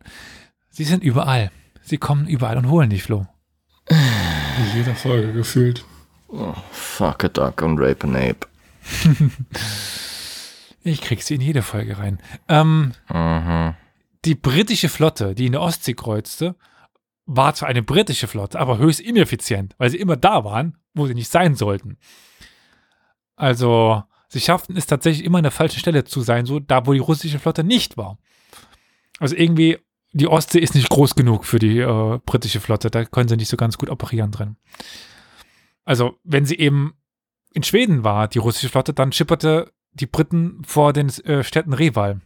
Sie 0.69 0.83
sind 0.85 1.03
überall. 1.03 1.51
Sie 1.81 1.97
kommen 1.97 2.27
überall 2.27 2.57
und 2.57 2.69
holen 2.69 2.89
dich, 2.89 3.03
Flo. 3.03 3.27
In 3.89 3.97
jeder 4.75 4.95
Folge 4.95 5.31
gefühlt. 5.33 5.85
Oh, 6.29 6.53
fuck 6.71 7.23
a 7.25 7.27
duck 7.29 7.61
und 7.61 7.79
rape 7.79 8.07
an 8.07 8.15
ape. 8.15 8.47
Ich 10.83 11.01
krieg 11.01 11.23
sie 11.23 11.35
in 11.35 11.41
jede 11.41 11.63
Folge 11.63 11.97
rein. 11.97 12.19
Ähm, 12.47 12.93
Mhm. 13.11 13.73
die 14.23 14.35
britische 14.35 14.87
Flotte, 14.89 15.33
die 15.33 15.47
in 15.47 15.53
der 15.53 15.61
Ostsee 15.61 15.93
kreuzte, 15.95 16.55
war 17.25 17.55
zwar 17.55 17.69
eine 17.69 17.81
britische 17.81 18.27
Flotte, 18.27 18.59
aber 18.59 18.77
höchst 18.77 18.99
ineffizient, 18.99 19.73
weil 19.79 19.89
sie 19.89 19.97
immer 19.97 20.15
da 20.15 20.43
waren, 20.43 20.77
wo 20.93 21.07
sie 21.07 21.15
nicht 21.15 21.31
sein 21.31 21.55
sollten. 21.55 21.97
Also, 23.35 24.03
sie 24.27 24.39
schafften 24.39 24.77
es 24.77 24.85
tatsächlich 24.85 25.25
immer 25.25 25.39
an 25.39 25.43
der 25.43 25.51
falschen 25.51 25.79
Stelle 25.79 26.03
zu 26.03 26.21
sein, 26.21 26.45
so 26.45 26.59
da, 26.59 26.85
wo 26.85 26.93
die 26.93 26.99
russische 26.99 27.39
Flotte 27.39 27.63
nicht 27.63 27.97
war. 27.97 28.17
Also 29.19 29.35
irgendwie, 29.35 29.77
die 30.13 30.27
Ostsee 30.27 30.59
ist 30.59 30.75
nicht 30.75 30.89
groß 30.89 31.15
genug 31.15 31.45
für 31.45 31.59
die 31.59 31.79
äh, 31.79 32.19
britische 32.25 32.59
Flotte, 32.59 32.89
da 32.89 33.05
können 33.05 33.29
sie 33.29 33.37
nicht 33.37 33.49
so 33.49 33.57
ganz 33.57 33.77
gut 33.77 33.89
operieren 33.89 34.31
drin. 34.31 34.57
Also, 35.85 36.17
wenn 36.23 36.45
sie 36.45 36.57
eben 36.57 36.95
in 37.53 37.63
Schweden 37.63 38.03
war, 38.03 38.27
die 38.27 38.39
russische 38.39 38.69
Flotte, 38.69 38.93
dann 38.93 39.11
schipperte 39.11 39.71
die 39.93 40.07
Briten 40.07 40.63
vor 40.65 40.93
den 40.93 41.09
äh, 41.25 41.43
Städten 41.43 41.73
Reval 41.73 42.21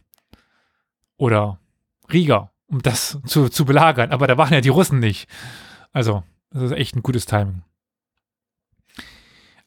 oder 1.16 1.60
Riga, 2.10 2.50
um 2.66 2.82
das 2.82 3.18
zu, 3.26 3.48
zu 3.48 3.64
belagern. 3.64 4.10
Aber 4.10 4.26
da 4.26 4.38
waren 4.38 4.52
ja 4.52 4.60
die 4.60 4.70
Russen 4.70 4.98
nicht. 4.98 5.28
Also, 5.92 6.24
das 6.50 6.64
ist 6.64 6.72
echt 6.72 6.96
ein 6.96 7.02
gutes 7.02 7.26
Timing. 7.26 7.62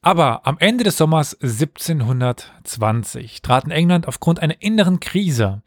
Aber 0.04 0.46
am 0.46 0.58
Ende 0.60 0.84
des 0.84 0.98
Sommers 0.98 1.34
1720 1.42 3.42
trat 3.42 3.64
in 3.64 3.72
England 3.72 4.08
aufgrund 4.08 4.40
einer 4.40 4.62
inneren 4.62 5.00
Krise 5.00 5.64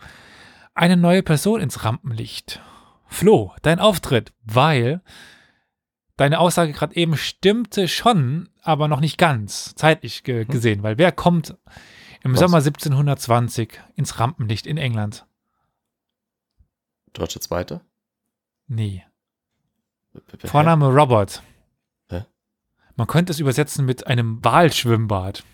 eine 0.75 0.99
neue 0.99 1.23
Person 1.23 1.61
ins 1.61 1.85
Rampenlicht. 1.85 2.61
Flo, 3.07 3.55
dein 3.63 3.81
Auftritt, 3.81 4.35
weil 4.45 5.01
deine 6.19 6.39
Aussage 6.39 6.73
gerade 6.73 6.95
eben 6.97 7.17
stimmte 7.17 7.89
schon, 7.89 8.51
aber 8.63 8.89
noch 8.89 9.01
nicht 9.01 9.17
ganz 9.17 9.75
zeitlich 9.75 10.23
ge 10.23 10.43
Hm. 10.45 10.49
gesehen, 10.49 10.83
weil 10.83 10.99
wer 10.99 11.13
kommt 11.13 11.57
im 12.23 12.35
Was? 12.35 12.41
Sommer 12.41 12.59
1720 12.59 13.81
ins 13.95 14.21
Rampenlicht 14.21 14.67
in 14.67 14.77
England? 14.77 15.27
Deutsche 17.15 17.41
Zweite? 17.41 17.81
Nee. 18.69 19.03
Vorname 20.45 20.89
Robert. 20.89 21.43
Man 22.97 23.06
könnte 23.06 23.32
es 23.32 23.40
übersetzen 23.40 23.85
mit 23.85 24.06
einem 24.06 24.43
Walschwimmbad. 24.44 25.44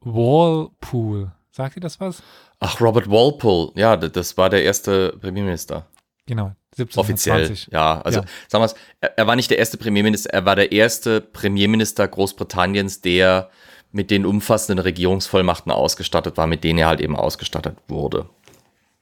Walpool. 0.00 1.32
Sagt 1.50 1.76
ihr 1.76 1.80
das 1.82 2.00
was? 2.00 2.22
Ach, 2.60 2.80
Robert 2.80 3.10
Walpole. 3.10 3.72
Ja, 3.74 3.96
das 3.96 4.36
war 4.36 4.48
der 4.50 4.62
erste 4.64 5.16
Premierminister. 5.20 5.86
Genau. 6.26 6.54
Offiziell. 6.96 7.36
1720. 7.42 7.68
Ja, 7.72 8.00
also 8.02 8.20
Ja. 8.20 8.26
sagen 8.48 8.62
wir 8.62 8.66
es, 8.66 8.74
er, 9.00 9.18
er 9.18 9.26
war 9.26 9.34
nicht 9.36 9.50
der 9.50 9.58
erste 9.58 9.76
Premierminister, 9.78 10.30
er 10.32 10.44
war 10.44 10.54
der 10.56 10.70
erste 10.72 11.20
Premierminister 11.20 12.06
Großbritanniens, 12.06 13.00
der 13.00 13.50
mit 13.90 14.10
den 14.10 14.24
umfassenden 14.26 14.78
Regierungsvollmachten 14.82 15.72
ausgestattet 15.72 16.36
war, 16.36 16.46
mit 16.46 16.62
denen 16.62 16.78
er 16.78 16.88
halt 16.88 17.00
eben 17.00 17.16
ausgestattet 17.16 17.76
wurde. 17.88 18.28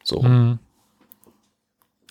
So. 0.02 0.22
Mhm. 0.22 0.58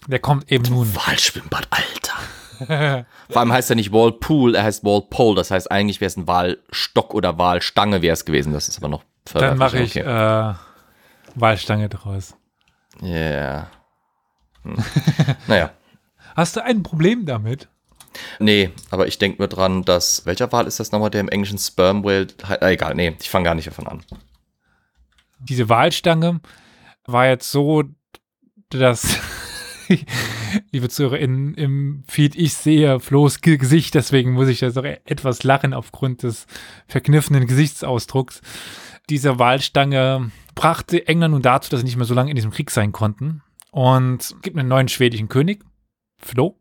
Der 0.07 0.19
kommt 0.19 0.51
eben 0.51 0.65
nun. 0.65 0.93
Wahlschwimmbad, 0.95 1.67
Alter. 1.71 2.13
Vor 3.29 3.41
allem 3.41 3.51
heißt 3.53 3.69
er 3.69 3.75
nicht 3.75 3.91
Walpool, 3.91 4.55
er 4.55 4.63
heißt 4.63 4.83
Walpole. 4.83 5.35
Das 5.35 5.51
heißt, 5.51 5.71
eigentlich 5.71 6.01
wäre 6.01 6.07
es 6.07 6.17
ein 6.17 6.27
Wahlstock 6.27 7.13
oder 7.13 7.37
Wahlstange 7.37 8.01
wäre 8.01 8.13
es 8.13 8.25
gewesen. 8.25 8.53
Das 8.53 8.67
ist 8.69 8.77
aber 8.77 8.87
noch 8.87 9.03
Dann 9.33 9.57
mache 9.57 9.79
ich 9.79 9.99
Okay. 9.99 10.49
äh, 10.51 10.53
Walstange 11.35 11.89
draus. 11.89 12.35
Ja. 13.01 13.67
Hm. 14.63 14.75
naja. 15.47 15.71
Hast 16.35 16.55
du 16.55 16.63
ein 16.63 16.83
Problem 16.83 17.25
damit? 17.25 17.67
Nee, 18.39 18.71
aber 18.91 19.07
ich 19.07 19.17
denke 19.17 19.41
mir 19.41 19.47
dran, 19.49 19.83
dass. 19.83 20.25
Welcher 20.25 20.51
Wal 20.51 20.67
ist 20.67 20.79
das 20.79 20.91
nochmal, 20.91 21.09
der 21.09 21.21
im 21.21 21.29
englischen 21.29 21.57
Sperm 21.57 22.03
Whale. 22.03 22.27
Äh, 22.61 22.73
egal, 22.73 22.95
nee, 22.95 23.15
ich 23.19 23.29
fange 23.29 23.45
gar 23.45 23.55
nicht 23.55 23.67
davon 23.67 23.87
an. 23.87 24.03
Diese 25.39 25.67
Walstange 25.69 26.39
war 27.05 27.27
jetzt 27.27 27.51
so, 27.51 27.83
dass, 28.69 29.17
liebe 30.71 30.89
ZuhörerInnen, 30.89 31.53
im 31.55 32.03
Feed, 32.07 32.35
ich 32.35 32.53
sehe 32.53 32.99
Flo's 32.99 33.41
Ge- 33.41 33.57
Gesicht, 33.57 33.93
deswegen 33.95 34.31
muss 34.33 34.47
ich 34.47 34.61
jetzt 34.61 34.77
auch 34.77 34.83
e- 34.83 34.99
etwas 35.05 35.43
lachen 35.43 35.73
aufgrund 35.73 36.23
des 36.23 36.47
verkniffenen 36.87 37.47
Gesichtsausdrucks. 37.47 38.41
Diese 39.09 39.37
Walstange 39.39 40.31
brachte 40.55 41.07
England 41.07 41.33
nun 41.33 41.41
dazu, 41.41 41.69
dass 41.69 41.81
sie 41.81 41.85
nicht 41.85 41.97
mehr 41.97 42.05
so 42.05 42.13
lange 42.13 42.29
in 42.31 42.35
diesem 42.35 42.51
Krieg 42.51 42.71
sein 42.71 42.91
konnten. 42.91 43.41
Und 43.71 44.21
es 44.21 44.41
gibt 44.41 44.57
einen 44.57 44.69
neuen 44.69 44.87
schwedischen 44.87 45.27
König, 45.29 45.63
Flo. 46.17 46.59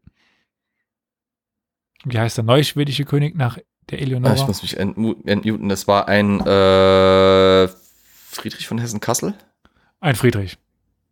Wie 2.04 2.18
heißt 2.18 2.36
der 2.36 2.44
neue 2.44 2.64
schwedische 2.64 3.04
König 3.04 3.34
nach 3.36 3.58
der 3.90 4.00
Eleonora? 4.02 4.34
Ich 4.34 4.46
muss 4.46 4.62
mich 4.62 4.78
entmu- 4.78 5.26
entmuten. 5.26 5.68
Das 5.68 5.86
war 5.88 6.08
ein 6.08 6.40
äh, 6.40 7.68
Friedrich 8.28 8.66
von 8.68 8.78
Hessen-Kassel? 8.78 9.34
Ein 10.00 10.16
Friedrich. 10.16 10.58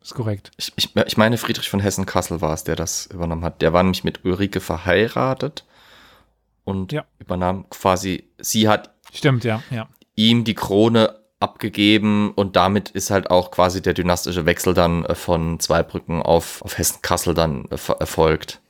Ist 0.03 0.15
korrekt. 0.15 0.51
Ich, 0.57 0.73
ich, 0.77 0.95
ich 1.07 1.17
meine, 1.17 1.39
Friedrich 1.39 1.71
von 1.71 1.81
Hessen-Kassel 1.81 2.41
war 2.41 2.53
es, 2.55 2.65
der 2.65 2.77
das 2.77 3.07
übernommen 3.07 3.45
hat. 3.45 3.63
Der 3.63 3.73
war 3.73 3.83
nämlich 3.83 4.05
mit 4.05 4.25
Ulrike 4.25 4.61
verheiratet 4.61 5.65
und 6.65 6.93
Ja. 6.93 7.05
übernahm 7.19 7.69
quasi, 7.71 8.25
sie 8.39 8.69
hat 8.69 8.91
Stimmt, 9.13 9.45
ja, 9.45 9.63
ja. 9.71 9.89
ihm 10.17 10.45
die 10.45 10.55
Krone 10.55 11.19
abgegeben 11.39 12.33
und 12.35 12.57
damit 12.57 12.91
ist 12.91 13.11
halt 13.11 13.31
auch 13.31 13.51
quasi 13.51 13.83
der 13.83 13.95
dynastische 13.95 14.47
Wechsel 14.47 14.75
dann 14.75 15.05
äh, 15.05 15.15
von 15.15 15.59
Zweibrücken 15.61 16.23
auf, 16.23 16.63
auf 16.63 16.79
Hessen-Kassel 16.79 17.35
dann 17.35 17.67
äh, 17.71 17.77
erfolgt. 17.99 18.61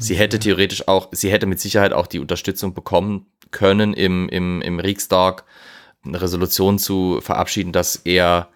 Sie 0.00 0.14
hätte 0.16 0.38
theoretisch 0.38 0.86
auch, 0.86 1.08
sie 1.10 1.30
hätte 1.32 1.46
mit 1.46 1.58
Sicherheit 1.58 1.92
auch 1.92 2.06
die 2.06 2.20
Unterstützung 2.20 2.72
bekommen 2.74 3.26
können, 3.50 3.94
im, 3.94 4.28
im, 4.28 4.62
im 4.62 4.78
Riksdag 4.78 5.44
eine 6.04 6.20
Resolution 6.20 6.78
zu 6.78 7.20
verabschieden, 7.20 7.72
dass 7.72 7.96
er, 7.96 8.48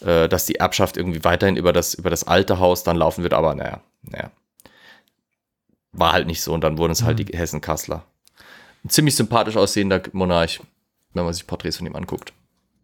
äh, 0.00 0.28
dass 0.28 0.46
die 0.46 0.56
Erbschaft 0.56 0.96
irgendwie 0.96 1.24
weiterhin 1.24 1.56
über 1.56 1.72
das, 1.72 1.94
über 1.94 2.10
das 2.10 2.24
alte 2.24 2.58
Haus 2.58 2.82
dann 2.84 2.96
laufen 2.96 3.22
wird, 3.22 3.34
aber 3.34 3.54
naja, 3.54 3.80
naja. 4.02 4.30
War 5.92 6.12
halt 6.12 6.26
nicht 6.26 6.42
so 6.42 6.52
und 6.54 6.62
dann 6.62 6.78
wurden 6.78 6.92
es 6.92 7.02
halt 7.02 7.18
die 7.18 7.36
Hessen-Kassler. 7.36 8.04
Ein 8.84 8.88
ziemlich 8.90 9.16
sympathisch 9.16 9.56
aussehender 9.56 10.02
Monarch, 10.12 10.60
wenn 11.14 11.24
man 11.24 11.34
sich 11.34 11.46
Porträts 11.46 11.78
von 11.78 11.86
ihm 11.86 11.96
anguckt. 11.96 12.32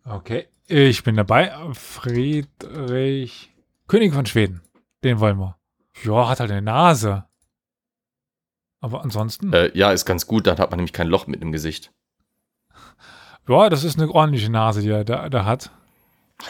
Okay. 0.04 0.46
Ich 0.68 1.04
bin 1.04 1.14
dabei. 1.16 1.52
Friedrich, 1.74 3.52
König 3.86 4.12
von 4.12 4.26
Schweden. 4.26 4.62
Den 5.04 5.20
wollen 5.20 5.38
wir. 5.38 5.56
Ja, 6.02 6.28
hat 6.28 6.40
halt 6.40 6.50
eine 6.50 6.62
Nase. 6.62 7.24
Aber 8.80 9.02
ansonsten, 9.02 9.52
Äh, 9.52 9.70
ja, 9.74 9.92
ist 9.92 10.04
ganz 10.04 10.26
gut, 10.26 10.46
dann 10.46 10.58
hat 10.58 10.70
man 10.70 10.78
nämlich 10.78 10.92
kein 10.92 11.06
Loch 11.08 11.26
mit 11.28 11.40
im 11.40 11.52
Gesicht. 11.52 11.92
ja, 13.48 13.68
das 13.70 13.84
ist 13.84 13.98
eine 13.98 14.10
ordentliche 14.10 14.50
Nase, 14.50 14.82
die 14.82 14.90
er 14.90 15.04
da, 15.04 15.28
da 15.28 15.44
hat. 15.44 15.70
In 16.40 16.46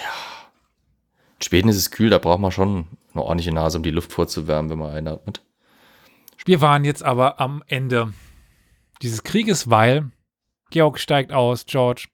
Schweden 1.42 1.68
ist 1.68 1.76
es 1.76 1.90
kühl, 1.90 2.10
da 2.10 2.18
braucht 2.18 2.40
man 2.40 2.50
schon 2.50 2.86
eine 3.12 3.22
ordentliche 3.22 3.52
Nase, 3.52 3.78
um 3.78 3.82
die 3.82 3.90
Luft 3.90 4.12
vorzuwärmen, 4.12 4.70
wenn 4.70 4.78
man 4.78 4.92
einatmet. 4.92 5.42
Wir 6.44 6.60
waren 6.60 6.84
jetzt 6.84 7.02
aber 7.02 7.40
am 7.40 7.62
Ende 7.66 8.12
dieses 9.02 9.22
Krieges, 9.22 9.68
weil 9.68 10.10
Georg 10.70 10.98
steigt 10.98 11.32
aus, 11.32 11.66
George. 11.66 12.08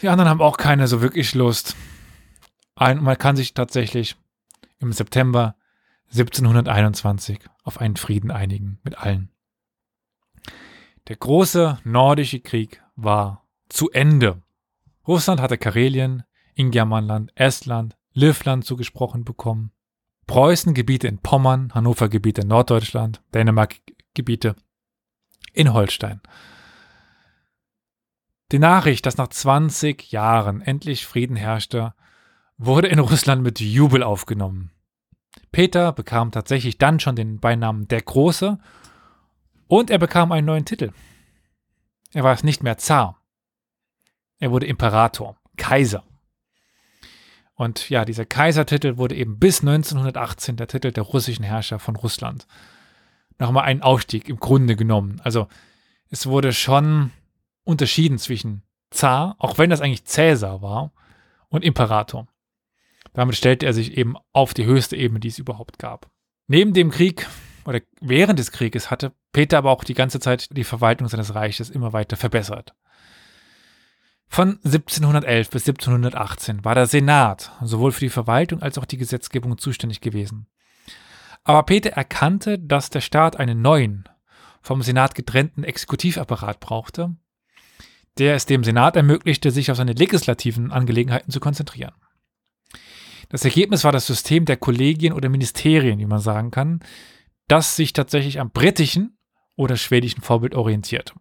Die 0.00 0.08
anderen 0.08 0.28
haben 0.28 0.40
auch 0.40 0.56
keine 0.56 0.88
so 0.88 1.02
wirklich 1.02 1.34
Lust. 1.34 1.76
Ein, 2.74 3.02
man 3.02 3.18
kann 3.18 3.36
sich 3.36 3.54
tatsächlich 3.54 4.16
im 4.80 4.92
September 4.92 5.54
1721 6.10 7.38
auf 7.62 7.80
einen 7.80 7.96
Frieden 7.96 8.30
einigen 8.30 8.78
mit 8.82 8.98
allen. 8.98 9.30
Der 11.08 11.16
große 11.16 11.78
nordische 11.84 12.40
Krieg 12.40 12.82
war 12.96 13.46
zu 13.68 13.90
Ende. 13.90 14.42
Russland 15.06 15.40
hatte 15.40 15.58
Karelien, 15.58 16.24
Ingermanland, 16.54 17.32
Estland, 17.34 17.96
Livland 18.12 18.64
zugesprochen 18.64 19.24
bekommen. 19.24 19.72
Preußen 20.26 20.74
Gebiete 20.74 21.08
in 21.08 21.18
Pommern, 21.18 21.74
Hannover 21.74 22.08
Gebiete 22.08 22.42
in 22.42 22.48
Norddeutschland, 22.48 23.22
Dänemark 23.34 23.80
Gebiete 24.14 24.56
in 25.52 25.72
Holstein. 25.72 26.20
Die 28.52 28.58
Nachricht, 28.58 29.06
dass 29.06 29.16
nach 29.16 29.28
20 29.28 30.12
Jahren 30.12 30.60
endlich 30.60 31.06
Frieden 31.06 31.36
herrschte, 31.36 31.94
wurde 32.58 32.88
in 32.88 32.98
Russland 32.98 33.42
mit 33.42 33.60
Jubel 33.60 34.02
aufgenommen. 34.02 34.70
Peter 35.50 35.92
bekam 35.92 36.30
tatsächlich 36.30 36.78
dann 36.78 37.00
schon 37.00 37.16
den 37.16 37.40
Beinamen 37.40 37.88
der 37.88 38.02
Große 38.02 38.58
und 39.68 39.90
er 39.90 39.98
bekam 39.98 40.32
einen 40.32 40.46
neuen 40.46 40.66
Titel. 40.66 40.92
Er 42.12 42.24
war 42.24 42.34
es 42.34 42.44
nicht 42.44 42.62
mehr 42.62 42.76
Zar. 42.76 43.22
Er 44.38 44.50
wurde 44.50 44.66
Imperator, 44.66 45.38
Kaiser. 45.56 46.04
Und 47.62 47.90
ja, 47.90 48.04
dieser 48.04 48.26
Kaisertitel 48.26 48.96
wurde 48.96 49.14
eben 49.14 49.38
bis 49.38 49.60
1918 49.60 50.56
der 50.56 50.66
Titel 50.66 50.90
der 50.90 51.04
russischen 51.04 51.44
Herrscher 51.44 51.78
von 51.78 51.94
Russland. 51.94 52.48
Nochmal 53.38 53.66
ein 53.66 53.82
Aufstieg 53.82 54.28
im 54.28 54.40
Grunde 54.40 54.74
genommen. 54.74 55.20
Also 55.22 55.46
es 56.10 56.26
wurde 56.26 56.52
schon 56.52 57.12
unterschieden 57.62 58.18
zwischen 58.18 58.64
Zar, 58.90 59.36
auch 59.38 59.58
wenn 59.58 59.70
das 59.70 59.80
eigentlich 59.80 60.04
Cäsar 60.04 60.60
war, 60.60 60.90
und 61.50 61.62
Imperator. 61.64 62.26
Damit 63.12 63.36
stellte 63.36 63.64
er 63.64 63.74
sich 63.74 63.96
eben 63.96 64.16
auf 64.32 64.54
die 64.54 64.64
höchste 64.64 64.96
Ebene, 64.96 65.20
die 65.20 65.28
es 65.28 65.38
überhaupt 65.38 65.78
gab. 65.78 66.10
Neben 66.48 66.72
dem 66.72 66.90
Krieg 66.90 67.28
oder 67.64 67.80
während 68.00 68.40
des 68.40 68.50
Krieges 68.50 68.90
hatte 68.90 69.12
Peter 69.30 69.58
aber 69.58 69.70
auch 69.70 69.84
die 69.84 69.94
ganze 69.94 70.18
Zeit 70.18 70.48
die 70.56 70.64
Verwaltung 70.64 71.06
seines 71.06 71.36
Reiches 71.36 71.70
immer 71.70 71.92
weiter 71.92 72.16
verbessert. 72.16 72.74
Von 74.34 74.58
1711 74.64 75.50
bis 75.50 75.68
1718 75.68 76.64
war 76.64 76.74
der 76.74 76.86
Senat 76.86 77.52
sowohl 77.60 77.92
für 77.92 78.00
die 78.00 78.08
Verwaltung 78.08 78.62
als 78.62 78.78
auch 78.78 78.86
die 78.86 78.96
Gesetzgebung 78.96 79.58
zuständig 79.58 80.00
gewesen. 80.00 80.46
Aber 81.44 81.64
Peter 81.64 81.90
erkannte, 81.90 82.58
dass 82.58 82.88
der 82.88 83.02
Staat 83.02 83.36
einen 83.36 83.60
neuen, 83.60 84.08
vom 84.62 84.80
Senat 84.80 85.14
getrennten 85.14 85.64
Exekutivapparat 85.64 86.60
brauchte, 86.60 87.14
der 88.16 88.34
es 88.34 88.46
dem 88.46 88.64
Senat 88.64 88.96
ermöglichte, 88.96 89.50
sich 89.50 89.70
auf 89.70 89.76
seine 89.76 89.92
legislativen 89.92 90.72
Angelegenheiten 90.72 91.30
zu 91.30 91.38
konzentrieren. 91.38 91.92
Das 93.28 93.44
Ergebnis 93.44 93.84
war 93.84 93.92
das 93.92 94.06
System 94.06 94.46
der 94.46 94.56
Kollegien 94.56 95.12
oder 95.12 95.28
Ministerien, 95.28 95.98
wie 95.98 96.06
man 96.06 96.20
sagen 96.20 96.50
kann, 96.50 96.80
das 97.48 97.76
sich 97.76 97.92
tatsächlich 97.92 98.40
am 98.40 98.50
britischen 98.50 99.18
oder 99.56 99.76
schwedischen 99.76 100.22
Vorbild 100.22 100.54
orientiert. 100.54 101.12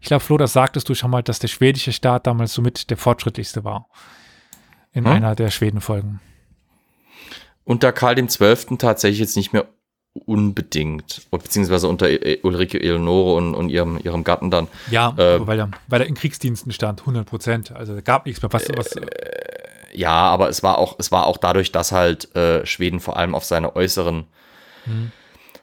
Ich 0.00 0.08
glaube, 0.08 0.22
Flo, 0.24 0.36
das 0.36 0.52
sagtest 0.52 0.88
du 0.88 0.94
schon 0.94 1.10
mal, 1.10 1.22
dass 1.22 1.38
der 1.38 1.48
schwedische 1.48 1.92
Staat 1.92 2.26
damals 2.26 2.52
somit 2.52 2.90
der 2.90 2.96
fortschrittlichste 2.96 3.64
war. 3.64 3.86
In 4.92 5.04
Hm? 5.04 5.12
einer 5.12 5.34
der 5.34 5.50
Schweden-Folgen. 5.50 6.20
Unter 7.64 7.92
Karl 7.92 8.14
dem 8.14 8.28
Zwölften 8.28 8.78
tatsächlich 8.78 9.20
jetzt 9.20 9.36
nicht 9.36 9.52
mehr 9.52 9.66
unbedingt. 10.26 11.30
Beziehungsweise 11.30 11.88
unter 11.88 12.08
äh, 12.08 12.40
Ulrike 12.42 12.80
Eleonore 12.80 13.34
und, 13.36 13.54
und 13.54 13.68
ihrem, 13.68 13.98
ihrem 14.02 14.24
Gatten 14.24 14.50
dann. 14.50 14.68
Ja, 14.90 15.14
Äh, 15.16 15.46
weil, 15.46 15.58
er, 15.60 15.70
weil 15.86 16.00
er 16.00 16.06
in 16.06 16.14
Kriegsdiensten 16.14 16.72
stand, 16.72 17.00
100 17.00 17.26
Prozent. 17.26 17.72
Also 17.72 17.94
da 17.94 18.00
gab 18.00 18.26
nichts 18.26 18.42
mehr. 18.42 18.52
Was, 18.52 18.68
was, 18.74 18.94
Ja, 19.92 20.12
aber 20.12 20.48
es 20.48 20.62
war 20.62 20.78
auch, 20.78 20.96
es 20.98 21.12
war 21.12 21.26
auch 21.26 21.36
dadurch, 21.36 21.70
dass 21.72 21.92
halt 21.92 22.34
äh, 22.34 22.64
Schweden 22.66 23.00
vor 23.00 23.16
allem 23.16 23.34
auf 23.34 23.44
seine 23.44 23.76
äußeren 23.76 24.24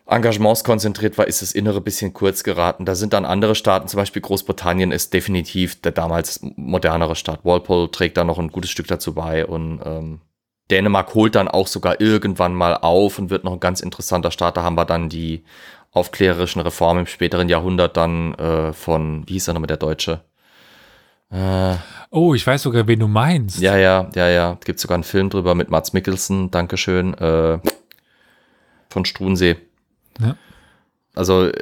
Engagements 0.07 0.63
konzentriert 0.63 1.17
war, 1.17 1.27
ist 1.27 1.41
das 1.41 1.51
Innere 1.51 1.77
ein 1.77 1.83
bisschen 1.83 2.13
kurz 2.13 2.43
geraten. 2.43 2.85
Da 2.85 2.93
sind 2.93 3.13
dann 3.13 3.25
andere 3.25 3.55
Staaten, 3.55 3.87
zum 3.87 3.97
Beispiel 3.97 4.21
Großbritannien 4.21 4.91
ist 4.91 5.13
definitiv 5.13 5.81
der 5.81 5.93
damals 5.93 6.41
modernere 6.55 7.15
Staat. 7.15 7.43
Walpole 7.43 7.89
trägt 7.89 8.17
da 8.17 8.23
noch 8.23 8.37
ein 8.37 8.49
gutes 8.49 8.69
Stück 8.69 8.87
dazu 8.87 9.15
bei 9.15 9.45
und 9.45 9.81
ähm, 9.83 10.21
Dänemark 10.69 11.13
holt 11.15 11.35
dann 11.35 11.47
auch 11.47 11.67
sogar 11.67 12.01
irgendwann 12.01 12.53
mal 12.53 12.75
auf 12.75 13.17
und 13.17 13.29
wird 13.29 13.43
noch 13.43 13.53
ein 13.53 13.59
ganz 13.59 13.81
interessanter 13.81 14.31
Staat. 14.31 14.57
Da 14.57 14.63
haben 14.63 14.77
wir 14.77 14.85
dann 14.85 15.09
die 15.09 15.43
aufklärerischen 15.91 16.61
Reformen 16.61 17.01
im 17.01 17.07
späteren 17.07 17.49
Jahrhundert 17.49 17.97
dann 17.97 18.35
äh, 18.35 18.73
von, 18.73 19.23
wie 19.27 19.33
hieß 19.33 19.47
er 19.47 19.53
nochmal 19.53 19.67
der 19.67 19.77
Deutsche? 19.77 20.21
Äh, 21.31 21.75
oh, 22.11 22.35
ich 22.35 22.45
weiß 22.45 22.61
sogar, 22.61 22.87
wen 22.87 22.99
du 22.99 23.07
meinst. 23.07 23.59
ja, 23.59 23.77
ja, 23.77 24.09
ja, 24.13 24.29
ja. 24.29 24.57
Gibt 24.63 24.79
sogar 24.79 24.95
einen 24.95 25.03
Film 25.03 25.29
drüber 25.29 25.55
mit 25.55 25.69
Mats 25.69 25.93
Mikkelsen, 25.93 26.51
Dankeschön, 26.51 27.15
äh, 27.15 27.59
von 28.89 29.05
Struensee. 29.05 29.57
Ja. 30.19 30.37
Also 31.13 31.47
äh, 31.47 31.53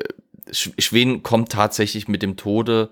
Sch 0.51 0.71
Schweden 0.77 1.23
kommt 1.23 1.51
tatsächlich 1.51 2.07
mit 2.07 2.21
dem 2.21 2.35
Tode, 2.35 2.89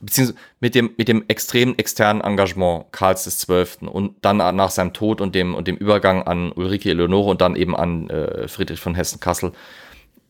beziehungsweise 0.00 0.38
mit 0.60 0.74
dem, 0.74 0.90
mit 0.96 1.08
dem 1.08 1.24
extremen 1.28 1.78
externen 1.78 2.22
Engagement 2.22 2.92
Karls 2.92 3.24
des 3.24 3.38
Zwölften 3.38 3.86
und 3.86 4.16
dann 4.24 4.38
nach 4.38 4.70
seinem 4.70 4.92
Tod 4.92 5.20
und 5.20 5.34
dem, 5.34 5.54
und 5.54 5.68
dem 5.68 5.76
Übergang 5.76 6.22
an 6.22 6.52
Ulrike 6.52 6.90
Eleonore 6.90 7.30
und 7.30 7.40
dann 7.40 7.54
eben 7.56 7.76
an 7.76 8.08
äh, 8.10 8.48
Friedrich 8.48 8.80
von 8.80 8.94
Hessen-Kassel, 8.94 9.52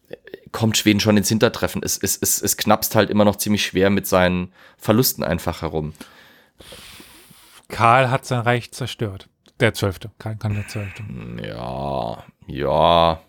äh, 0.09 0.17
kommt 0.53 0.77
Schweden 0.77 1.01
schon 1.01 1.17
ins 1.17 1.29
Hintertreffen. 1.29 1.83
Es, 1.83 1.97
es, 1.97 2.19
es, 2.21 2.43
es 2.43 2.57
knappst 2.57 2.95
halt 2.95 3.11
immer 3.11 3.25
noch 3.25 3.37
ziemlich 3.37 3.65
schwer 3.65 3.91
mit 3.91 4.07
seinen 4.07 4.53
Verlusten 4.77 5.25
einfach 5.25 5.63
herum. 5.63 5.95
Karl 7.69 8.11
hat 8.11 8.27
sein 8.27 8.41
Reich 8.41 8.73
zerstört. 8.73 9.29
Der 9.61 9.75
Zwölfte. 9.75 10.11
Karl 10.19 10.37
kann 10.37 10.55
der 10.55 10.67
Zwölfte. 10.69 11.05
Ja, 11.47 12.25
ja. 12.47 13.21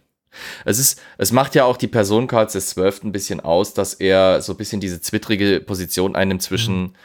Es 0.66 0.80
ist, 0.80 1.02
es 1.18 1.32
macht 1.32 1.56
ja 1.56 1.66
auch 1.66 1.78
die 1.78 1.88
Person 1.88 2.28
Karls 2.28 2.54
des 2.54 2.70
Zwölften 2.70 3.08
ein 3.08 3.12
bisschen 3.12 3.40
aus, 3.40 3.74
dass 3.74 3.94
er 3.94 4.42
so 4.42 4.54
ein 4.54 4.58
bisschen 4.58 4.82
diese 4.82 5.02
zwittrige 5.02 5.60
Position 5.60 6.16
einnimmt 6.16 6.42
zwischen 6.42 6.96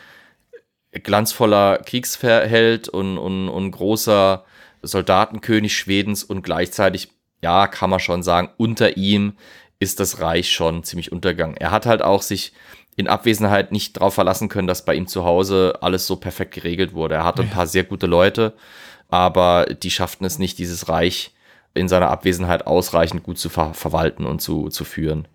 glanzvoller 0.93 1.79
Kriegsverheld 1.79 2.89
und, 2.89 3.19
und, 3.19 3.49
und 3.49 3.71
großer 3.71 4.45
Soldatenkönig 4.83 5.77
Schwedens 5.77 6.23
und 6.23 6.43
gleichzeitig, 6.43 7.11
ja, 7.43 7.67
kann 7.67 7.91
man 7.91 8.01
schon 8.01 8.23
sagen, 8.23 8.51
unter 8.57 8.97
ihm 8.97 9.35
ist 9.79 10.01
das 10.01 10.21
Reich 10.21 10.51
schon 10.51 10.85
ziemlich 10.85 11.13
untergegangen. 11.13 11.57
Er 11.57 11.71
hat 11.71 11.87
halt 11.87 12.03
auch 12.03 12.23
sich 12.23 12.53
in 12.97 13.09
Abwesenheit 13.09 13.73
nicht 13.73 13.97
darauf 13.99 14.15
verlassen 14.15 14.49
können, 14.49 14.69
dass 14.69 14.85
bei 14.85 14.95
ihm 14.95 15.07
zu 15.07 15.25
Hause 15.25 15.79
alles 15.83 16.07
so 16.07 16.17
perfekt 16.17 16.55
geregelt 16.55 16.95
wurde. 16.95 17.17
Er 17.17 17.25
hatte 17.25 17.43
ein 17.43 17.51
paar 17.51 17.67
sehr 17.67 17.85
gute 17.85 18.07
Leute, 18.07 18.55
aber 19.09 19.67
die 19.67 19.91
schafften 19.91 20.25
es 20.25 20.39
nicht, 20.39 20.59
dieses 20.59 20.89
Reich 20.89 21.33
in 21.77 21.89
seiner 21.89 22.11
Abwesenheit 22.11 22.67
ausreichend 22.67 23.23
gut 23.23 23.39
zu 23.39 23.49
ver 23.49 23.75
verwalten 23.75 24.25
und 24.27 24.41
zu, 24.41 24.69
zu 24.69 24.85
führen. 24.85 25.29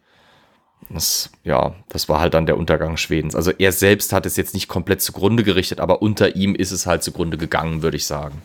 Das, 0.90 1.30
ja, 1.44 1.76
das 1.90 2.10
war 2.10 2.20
halt 2.20 2.34
dann 2.34 2.46
der 2.48 2.58
Untergang 2.58 2.98
Schwedens. 2.98 3.36
Also 3.36 3.52
er 3.52 3.72
selbst 3.72 4.12
hat 4.14 4.26
es 4.26 4.36
jetzt 4.36 4.54
nicht 4.54 4.68
komplett 4.68 5.02
zugrunde 5.02 5.44
gerichtet, 5.44 5.80
aber 5.80 6.02
unter 6.02 6.36
ihm 6.36 6.56
ist 6.56 6.72
es 6.72 6.86
halt 6.86 7.04
zugrunde 7.04 7.38
gegangen, 7.38 7.82
würde 7.84 7.98
ich 7.98 8.06
sagen. 8.06 8.42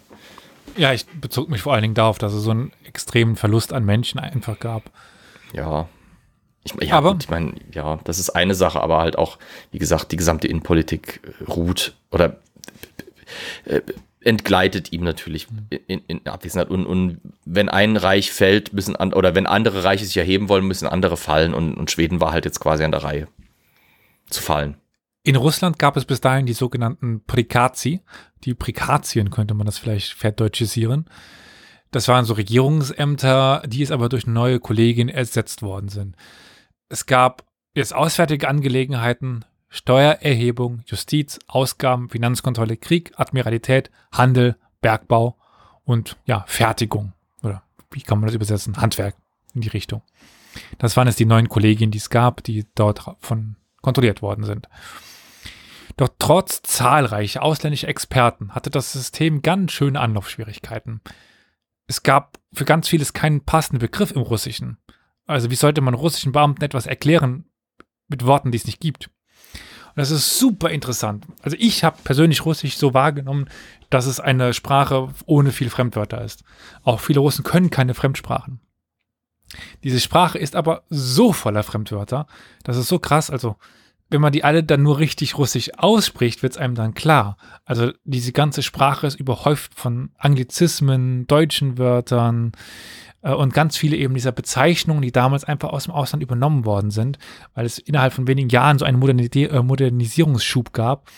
Ja, 0.77 0.93
ich 0.93 1.06
bezog 1.06 1.48
mich 1.48 1.62
vor 1.62 1.73
allen 1.73 1.82
Dingen 1.82 1.94
darauf, 1.94 2.18
dass 2.18 2.35
es 2.35 2.43
so 2.43 2.51
einen 2.51 2.73
extremen 2.85 3.36
Verlust 3.36 3.73
an 3.73 3.85
Menschen 3.85 4.20
einfach 4.20 4.59
gab. 4.60 4.90
Ja. 5.55 5.89
Ich, 6.64 6.74
ja, 6.82 6.97
Aber- 6.98 7.12
gut, 7.12 7.24
ich 7.24 7.31
meine, 7.31 7.55
ja, 7.73 7.98
das 8.05 8.18
ist 8.18 8.31
eine 8.31 8.55
Sache, 8.55 8.81
aber 8.81 8.98
halt 8.98 9.16
auch, 9.16 9.39
wie 9.70 9.78
gesagt, 9.78 10.12
die 10.12 10.16
gesamte 10.16 10.47
Innenpolitik 10.48 11.20
äh, 11.40 11.44
ruht 11.44 11.94
oder 12.10 12.36
äh, 13.64 13.81
entgleitet 14.27 14.93
ihm 14.93 15.05
natürlich 15.05 15.47
in, 15.86 16.01
in 16.09 16.27
Abwesenheit. 16.27 16.69
Und, 16.69 16.85
und 16.85 17.20
wenn 17.44 17.69
ein 17.69 17.97
Reich 17.97 18.32
fällt, 18.32 18.73
müssen 18.73 18.97
an, 18.97 19.12
oder 19.12 19.36
wenn 19.36 19.47
andere 19.47 19.85
Reiche 19.85 20.05
sich 20.05 20.16
erheben 20.16 20.48
wollen, 20.48 20.66
müssen 20.66 20.89
andere 20.89 21.16
fallen. 21.16 21.55
Und, 21.55 21.74
und 21.74 21.90
Schweden 21.90 22.20
war 22.20 22.32
halt 22.32 22.44
jetzt 22.44 22.59
quasi 22.59 22.82
an 22.82 22.90
der 22.90 23.05
Reihe 23.05 23.28
zu 24.28 24.43
fallen. 24.43 24.77
In 25.23 25.36
Russland 25.36 25.78
gab 25.78 25.97
es 25.97 26.05
bis 26.05 26.20
dahin 26.20 26.47
die 26.47 26.55
sogenannten 26.55 27.23
Prikazi. 27.24 28.01
Die 28.44 28.55
Prikazien 28.55 29.31
könnte 29.31 29.55
man 29.55 29.66
das 29.66 29.78
vielleicht 29.78 30.15
verdeutschisieren. 30.15 31.07
Das 31.93 32.09
waren 32.09 32.24
so 32.24 32.35
Regierungsämter, 32.35 33.62
die 33.66 33.82
es 33.82 33.93
aber 33.93 34.09
durch 34.09 34.27
neue 34.27 34.59
Kollegien 34.59 35.09
ersetzt 35.09 35.62
worden 35.62 35.89
sind. 35.89 36.16
Es 36.89 37.07
gab 37.07 37.44
jetzt 37.74 37.94
auswärtige 37.94 38.48
Angelegenheiten, 38.48 39.44
Steuererhebung, 39.77 40.82
Justiz, 40.86 41.39
Ausgaben, 41.47 42.09
Finanzkontrolle, 42.09 42.78
Krieg, 42.78 43.12
Admiralität, 43.16 43.90
Handel, 44.11 44.57
Bergbau 44.81 45.36
und 45.85 46.16
ja, 46.24 46.44
Fertigung. 46.47 47.12
Oder 47.43 47.62
wie 47.90 48.01
kann 48.01 48.19
man 48.19 48.27
das 48.27 48.35
übersetzen? 48.35 48.78
Handwerk 48.78 49.16
in 49.55 49.61
die 49.61 49.69
Richtung. 49.69 50.01
Das 50.78 50.97
waren 50.97 51.07
jetzt 51.07 51.20
die 51.20 51.27
neuen 51.27 51.51
Kollegien, 51.51 51.90
die 51.90 51.98
es 51.98 52.09
gab, 52.09 52.43
die 52.43 52.65
dort 52.74 53.05
von 53.20 53.57
kontrolliert 53.82 54.23
worden 54.23 54.44
sind. 54.44 54.66
Doch 55.98 56.09
trotz 56.19 56.62
zahlreicher 56.62 57.43
ausländischer 57.43 57.89
Experten 57.89 58.55
hatte 58.55 58.70
das 58.70 58.93
System 58.93 59.43
ganz 59.43 59.73
schöne 59.73 60.01
Anlaufschwierigkeiten. 60.01 61.03
Es 61.86 62.03
gab 62.03 62.39
für 62.53 62.65
ganz 62.65 62.89
vieles 62.89 63.12
keinen 63.12 63.44
passenden 63.44 63.81
Begriff 63.81 64.11
im 64.11 64.23
Russischen. 64.23 64.78
Also 65.27 65.51
wie 65.51 65.55
sollte 65.55 65.82
man 65.82 65.93
russischen 65.93 66.32
Beamten 66.32 66.65
etwas 66.65 66.86
erklären 66.86 67.44
mit 68.09 68.24
Worten, 68.24 68.51
die 68.51 68.57
es 68.59 68.66
nicht 68.66 68.81
gibt? 68.81 69.11
Das 69.97 70.10
ist 70.10 70.39
super 70.39 70.70
interessant. 70.70 71.24
Also 71.43 71.56
ich 71.59 71.82
habe 71.82 71.97
persönlich 72.05 72.44
Russisch 72.44 72.77
so 72.77 72.94
wahrgenommen, 72.94 73.48
dass 73.90 74.06
es 74.06 74.20
eine 74.20 74.52
Sprache 74.52 75.09
ohne 75.24 75.52
viel 75.52 75.70
Fremdwörter 75.70 76.23
ist. 76.23 76.44
Auch 76.85 77.01
viele 77.01 77.20
Russen 77.20 77.44
können 77.44 77.70
keine 77.70 77.94
Fremdsprachen. 77.94 78.60
Diese 79.82 80.01
Sprache 80.01 80.39
ist 80.39 80.55
aber 80.55 80.82
so 80.90 81.32
voller 81.32 81.62
Fremdwörter, 81.62 82.27
das 82.62 82.77
ist 82.77 82.89
so 82.89 82.98
krass. 82.98 83.31
Also 83.31 83.56
wenn 84.10 84.20
man 84.20 84.32
die 84.32 84.44
alle 84.44 84.62
dann 84.62 84.82
nur 84.82 84.98
richtig 84.98 85.36
russisch 85.39 85.70
ausspricht, 85.77 86.43
wird 86.43 86.52
es 86.52 86.59
einem 86.59 86.74
dann 86.74 86.94
klar. 86.94 87.36
Also 87.64 87.93
diese 88.05 88.32
ganze 88.32 88.62
Sprache 88.62 89.06
ist 89.06 89.18
überhäuft 89.18 89.74
von 89.74 90.10
Anglizismen, 90.18 91.27
deutschen 91.27 91.78
Wörtern 91.78 92.52
und 93.32 93.53
ganz 93.55 93.77
viele 93.77 93.97
eben 93.97 94.15
dieser 94.15 94.32
Bezeichnungen, 94.32 95.03
die 95.03 95.12
damals 95.12 95.44
einfach 95.44 95.70
aus 95.70 95.85
dem 95.85 95.94
Ausland 95.94 96.23
übernommen 96.23 96.65
worden 96.65 96.90
sind, 96.90 97.19
weil 97.55 97.66
es 97.66 97.78
innerhalb 97.78 98.12
von 98.12 98.27
wenigen 98.27 98.48
Jahren 98.48 98.78
so 98.78 98.85
einen 98.85 99.03
äh, 99.03 99.62
Modernisierungsschub 99.62 100.73
gab. 100.73 101.11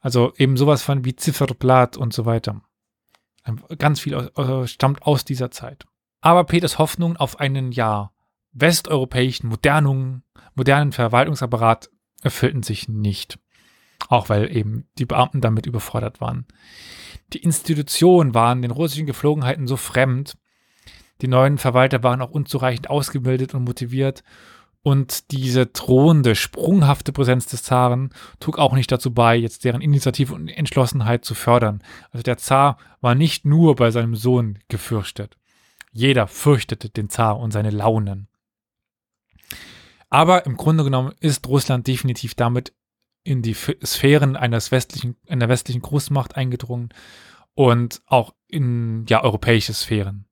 Also 0.00 0.32
eben 0.36 0.56
sowas 0.56 0.82
von 0.82 1.04
wie 1.04 1.16
Zifferblatt 1.16 1.96
und 1.96 2.12
so 2.12 2.26
weiter. 2.26 2.60
Ähm, 3.46 3.60
Ganz 3.78 4.00
viel 4.00 4.14
äh, 4.14 4.66
stammt 4.66 5.02
aus 5.02 5.24
dieser 5.24 5.50
Zeit. 5.50 5.84
Aber 6.20 6.44
Peters 6.44 6.78
Hoffnung 6.78 7.16
auf 7.16 7.40
einen 7.40 7.72
ja 7.72 8.12
westeuropäischen, 8.52 9.48
modernen, 9.48 10.22
modernen 10.54 10.92
Verwaltungsapparat 10.92 11.90
erfüllten 12.22 12.62
sich 12.62 12.88
nicht. 12.88 13.38
Auch 14.08 14.28
weil 14.28 14.54
eben 14.54 14.88
die 14.98 15.06
Beamten 15.06 15.40
damit 15.40 15.66
überfordert 15.66 16.20
waren. 16.20 16.46
Die 17.32 17.42
Institutionen 17.42 18.34
waren 18.34 18.62
den 18.62 18.70
russischen 18.70 19.06
Geflogenheiten 19.06 19.66
so 19.66 19.76
fremd. 19.76 20.36
Die 21.22 21.28
neuen 21.28 21.56
Verwalter 21.56 22.02
waren 22.02 22.20
auch 22.20 22.30
unzureichend 22.30 22.90
ausgebildet 22.90 23.54
und 23.54 23.64
motiviert. 23.64 24.24
Und 24.82 25.30
diese 25.30 25.66
drohende, 25.66 26.34
sprunghafte 26.34 27.12
Präsenz 27.12 27.46
des 27.46 27.62
Zaren 27.62 28.10
trug 28.40 28.58
auch 28.58 28.74
nicht 28.74 28.90
dazu 28.90 29.14
bei, 29.14 29.36
jetzt 29.36 29.64
deren 29.64 29.80
Initiative 29.80 30.34
und 30.34 30.48
Entschlossenheit 30.48 31.24
zu 31.24 31.36
fördern. 31.36 31.84
Also 32.10 32.24
der 32.24 32.38
Zar 32.38 32.78
war 33.00 33.14
nicht 33.14 33.44
nur 33.44 33.76
bei 33.76 33.92
seinem 33.92 34.16
Sohn 34.16 34.58
gefürchtet. 34.66 35.38
Jeder 35.92 36.26
fürchtete 36.26 36.90
den 36.90 37.08
Zar 37.08 37.38
und 37.38 37.52
seine 37.52 37.70
Launen. 37.70 38.26
Aber 40.10 40.44
im 40.46 40.56
Grunde 40.56 40.82
genommen 40.82 41.14
ist 41.20 41.46
Russland 41.46 41.86
definitiv 41.86 42.34
damit 42.34 42.74
in 43.22 43.42
die 43.42 43.54
Sphären 43.54 44.34
eines 44.34 44.72
westlichen, 44.72 45.16
einer 45.28 45.48
westlichen 45.48 45.82
Großmacht 45.82 46.34
eingedrungen 46.34 46.88
und 47.54 48.02
auch 48.06 48.34
in 48.48 49.06
ja, 49.08 49.22
europäische 49.22 49.74
Sphären. 49.74 50.26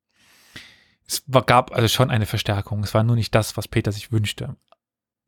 Es 1.11 1.25
gab 1.45 1.73
also 1.73 1.89
schon 1.89 2.09
eine 2.09 2.25
Verstärkung. 2.25 2.83
Es 2.83 2.93
war 2.93 3.03
nur 3.03 3.17
nicht 3.17 3.35
das, 3.35 3.57
was 3.57 3.67
Peter 3.67 3.91
sich 3.91 4.13
wünschte. 4.13 4.55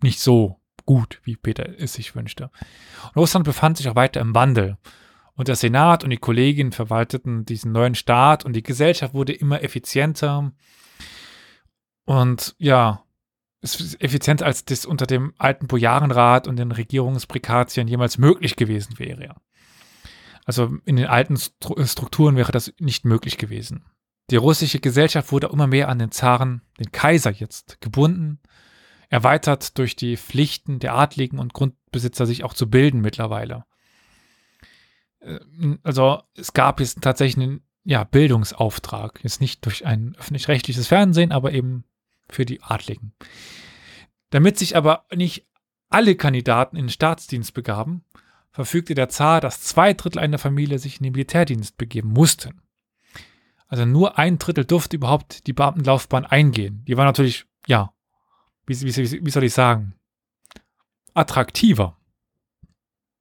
Nicht 0.02 0.22
so 0.22 0.62
gut, 0.86 1.20
wie 1.24 1.36
Peter 1.36 1.78
es 1.78 1.94
sich 1.94 2.16
wünschte. 2.16 2.52
Und 3.10 3.18
Russland 3.18 3.44
befand 3.44 3.76
sich 3.76 3.90
auch 3.90 3.96
weiter 3.96 4.22
im 4.22 4.34
Wandel. 4.34 4.78
Und 5.36 5.50
der 5.50 5.58
Senat 5.58 6.06
und 6.06 6.12
die 6.12 6.18
Kollegien 6.18 6.72
verwalteten 6.72 7.44
diesen 7.44 7.74
neuen 7.74 7.96
Staat 7.96 8.46
und 8.46 8.54
die 8.54 8.64
Gesellschaft 8.64 9.14
wurde 9.14 9.34
immer 9.34 9.62
effizienter. 9.62 10.54
Und 12.06 12.56
ja, 12.60 13.04
es 13.60 13.80
ist 13.82 14.02
effizienter, 14.02 14.46
als 14.46 14.64
das 14.64 14.86
unter 14.86 15.06
dem 15.06 15.34
alten 15.38 15.68
Bojarenrat 15.68 16.48
und 16.48 16.56
den 16.58 16.72
Regierungsprikatien 16.72 17.90
jemals 17.90 18.18
möglich 18.18 18.56
gewesen 18.56 19.00
wäre. 19.00 19.36
Also 20.46 20.78
in 20.86 20.96
den 20.96 21.08
alten 21.08 21.36
Strukturen 21.38 22.38
wäre 22.38 22.54
das 22.54 22.74
nicht 22.80 23.04
möglich 23.04 23.38
gewesen. 23.38 23.84
Die 24.30 24.36
russische 24.36 24.80
Gesellschaft 24.80 25.32
wurde 25.32 25.48
immer 25.48 25.68
mehr 25.68 25.90
an 25.90 26.00
den 26.00 26.12
Zaren, 26.12 26.62
den 26.80 26.92
Kaiser 26.92 27.32
jetzt, 27.32 27.82
gebunden, 27.82 28.40
erweitert 29.10 29.78
durch 29.78 29.96
die 29.96 30.18
Pflichten 30.18 30.80
der 30.80 30.96
Adligen 30.96 31.40
und 31.40 31.54
Grundbesitzer, 31.54 32.26
sich 32.26 32.44
auch 32.44 32.54
zu 32.54 32.70
bilden 32.70 33.02
mittlerweile. 33.02 33.66
Äh, 35.20 35.40
also 35.84 36.24
es 36.36 36.54
gab 36.54 36.80
jetzt 36.80 37.02
tatsächlich 37.02 37.44
einen 37.46 37.62
ja, 37.84 38.04
Bildungsauftrag, 38.06 39.20
jetzt 39.24 39.42
nicht 39.42 39.66
durch 39.66 39.86
ein 39.86 40.16
öffentlich-rechtliches 40.18 40.88
Fernsehen, 40.88 41.32
aber 41.32 41.52
eben 41.52 41.84
für 42.30 42.46
die 42.46 42.64
Adligen. 42.64 43.14
Damit 44.30 44.58
sich 44.58 44.76
aber 44.76 45.06
nicht 45.14 45.46
alle 45.90 46.16
Kandidaten 46.16 46.76
in 46.76 46.86
den 46.86 46.90
Staatsdienst 46.90 47.54
begaben, 47.54 48.04
verfügte 48.52 48.96
der 48.96 49.10
Zar, 49.10 49.42
dass 49.42 49.62
zwei 49.62 49.94
Drittel 49.94 50.20
einer 50.20 50.40
Familie 50.40 50.80
sich 50.80 50.98
in 50.98 51.04
den 51.04 51.14
Militärdienst 51.14 51.78
begeben 51.78 52.10
mussten. 52.10 52.63
Also 53.68 53.86
nur 53.86 54.18
ein 54.18 54.38
Drittel 54.38 54.66
durfte 54.66 54.96
überhaupt 54.96 55.48
die 55.48 55.54
Beamtenlaufbahn 55.54 56.26
eingehen. 56.26 56.84
Die 56.86 56.98
war 56.98 57.06
natürlich, 57.06 57.46
ja, 57.68 57.94
wie, 58.66 58.80
wie, 58.82 59.26
wie 59.26 59.30
soll 59.30 59.44
ich 59.44 59.54
sagen, 59.54 59.96
attraktiver. 61.14 61.98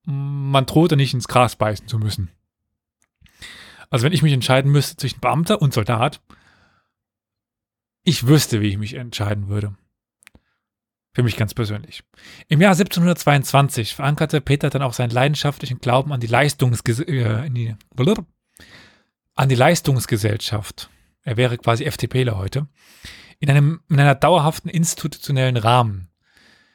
Man 0.05 0.67
drohte 0.67 0.97
nicht 0.97 1.15
ins 1.15 1.29
Gras 1.29 1.57
beißen 1.57 1.89
zu 1.89 1.99
müssen. 1.99 2.31
Also 3.91 4.05
wenn 4.05 4.13
ich 4.13 4.23
mich 4.23 4.33
entscheiden 4.33 4.73
müsste 4.73 4.97
zwischen 4.97 5.21
Beamter 5.21 5.61
und 5.61 5.75
Soldat, 5.75 6.21
ich 8.05 8.27
wüsste, 8.27 8.61
wie 8.61 8.69
ich 8.69 8.79
mich 8.79 8.95
entscheiden 8.95 9.49
würde. 9.49 9.77
Für 11.15 11.23
mich 11.23 11.37
ganz 11.37 11.53
persönlich. 11.53 12.03
Im 12.49 12.63
Jahr 12.63 12.73
1722 12.73 13.95
verankerte 13.95 14.41
Peter 14.41 14.71
dann 14.71 14.83
auch 14.83 14.95
seinen 14.95 15.11
leidenschaftlichen 15.11 15.79
Glauben 15.79 16.13
an 16.13 16.21
die, 16.21 16.27
Leistungsges 16.27 17.01
äh, 17.01 17.51
die, 17.51 17.77
an 19.35 19.49
die 19.49 19.55
Leistungsgesellschaft. 19.55 20.91
Er 21.23 21.37
wäre 21.37 21.59
quasi 21.59 21.85
FDPler 21.85 22.37
heute. 22.37 22.67
In, 23.39 23.51
einem, 23.51 23.81
in 23.89 23.99
einer 23.99 24.15
dauerhaften 24.15 24.69
institutionellen 24.69 25.57
Rahmen. 25.57 26.09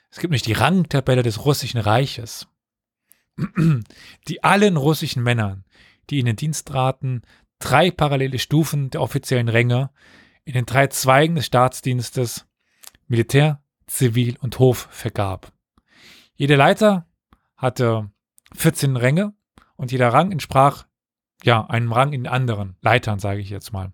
Es 0.10 0.20
gibt 0.20 0.32
nicht 0.32 0.48
die 0.48 0.54
Rangtabelle 0.54 1.24
des 1.24 1.46
russischen 1.46 1.80
Reiches, 1.80 2.48
die 4.28 4.44
allen 4.44 4.78
russischen 4.78 5.24
Männern, 5.24 5.66
die 6.10 6.20
in 6.20 6.26
den 6.26 6.36
Dienst 6.36 6.68
traten, 6.68 7.22
drei 7.60 7.92
parallele 7.92 8.40
Stufen 8.40 8.90
der 8.90 9.02
offiziellen 9.02 9.50
Ränge 9.50 9.92
in 10.44 10.54
den 10.54 10.66
drei 10.66 10.88
Zweigen 10.88 11.36
des 11.36 11.46
Staatsdienstes 11.46 12.46
Militär, 13.08 13.62
Zivil 13.86 14.38
und 14.40 14.60
Hof 14.60 14.88
vergab. 14.92 15.52
Jeder 16.36 16.58
Leiter 16.58 17.08
hatte 17.56 18.10
14 18.54 18.96
Ränge 18.96 19.34
und 19.76 19.92
jeder 19.92 20.10
Rang 20.10 20.32
entsprach 20.32 20.87
ja 21.44 21.66
einem 21.66 21.92
Rang 21.92 22.14
in 22.14 22.28
anderen 22.28 22.76
Leitern, 22.82 23.20
sage 23.20 23.42
ich 23.42 23.50
jetzt 23.50 23.74
mal. 23.74 23.92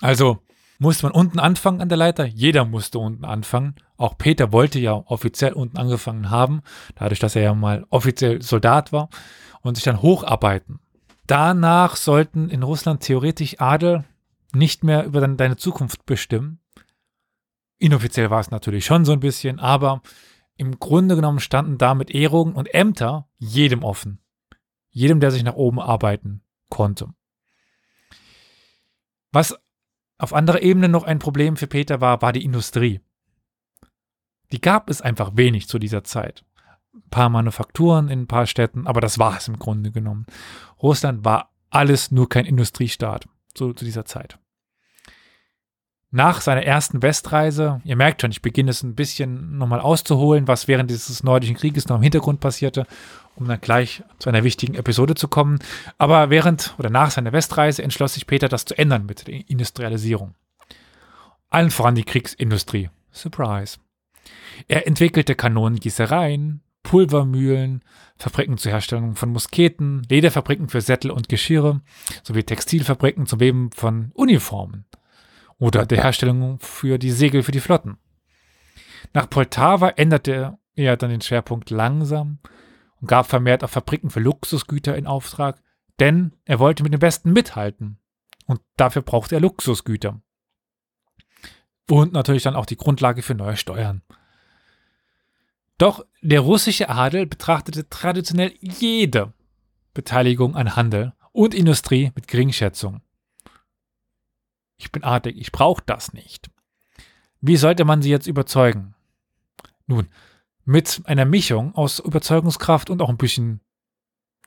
Also 0.00 0.38
musste 0.78 1.06
man 1.06 1.12
unten 1.12 1.38
anfangen 1.38 1.80
an 1.80 1.88
der 1.88 1.98
Leiter, 1.98 2.26
jeder 2.26 2.64
musste 2.64 2.98
unten 2.98 3.24
anfangen. 3.24 3.76
Auch 3.96 4.18
Peter 4.18 4.52
wollte 4.52 4.78
ja 4.78 4.92
offiziell 4.92 5.52
unten 5.52 5.78
angefangen 5.78 6.30
haben, 6.30 6.62
dadurch, 6.94 7.18
dass 7.18 7.36
er 7.36 7.42
ja 7.42 7.54
mal 7.54 7.86
offiziell 7.90 8.42
Soldat 8.42 8.92
war 8.92 9.08
und 9.62 9.76
sich 9.76 9.84
dann 9.84 10.02
hocharbeiten. 10.02 10.80
Danach 11.26 11.96
sollten 11.96 12.50
in 12.50 12.62
Russland 12.62 13.02
theoretisch 13.02 13.60
Adel 13.60 14.04
nicht 14.52 14.84
mehr 14.84 15.04
über 15.04 15.26
deine 15.26 15.56
Zukunft 15.56 16.06
bestimmen, 16.06 16.60
Inoffiziell 17.78 18.30
war 18.30 18.40
es 18.40 18.50
natürlich 18.50 18.84
schon 18.86 19.04
so 19.04 19.12
ein 19.12 19.20
bisschen, 19.20 19.60
aber 19.60 20.02
im 20.56 20.78
Grunde 20.78 21.14
genommen 21.14 21.40
standen 21.40 21.76
damit 21.78 22.10
Ehrungen 22.10 22.54
und 22.54 22.72
Ämter 22.72 23.28
jedem 23.36 23.82
offen. 23.82 24.20
Jedem, 24.96 25.20
der 25.20 25.30
sich 25.30 25.42
nach 25.42 25.56
oben 25.56 25.78
arbeiten 25.78 26.40
konnte. 26.70 27.10
Was 29.30 29.54
auf 30.16 30.32
anderer 30.32 30.62
Ebene 30.62 30.88
noch 30.88 31.04
ein 31.04 31.18
Problem 31.18 31.58
für 31.58 31.66
Peter 31.66 32.00
war, 32.00 32.22
war 32.22 32.32
die 32.32 32.42
Industrie. 32.42 33.02
Die 34.52 34.60
gab 34.62 34.88
es 34.88 35.02
einfach 35.02 35.32
wenig 35.34 35.68
zu 35.68 35.78
dieser 35.78 36.02
Zeit. 36.02 36.46
Ein 36.94 37.10
paar 37.10 37.28
Manufakturen 37.28 38.08
in 38.08 38.20
ein 38.20 38.26
paar 38.26 38.46
Städten, 38.46 38.86
aber 38.86 39.02
das 39.02 39.18
war 39.18 39.36
es 39.36 39.48
im 39.48 39.58
Grunde 39.58 39.90
genommen. 39.90 40.24
Russland 40.82 41.26
war 41.26 41.50
alles 41.68 42.10
nur 42.10 42.30
kein 42.30 42.46
Industriestaat 42.46 43.28
zu, 43.52 43.74
zu 43.74 43.84
dieser 43.84 44.06
Zeit 44.06 44.38
nach 46.10 46.40
seiner 46.40 46.62
ersten 46.62 47.02
Westreise, 47.02 47.80
ihr 47.84 47.96
merkt 47.96 48.22
schon, 48.22 48.30
ich 48.30 48.42
beginne 48.42 48.70
es 48.70 48.82
ein 48.82 48.94
bisschen 48.94 49.58
nochmal 49.58 49.80
auszuholen, 49.80 50.46
was 50.46 50.68
während 50.68 50.90
dieses 50.90 51.22
nordischen 51.22 51.56
Krieges 51.56 51.88
noch 51.88 51.96
im 51.96 52.02
Hintergrund 52.02 52.40
passierte, 52.40 52.86
um 53.34 53.48
dann 53.48 53.60
gleich 53.60 54.02
zu 54.18 54.28
einer 54.28 54.44
wichtigen 54.44 54.74
Episode 54.74 55.14
zu 55.14 55.28
kommen. 55.28 55.58
Aber 55.98 56.30
während 56.30 56.74
oder 56.78 56.90
nach 56.90 57.10
seiner 57.10 57.32
Westreise 57.32 57.82
entschloss 57.82 58.14
sich 58.14 58.26
Peter, 58.26 58.48
das 58.48 58.64
zu 58.64 58.78
ändern 58.78 59.06
mit 59.06 59.26
der 59.26 59.48
Industrialisierung. 59.50 60.34
Allen 61.50 61.70
voran 61.70 61.94
die 61.94 62.04
Kriegsindustrie. 62.04 62.90
Surprise. 63.12 63.78
Er 64.68 64.86
entwickelte 64.86 65.34
Kanonengießereien, 65.34 66.62
Pulvermühlen, 66.82 67.82
Fabriken 68.16 68.58
zur 68.58 68.72
Herstellung 68.72 69.16
von 69.16 69.30
Musketen, 69.30 70.06
Lederfabriken 70.08 70.68
für 70.68 70.80
Sättel 70.80 71.10
und 71.10 71.28
Geschirre 71.28 71.80
sowie 72.22 72.44
Textilfabriken 72.44 73.26
zum 73.26 73.40
Weben 73.40 73.70
von 73.72 74.12
Uniformen 74.14 74.84
oder 75.58 75.86
der 75.86 76.02
Herstellung 76.02 76.58
für 76.60 76.98
die 76.98 77.10
Segel 77.10 77.42
für 77.42 77.52
die 77.52 77.60
Flotten. 77.60 77.98
Nach 79.12 79.28
Poltava 79.28 79.90
änderte 79.90 80.58
er 80.74 80.96
dann 80.96 81.10
den 81.10 81.20
Schwerpunkt 81.20 81.70
langsam 81.70 82.38
und 83.00 83.08
gab 83.08 83.26
vermehrt 83.26 83.64
auf 83.64 83.70
Fabriken 83.70 84.10
für 84.10 84.20
Luxusgüter 84.20 84.96
in 84.96 85.06
Auftrag, 85.06 85.62
denn 86.00 86.32
er 86.44 86.58
wollte 86.58 86.82
mit 86.82 86.92
den 86.92 87.00
Besten 87.00 87.32
mithalten. 87.32 87.98
Und 88.46 88.60
dafür 88.76 89.02
brauchte 89.02 89.36
er 89.36 89.40
Luxusgüter. 89.40 90.20
Und 91.88 92.12
natürlich 92.12 92.42
dann 92.42 92.56
auch 92.56 92.66
die 92.66 92.76
Grundlage 92.76 93.22
für 93.22 93.34
neue 93.34 93.56
Steuern. 93.56 94.02
Doch 95.78 96.04
der 96.22 96.40
russische 96.40 96.88
Adel 96.88 97.26
betrachtete 97.26 97.88
traditionell 97.88 98.54
jede 98.60 99.34
Beteiligung 99.94 100.56
an 100.56 100.74
Handel 100.74 101.12
und 101.32 101.54
Industrie 101.54 102.12
mit 102.14 102.28
Geringschätzung. 102.28 103.02
Ich 104.76 104.92
bin 104.92 105.04
artig, 105.04 105.36
ich 105.38 105.52
brauche 105.52 105.82
das 105.86 106.12
nicht. 106.12 106.50
Wie 107.40 107.56
sollte 107.56 107.84
man 107.84 108.02
sie 108.02 108.10
jetzt 108.10 108.26
überzeugen? 108.26 108.94
Nun, 109.86 110.08
mit 110.64 111.02
einer 111.04 111.24
Mischung 111.24 111.74
aus 111.74 112.00
Überzeugungskraft 112.00 112.90
und 112.90 113.00
auch 113.00 113.08
ein 113.08 113.16
bisschen 113.16 113.60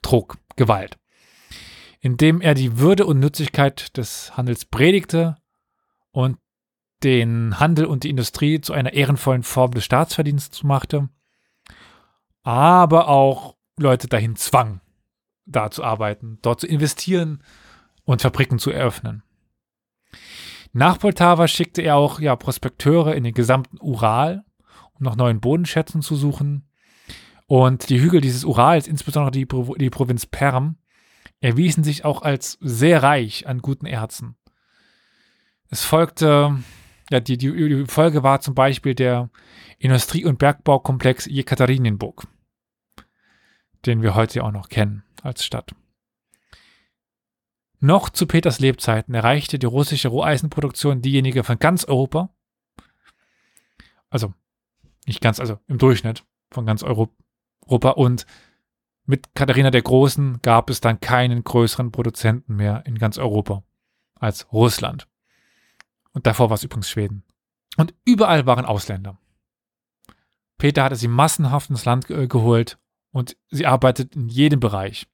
Druck, 0.02 0.38
Gewalt. 0.56 0.98
Indem 2.00 2.40
er 2.40 2.54
die 2.54 2.78
Würde 2.78 3.06
und 3.06 3.20
Nützlichkeit 3.20 3.96
des 3.96 4.36
Handels 4.36 4.64
predigte 4.64 5.36
und 6.12 6.38
den 7.02 7.58
Handel 7.58 7.86
und 7.86 8.04
die 8.04 8.10
Industrie 8.10 8.60
zu 8.60 8.72
einer 8.72 8.92
ehrenvollen 8.92 9.42
Form 9.42 9.72
des 9.72 9.84
Staatsverdienstes 9.84 10.62
machte, 10.62 11.08
aber 12.42 13.08
auch 13.08 13.56
Leute 13.78 14.08
dahin 14.08 14.36
zwang, 14.36 14.80
da 15.46 15.70
zu 15.70 15.82
arbeiten, 15.82 16.38
dort 16.42 16.60
zu 16.60 16.66
investieren 16.66 17.42
und 18.04 18.22
Fabriken 18.22 18.58
zu 18.58 18.70
eröffnen. 18.70 19.22
Nach 20.72 20.98
Poltava 20.98 21.48
schickte 21.48 21.82
er 21.82 21.96
auch 21.96 22.20
ja, 22.20 22.36
Prospekteure 22.36 23.14
in 23.14 23.24
den 23.24 23.34
gesamten 23.34 23.78
Ural, 23.80 24.44
um 24.92 25.04
nach 25.04 25.16
neuen 25.16 25.40
Bodenschätzen 25.40 26.02
zu 26.02 26.14
suchen. 26.14 26.68
Und 27.46 27.90
die 27.90 28.00
Hügel 28.00 28.20
dieses 28.20 28.44
Urals, 28.44 28.86
insbesondere 28.86 29.32
die, 29.32 29.48
die 29.78 29.90
Provinz 29.90 30.26
Perm, 30.26 30.76
erwiesen 31.40 31.82
sich 31.82 32.04
auch 32.04 32.22
als 32.22 32.58
sehr 32.60 33.02
reich 33.02 33.48
an 33.48 33.58
guten 33.60 33.86
Erzen. 33.86 34.36
Es 35.68 35.84
folgte, 35.84 36.58
ja, 37.10 37.20
die, 37.20 37.38
die, 37.38 37.52
die 37.52 37.86
Folge 37.86 38.22
war 38.22 38.40
zum 38.40 38.54
Beispiel 38.54 38.94
der 38.94 39.30
Industrie- 39.78 40.24
und 40.24 40.38
Bergbaukomplex 40.38 41.26
Jekaterinenburg, 41.26 42.26
den 43.86 44.02
wir 44.02 44.14
heute 44.14 44.44
auch 44.44 44.52
noch 44.52 44.68
kennen 44.68 45.02
als 45.22 45.44
Stadt. 45.44 45.74
Noch 47.80 48.10
zu 48.10 48.26
Peters 48.26 48.60
Lebzeiten 48.60 49.14
erreichte 49.14 49.58
die 49.58 49.66
russische 49.66 50.08
Roheisenproduktion 50.08 51.00
diejenige 51.00 51.44
von 51.44 51.58
ganz 51.58 51.84
Europa. 51.84 52.28
Also 54.10 54.34
nicht 55.06 55.22
ganz, 55.22 55.40
also 55.40 55.58
im 55.66 55.78
Durchschnitt 55.78 56.24
von 56.50 56.66
ganz 56.66 56.82
Europa. 56.82 57.90
Und 57.90 58.26
mit 59.06 59.34
Katharina 59.34 59.70
der 59.70 59.82
Großen 59.82 60.40
gab 60.42 60.68
es 60.68 60.80
dann 60.80 61.00
keinen 61.00 61.42
größeren 61.42 61.90
Produzenten 61.90 62.54
mehr 62.56 62.84
in 62.86 62.98
ganz 62.98 63.16
Europa 63.16 63.64
als 64.14 64.52
Russland. 64.52 65.08
Und 66.12 66.26
davor 66.26 66.50
war 66.50 66.54
es 66.56 66.64
übrigens 66.64 66.90
Schweden. 66.90 67.24
Und 67.76 67.94
überall 68.04 68.44
waren 68.44 68.66
Ausländer. 68.66 69.18
Peter 70.58 70.84
hatte 70.84 70.96
sie 70.96 71.08
massenhaft 71.08 71.70
ins 71.70 71.86
Land 71.86 72.10
äh, 72.10 72.28
geholt 72.28 72.78
und 73.12 73.36
sie 73.48 73.64
arbeitet 73.66 74.14
in 74.14 74.28
jedem 74.28 74.60
Bereich. 74.60 75.06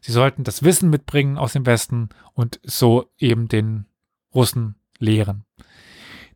Sie 0.00 0.12
sollten 0.12 0.44
das 0.44 0.62
Wissen 0.62 0.90
mitbringen 0.90 1.38
aus 1.38 1.52
dem 1.52 1.66
Westen 1.66 2.08
und 2.34 2.60
so 2.62 3.10
eben 3.18 3.48
den 3.48 3.86
Russen 4.34 4.76
lehren. 4.98 5.44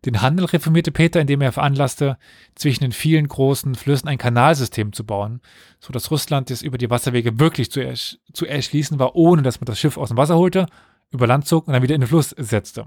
Den 0.05 0.21
Handel 0.21 0.47
reformierte 0.47 0.91
Peter, 0.91 1.21
indem 1.21 1.43
er 1.43 1.53
veranlasste, 1.53 2.19
zwischen 2.57 2.83
den 2.83 2.93
vielen 2.93 3.29
großen 3.29 3.77
Flüssen 3.77 4.09
ein 4.09 4.19
Kanalsystem 4.19 4.93
zu 4.93 5.07
bauen, 5.07 5.41
so 5.79 5.93
dass 5.93 6.11
Russland 6.11 6.51
es 6.51 6.63
über 6.63 6.77
die 6.77 6.91
Wasserwege 6.91 7.39
wirklich 7.39 7.71
zu, 7.71 7.81
ersch 7.81 8.19
zu 8.33 8.45
erschließen 8.45 8.99
war, 8.99 9.15
ohne 9.15 9.43
dass 9.43 9.61
man 9.61 9.67
das 9.67 9.79
Schiff 9.79 9.97
aus 9.97 10.09
dem 10.09 10.17
Wasser 10.17 10.37
holte, 10.37 10.67
über 11.13 11.29
Land 11.29 11.47
zog 11.47 11.69
und 11.69 11.75
dann 11.75 11.83
wieder 11.83 11.95
in 11.95 12.01
den 12.01 12.09
Fluss 12.09 12.31
setzte. 12.31 12.87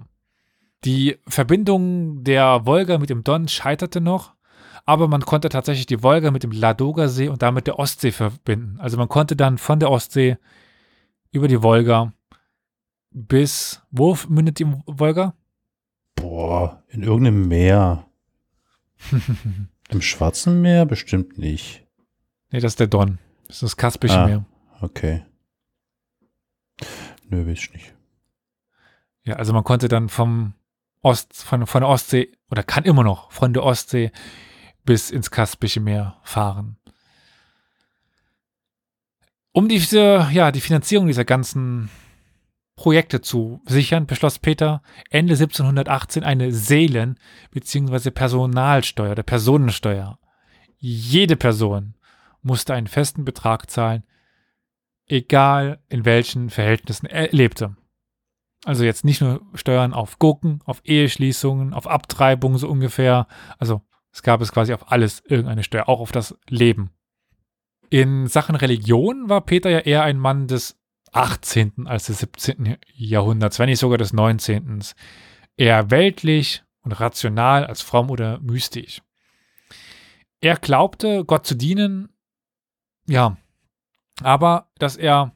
Die 0.83 1.17
Verbindung 1.27 2.23
der 2.23 2.65
Wolga 2.65 2.97
mit 2.97 3.09
dem 3.09 3.23
Don 3.23 3.47
scheiterte 3.47 4.01
noch, 4.01 4.33
aber 4.85 5.07
man 5.07 5.21
konnte 5.21 5.47
tatsächlich 5.47 5.85
die 5.85 6.03
Wolga 6.03 6.31
mit 6.31 6.43
dem 6.43 6.51
Ladoga-See 6.51 7.29
und 7.29 7.41
damit 7.41 7.65
der 7.65 7.79
Ostsee 7.79 8.11
verbinden. 8.11 8.77
Also 8.79 8.97
man 8.97 9.07
konnte 9.07 9.37
dann 9.37 9.57
von 9.57 9.79
der 9.79 9.89
Ostsee 9.89 10.37
über 11.35 11.47
die 11.47 11.61
Wolga 11.61 12.13
bis, 13.11 13.81
wo 13.91 14.17
mündet 14.27 14.59
die 14.59 14.67
Wolga? 14.85 15.33
Boah, 16.15 16.83
in 16.89 17.03
irgendeinem 17.03 17.47
Meer. 17.47 18.05
Im 19.89 20.01
Schwarzen 20.01 20.61
Meer 20.61 20.85
bestimmt 20.85 21.37
nicht. 21.37 21.85
Nee, 22.51 22.59
das 22.59 22.73
ist 22.73 22.79
der 22.79 22.87
Don. 22.87 23.19
Das 23.47 23.57
ist 23.57 23.63
das 23.63 23.77
Kaspische 23.77 24.19
Ah. 24.19 24.25
Meer. 24.27 24.45
Okay. 24.81 25.23
Nö, 27.29 27.45
weiß 27.47 27.59
ich 27.59 27.73
nicht. 27.73 27.93
Ja, 29.23 29.35
also 29.35 29.53
man 29.53 29.63
konnte 29.63 29.87
dann 29.87 30.09
vom 30.09 30.53
Ost, 31.01 31.33
von, 31.43 31.65
von 31.67 31.81
der 31.81 31.89
Ostsee, 31.89 32.31
oder 32.49 32.63
kann 32.63 32.83
immer 32.83 33.03
noch 33.03 33.31
von 33.31 33.53
der 33.53 33.63
Ostsee 33.63 34.11
bis 34.83 35.11
ins 35.11 35.31
Kaspische 35.31 35.79
Meer 35.79 36.17
fahren. 36.23 36.77
Um 39.55 39.69
diese, 39.69 40.27
ja, 40.33 40.51
die 40.51 40.59
Finanzierung 40.59 41.07
dieser 41.07 41.23
ganzen 41.23 41.89
Projekte 42.75 43.21
zu 43.21 43.61
sichern, 43.65 44.05
beschloss 44.05 44.37
Peter 44.37 44.81
Ende 45.09 45.35
1718 45.35 46.25
eine 46.25 46.51
Seelen- 46.51 47.17
bzw. 47.51 48.11
Personalsteuer 48.11 49.13
oder 49.13 49.23
Personensteuer. 49.23 50.19
Jede 50.77 51.37
Person 51.37 51.93
musste 52.41 52.73
einen 52.73 52.87
festen 52.87 53.23
Betrag 53.23 53.71
zahlen, 53.71 54.03
egal 55.07 55.79
in 55.87 56.03
welchen 56.03 56.49
Verhältnissen 56.49 57.05
er 57.05 57.29
lebte. 57.31 57.77
Also 58.65 58.83
jetzt 58.83 59.05
nicht 59.05 59.21
nur 59.21 59.41
Steuern 59.53 59.93
auf 59.93 60.19
Gurken, 60.19 60.59
auf 60.65 60.81
Eheschließungen, 60.83 61.73
auf 61.73 61.87
Abtreibung 61.87 62.57
so 62.57 62.67
ungefähr. 62.67 63.25
Also 63.57 63.83
es 64.11 64.21
gab 64.21 64.41
es 64.41 64.51
quasi 64.51 64.73
auf 64.73 64.91
alles 64.91 65.23
irgendeine 65.25 65.63
Steuer, 65.63 65.87
auch 65.87 66.01
auf 66.01 66.11
das 66.11 66.37
Leben. 66.49 66.91
In 67.89 68.27
Sachen 68.27 68.55
Religion 68.55 69.29
war 69.29 69.41
Peter 69.41 69.69
ja 69.69 69.79
eher 69.79 70.03
ein 70.03 70.17
Mann 70.17 70.47
des 70.47 70.77
18. 71.11 71.87
als 71.87 72.07
des 72.07 72.19
17. 72.19 72.77
Jahrhunderts, 72.93 73.59
wenn 73.59 73.69
nicht 73.69 73.79
sogar 73.79 73.97
des 73.97 74.13
19. 74.13 74.83
Eher 75.57 75.91
weltlich 75.91 76.63
und 76.81 76.91
rational 76.93 77.65
als 77.65 77.81
fromm 77.81 78.09
oder 78.09 78.39
mystisch. 78.39 79.01
Er 80.41 80.57
glaubte, 80.57 81.23
Gott 81.25 81.45
zu 81.45 81.55
dienen, 81.55 82.09
ja, 83.07 83.37
aber 84.21 84.69
dass 84.77 84.97
er 84.97 85.33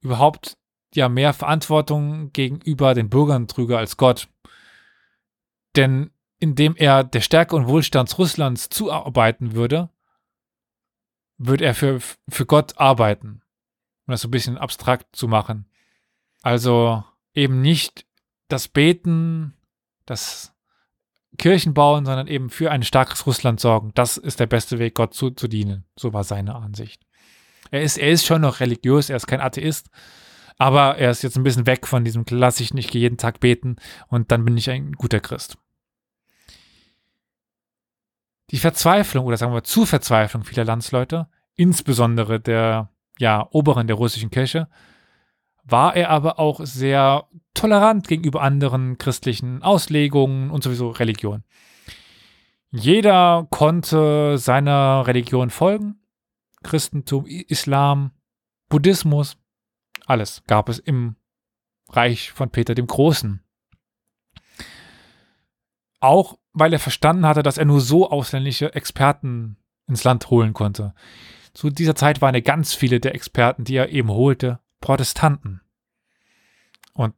überhaupt 0.00 0.56
ja 0.94 1.08
mehr 1.08 1.32
Verantwortung 1.32 2.32
gegenüber 2.32 2.94
den 2.94 3.10
Bürgern 3.10 3.48
trüge 3.48 3.76
als 3.76 3.96
Gott. 3.96 4.28
Denn 5.76 6.10
indem 6.40 6.76
er 6.76 7.04
der 7.04 7.20
Stärke 7.20 7.56
und 7.56 7.66
Wohlstand 7.66 8.16
Russlands 8.16 8.68
zuarbeiten 8.68 9.54
würde, 9.54 9.90
würde 11.38 11.64
er 11.64 11.74
für, 11.74 12.00
für 12.28 12.46
Gott 12.46 12.78
arbeiten. 12.78 13.42
Um 14.06 14.12
das 14.12 14.22
so 14.22 14.28
ein 14.28 14.32
bisschen 14.32 14.58
abstrakt 14.58 15.14
zu 15.14 15.28
machen. 15.28 15.66
Also 16.42 17.04
eben 17.34 17.60
nicht 17.60 18.06
das 18.48 18.68
Beten, 18.68 19.54
das 20.06 20.54
Kirchen 21.36 21.74
bauen, 21.74 22.04
sondern 22.04 22.26
eben 22.26 22.50
für 22.50 22.70
ein 22.70 22.82
starkes 22.82 23.26
Russland 23.26 23.60
sorgen. 23.60 23.92
Das 23.94 24.16
ist 24.16 24.40
der 24.40 24.46
beste 24.46 24.78
Weg, 24.78 24.94
Gott 24.94 25.14
zu, 25.14 25.30
zu 25.30 25.46
dienen. 25.46 25.84
So 25.96 26.12
war 26.12 26.24
seine 26.24 26.56
Ansicht. 26.56 27.02
Er 27.70 27.82
ist, 27.82 27.98
er 27.98 28.10
ist 28.10 28.26
schon 28.26 28.40
noch 28.40 28.60
religiös, 28.60 29.10
er 29.10 29.16
ist 29.16 29.26
kein 29.26 29.40
Atheist, 29.40 29.90
aber 30.56 30.96
er 30.96 31.10
ist 31.10 31.22
jetzt 31.22 31.36
ein 31.36 31.44
bisschen 31.44 31.66
weg 31.66 31.86
von 31.86 32.04
diesem 32.04 32.24
klassischen, 32.24 32.78
ich 32.78 32.88
gehe 32.88 33.02
jeden 33.02 33.18
Tag 33.18 33.40
beten 33.40 33.76
und 34.08 34.32
dann 34.32 34.44
bin 34.44 34.56
ich 34.56 34.70
ein 34.70 34.92
guter 34.92 35.20
Christ. 35.20 35.58
Die 38.50 38.58
Verzweiflung 38.58 39.26
oder 39.26 39.36
sagen 39.36 39.52
wir 39.52 39.64
zur 39.64 39.86
Verzweiflung 39.86 40.44
vieler 40.44 40.64
Landsleute, 40.64 41.28
insbesondere 41.54 42.40
der 42.40 42.90
ja, 43.18 43.46
Oberen 43.50 43.86
der 43.86 43.96
russischen 43.96 44.30
Kirche, 44.30 44.68
war 45.64 45.94
er 45.94 46.10
aber 46.10 46.38
auch 46.38 46.60
sehr 46.64 47.28
tolerant 47.52 48.08
gegenüber 48.08 48.42
anderen 48.42 48.96
christlichen 48.96 49.62
Auslegungen 49.62 50.50
und 50.50 50.62
sowieso 50.62 50.90
Religion. 50.90 51.44
Jeder 52.70 53.46
konnte 53.50 54.38
seiner 54.38 55.06
Religion 55.06 55.50
folgen. 55.50 56.00
Christentum, 56.62 57.26
Islam, 57.26 58.12
Buddhismus, 58.68 59.36
alles 60.06 60.42
gab 60.46 60.68
es 60.68 60.78
im 60.78 61.16
Reich 61.90 62.32
von 62.32 62.50
Peter 62.50 62.74
dem 62.74 62.86
Großen. 62.86 63.42
Auch 66.00 66.38
weil 66.58 66.72
er 66.72 66.78
verstanden 66.78 67.26
hatte, 67.26 67.42
dass 67.42 67.58
er 67.58 67.64
nur 67.64 67.80
so 67.80 68.10
ausländische 68.10 68.74
Experten 68.74 69.56
ins 69.86 70.04
Land 70.04 70.30
holen 70.30 70.52
konnte. 70.52 70.94
Zu 71.54 71.70
dieser 71.70 71.94
Zeit 71.94 72.20
waren 72.20 72.34
ja 72.34 72.40
ganz 72.40 72.74
viele 72.74 73.00
der 73.00 73.14
Experten, 73.14 73.64
die 73.64 73.76
er 73.76 73.88
eben 73.88 74.10
holte, 74.10 74.60
Protestanten. 74.80 75.60
Und 76.92 77.14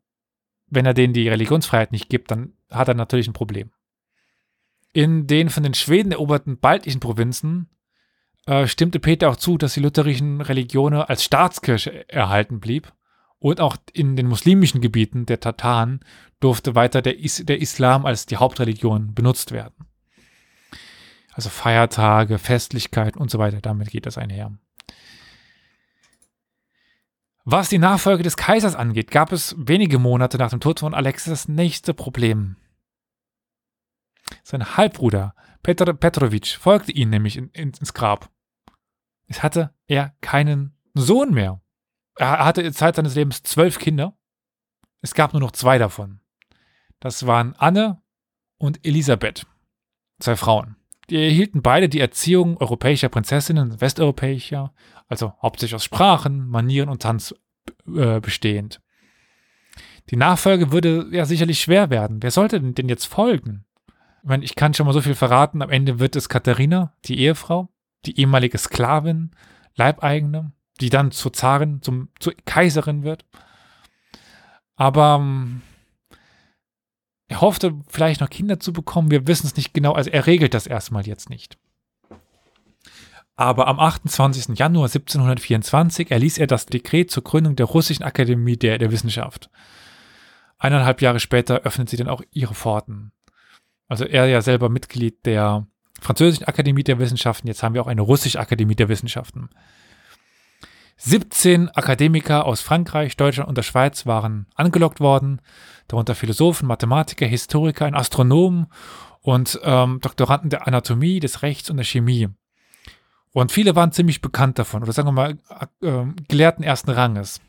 wenn 0.68 0.86
er 0.86 0.94
denen 0.94 1.12
die 1.12 1.28
Religionsfreiheit 1.28 1.92
nicht 1.92 2.08
gibt, 2.08 2.30
dann 2.30 2.54
hat 2.70 2.88
er 2.88 2.94
natürlich 2.94 3.28
ein 3.28 3.34
Problem. 3.34 3.70
In 4.92 5.26
den 5.26 5.50
von 5.50 5.62
den 5.62 5.74
Schweden 5.74 6.12
eroberten 6.12 6.58
baltischen 6.58 7.00
Provinzen 7.00 7.68
äh, 8.46 8.66
stimmte 8.66 8.98
Peter 8.98 9.30
auch 9.30 9.36
zu, 9.36 9.58
dass 9.58 9.74
die 9.74 9.80
lutherischen 9.80 10.40
Religionen 10.40 11.02
als 11.02 11.24
Staatskirche 11.24 12.08
erhalten 12.08 12.60
blieb. 12.60 12.92
Und 13.38 13.60
auch 13.60 13.76
in 13.94 14.16
den 14.16 14.26
muslimischen 14.26 14.82
Gebieten 14.82 15.24
der 15.24 15.40
Tataren 15.40 16.00
durfte 16.40 16.74
weiter 16.74 17.02
der, 17.02 17.18
Is 17.18 17.42
der 17.44 17.60
Islam 17.60 18.06
als 18.06 18.26
die 18.26 18.36
Hauptreligion 18.36 19.14
benutzt 19.14 19.52
werden. 19.52 19.86
Also 21.32 21.48
Feiertage, 21.48 22.38
Festlichkeiten 22.38 23.20
und 23.20 23.30
so 23.30 23.38
weiter, 23.38 23.60
damit 23.60 23.90
geht 23.90 24.06
das 24.06 24.18
einher. 24.18 24.52
Was 27.44 27.68
die 27.68 27.78
Nachfolge 27.78 28.22
des 28.22 28.36
Kaisers 28.36 28.74
angeht, 28.74 29.10
gab 29.10 29.32
es 29.32 29.54
wenige 29.58 29.98
Monate 29.98 30.38
nach 30.38 30.50
dem 30.50 30.60
Tod 30.60 30.80
von 30.80 30.94
Alexis 30.94 31.30
das 31.30 31.48
nächste 31.48 31.94
Problem. 31.94 32.56
Sein 34.42 34.76
Halbbruder 34.76 35.34
Petr 35.62 35.92
Petrovic 35.92 36.48
folgte 36.48 36.92
ihm 36.92 37.10
nämlich 37.10 37.36
in, 37.36 37.48
in, 37.50 37.72
ins 37.72 37.94
Grab. 37.94 38.30
Es 39.26 39.42
hatte 39.42 39.74
er 39.86 40.14
keinen 40.20 40.76
Sohn 40.94 41.32
mehr. 41.32 41.60
Er 42.16 42.44
hatte 42.44 42.62
in 42.62 42.72
Zeit 42.72 42.96
seines 42.96 43.14
Lebens 43.14 43.42
zwölf 43.42 43.78
Kinder. 43.78 44.16
Es 45.00 45.14
gab 45.14 45.32
nur 45.32 45.40
noch 45.40 45.52
zwei 45.52 45.78
davon. 45.78 46.20
Das 47.01 47.27
waren 47.27 47.55
Anne 47.56 48.01
und 48.59 48.86
Elisabeth, 48.86 49.47
zwei 50.18 50.36
Frauen. 50.36 50.77
Die 51.09 51.16
erhielten 51.16 51.62
beide 51.62 51.89
die 51.89 51.98
Erziehung 51.98 52.56
europäischer 52.59 53.09
Prinzessinnen, 53.09 53.81
westeuropäischer, 53.81 54.72
also 55.09 55.32
hauptsächlich 55.43 55.74
aus 55.74 55.85
Sprachen, 55.85 56.47
Manieren 56.47 56.89
und 56.89 57.02
Tanz 57.02 57.35
äh, 57.89 58.20
bestehend. 58.20 58.81
Die 60.10 60.16
Nachfolge 60.16 60.72
würde 60.72 61.09
ja 61.10 61.24
sicherlich 61.24 61.60
schwer 61.60 61.90
werden. 61.90 62.22
Wer 62.22 62.31
sollte 62.31 62.60
denn 62.60 62.89
jetzt 62.89 63.06
folgen? 63.06 63.64
Ich 64.22 64.28
meine, 64.28 64.44
ich 64.44 64.55
kann 64.55 64.74
schon 64.74 64.86
mal 64.86 64.93
so 64.93 65.01
viel 65.01 65.14
verraten. 65.14 65.62
Am 65.62 65.70
Ende 65.70 65.98
wird 65.98 66.14
es 66.14 66.28
Katharina, 66.28 66.94
die 67.06 67.18
Ehefrau, 67.18 67.70
die 68.05 68.18
ehemalige 68.20 68.59
Sklavin, 68.59 69.31
Leibeigene, 69.74 70.52
die 70.81 70.90
dann 70.90 71.10
zur 71.10 71.32
Zarin, 71.32 71.81
zum, 71.82 72.10
zur 72.18 72.35
Kaiserin 72.44 73.02
wird. 73.02 73.24
Aber 74.77 75.18
ähm, 75.20 75.62
er 77.31 77.40
hoffte 77.40 77.78
vielleicht 77.86 78.20
noch 78.20 78.28
Kinder 78.28 78.59
zu 78.59 78.73
bekommen. 78.73 79.12
Wir 79.12 79.28
wissen 79.28 79.47
es 79.47 79.57
nicht 79.57 79.73
genau. 79.73 79.93
Also 79.93 80.11
er 80.11 80.27
regelt 80.27 80.52
das 80.52 80.66
erstmal 80.66 81.07
jetzt 81.07 81.31
nicht. 81.31 81.59
Aber 83.36 83.69
am 83.69 83.78
28. 83.78 84.59
Januar 84.59 84.86
1724 84.86 86.11
erließ 86.11 86.39
er 86.39 86.48
das 86.48 86.66
Dekret 86.66 87.12
zur 87.12 87.23
Gründung 87.23 87.55
der 87.55 87.66
Russischen 87.66 88.02
Akademie 88.02 88.57
der, 88.57 88.78
der 88.78 88.90
Wissenschaft. 88.90 89.48
Eineinhalb 90.59 91.01
Jahre 91.01 91.20
später 91.20 91.61
öffnet 91.61 91.89
sie 91.89 91.97
dann 91.97 92.09
auch 92.09 92.23
ihre 92.32 92.55
Pforten. 92.55 93.12
Also 93.86 94.05
er 94.05 94.27
ja 94.27 94.43
selber 94.43 94.69
Mitglied 94.69 95.24
der 95.24 95.69
Französischen 96.01 96.48
Akademie 96.48 96.82
der 96.82 96.98
Wissenschaften. 96.98 97.47
Jetzt 97.47 97.62
haben 97.62 97.74
wir 97.74 97.82
auch 97.82 97.86
eine 97.86 98.02
Russische 98.02 98.40
Akademie 98.40 98.74
der 98.74 98.89
Wissenschaften. 98.89 99.51
17 100.97 101.69
Akademiker 101.70 102.44
aus 102.44 102.61
Frankreich, 102.61 103.16
Deutschland 103.16 103.48
und 103.48 103.57
der 103.57 103.62
Schweiz 103.62 104.05
waren 104.05 104.47
angelockt 104.57 104.98
worden, 105.01 105.40
darunter 105.92 106.14
Philosophen, 106.14 106.66
Mathematiker, 106.66 107.26
Historiker, 107.26 107.86
ein 107.86 107.94
Astronom 107.94 108.66
und 109.20 109.60
ähm, 109.62 110.00
Doktoranden 110.00 110.50
der 110.50 110.66
Anatomie, 110.66 111.20
des 111.20 111.42
Rechts 111.42 111.70
und 111.70 111.76
der 111.76 111.84
Chemie. 111.84 112.28
Und 113.32 113.52
viele 113.52 113.76
waren 113.76 113.92
ziemlich 113.92 114.20
bekannt 114.20 114.58
davon, 114.58 114.82
oder 114.82 114.92
sagen 114.92 115.08
wir 115.08 115.12
mal, 115.12 115.38
äh, 115.82 116.04
Gelehrten 116.28 116.64
ersten 116.64 116.90
Ranges. 116.90 117.40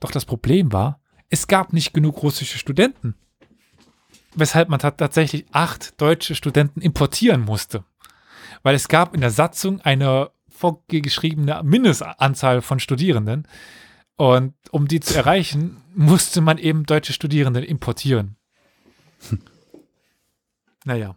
Doch 0.00 0.10
das 0.10 0.24
Problem 0.24 0.72
war, 0.72 1.00
es 1.28 1.46
gab 1.46 1.72
nicht 1.72 1.92
genug 1.92 2.22
russische 2.22 2.58
Studenten. 2.58 3.14
Weshalb 4.34 4.68
man 4.68 4.78
tatsächlich 4.78 5.46
acht 5.52 6.00
deutsche 6.00 6.34
Studenten 6.34 6.80
importieren 6.80 7.40
musste. 7.40 7.84
Weil 8.62 8.74
es 8.74 8.88
gab 8.88 9.14
in 9.14 9.20
der 9.20 9.30
Satzung 9.30 9.80
eine 9.80 10.30
vorgeschriebene 10.48 11.62
Mindestanzahl 11.62 12.62
von 12.62 12.80
Studierenden. 12.80 13.46
Und 14.18 14.54
um 14.72 14.88
die 14.88 14.98
zu 14.98 15.16
erreichen, 15.16 15.80
musste 15.94 16.40
man 16.40 16.58
eben 16.58 16.84
deutsche 16.84 17.14
Studierende 17.14 17.64
importieren. 17.64 18.36
Naja. 20.84 21.16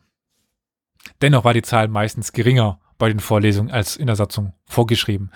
Dennoch 1.21 1.45
war 1.45 1.53
die 1.53 1.61
Zahl 1.61 1.87
meistens 1.87 2.33
geringer 2.33 2.81
bei 2.97 3.07
den 3.07 3.21
Vorlesungen 3.21 3.71
als 3.71 3.95
in 3.95 4.07
der 4.07 4.17
Satzung 4.17 4.53
vorgeschrieben. 4.65 5.31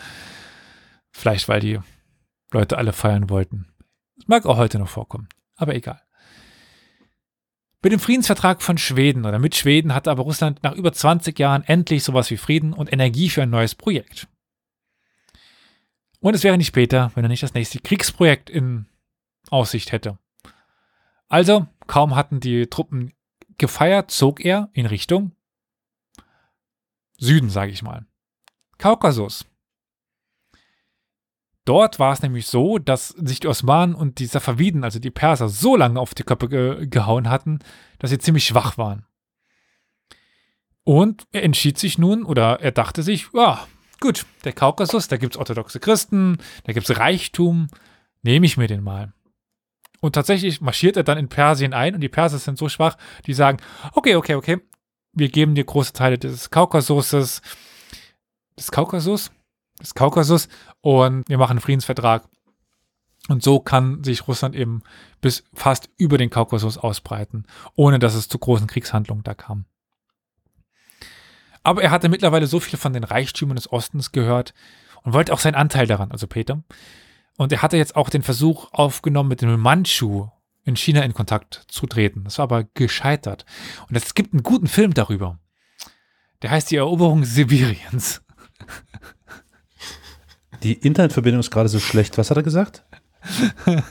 Vielleicht, 1.11 1.47
weil 1.47 1.61
die 1.61 1.79
Leute 2.51 2.77
alle 2.77 2.91
feiern 2.91 3.29
wollten. 3.29 3.67
Das 4.17 4.27
mag 4.27 4.45
auch 4.45 4.57
heute 4.57 4.77
noch 4.77 4.89
vorkommen, 4.89 5.29
aber 5.55 5.73
egal. 5.73 6.01
Mit 7.81 7.93
dem 7.93 7.99
Friedensvertrag 7.99 8.61
von 8.61 8.77
Schweden 8.77 9.25
oder 9.25 9.39
mit 9.39 9.55
Schweden 9.55 9.93
hatte 9.93 10.11
aber 10.11 10.23
Russland 10.23 10.63
nach 10.63 10.73
über 10.73 10.91
20 10.91 11.39
Jahren 11.39 11.63
endlich 11.63 12.03
sowas 12.03 12.29
wie 12.29 12.37
Frieden 12.37 12.73
und 12.73 12.91
Energie 12.91 13.29
für 13.29 13.43
ein 13.43 13.51
neues 13.51 13.75
Projekt. 13.75 14.27
Und 16.25 16.33
es 16.33 16.43
wäre 16.43 16.57
nicht 16.57 16.65
später, 16.65 17.11
wenn 17.13 17.23
er 17.23 17.27
nicht 17.29 17.43
das 17.43 17.53
nächste 17.53 17.77
Kriegsprojekt 17.77 18.49
in 18.49 18.87
Aussicht 19.51 19.91
hätte. 19.91 20.17
Also, 21.27 21.67
kaum 21.85 22.15
hatten 22.15 22.39
die 22.39 22.65
Truppen 22.65 23.13
gefeiert, 23.59 24.09
zog 24.09 24.43
er 24.43 24.71
in 24.73 24.87
Richtung 24.87 25.33
Süden, 27.19 27.51
sage 27.51 27.71
ich 27.71 27.83
mal. 27.83 28.07
Kaukasus. 28.79 29.45
Dort 31.63 31.99
war 31.99 32.13
es 32.13 32.23
nämlich 32.23 32.47
so, 32.47 32.79
dass 32.79 33.09
sich 33.09 33.39
die 33.39 33.47
Osmanen 33.47 33.93
und 33.93 34.17
die 34.17 34.25
Safaviden, 34.25 34.83
also 34.83 34.97
die 34.97 35.11
Perser, 35.11 35.47
so 35.47 35.75
lange 35.75 35.99
auf 35.99 36.15
die 36.15 36.23
Köpfe 36.23 36.49
ge 36.49 36.87
gehauen 36.87 37.29
hatten, 37.29 37.59
dass 37.99 38.09
sie 38.09 38.17
ziemlich 38.17 38.47
schwach 38.47 38.79
waren. 38.79 39.05
Und 40.83 41.27
er 41.31 41.43
entschied 41.43 41.77
sich 41.77 41.99
nun, 41.99 42.23
oder 42.23 42.61
er 42.61 42.71
dachte 42.71 43.03
sich, 43.03 43.27
ja, 43.31 43.67
gut, 43.99 44.25
der 44.43 44.53
Kaukasus, 44.53 45.07
da 45.07 45.17
gibt 45.17 45.35
es 45.35 45.39
orthodoxe 45.39 45.79
Christen, 45.79 46.37
da 46.63 46.73
gibt 46.73 46.89
es 46.89 46.97
Reichtum, 46.97 47.67
nehme 48.21 48.45
ich 48.45 48.57
mir 48.57 48.67
den 48.67 48.83
mal. 48.83 49.13
Und 50.01 50.13
tatsächlich 50.13 50.61
marschiert 50.61 50.97
er 50.97 51.03
dann 51.03 51.17
in 51.17 51.29
Persien 51.29 51.73
ein 51.73 51.95
und 51.95 52.01
die 52.01 52.09
Perser 52.09 52.37
sind 52.37 52.57
so 52.57 52.69
schwach, 52.69 52.97
die 53.25 53.33
sagen, 53.33 53.57
okay, 53.93 54.15
okay, 54.15 54.35
okay, 54.35 54.61
wir 55.13 55.29
geben 55.29 55.55
dir 55.55 55.63
große 55.63 55.93
Teile 55.93 56.17
des 56.17 56.51
Kaukasuses, 56.51 57.41
des 58.57 58.71
Kaukasus, 58.71 59.31
des 59.81 59.95
Kaukasus 59.95 60.47
und 60.81 61.27
wir 61.27 61.37
machen 61.37 61.51
einen 61.51 61.61
Friedensvertrag. 61.61 62.27
Und 63.27 63.41
so 63.41 63.59
kann 63.59 64.03
sich 64.03 64.27
Russland 64.27 64.55
eben 64.55 64.83
bis 65.19 65.43
fast 65.53 65.89
über 65.97 66.19
den 66.19 66.29
Kaukasus 66.29 66.77
ausbreiten, 66.77 67.45
ohne 67.75 67.97
dass 67.97 68.13
es 68.13 68.27
zu 68.27 68.37
großen 68.37 68.67
Kriegshandlungen 68.67 69.23
da 69.23 69.33
kam. 69.33 69.65
Aber 71.65 71.81
er 71.81 71.89
hatte 71.89 72.09
mittlerweile 72.09 72.45
so 72.45 72.59
viel 72.59 72.77
von 72.77 72.93
den 72.93 73.03
Reichtümern 73.03 73.55
des 73.55 73.71
Ostens 73.71 74.11
gehört 74.11 74.53
und 75.01 75.13
wollte 75.13 75.33
auch 75.33 75.39
seinen 75.39 75.55
Anteil 75.55 75.87
daran, 75.87 76.11
also 76.11 76.27
Peter. 76.27 76.63
Und 77.37 77.51
er 77.51 77.63
hatte 77.63 77.75
jetzt 77.75 77.95
auch 77.95 78.09
den 78.09 78.21
Versuch 78.21 78.71
aufgenommen, 78.71 79.29
mit 79.29 79.41
dem 79.41 79.59
Manchu 79.59 80.29
in 80.63 80.75
China 80.75 81.01
in 81.01 81.13
Kontakt 81.13 81.63
zu 81.67 81.87
treten. 81.87 82.23
Das 82.23 82.37
war 82.37 82.43
aber 82.43 82.65
gescheitert. 82.75 83.45
Und 83.89 83.95
es 83.95 84.13
gibt 84.13 84.33
einen 84.33 84.43
guten 84.43 84.67
Film 84.67 84.93
darüber. 84.93 85.39
Der 86.43 86.51
heißt 86.51 86.69
Die 86.69 86.75
Eroberung 86.75 87.23
Sibiriens. 87.23 88.21
Die 90.63 90.73
Internetverbindung 90.73 91.39
ist 91.39 91.49
gerade 91.51 91.69
so 91.69 91.79
schlecht. 91.79 92.17
Was 92.19 92.29
hat 92.29 92.37
er 92.37 92.43
gesagt? 92.43 92.83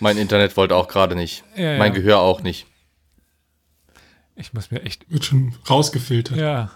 mein 0.00 0.16
Internet 0.16 0.56
wollte 0.56 0.76
auch 0.76 0.86
gerade 0.86 1.16
nicht. 1.16 1.42
Ja, 1.56 1.78
mein 1.78 1.92
ja. 1.92 1.98
Gehör 1.98 2.20
auch 2.20 2.40
nicht. 2.40 2.66
Ich 4.42 4.52
muss 4.52 4.70
mir 4.70 4.82
echt. 4.82 5.10
Wird 5.10 5.24
schon 5.24 5.54
rausgefiltert. 5.70 6.36
Ja. 6.36 6.70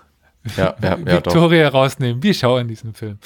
Ja, 0.57 0.77
ja, 0.81 0.97
ja 0.97 1.07
Victoria 1.07 1.71
doch. 1.71 1.75
rausnehmen. 1.75 2.23
Wir 2.23 2.33
schauen 2.33 2.69
diesen 2.69 2.95
Film. 2.95 3.19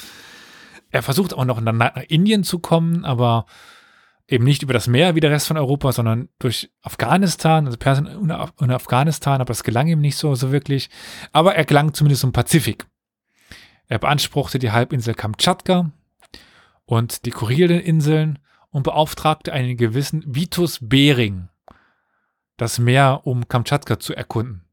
Er 0.89 1.03
versucht 1.03 1.33
auch 1.33 1.45
noch 1.45 1.61
nach 1.61 1.95
Indien 2.07 2.43
zu 2.43 2.59
kommen, 2.59 3.05
aber 3.05 3.45
eben 4.27 4.43
nicht 4.43 4.63
über 4.63 4.73
das 4.73 4.87
Meer 4.87 5.13
wie 5.13 5.19
der 5.19 5.29
Rest 5.29 5.47
von 5.47 5.57
Europa, 5.57 5.91
sondern 5.91 6.29
durch 6.39 6.71
Afghanistan, 6.81 7.65
also 7.65 7.77
Persien 7.77 8.07
und 8.07 8.71
Afghanistan, 8.71 9.35
aber 9.35 9.49
das 9.49 9.63
gelang 9.63 9.87
ihm 9.87 10.01
nicht 10.01 10.17
so, 10.17 10.33
so 10.33 10.51
wirklich. 10.51 10.89
Aber 11.31 11.55
er 11.55 11.65
gelang 11.65 11.93
zumindest 11.93 12.23
im 12.23 12.33
Pazifik. 12.33 12.87
Er 13.87 13.99
beanspruchte 13.99 14.57
die 14.57 14.71
Halbinsel 14.71 15.13
Kamtschatka 15.13 15.91
und 16.85 17.25
die 17.25 17.31
Kurileninseln 17.31 18.39
und 18.71 18.83
beauftragte 18.83 19.53
einen 19.53 19.77
gewissen 19.77 20.23
Vitus 20.25 20.79
Bering, 20.81 21.49
das 22.57 22.79
Meer 22.79 23.21
um 23.23 23.47
Kamtschatka 23.47 23.99
zu 23.99 24.13
erkunden. 24.13 24.65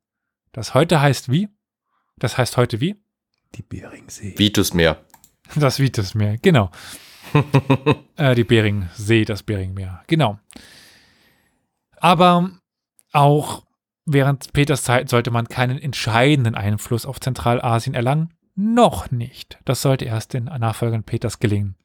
Das 0.52 0.74
heute 0.74 1.00
heißt 1.00 1.30
wie? 1.30 1.48
Das 2.16 2.36
heißt 2.36 2.56
heute 2.56 2.80
wie? 2.80 2.96
Die 3.55 3.62
Beringsee. 3.62 4.34
Vitusmeer. 4.36 4.98
Das 5.55 5.78
Vitusmeer, 5.78 6.36
genau. 6.36 6.70
äh, 8.16 8.34
die 8.34 8.44
Beringsee, 8.44 9.24
das 9.24 9.42
Beringmeer, 9.42 10.05
genau. 10.06 10.38
Aber 11.96 12.50
auch 13.12 13.64
während 14.05 14.52
Peters 14.52 14.82
Zeit 14.82 15.09
sollte 15.09 15.30
man 15.30 15.48
keinen 15.48 15.78
entscheidenden 15.78 16.55
Einfluss 16.55 17.06
auf 17.06 17.20
Zentralasien 17.20 17.94
erlangen. 17.94 18.34
Noch 18.55 19.10
nicht. 19.10 19.59
Das 19.64 19.82
sollte 19.82 20.05
erst 20.05 20.34
den 20.34 20.44
Nachfolgern 20.44 21.05
Peters 21.05 21.38
gelingen. 21.38 21.76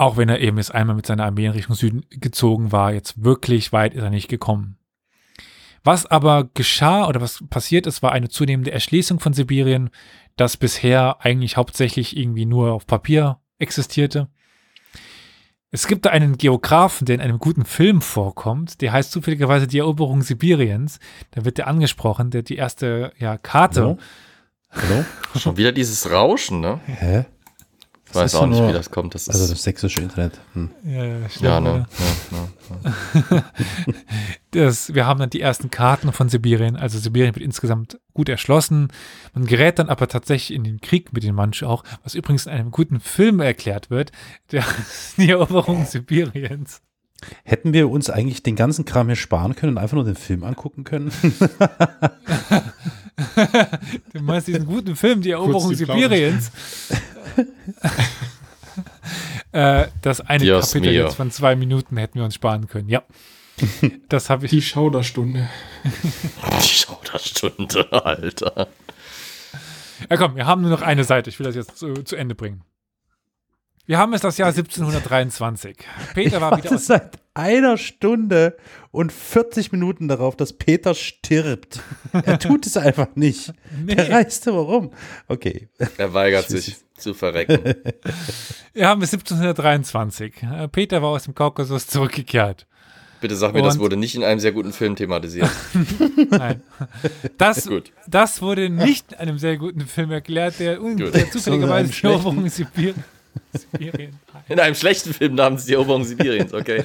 Auch 0.00 0.16
wenn 0.16 0.30
er 0.30 0.40
eben 0.40 0.56
jetzt 0.56 0.74
einmal 0.74 0.96
mit 0.96 1.04
seiner 1.04 1.26
Armee 1.26 1.44
in 1.44 1.52
Richtung 1.52 1.76
Süden 1.76 2.06
gezogen 2.08 2.72
war, 2.72 2.94
jetzt 2.94 3.22
wirklich 3.22 3.70
weit 3.70 3.92
ist 3.92 4.02
er 4.02 4.08
nicht 4.08 4.28
gekommen. 4.28 4.78
Was 5.84 6.06
aber 6.06 6.48
geschah 6.54 7.06
oder 7.06 7.20
was 7.20 7.44
passiert 7.50 7.86
ist, 7.86 8.02
war 8.02 8.12
eine 8.12 8.30
zunehmende 8.30 8.70
Erschließung 8.70 9.20
von 9.20 9.34
Sibirien, 9.34 9.90
das 10.36 10.56
bisher 10.56 11.18
eigentlich 11.20 11.58
hauptsächlich 11.58 12.16
irgendwie 12.16 12.46
nur 12.46 12.72
auf 12.72 12.86
Papier 12.86 13.40
existierte. 13.58 14.28
Es 15.70 15.86
gibt 15.86 16.06
da 16.06 16.10
einen 16.10 16.38
Geografen, 16.38 17.04
der 17.04 17.16
in 17.16 17.20
einem 17.20 17.38
guten 17.38 17.66
Film 17.66 18.00
vorkommt, 18.00 18.80
der 18.80 18.92
heißt 18.92 19.12
zufälligerweise 19.12 19.66
Die 19.66 19.80
Eroberung 19.80 20.22
Sibiriens. 20.22 20.98
Da 21.32 21.44
wird 21.44 21.58
der 21.58 21.66
angesprochen, 21.66 22.30
der 22.30 22.40
die 22.42 22.56
erste 22.56 23.12
ja, 23.18 23.36
Karte. 23.36 23.82
Hallo? 23.82 23.98
Hallo? 24.70 25.04
Schon 25.36 25.58
wieder 25.58 25.72
dieses 25.72 26.10
Rauschen, 26.10 26.60
ne? 26.60 26.80
Hä? 26.86 27.26
Ich 28.10 28.16
weiß 28.16 28.34
auch 28.34 28.46
nicht, 28.46 28.66
wie 28.66 28.72
das 28.72 28.90
kommt. 28.90 29.14
Das 29.14 29.28
also 29.28 29.46
das 29.46 29.62
sächsische 29.62 30.00
Internet. 30.00 30.40
Hm. 30.54 30.70
Ja, 30.84 31.04
ja, 31.04 31.18
ja, 31.40 31.60
ne? 31.60 31.86
ja, 32.30 32.48
ja, 33.30 33.44
das, 34.50 34.94
wir 34.94 35.06
haben 35.06 35.20
dann 35.20 35.30
die 35.30 35.40
ersten 35.40 35.70
Karten 35.70 36.12
von 36.12 36.28
Sibirien. 36.28 36.76
Also 36.76 36.98
Sibirien 36.98 37.34
wird 37.36 37.44
insgesamt 37.44 38.00
gut 38.12 38.28
erschlossen. 38.28 38.88
Man 39.32 39.46
gerät 39.46 39.78
dann 39.78 39.88
aber 39.88 40.08
tatsächlich 40.08 40.56
in 40.56 40.64
den 40.64 40.80
Krieg 40.80 41.12
mit 41.12 41.22
den 41.22 41.34
Manchu 41.34 41.66
auch, 41.66 41.84
was 42.02 42.14
übrigens 42.14 42.46
in 42.46 42.52
einem 42.52 42.72
guten 42.72 42.98
Film 42.98 43.40
erklärt 43.40 43.90
wird, 43.90 44.10
der 44.50 44.64
die 45.16 45.30
Eroberung 45.30 45.86
Sibiriens. 45.86 46.82
Hätten 47.44 47.72
wir 47.72 47.90
uns 47.90 48.10
eigentlich 48.10 48.42
den 48.42 48.56
ganzen 48.56 48.86
Kram 48.86 49.06
hier 49.06 49.16
sparen 49.16 49.54
können 49.54 49.74
und 49.74 49.78
einfach 49.78 49.94
nur 49.94 50.04
den 50.04 50.16
Film 50.16 50.42
angucken 50.42 50.84
können? 50.84 51.12
du 54.12 54.20
meinst 54.20 54.48
diesen 54.48 54.66
guten 54.66 54.96
Film, 54.96 55.22
die 55.22 55.30
Eroberung 55.30 55.70
die 55.70 55.76
Sibiriens? 55.76 56.50
äh, 59.52 59.86
das 60.02 60.20
eine 60.20 60.44
Dios 60.44 60.72
Kapitel 60.72 60.92
mio. 60.92 61.04
jetzt 61.04 61.16
von 61.16 61.30
zwei 61.30 61.56
Minuten 61.56 61.96
hätten 61.96 62.18
wir 62.18 62.24
uns 62.24 62.34
sparen 62.34 62.68
können. 62.68 62.88
Ja. 62.88 63.02
Das 64.08 64.30
habe 64.30 64.46
ich. 64.46 64.50
Die 64.50 64.62
Schauderstunde. 64.62 65.48
Die 66.62 66.66
Schauderstunde, 66.66 67.92
Alter. 67.92 68.68
Ja, 70.08 70.16
komm, 70.16 70.34
wir 70.36 70.46
haben 70.46 70.62
nur 70.62 70.70
noch 70.70 70.80
eine 70.80 71.04
Seite. 71.04 71.28
Ich 71.28 71.38
will 71.38 71.44
das 71.44 71.54
jetzt 71.54 71.76
zu, 71.76 71.92
zu 71.92 72.16
Ende 72.16 72.34
bringen. 72.34 72.62
Wir 73.86 73.98
haben 73.98 74.12
es 74.12 74.20
das 74.20 74.38
Jahr 74.38 74.50
1723. 74.50 75.76
Peter 76.14 76.40
war 76.40 76.56
wieder. 76.56 76.72
Ich 76.72 76.80
seit 76.80 77.18
einer 77.34 77.76
Stunde 77.76 78.56
und 78.90 79.12
40 79.12 79.72
Minuten 79.72 80.08
darauf, 80.08 80.36
dass 80.36 80.52
Peter 80.52 80.94
stirbt. 80.94 81.80
Er 82.12 82.38
tut 82.38 82.66
es 82.66 82.76
einfach 82.76 83.08
nicht. 83.14 83.52
Nee. 83.82 83.94
Der 83.94 84.10
reiste 84.10 84.52
warum? 84.54 84.90
Okay. 85.26 85.68
Er 85.96 86.12
weigert 86.12 86.48
sich 86.48 86.76
zu 86.96 87.14
verrecken. 87.14 87.58
Wir 88.74 88.88
haben 88.88 89.00
es 89.00 89.12
1723. 89.12 90.34
Peter 90.72 91.00
war 91.00 91.10
aus 91.10 91.24
dem 91.24 91.34
Kaukasus 91.34 91.86
zurückgekehrt. 91.86 92.66
Bitte 93.20 93.36
sag 93.36 93.52
mir, 93.52 93.60
und 93.60 93.66
das 93.66 93.78
wurde 93.78 93.96
nicht 93.96 94.14
in 94.14 94.24
einem 94.24 94.40
sehr 94.40 94.52
guten 94.52 94.72
Film 94.72 94.96
thematisiert. 94.96 95.50
Nein. 96.30 96.62
Das, 97.38 97.68
das 98.06 98.42
wurde 98.42 98.70
nicht 98.70 99.12
in 99.12 99.18
einem 99.18 99.38
sehr 99.38 99.56
guten 99.56 99.82
Film 99.82 100.10
erklärt, 100.10 100.58
der, 100.58 100.78
der 100.78 101.30
zufälligerweise 101.30 101.90
die 101.92 102.06
Eroberung 102.06 102.48
Sibirien 102.48 103.04
Sibirien. 103.52 104.18
In 104.48 104.60
einem 104.60 104.74
schlechten 104.74 105.12
Film 105.14 105.34
namens 105.34 105.64
Die 105.64 105.74
Eroberung 105.74 106.04
Sibiriens, 106.04 106.52
okay. 106.54 106.84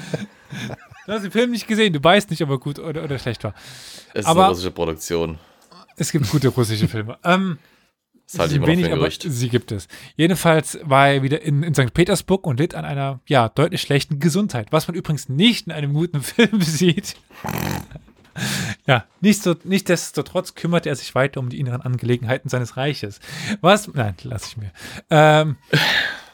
Du 1.05 1.11
hast 1.13 1.23
den 1.23 1.31
Film 1.31 1.51
nicht 1.51 1.67
gesehen, 1.67 1.93
du 1.93 2.03
weißt 2.03 2.29
nicht, 2.29 2.41
ob 2.41 2.49
er 2.49 2.57
gut 2.57 2.79
oder, 2.79 3.03
oder 3.03 3.19
schlecht 3.19 3.43
war. 3.43 3.53
Es 4.13 4.21
ist 4.21 4.25
Aber- 4.25 4.41
eine 4.45 4.49
russische 4.51 4.71
Produktion. 4.71 5.37
Es 5.97 6.11
gibt 6.11 6.29
gute 6.29 6.49
russische 6.49 6.87
Filme. 6.87 7.17
Ähm, 7.23 7.57
Das 8.25 8.39
halte 8.39 8.53
ich 8.53 8.57
immer 8.57 8.67
wenig, 8.67 8.91
aber 8.91 9.09
sie 9.11 9.49
gibt 9.49 9.71
es. 9.71 9.87
Jedenfalls 10.17 10.77
war 10.83 11.09
er 11.09 11.23
wieder 11.23 11.41
in, 11.41 11.63
in 11.63 11.73
St. 11.73 11.93
Petersburg 11.93 12.45
und 12.47 12.59
litt 12.59 12.75
an 12.75 12.83
einer 12.85 13.19
ja, 13.27 13.47
deutlich 13.49 13.81
schlechten 13.81 14.19
Gesundheit, 14.19 14.67
was 14.71 14.87
man 14.87 14.95
übrigens 14.95 15.29
nicht 15.29 15.67
in 15.67 15.71
einem 15.73 15.93
guten 15.93 16.21
Film 16.23 16.61
sieht. 16.61 17.15
ja, 18.87 19.05
nicht 19.21 19.41
so, 19.41 19.55
nichtsdestotrotz 19.63 20.55
kümmerte 20.55 20.89
er 20.89 20.95
sich 20.95 21.15
weiter 21.15 21.39
um 21.39 21.49
die 21.49 21.59
inneren 21.59 21.81
Angelegenheiten 21.81 22.49
seines 22.49 22.75
Reiches. 22.75 23.19
Was? 23.61 23.87
Nein, 23.93 24.15
lasse 24.23 24.47
ich 24.49 24.57
mir. 24.57 24.71
Ähm, 25.09 25.55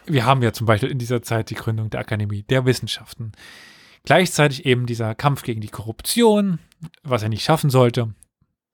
wir 0.06 0.26
haben 0.26 0.42
ja 0.42 0.54
zum 0.54 0.66
Beispiel 0.68 0.90
in 0.90 0.98
dieser 1.00 1.22
Zeit 1.22 1.50
die 1.50 1.56
Gründung 1.56 1.90
der 1.90 2.00
Akademie 2.00 2.44
der 2.44 2.66
Wissenschaften. 2.66 3.32
Gleichzeitig 4.04 4.66
eben 4.66 4.86
dieser 4.86 5.14
Kampf 5.16 5.44
gegen 5.44 5.62
die 5.62 5.68
Korruption, 5.70 6.60
was 7.04 7.24
er 7.24 7.30
nicht 7.30 7.44
schaffen 7.44 7.70
sollte. 7.70 8.14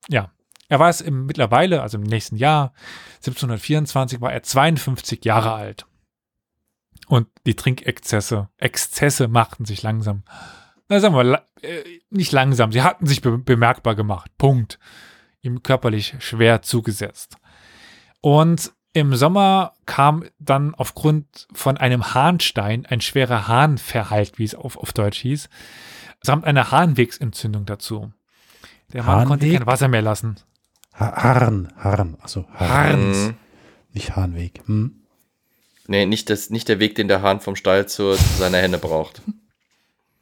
Ja, 0.10 0.32
er 0.70 0.80
war 0.80 0.90
es 0.90 1.02
im 1.02 1.26
mittlerweile, 1.26 1.82
also 1.82 1.98
im 1.98 2.04
nächsten 2.04 2.38
Jahr, 2.38 2.74
1724, 3.18 4.22
war 4.22 4.32
er 4.32 4.44
52 4.44 5.24
Jahre 5.26 5.54
alt. 5.54 5.86
Und 7.08 7.28
die 7.46 7.56
Trinkexzesse, 7.56 8.50
Exzesse 8.58 9.28
machten 9.28 9.66
sich 9.66 9.82
langsam, 9.84 10.24
na 10.90 11.00
sagen 11.00 11.16
wir, 11.16 11.24
la- 11.24 11.48
äh, 11.62 11.84
nicht 12.10 12.32
langsam, 12.32 12.72
sie 12.72 12.82
hatten 12.82 13.06
sich 13.06 13.22
be 13.22 13.38
bemerkbar 13.38 13.96
gemacht. 13.96 14.32
Punkt. 14.38 14.80
Ihm 15.42 15.62
körperlich 15.64 16.16
schwer 16.20 16.62
zugesetzt. 16.62 17.38
Und 18.22 18.74
im 19.00 19.16
Sommer 19.16 19.74
kam 19.86 20.26
dann 20.40 20.76
aufgrund 20.76 21.48
von 21.54 21.78
einem 21.78 22.14
Harnstein 22.14 22.86
ein 22.86 23.02
schwerer 23.02 23.48
Harnverhalt, 23.48 24.38
wie 24.40 24.44
es 24.44 24.56
auf, 24.56 24.78
auf 24.78 24.94
Deutsch 24.94 25.20
hieß, 25.20 25.50
samt 26.22 26.46
einer 26.46 26.72
Harnwegsentzündung 26.72 27.66
dazu. 27.66 28.12
Der 28.94 29.04
Mann 29.04 29.28
konnte 29.28 29.46
Harnweg? 29.46 29.60
kein 29.60 29.68
Wasser 29.68 29.88
mehr 29.88 30.02
lassen. 30.02 30.36
Ha 30.94 31.24
Harn, 31.24 31.74
Harn, 31.78 32.18
also 32.22 32.46
Harn, 32.54 32.70
Harns. 32.70 33.18
Mhm. 33.18 33.34
nicht 33.94 34.16
Harnweg. 34.16 34.62
Hm? 34.66 35.04
Nee, 35.88 36.06
nicht, 36.06 36.30
das, 36.30 36.50
nicht 36.50 36.68
der 36.68 36.80
Weg, 36.80 36.96
den 36.96 37.08
der 37.08 37.22
Hahn 37.22 37.40
vom 37.40 37.56
Stall 37.56 37.88
zu, 37.88 38.16
zu 38.16 38.38
seiner 38.38 38.58
Henne 38.58 38.78
braucht. 38.78 39.22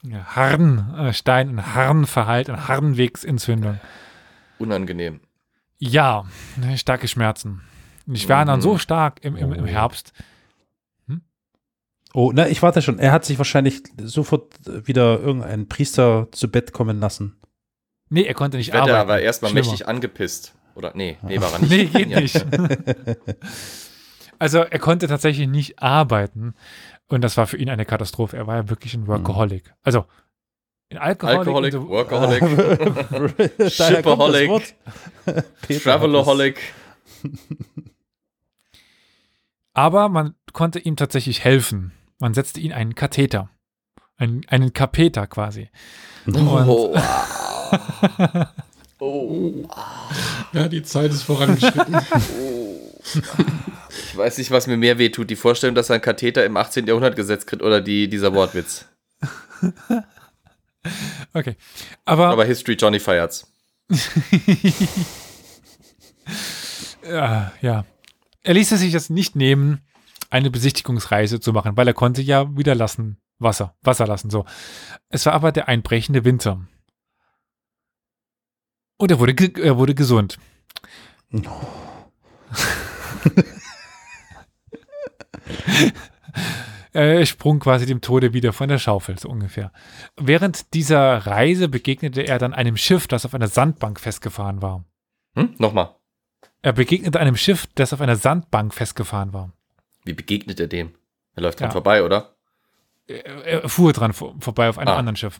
Ja, 0.03 0.23
Harnstein, 0.35 1.49
ein 1.57 1.73
Harnverhalt, 1.73 2.49
eine 2.49 2.67
Harnwegsentzündung. 2.67 3.79
Unangenehm. 4.59 5.21
Ja, 5.79 6.25
starke 6.75 7.07
Schmerzen. 7.07 7.61
Und 8.07 8.21
die 8.21 8.29
waren 8.29 8.47
dann 8.47 8.61
so 8.61 8.77
stark 8.77 9.23
im, 9.23 9.35
im, 9.35 9.51
im 9.53 9.65
Herbst. 9.65 10.13
Oh, 12.13 12.31
na, 12.33 12.47
ich 12.47 12.61
warte 12.61 12.81
schon. 12.81 12.97
Er 12.97 13.11
hat 13.11 13.25
sich 13.25 13.37
wahrscheinlich 13.37 13.81
sofort 14.01 14.53
wieder 14.87 15.19
irgendeinen 15.19 15.67
Priester 15.67 16.29
zu 16.31 16.49
Bett 16.49 16.71
kommen 16.71 16.99
lassen. 17.01 17.35
Nee, 18.09 18.23
er 18.23 18.33
konnte 18.33 18.55
nicht 18.57 18.67
Ich 18.69 18.73
werde 18.73 18.91
arbeiten. 18.93 19.09
aber 19.09 19.21
erstmal 19.21 19.51
Schlimmer. 19.51 19.67
mächtig 19.67 19.87
angepisst. 19.87 20.55
Oder, 20.75 20.91
nee, 20.95 21.17
nee, 21.23 21.41
war 21.41 21.51
er 21.51 21.59
nicht. 21.59 21.69
Nee, 21.71 21.85
geht 21.87 22.09
Ja. 22.09 22.19
nicht. 22.21 22.45
also 24.39 24.59
er 24.59 24.79
konnte 24.79 25.07
tatsächlich 25.07 25.47
nicht 25.47 25.79
arbeiten. 25.81 26.53
Und 27.07 27.21
das 27.21 27.35
war 27.37 27.47
für 27.47 27.57
ihn 27.57 27.69
eine 27.69 27.85
Katastrophe. 27.85 28.37
Er 28.37 28.47
war 28.47 28.55
ja 28.55 28.69
wirklich 28.69 28.93
ein 28.93 29.07
Workaholic. 29.07 29.73
Also 29.83 30.05
ein. 30.91 30.97
Alkoholic, 30.99 31.73
und 31.75 31.81
so- 31.81 31.89
Workaholic, 31.89 32.41
Shipaholic, 33.71 34.75
Travelaholic. 35.83 36.59
Aber 39.75 40.09
man 40.09 40.33
konnte 40.53 40.79
ihm 40.79 40.95
tatsächlich 40.95 41.43
helfen. 41.43 41.91
Man 42.17 42.33
setzte 42.33 42.61
ihm 42.61 42.71
einen 42.71 42.95
Katheter. 42.95 43.49
Einen, 44.17 44.47
einen 44.47 44.71
Kapeter 44.71 45.27
quasi. 45.27 45.69
Und 46.25 46.37
Oh, 46.37 46.95
oh, 48.99 49.67
Ja, 50.53 50.69
die 50.69 50.81
Zeit 50.81 51.11
ist 51.11 51.23
vorangeschritten. 51.23 51.93
ich 53.89 54.17
weiß 54.17 54.37
nicht, 54.37 54.49
was 54.49 54.67
mir 54.67 54.77
mehr 54.77 54.97
wehtut. 54.97 55.29
Die 55.29 55.35
Vorstellung, 55.35 55.75
dass 55.75 55.89
er 55.89 55.95
einen 55.95 56.01
Katheter 56.01 56.45
im 56.45 56.55
18. 56.55 56.87
Jahrhundert 56.87 57.17
gesetzt 57.17 57.45
kriegt 57.47 57.61
oder 57.61 57.81
die, 57.81 58.07
dieser 58.07 58.33
Wortwitz. 58.33 58.85
okay. 61.33 61.57
Aber, 62.05 62.29
Aber 62.29 62.45
History 62.45 62.75
Johnny 62.75 63.01
feiert's. 63.01 63.51
ja, 67.03 67.51
ja. 67.61 67.83
Er 68.45 68.53
ließ 68.53 68.71
es 68.73 68.79
sich 68.79 68.93
das 68.93 69.09
nicht 69.09 69.35
nehmen, 69.35 69.81
eine 70.29 70.51
Besichtigungsreise 70.51 71.39
zu 71.39 71.51
machen, 71.51 71.75
weil 71.77 71.87
er 71.87 71.95
konnte 71.95 72.21
ja 72.21 72.55
wieder 72.55 72.75
lassen, 72.75 73.17
Wasser, 73.39 73.75
Wasser 73.81 74.05
lassen, 74.05 74.29
so. 74.29 74.45
Es 75.09 75.25
war 75.25 75.33
aber 75.33 75.51
der 75.51 75.67
einbrechende 75.67 76.23
Winter. 76.23 76.61
Und 78.97 79.09
er 79.09 79.17
wurde, 79.17 79.33
er 79.61 79.77
wurde 79.77 79.95
gesund. 79.95 80.37
Er 86.93 87.25
sprung 87.25 87.59
quasi 87.59 87.85
dem 87.85 87.99
Tode 87.99 88.31
wieder 88.31 88.53
von 88.53 88.69
der 88.69 88.79
Schaufel, 88.79 89.19
so 89.19 89.27
ungefähr. 89.27 89.73
Während 90.15 90.73
dieser 90.73 91.17
Reise 91.27 91.67
begegnete 91.67 92.21
er 92.21 92.39
dann 92.39 92.53
einem 92.53 92.77
Schiff, 92.77 93.05
das 93.07 93.25
auf 93.25 93.33
einer 93.33 93.49
Sandbank 93.49 93.99
festgefahren 93.99 94.61
war. 94.61 94.85
Hm? 95.35 95.55
Nochmal. 95.57 95.95
Er 96.65 96.73
begegnete 96.73 97.19
einem 97.19 97.37
Schiff, 97.37 97.67
das 97.75 97.93
auf 97.93 98.01
einer 98.01 98.15
Sandbank 98.15 98.73
festgefahren 98.73 99.33
war. 99.33 99.51
Wie 100.03 100.13
begegnet 100.13 100.59
er 100.59 100.65
dem? 100.65 100.95
Er 101.35 101.43
läuft 101.43 101.59
dran 101.59 101.67
Ja. 101.69 101.71
vorbei, 101.73 102.03
oder? 102.03 102.35
Er, 103.05 103.45
er 103.45 103.69
fuhr 103.69 103.93
dran 103.93 104.13
vor, 104.13 104.33
vorbei 104.39 104.67
auf 104.69 104.79
einem 104.79 104.87
Ah. 104.87 104.95
anderen 104.97 105.15
Schiff. 105.15 105.39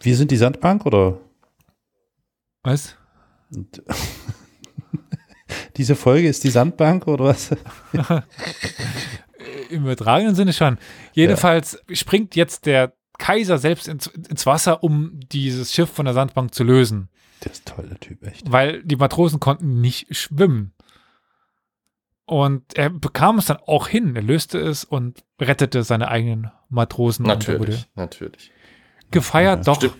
Wir 0.00 0.16
sind 0.16 0.30
die 0.30 0.38
Sandbank 0.38 0.86
oder? 0.86 1.18
Was? 2.62 2.96
Und 3.54 3.82
Diese 5.76 5.94
Folge 5.94 6.28
ist 6.28 6.42
die 6.44 6.48
Sandbank 6.50 7.06
oder 7.06 7.24
was? 7.26 7.50
Im 9.68 9.82
übertragenen 9.82 10.34
Sinne 10.34 10.54
schon. 10.54 10.78
Jedenfalls 11.12 11.78
springt 11.92 12.34
jetzt 12.34 12.64
der 12.64 12.94
Kaiser 13.18 13.58
selbst 13.58 13.88
ins, 13.88 14.06
ins 14.06 14.46
Wasser, 14.46 14.82
um 14.82 15.20
dieses 15.30 15.74
Schiff 15.74 15.90
von 15.90 16.06
der 16.06 16.14
Sandbank 16.14 16.54
zu 16.54 16.64
lösen, 16.64 17.10
Der 17.44 17.52
ist 17.52 17.66
toll, 17.66 17.86
der 17.88 17.98
Typ, 18.00 18.22
echt. 18.26 18.50
weil 18.50 18.82
die 18.82 18.96
Matrosen 18.96 19.40
konnten 19.40 19.80
nicht 19.80 20.14
schwimmen. 20.16 20.72
Und 22.26 22.76
er 22.76 22.90
bekam 22.90 23.38
es 23.38 23.46
dann 23.46 23.56
auch 23.66 23.88
hin. 23.88 24.14
Er 24.14 24.22
löste 24.22 24.58
es 24.58 24.84
und 24.84 25.24
rettete 25.40 25.82
seine 25.82 26.08
eigenen 26.08 26.50
Matrosen. 26.68 27.24
Und 27.28 27.30
wurde 27.48 27.56
Natürlich, 27.56 27.88
natürlich. 27.96 28.52
gefeiert, 29.10 29.58
Ja, 29.58 29.64
doch. 29.64 29.76
stimmt. 29.76 29.94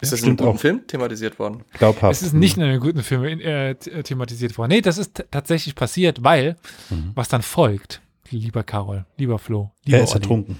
Ist 0.00 0.12
das 0.12 0.20
in 0.20 0.26
einem 0.28 0.36
guten 0.36 0.50
auch. 0.50 0.60
Film 0.60 0.86
thematisiert 0.86 1.38
worden? 1.40 1.64
Glaubhaft. 1.72 2.12
Es 2.12 2.22
ist 2.22 2.32
nicht 2.32 2.56
in 2.56 2.62
einem 2.62 2.80
guten 2.80 3.02
Film 3.02 3.24
äh, 3.24 3.74
t- 3.74 4.02
thematisiert 4.04 4.56
worden. 4.56 4.70
Nee, 4.70 4.80
das 4.80 4.96
ist 4.98 5.24
tatsächlich 5.30 5.74
passiert, 5.74 6.22
weil, 6.22 6.56
Mhm. 6.90 7.12
was 7.16 7.28
dann 7.28 7.42
folgt, 7.42 8.00
lieber 8.30 8.62
Carol, 8.62 9.06
lieber 9.16 9.38
Flo, 9.40 9.72
lieber 9.84 9.98
Er 9.98 10.04
ist 10.04 10.10
Olli. 10.10 10.20
ertrunken. 10.22 10.58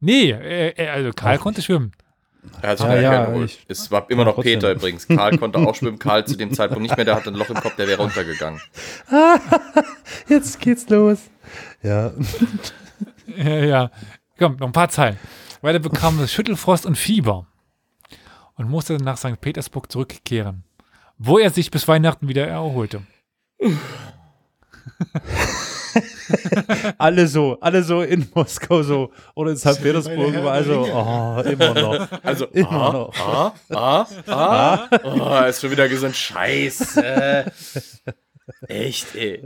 Nee, 0.00 0.30
er, 0.32 0.76
er, 0.78 0.92
also 0.92 1.10
Karl 1.12 1.38
konnte 1.38 1.62
schwimmen. 1.62 1.92
Er 2.62 2.70
hat 2.70 2.78
sich 2.78 2.86
Ja, 2.86 3.00
ja, 3.00 3.34
ich- 3.42 3.64
Es 3.68 3.90
war 3.90 4.08
immer 4.10 4.24
noch 4.24 4.34
trotzdem. 4.34 4.54
Peter 4.60 4.72
übrigens. 4.72 5.06
Karl 5.08 5.36
konnte 5.38 5.58
auch 5.58 5.74
schwimmen. 5.74 5.98
Karl 5.98 6.24
zu 6.26 6.36
dem 6.36 6.52
Zeitpunkt 6.52 6.82
nicht 6.82 6.96
mehr. 6.96 7.04
Der 7.04 7.14
hatte 7.16 7.30
ein 7.30 7.34
Loch 7.34 7.48
im 7.50 7.56
Kopf, 7.56 7.76
der 7.76 7.86
wäre 7.88 8.02
runtergegangen. 8.02 8.60
Jetzt 10.28 10.60
geht's 10.60 10.88
los. 10.88 11.18
Ja. 11.82 12.12
Ja, 13.36 13.64
ja. 13.64 13.90
Komm, 14.38 14.56
noch 14.56 14.66
ein 14.68 14.72
paar 14.72 14.88
Zeilen. 14.88 15.18
Weil 15.60 15.74
er 15.74 15.80
bekam 15.80 16.26
Schüttelfrost 16.26 16.86
und 16.86 16.96
Fieber 16.96 17.46
und 18.56 18.68
musste 18.70 18.96
nach 18.96 19.16
St. 19.16 19.40
Petersburg 19.40 19.90
zurückkehren, 19.90 20.64
wo 21.18 21.38
er 21.38 21.50
sich 21.50 21.70
bis 21.70 21.86
Weihnachten 21.88 22.28
wieder 22.28 22.46
erholte. 22.46 23.02
Alle 26.98 27.26
so, 27.26 27.58
alle 27.60 27.82
so 27.82 28.02
in 28.02 28.28
Moskau 28.34 28.82
so. 28.82 29.12
Oder 29.34 29.52
in 29.52 29.56
St. 29.56 29.82
Petersburg 29.82 30.34
also, 30.36 30.82
Ringe. 30.82 30.94
oh, 30.94 31.40
immer 31.48 31.74
noch. 31.74 32.22
Also, 32.22 32.46
Immer 32.52 32.72
ah, 32.72 32.92
noch. 32.92 33.14
ah, 33.18 33.54
ah, 33.70 34.06
ah. 34.26 34.88
Oh, 35.04 35.48
ist 35.48 35.60
schon 35.60 35.70
wieder 35.70 35.88
gesund. 35.88 36.16
Scheiße. 36.16 37.52
Echt, 38.68 39.14
ey. 39.14 39.42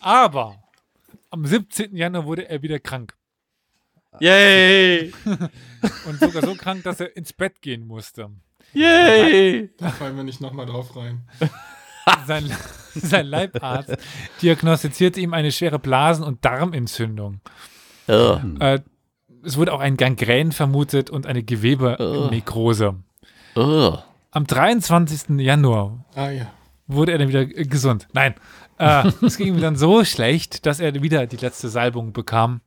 Aber 0.00 0.62
am 1.30 1.44
17. 1.44 1.96
Januar 1.96 2.24
wurde 2.26 2.48
er 2.48 2.62
wieder 2.62 2.78
krank. 2.78 3.14
Yay. 4.20 5.12
Und 6.06 6.18
sogar 6.18 6.44
so 6.44 6.54
krank, 6.54 6.82
dass 6.84 7.00
er 7.00 7.16
ins 7.16 7.32
Bett 7.32 7.60
gehen 7.60 7.86
musste. 7.86 8.30
Yay. 8.72 9.70
Da 9.78 9.90
fallen 9.90 10.16
wir 10.16 10.24
nicht 10.24 10.40
nochmal 10.40 10.66
drauf 10.66 10.96
rein. 10.96 11.28
Sein, 12.26 12.50
sein 12.94 13.26
Leibarzt 13.26 13.96
diagnostizierte 14.42 15.20
ihm 15.20 15.34
eine 15.34 15.52
schwere 15.52 15.78
Blasen- 15.78 16.24
und 16.24 16.44
Darmentzündung. 16.44 17.40
Oh. 18.08 18.38
Äh, 18.60 18.80
es 19.44 19.56
wurde 19.56 19.72
auch 19.72 19.80
ein 19.80 19.96
Gangrän 19.96 20.52
vermutet 20.52 21.10
und 21.10 21.26
eine 21.26 21.42
Gewebenekrose. 21.42 22.96
Oh. 23.54 23.98
Am 24.30 24.46
23. 24.46 25.38
Januar 25.40 26.04
Ah 26.14 26.30
ja. 26.30 26.50
wurde 26.86 27.12
er 27.12 27.18
dann 27.18 27.28
wieder 27.28 27.46
gesund. 27.46 28.08
Nein, 28.12 28.34
äh, 28.78 29.10
es 29.22 29.36
ging 29.36 29.48
ihm 29.48 29.60
dann 29.60 29.76
so 29.76 30.04
schlecht, 30.04 30.66
dass 30.66 30.80
er 30.80 30.94
wieder 31.02 31.26
die 31.26 31.36
letzte 31.36 31.68
Salbung 31.68 32.12
bekam, 32.12 32.60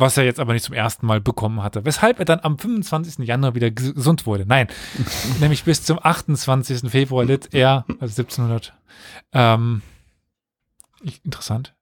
was 0.00 0.16
er 0.16 0.24
jetzt 0.24 0.40
aber 0.40 0.52
nicht 0.52 0.64
zum 0.64 0.74
ersten 0.74 1.06
Mal 1.06 1.20
bekommen 1.20 1.62
hatte. 1.62 1.84
Weshalb 1.84 2.18
er 2.18 2.24
dann 2.24 2.40
am 2.40 2.58
25. 2.58 3.26
Januar 3.26 3.54
wieder 3.54 3.68
ges- 3.68 3.92
gesund 3.94 4.26
wurde. 4.26 4.46
Nein, 4.46 4.68
nämlich 5.40 5.64
bis 5.64 5.82
zum 5.84 5.98
28. 6.02 6.90
Februar 6.90 7.24
litt 7.24 7.52
er, 7.54 7.84
also 8.00 8.22
1700, 8.22 8.72
ähm, 9.32 9.82
interessant, 11.24 11.74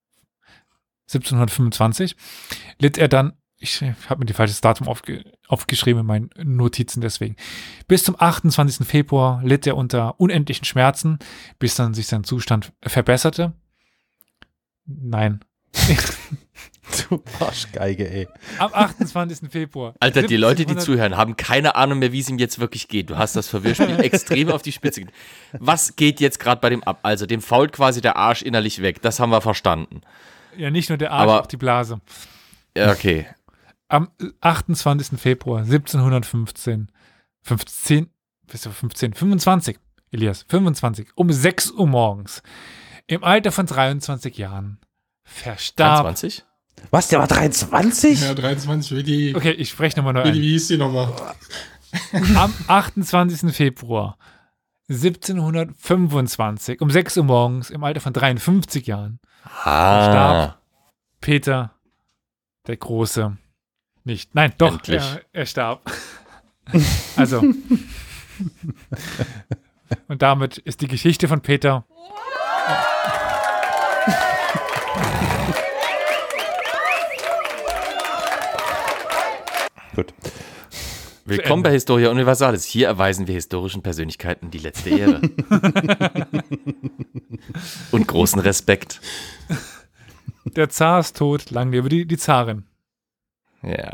1725, 1.07 2.17
litt 2.79 2.99
er 2.99 3.09
dann, 3.09 3.33
ich 3.57 3.83
habe 4.09 4.21
mir 4.21 4.27
die 4.27 4.35
falsches 4.35 4.61
Datum 4.61 4.87
aufge, 4.89 5.25
aufgeschrieben 5.49 6.01
in 6.01 6.07
meinen 6.07 6.31
Notizen 6.37 7.01
deswegen, 7.01 7.35
bis 7.89 8.05
zum 8.05 8.15
28. 8.19 8.87
Februar 8.87 9.43
litt 9.43 9.67
er 9.67 9.77
unter 9.77 10.21
unendlichen 10.21 10.65
Schmerzen, 10.65 11.19
bis 11.59 11.75
dann 11.75 11.95
sich 11.95 12.07
sein 12.07 12.25
Zustand 12.25 12.73
verbesserte. 12.83 13.55
Nein. 14.85 15.41
Du 17.09 17.23
Arschgeige, 17.41 18.09
ey. 18.11 18.29
Am 18.59 18.73
28. 18.73 19.51
Februar. 19.51 19.95
Alter, 20.01 20.23
die 20.23 20.37
Leute, 20.37 20.65
die 20.67 20.73
1700 20.73 20.85
zuhören, 20.85 21.17
haben 21.17 21.37
keine 21.37 21.75
Ahnung 21.75 21.99
mehr, 21.99 22.13
wie 22.13 22.21
es 22.21 22.29
ihm 22.29 22.39
jetzt 22.39 22.59
wirklich 22.59 22.89
geht. 22.89 23.11
Du 23.11 23.17
hast 23.19 23.37
das 23.37 23.49
Verwirrspiel 23.49 24.01
extrem 24.05 24.51
auf 24.51 24.63
die 24.63 24.73
Spitze. 24.73 25.03
ge- 25.03 25.11
Was 25.53 25.97
geht 25.97 26.21
jetzt 26.21 26.39
gerade 26.41 26.61
bei 26.61 26.71
dem 26.71 26.83
ab? 26.85 27.01
Also, 27.03 27.27
dem 27.27 27.41
fault 27.43 27.73
quasi 27.73 28.01
der 28.01 28.17
Arsch 28.17 28.43
innerlich 28.43 28.81
weg. 28.83 29.03
Das 29.03 29.21
haben 29.21 29.31
wir 29.31 29.41
verstanden. 29.41 30.01
Ja, 30.57 30.71
nicht 30.71 30.89
nur 30.89 30.99
der 30.99 31.13
Arsch, 31.13 31.23
Aber- 31.23 31.43
auch 31.43 31.47
die 31.47 31.57
Blase. 31.57 32.01
Okay. 32.77 33.27
Am 33.89 34.09
28. 34.41 35.19
Februar 35.19 35.61
1715, 35.61 36.89
15, 37.43 38.11
bis 38.47 38.61
zu 38.63 38.71
15, 38.71 39.15
25, 39.15 39.79
Elias, 40.13 40.45
25, 40.49 41.09
um 41.15 41.31
6 41.33 41.71
Uhr 41.73 41.87
morgens, 41.87 42.43
im 43.07 43.25
Alter 43.25 43.53
von 43.53 43.67
23 43.67 44.37
Jahren, 44.37 44.79
verstarb. 45.25 46.03
23? 46.03 46.45
Was, 46.91 47.09
der 47.09 47.19
war 47.19 47.27
23? 47.27 48.21
Ja, 48.23 48.35
23, 48.35 48.97
wie 48.97 49.03
die, 49.03 49.35
Okay, 49.37 49.53
ich 49.53 49.69
spreche 49.71 49.97
nochmal 49.99 50.13
neu 50.15 50.25
wie, 50.25 50.33
die 50.33 50.39
ein. 50.39 50.43
wie 50.43 50.51
hieß 50.53 50.69
die 50.69 50.77
nochmal? 50.79 51.13
Am 52.37 52.53
28. 52.67 53.55
Februar 53.55 54.17
1725, 54.89 56.81
um 56.81 56.91
6 56.91 57.17
Uhr 57.19 57.25
morgens, 57.25 57.71
im 57.71 57.85
Alter 57.85 58.01
von 58.01 58.13
53 58.13 58.87
Jahren, 58.87 59.21
Ah. 59.65 60.05
Starb. 60.05 60.59
Peter 61.21 61.73
der 62.67 62.77
Große 62.77 63.37
nicht. 64.05 64.35
Nein, 64.35 64.53
doch, 64.59 64.81
er, 64.89 65.21
er 65.33 65.47
starb. 65.47 65.91
also. 67.17 67.43
Und 70.09 70.21
damit 70.23 70.59
ist 70.59 70.81
die 70.83 70.89
Geschichte 70.89 71.29
von 71.29 71.41
Peter. 71.41 71.87
Gut. 79.99 80.15
Willkommen 81.25 81.65
bei 81.65 81.73
Historia 81.73 82.13
Universalis. 82.13 82.65
Hier 82.65 82.87
erweisen 82.87 83.27
wir 83.27 83.35
historischen 83.35 83.83
Persönlichkeiten 83.83 84.49
die 84.53 84.59
letzte 84.59 84.91
Ehre. 84.91 85.21
Und 87.91 88.07
großen 88.07 88.41
Respekt. 88.41 89.01
Der 90.45 90.69
Zar 90.69 91.01
ist 91.01 91.17
tot, 91.17 91.51
lang 91.51 91.73
lebe 91.73 91.89
die, 91.89 92.07
die 92.07 92.17
Zarin. 92.17 92.69
Ja. 93.61 93.91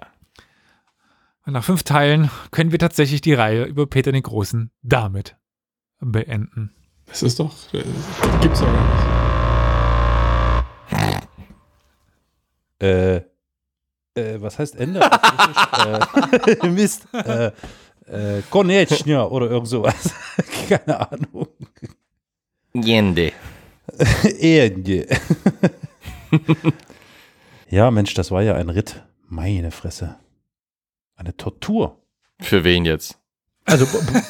Und 1.46 1.54
nach 1.54 1.64
fünf 1.64 1.84
Teilen 1.84 2.30
können 2.50 2.70
wir 2.70 2.78
tatsächlich 2.78 3.22
die 3.22 3.32
Reihe 3.32 3.64
über 3.64 3.86
Peter 3.86 4.12
den 4.12 4.24
Großen 4.24 4.70
damit 4.82 5.38
beenden. 6.00 6.74
Das 7.06 7.22
ist 7.22 7.40
doch, 7.40 7.54
äh, 7.72 7.82
gibt's 8.42 8.60
doch 8.60 8.66
gar 8.66 8.84
nicht. 12.80 12.86
Äh, 12.86 13.33
äh, 14.14 14.40
was 14.40 14.58
heißt 14.58 14.76
Ende? 14.76 15.00
äh, 15.00 16.66
Mist. 16.68 17.06
Äh, 17.12 17.46
äh, 18.06 18.42
Konechnya 18.50 19.24
oder 19.24 19.50
irgend 19.50 19.68
sowas. 19.68 19.94
Keine 20.68 21.10
Ahnung. 21.10 21.48
Jende. 22.74 23.32
Ende. 24.40 25.06
ja, 27.70 27.90
Mensch, 27.90 28.14
das 28.14 28.30
war 28.30 28.42
ja 28.42 28.54
ein 28.54 28.68
Ritt. 28.70 29.02
Meine 29.28 29.70
Fresse. 29.70 30.16
Eine 31.16 31.36
Tortur. 31.36 32.00
Für 32.40 32.64
wen 32.64 32.84
jetzt? 32.84 33.18
Also, 33.64 33.86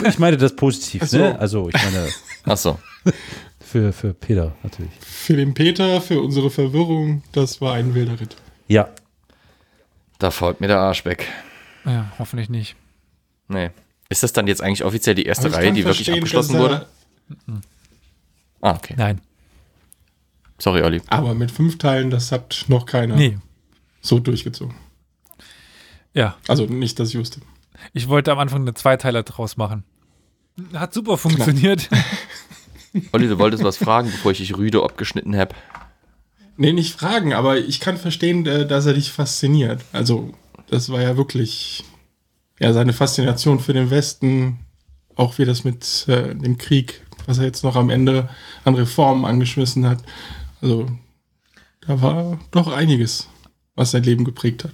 ich 0.07 0.19
meine 0.19 0.37
das 0.37 0.55
positiv, 0.55 1.03
Ach 1.05 1.09
so. 1.09 1.19
ne? 1.19 1.39
Also, 1.39 1.69
ich 1.69 1.75
meine, 1.75 2.09
Achso. 2.45 2.79
für, 3.59 3.93
für 3.93 4.15
Peter 4.15 4.53
natürlich. 4.63 4.93
Für 5.01 5.35
den 5.37 5.55
Peter, 5.55 6.01
für 6.01 6.21
unsere 6.21 6.51
Verwirrung, 6.51 7.23
das 7.33 7.61
war 7.61 7.75
ein 7.75 7.95
wilder 7.95 8.21
Ritt. 8.21 8.37
Ja, 8.69 8.89
Da 10.25 10.31
fault 10.31 10.59
mir 10.63 10.69
der 10.69 10.79
Arsch 10.81 11.05
weg. 11.05 11.29
Ja, 11.85 12.11
hoffentlich 12.19 12.49
nicht. 12.49 12.77
Nee. 13.49 13.69
Ist 14.09 14.23
das 14.23 14.33
dann 14.33 14.47
jetzt 14.47 14.63
eigentlich 14.63 14.83
offiziell 14.83 15.15
die 15.15 15.25
erste 15.27 15.53
Reihe, 15.53 15.71
die 15.71 15.85
wirklich 15.85 16.11
abgeschlossen 16.11 16.55
er- 16.55 16.61
wurde? 16.63 16.87
Ah, 18.63 18.71
okay. 18.75 18.95
Nein. 18.97 19.21
Sorry, 20.59 20.81
Olli. 20.83 21.03
Aber 21.09 21.35
mit 21.35 21.51
fünf 21.51 21.77
Teilen, 21.77 22.09
das 22.09 22.33
hat 22.33 22.65
noch 22.69 22.87
keiner 22.87 23.17
Nee. 23.17 23.37
so 24.01 24.19
durchgezogen. 24.19 24.75
Ja, 26.15 26.39
Also 26.49 26.65
nicht, 26.65 26.99
dass 26.99 27.11
ich 27.11 27.19
wusste. 27.19 27.43
ich 27.93 28.09
wollte 28.09 28.33
am 28.33 28.39
Anfang 28.39 28.63
eine 28.63 28.73
Zweiteiler 28.73 29.25
draus 29.25 29.59
machen. 29.59 29.85
Hat 30.73 30.95
super 30.95 31.19
funktioniert. 31.19 31.91
Olli, 33.13 33.29
du 33.29 33.39
wolltest 33.39 33.63
was 33.63 33.77
fragen, 33.77 34.11
bevor 34.11 34.33
ich 34.33 34.39
dich 34.39 34.57
rüde 34.57 34.83
abgeschnitten 34.83 35.37
habe. 35.37 35.55
Nee, 36.57 36.73
nicht 36.73 36.95
fragen, 36.95 37.33
aber 37.33 37.59
ich 37.59 37.81
kann 37.81 37.97
verstehen, 37.97 38.47
äh, 38.47 38.67
dass 38.67 38.87
er 38.87 38.95
dich 38.95 39.11
fasziniert. 39.11 39.85
Also, 39.93 40.33
das 40.71 40.91
war 40.91 41.01
ja 41.03 41.17
wirklich 41.17 41.85
ja, 42.61 42.73
seine 42.73 42.93
Faszination 42.93 43.59
für 43.59 43.73
den 43.73 43.91
Westen, 43.91 44.61
auch 45.17 45.39
wie 45.39 45.45
das 45.45 45.65
mit 45.65 46.07
äh, 46.09 46.35
dem 46.35 46.59
Krieg, 46.59 47.03
was 47.27 47.39
er 47.39 47.45
jetzt 47.45 47.65
noch 47.65 47.77
am 47.77 47.91
Ende 47.91 48.29
an 48.65 48.75
Reformen 48.75 49.25
angeschmissen 49.25 49.89
hat. 49.89 49.99
Also, 50.63 50.87
da 51.87 52.01
war 52.01 52.39
doch 52.51 52.73
einiges, 52.73 53.29
was 53.75 53.91
sein 53.91 54.05
Leben 54.05 54.25
geprägt 54.25 54.65
hat. 54.65 54.73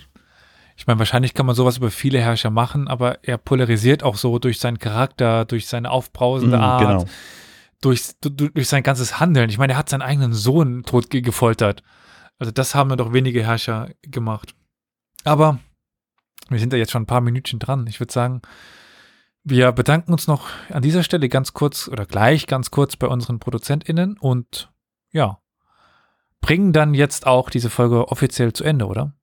Ich 0.77 0.87
meine, 0.87 0.99
wahrscheinlich 0.99 1.35
kann 1.35 1.45
man 1.45 1.55
sowas 1.55 1.77
über 1.77 1.91
viele 1.91 2.21
Herrscher 2.21 2.49
machen, 2.51 2.89
aber 2.89 3.19
er 3.23 3.37
polarisiert 3.37 4.03
auch 4.03 4.17
so 4.17 4.39
durch 4.39 4.59
seinen 4.59 4.79
Charakter, 4.79 5.45
durch 5.45 5.67
seine 5.67 5.91
aufbrausende 5.91 6.57
Mm, 6.57 6.61
Art, 6.61 6.81
genau. 6.81 7.05
Durch, 7.81 8.13
du- 8.21 8.31
durch 8.31 8.69
sein 8.69 8.83
ganzes 8.83 9.21
Handeln. 9.21 9.51
Ich 9.51 9.59
meine, 9.59 9.75
er 9.75 9.79
hat 9.79 9.89
seinen 9.89 10.03
eigenen 10.03 10.33
Sohn 10.33 10.83
tot 10.83 11.11
ge- 11.11 11.21
gefoltert. 11.23 11.83
Also 12.39 12.53
das 12.53 12.75
haben 12.75 12.91
ja 12.91 12.97
doch 12.97 13.13
wenige 13.13 13.43
Herrscher 13.45 13.91
gemacht. 14.03 14.55
Aber 15.25 15.59
wir 16.49 16.59
sind 16.59 16.73
da 16.73 16.77
jetzt 16.77 16.91
schon 16.93 17.03
ein 17.03 17.07
paar 17.07 17.21
Minütchen 17.21 17.59
dran. 17.59 17.87
Ich 17.87 18.01
würde 18.01 18.13
sagen, 18.13 18.43
wir 19.45 19.73
bedanken 19.73 20.13
uns 20.13 20.27
noch 20.27 20.49
an 20.69 20.83
dieser 20.83 21.03
Stelle 21.03 21.29
ganz 21.29 21.53
kurz 21.55 21.89
oder 21.89 22.07
gleich 22.07 22.47
ganz 22.47 22.71
kurz 22.71 22.97
bei 22.97 23.07
unseren 23.07 23.39
ProduzentInnen 23.39 24.19
und 24.19 24.71
ja, 25.13 25.39
bringen 26.41 26.73
dann 26.73 26.95
jetzt 26.95 27.27
auch 27.27 27.51
diese 27.51 27.71
Folge 27.71 28.09
offiziell 28.09 28.53
zu 28.53 28.65
Ende, 28.65 28.87
oder? 28.87 29.15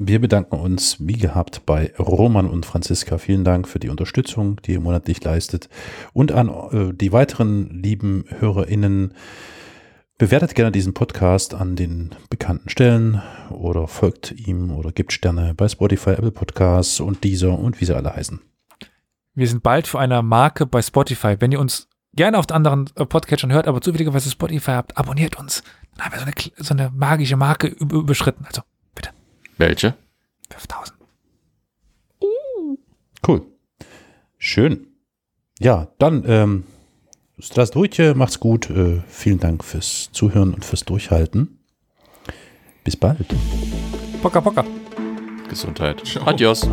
Wir 0.00 0.20
bedanken 0.20 0.54
uns, 0.54 0.96
wie 1.00 1.18
gehabt, 1.18 1.66
bei 1.66 1.92
Roman 1.98 2.48
und 2.48 2.64
Franziska. 2.64 3.18
Vielen 3.18 3.42
Dank 3.42 3.66
für 3.66 3.80
die 3.80 3.88
Unterstützung, 3.88 4.62
die 4.62 4.74
ihr 4.74 4.80
monatlich 4.80 5.22
leistet. 5.24 5.68
Und 6.12 6.30
an 6.30 6.48
äh, 6.48 6.94
die 6.94 7.12
weiteren 7.12 7.68
lieben 7.82 8.24
HörerInnen, 8.38 9.12
bewertet 10.16 10.54
gerne 10.54 10.70
diesen 10.70 10.94
Podcast 10.94 11.52
an 11.52 11.74
den 11.74 12.14
bekannten 12.30 12.68
Stellen 12.68 13.22
oder 13.50 13.88
folgt 13.88 14.30
ihm 14.32 14.70
oder 14.70 14.92
gibt 14.92 15.12
Sterne 15.12 15.54
bei 15.56 15.68
Spotify, 15.68 16.10
Apple 16.10 16.30
Podcasts 16.30 17.00
und 17.00 17.24
dieser 17.24 17.58
und 17.58 17.80
wie 17.80 17.84
sie 17.84 17.96
alle 17.96 18.14
heißen. 18.14 18.40
Wir 19.34 19.48
sind 19.48 19.64
bald 19.64 19.88
für 19.88 19.98
eine 19.98 20.22
Marke 20.22 20.66
bei 20.66 20.80
Spotify. 20.80 21.36
Wenn 21.40 21.50
ihr 21.50 21.58
uns 21.58 21.88
gerne 22.14 22.38
auf 22.38 22.46
den 22.46 22.54
anderen 22.54 22.88
äh, 22.94 23.04
Podcatchern 23.04 23.52
hört, 23.52 23.66
aber 23.66 23.80
zufälligerweise 23.80 24.30
Spotify 24.30 24.72
habt, 24.72 24.96
abonniert 24.96 25.36
uns. 25.40 25.64
Dann 25.96 26.06
haben 26.06 26.12
wir 26.12 26.20
so 26.20 26.24
eine, 26.24 26.64
so 26.64 26.74
eine 26.74 26.92
magische 26.94 27.36
Marke 27.36 27.66
über, 27.66 27.96
überschritten. 27.96 28.44
Also 28.46 28.62
Welche? 29.58 29.94
5000. 30.50 30.96
Cool. 33.26 33.42
Schön. 34.38 34.86
Ja, 35.58 35.88
dann 35.98 36.24
ähm, 36.26 36.64
Strasdurche, 37.38 38.14
macht's 38.14 38.40
gut. 38.40 38.70
Äh, 38.70 39.02
vielen 39.08 39.40
Dank 39.40 39.64
fürs 39.64 40.10
Zuhören 40.12 40.54
und 40.54 40.64
fürs 40.64 40.84
Durchhalten. 40.84 41.58
Bis 42.84 42.96
bald. 42.96 43.26
Pocker, 44.22 44.40
pocker. 44.40 44.64
Gesundheit. 45.48 46.04
Ciao. 46.06 46.26
Adios. 46.26 46.66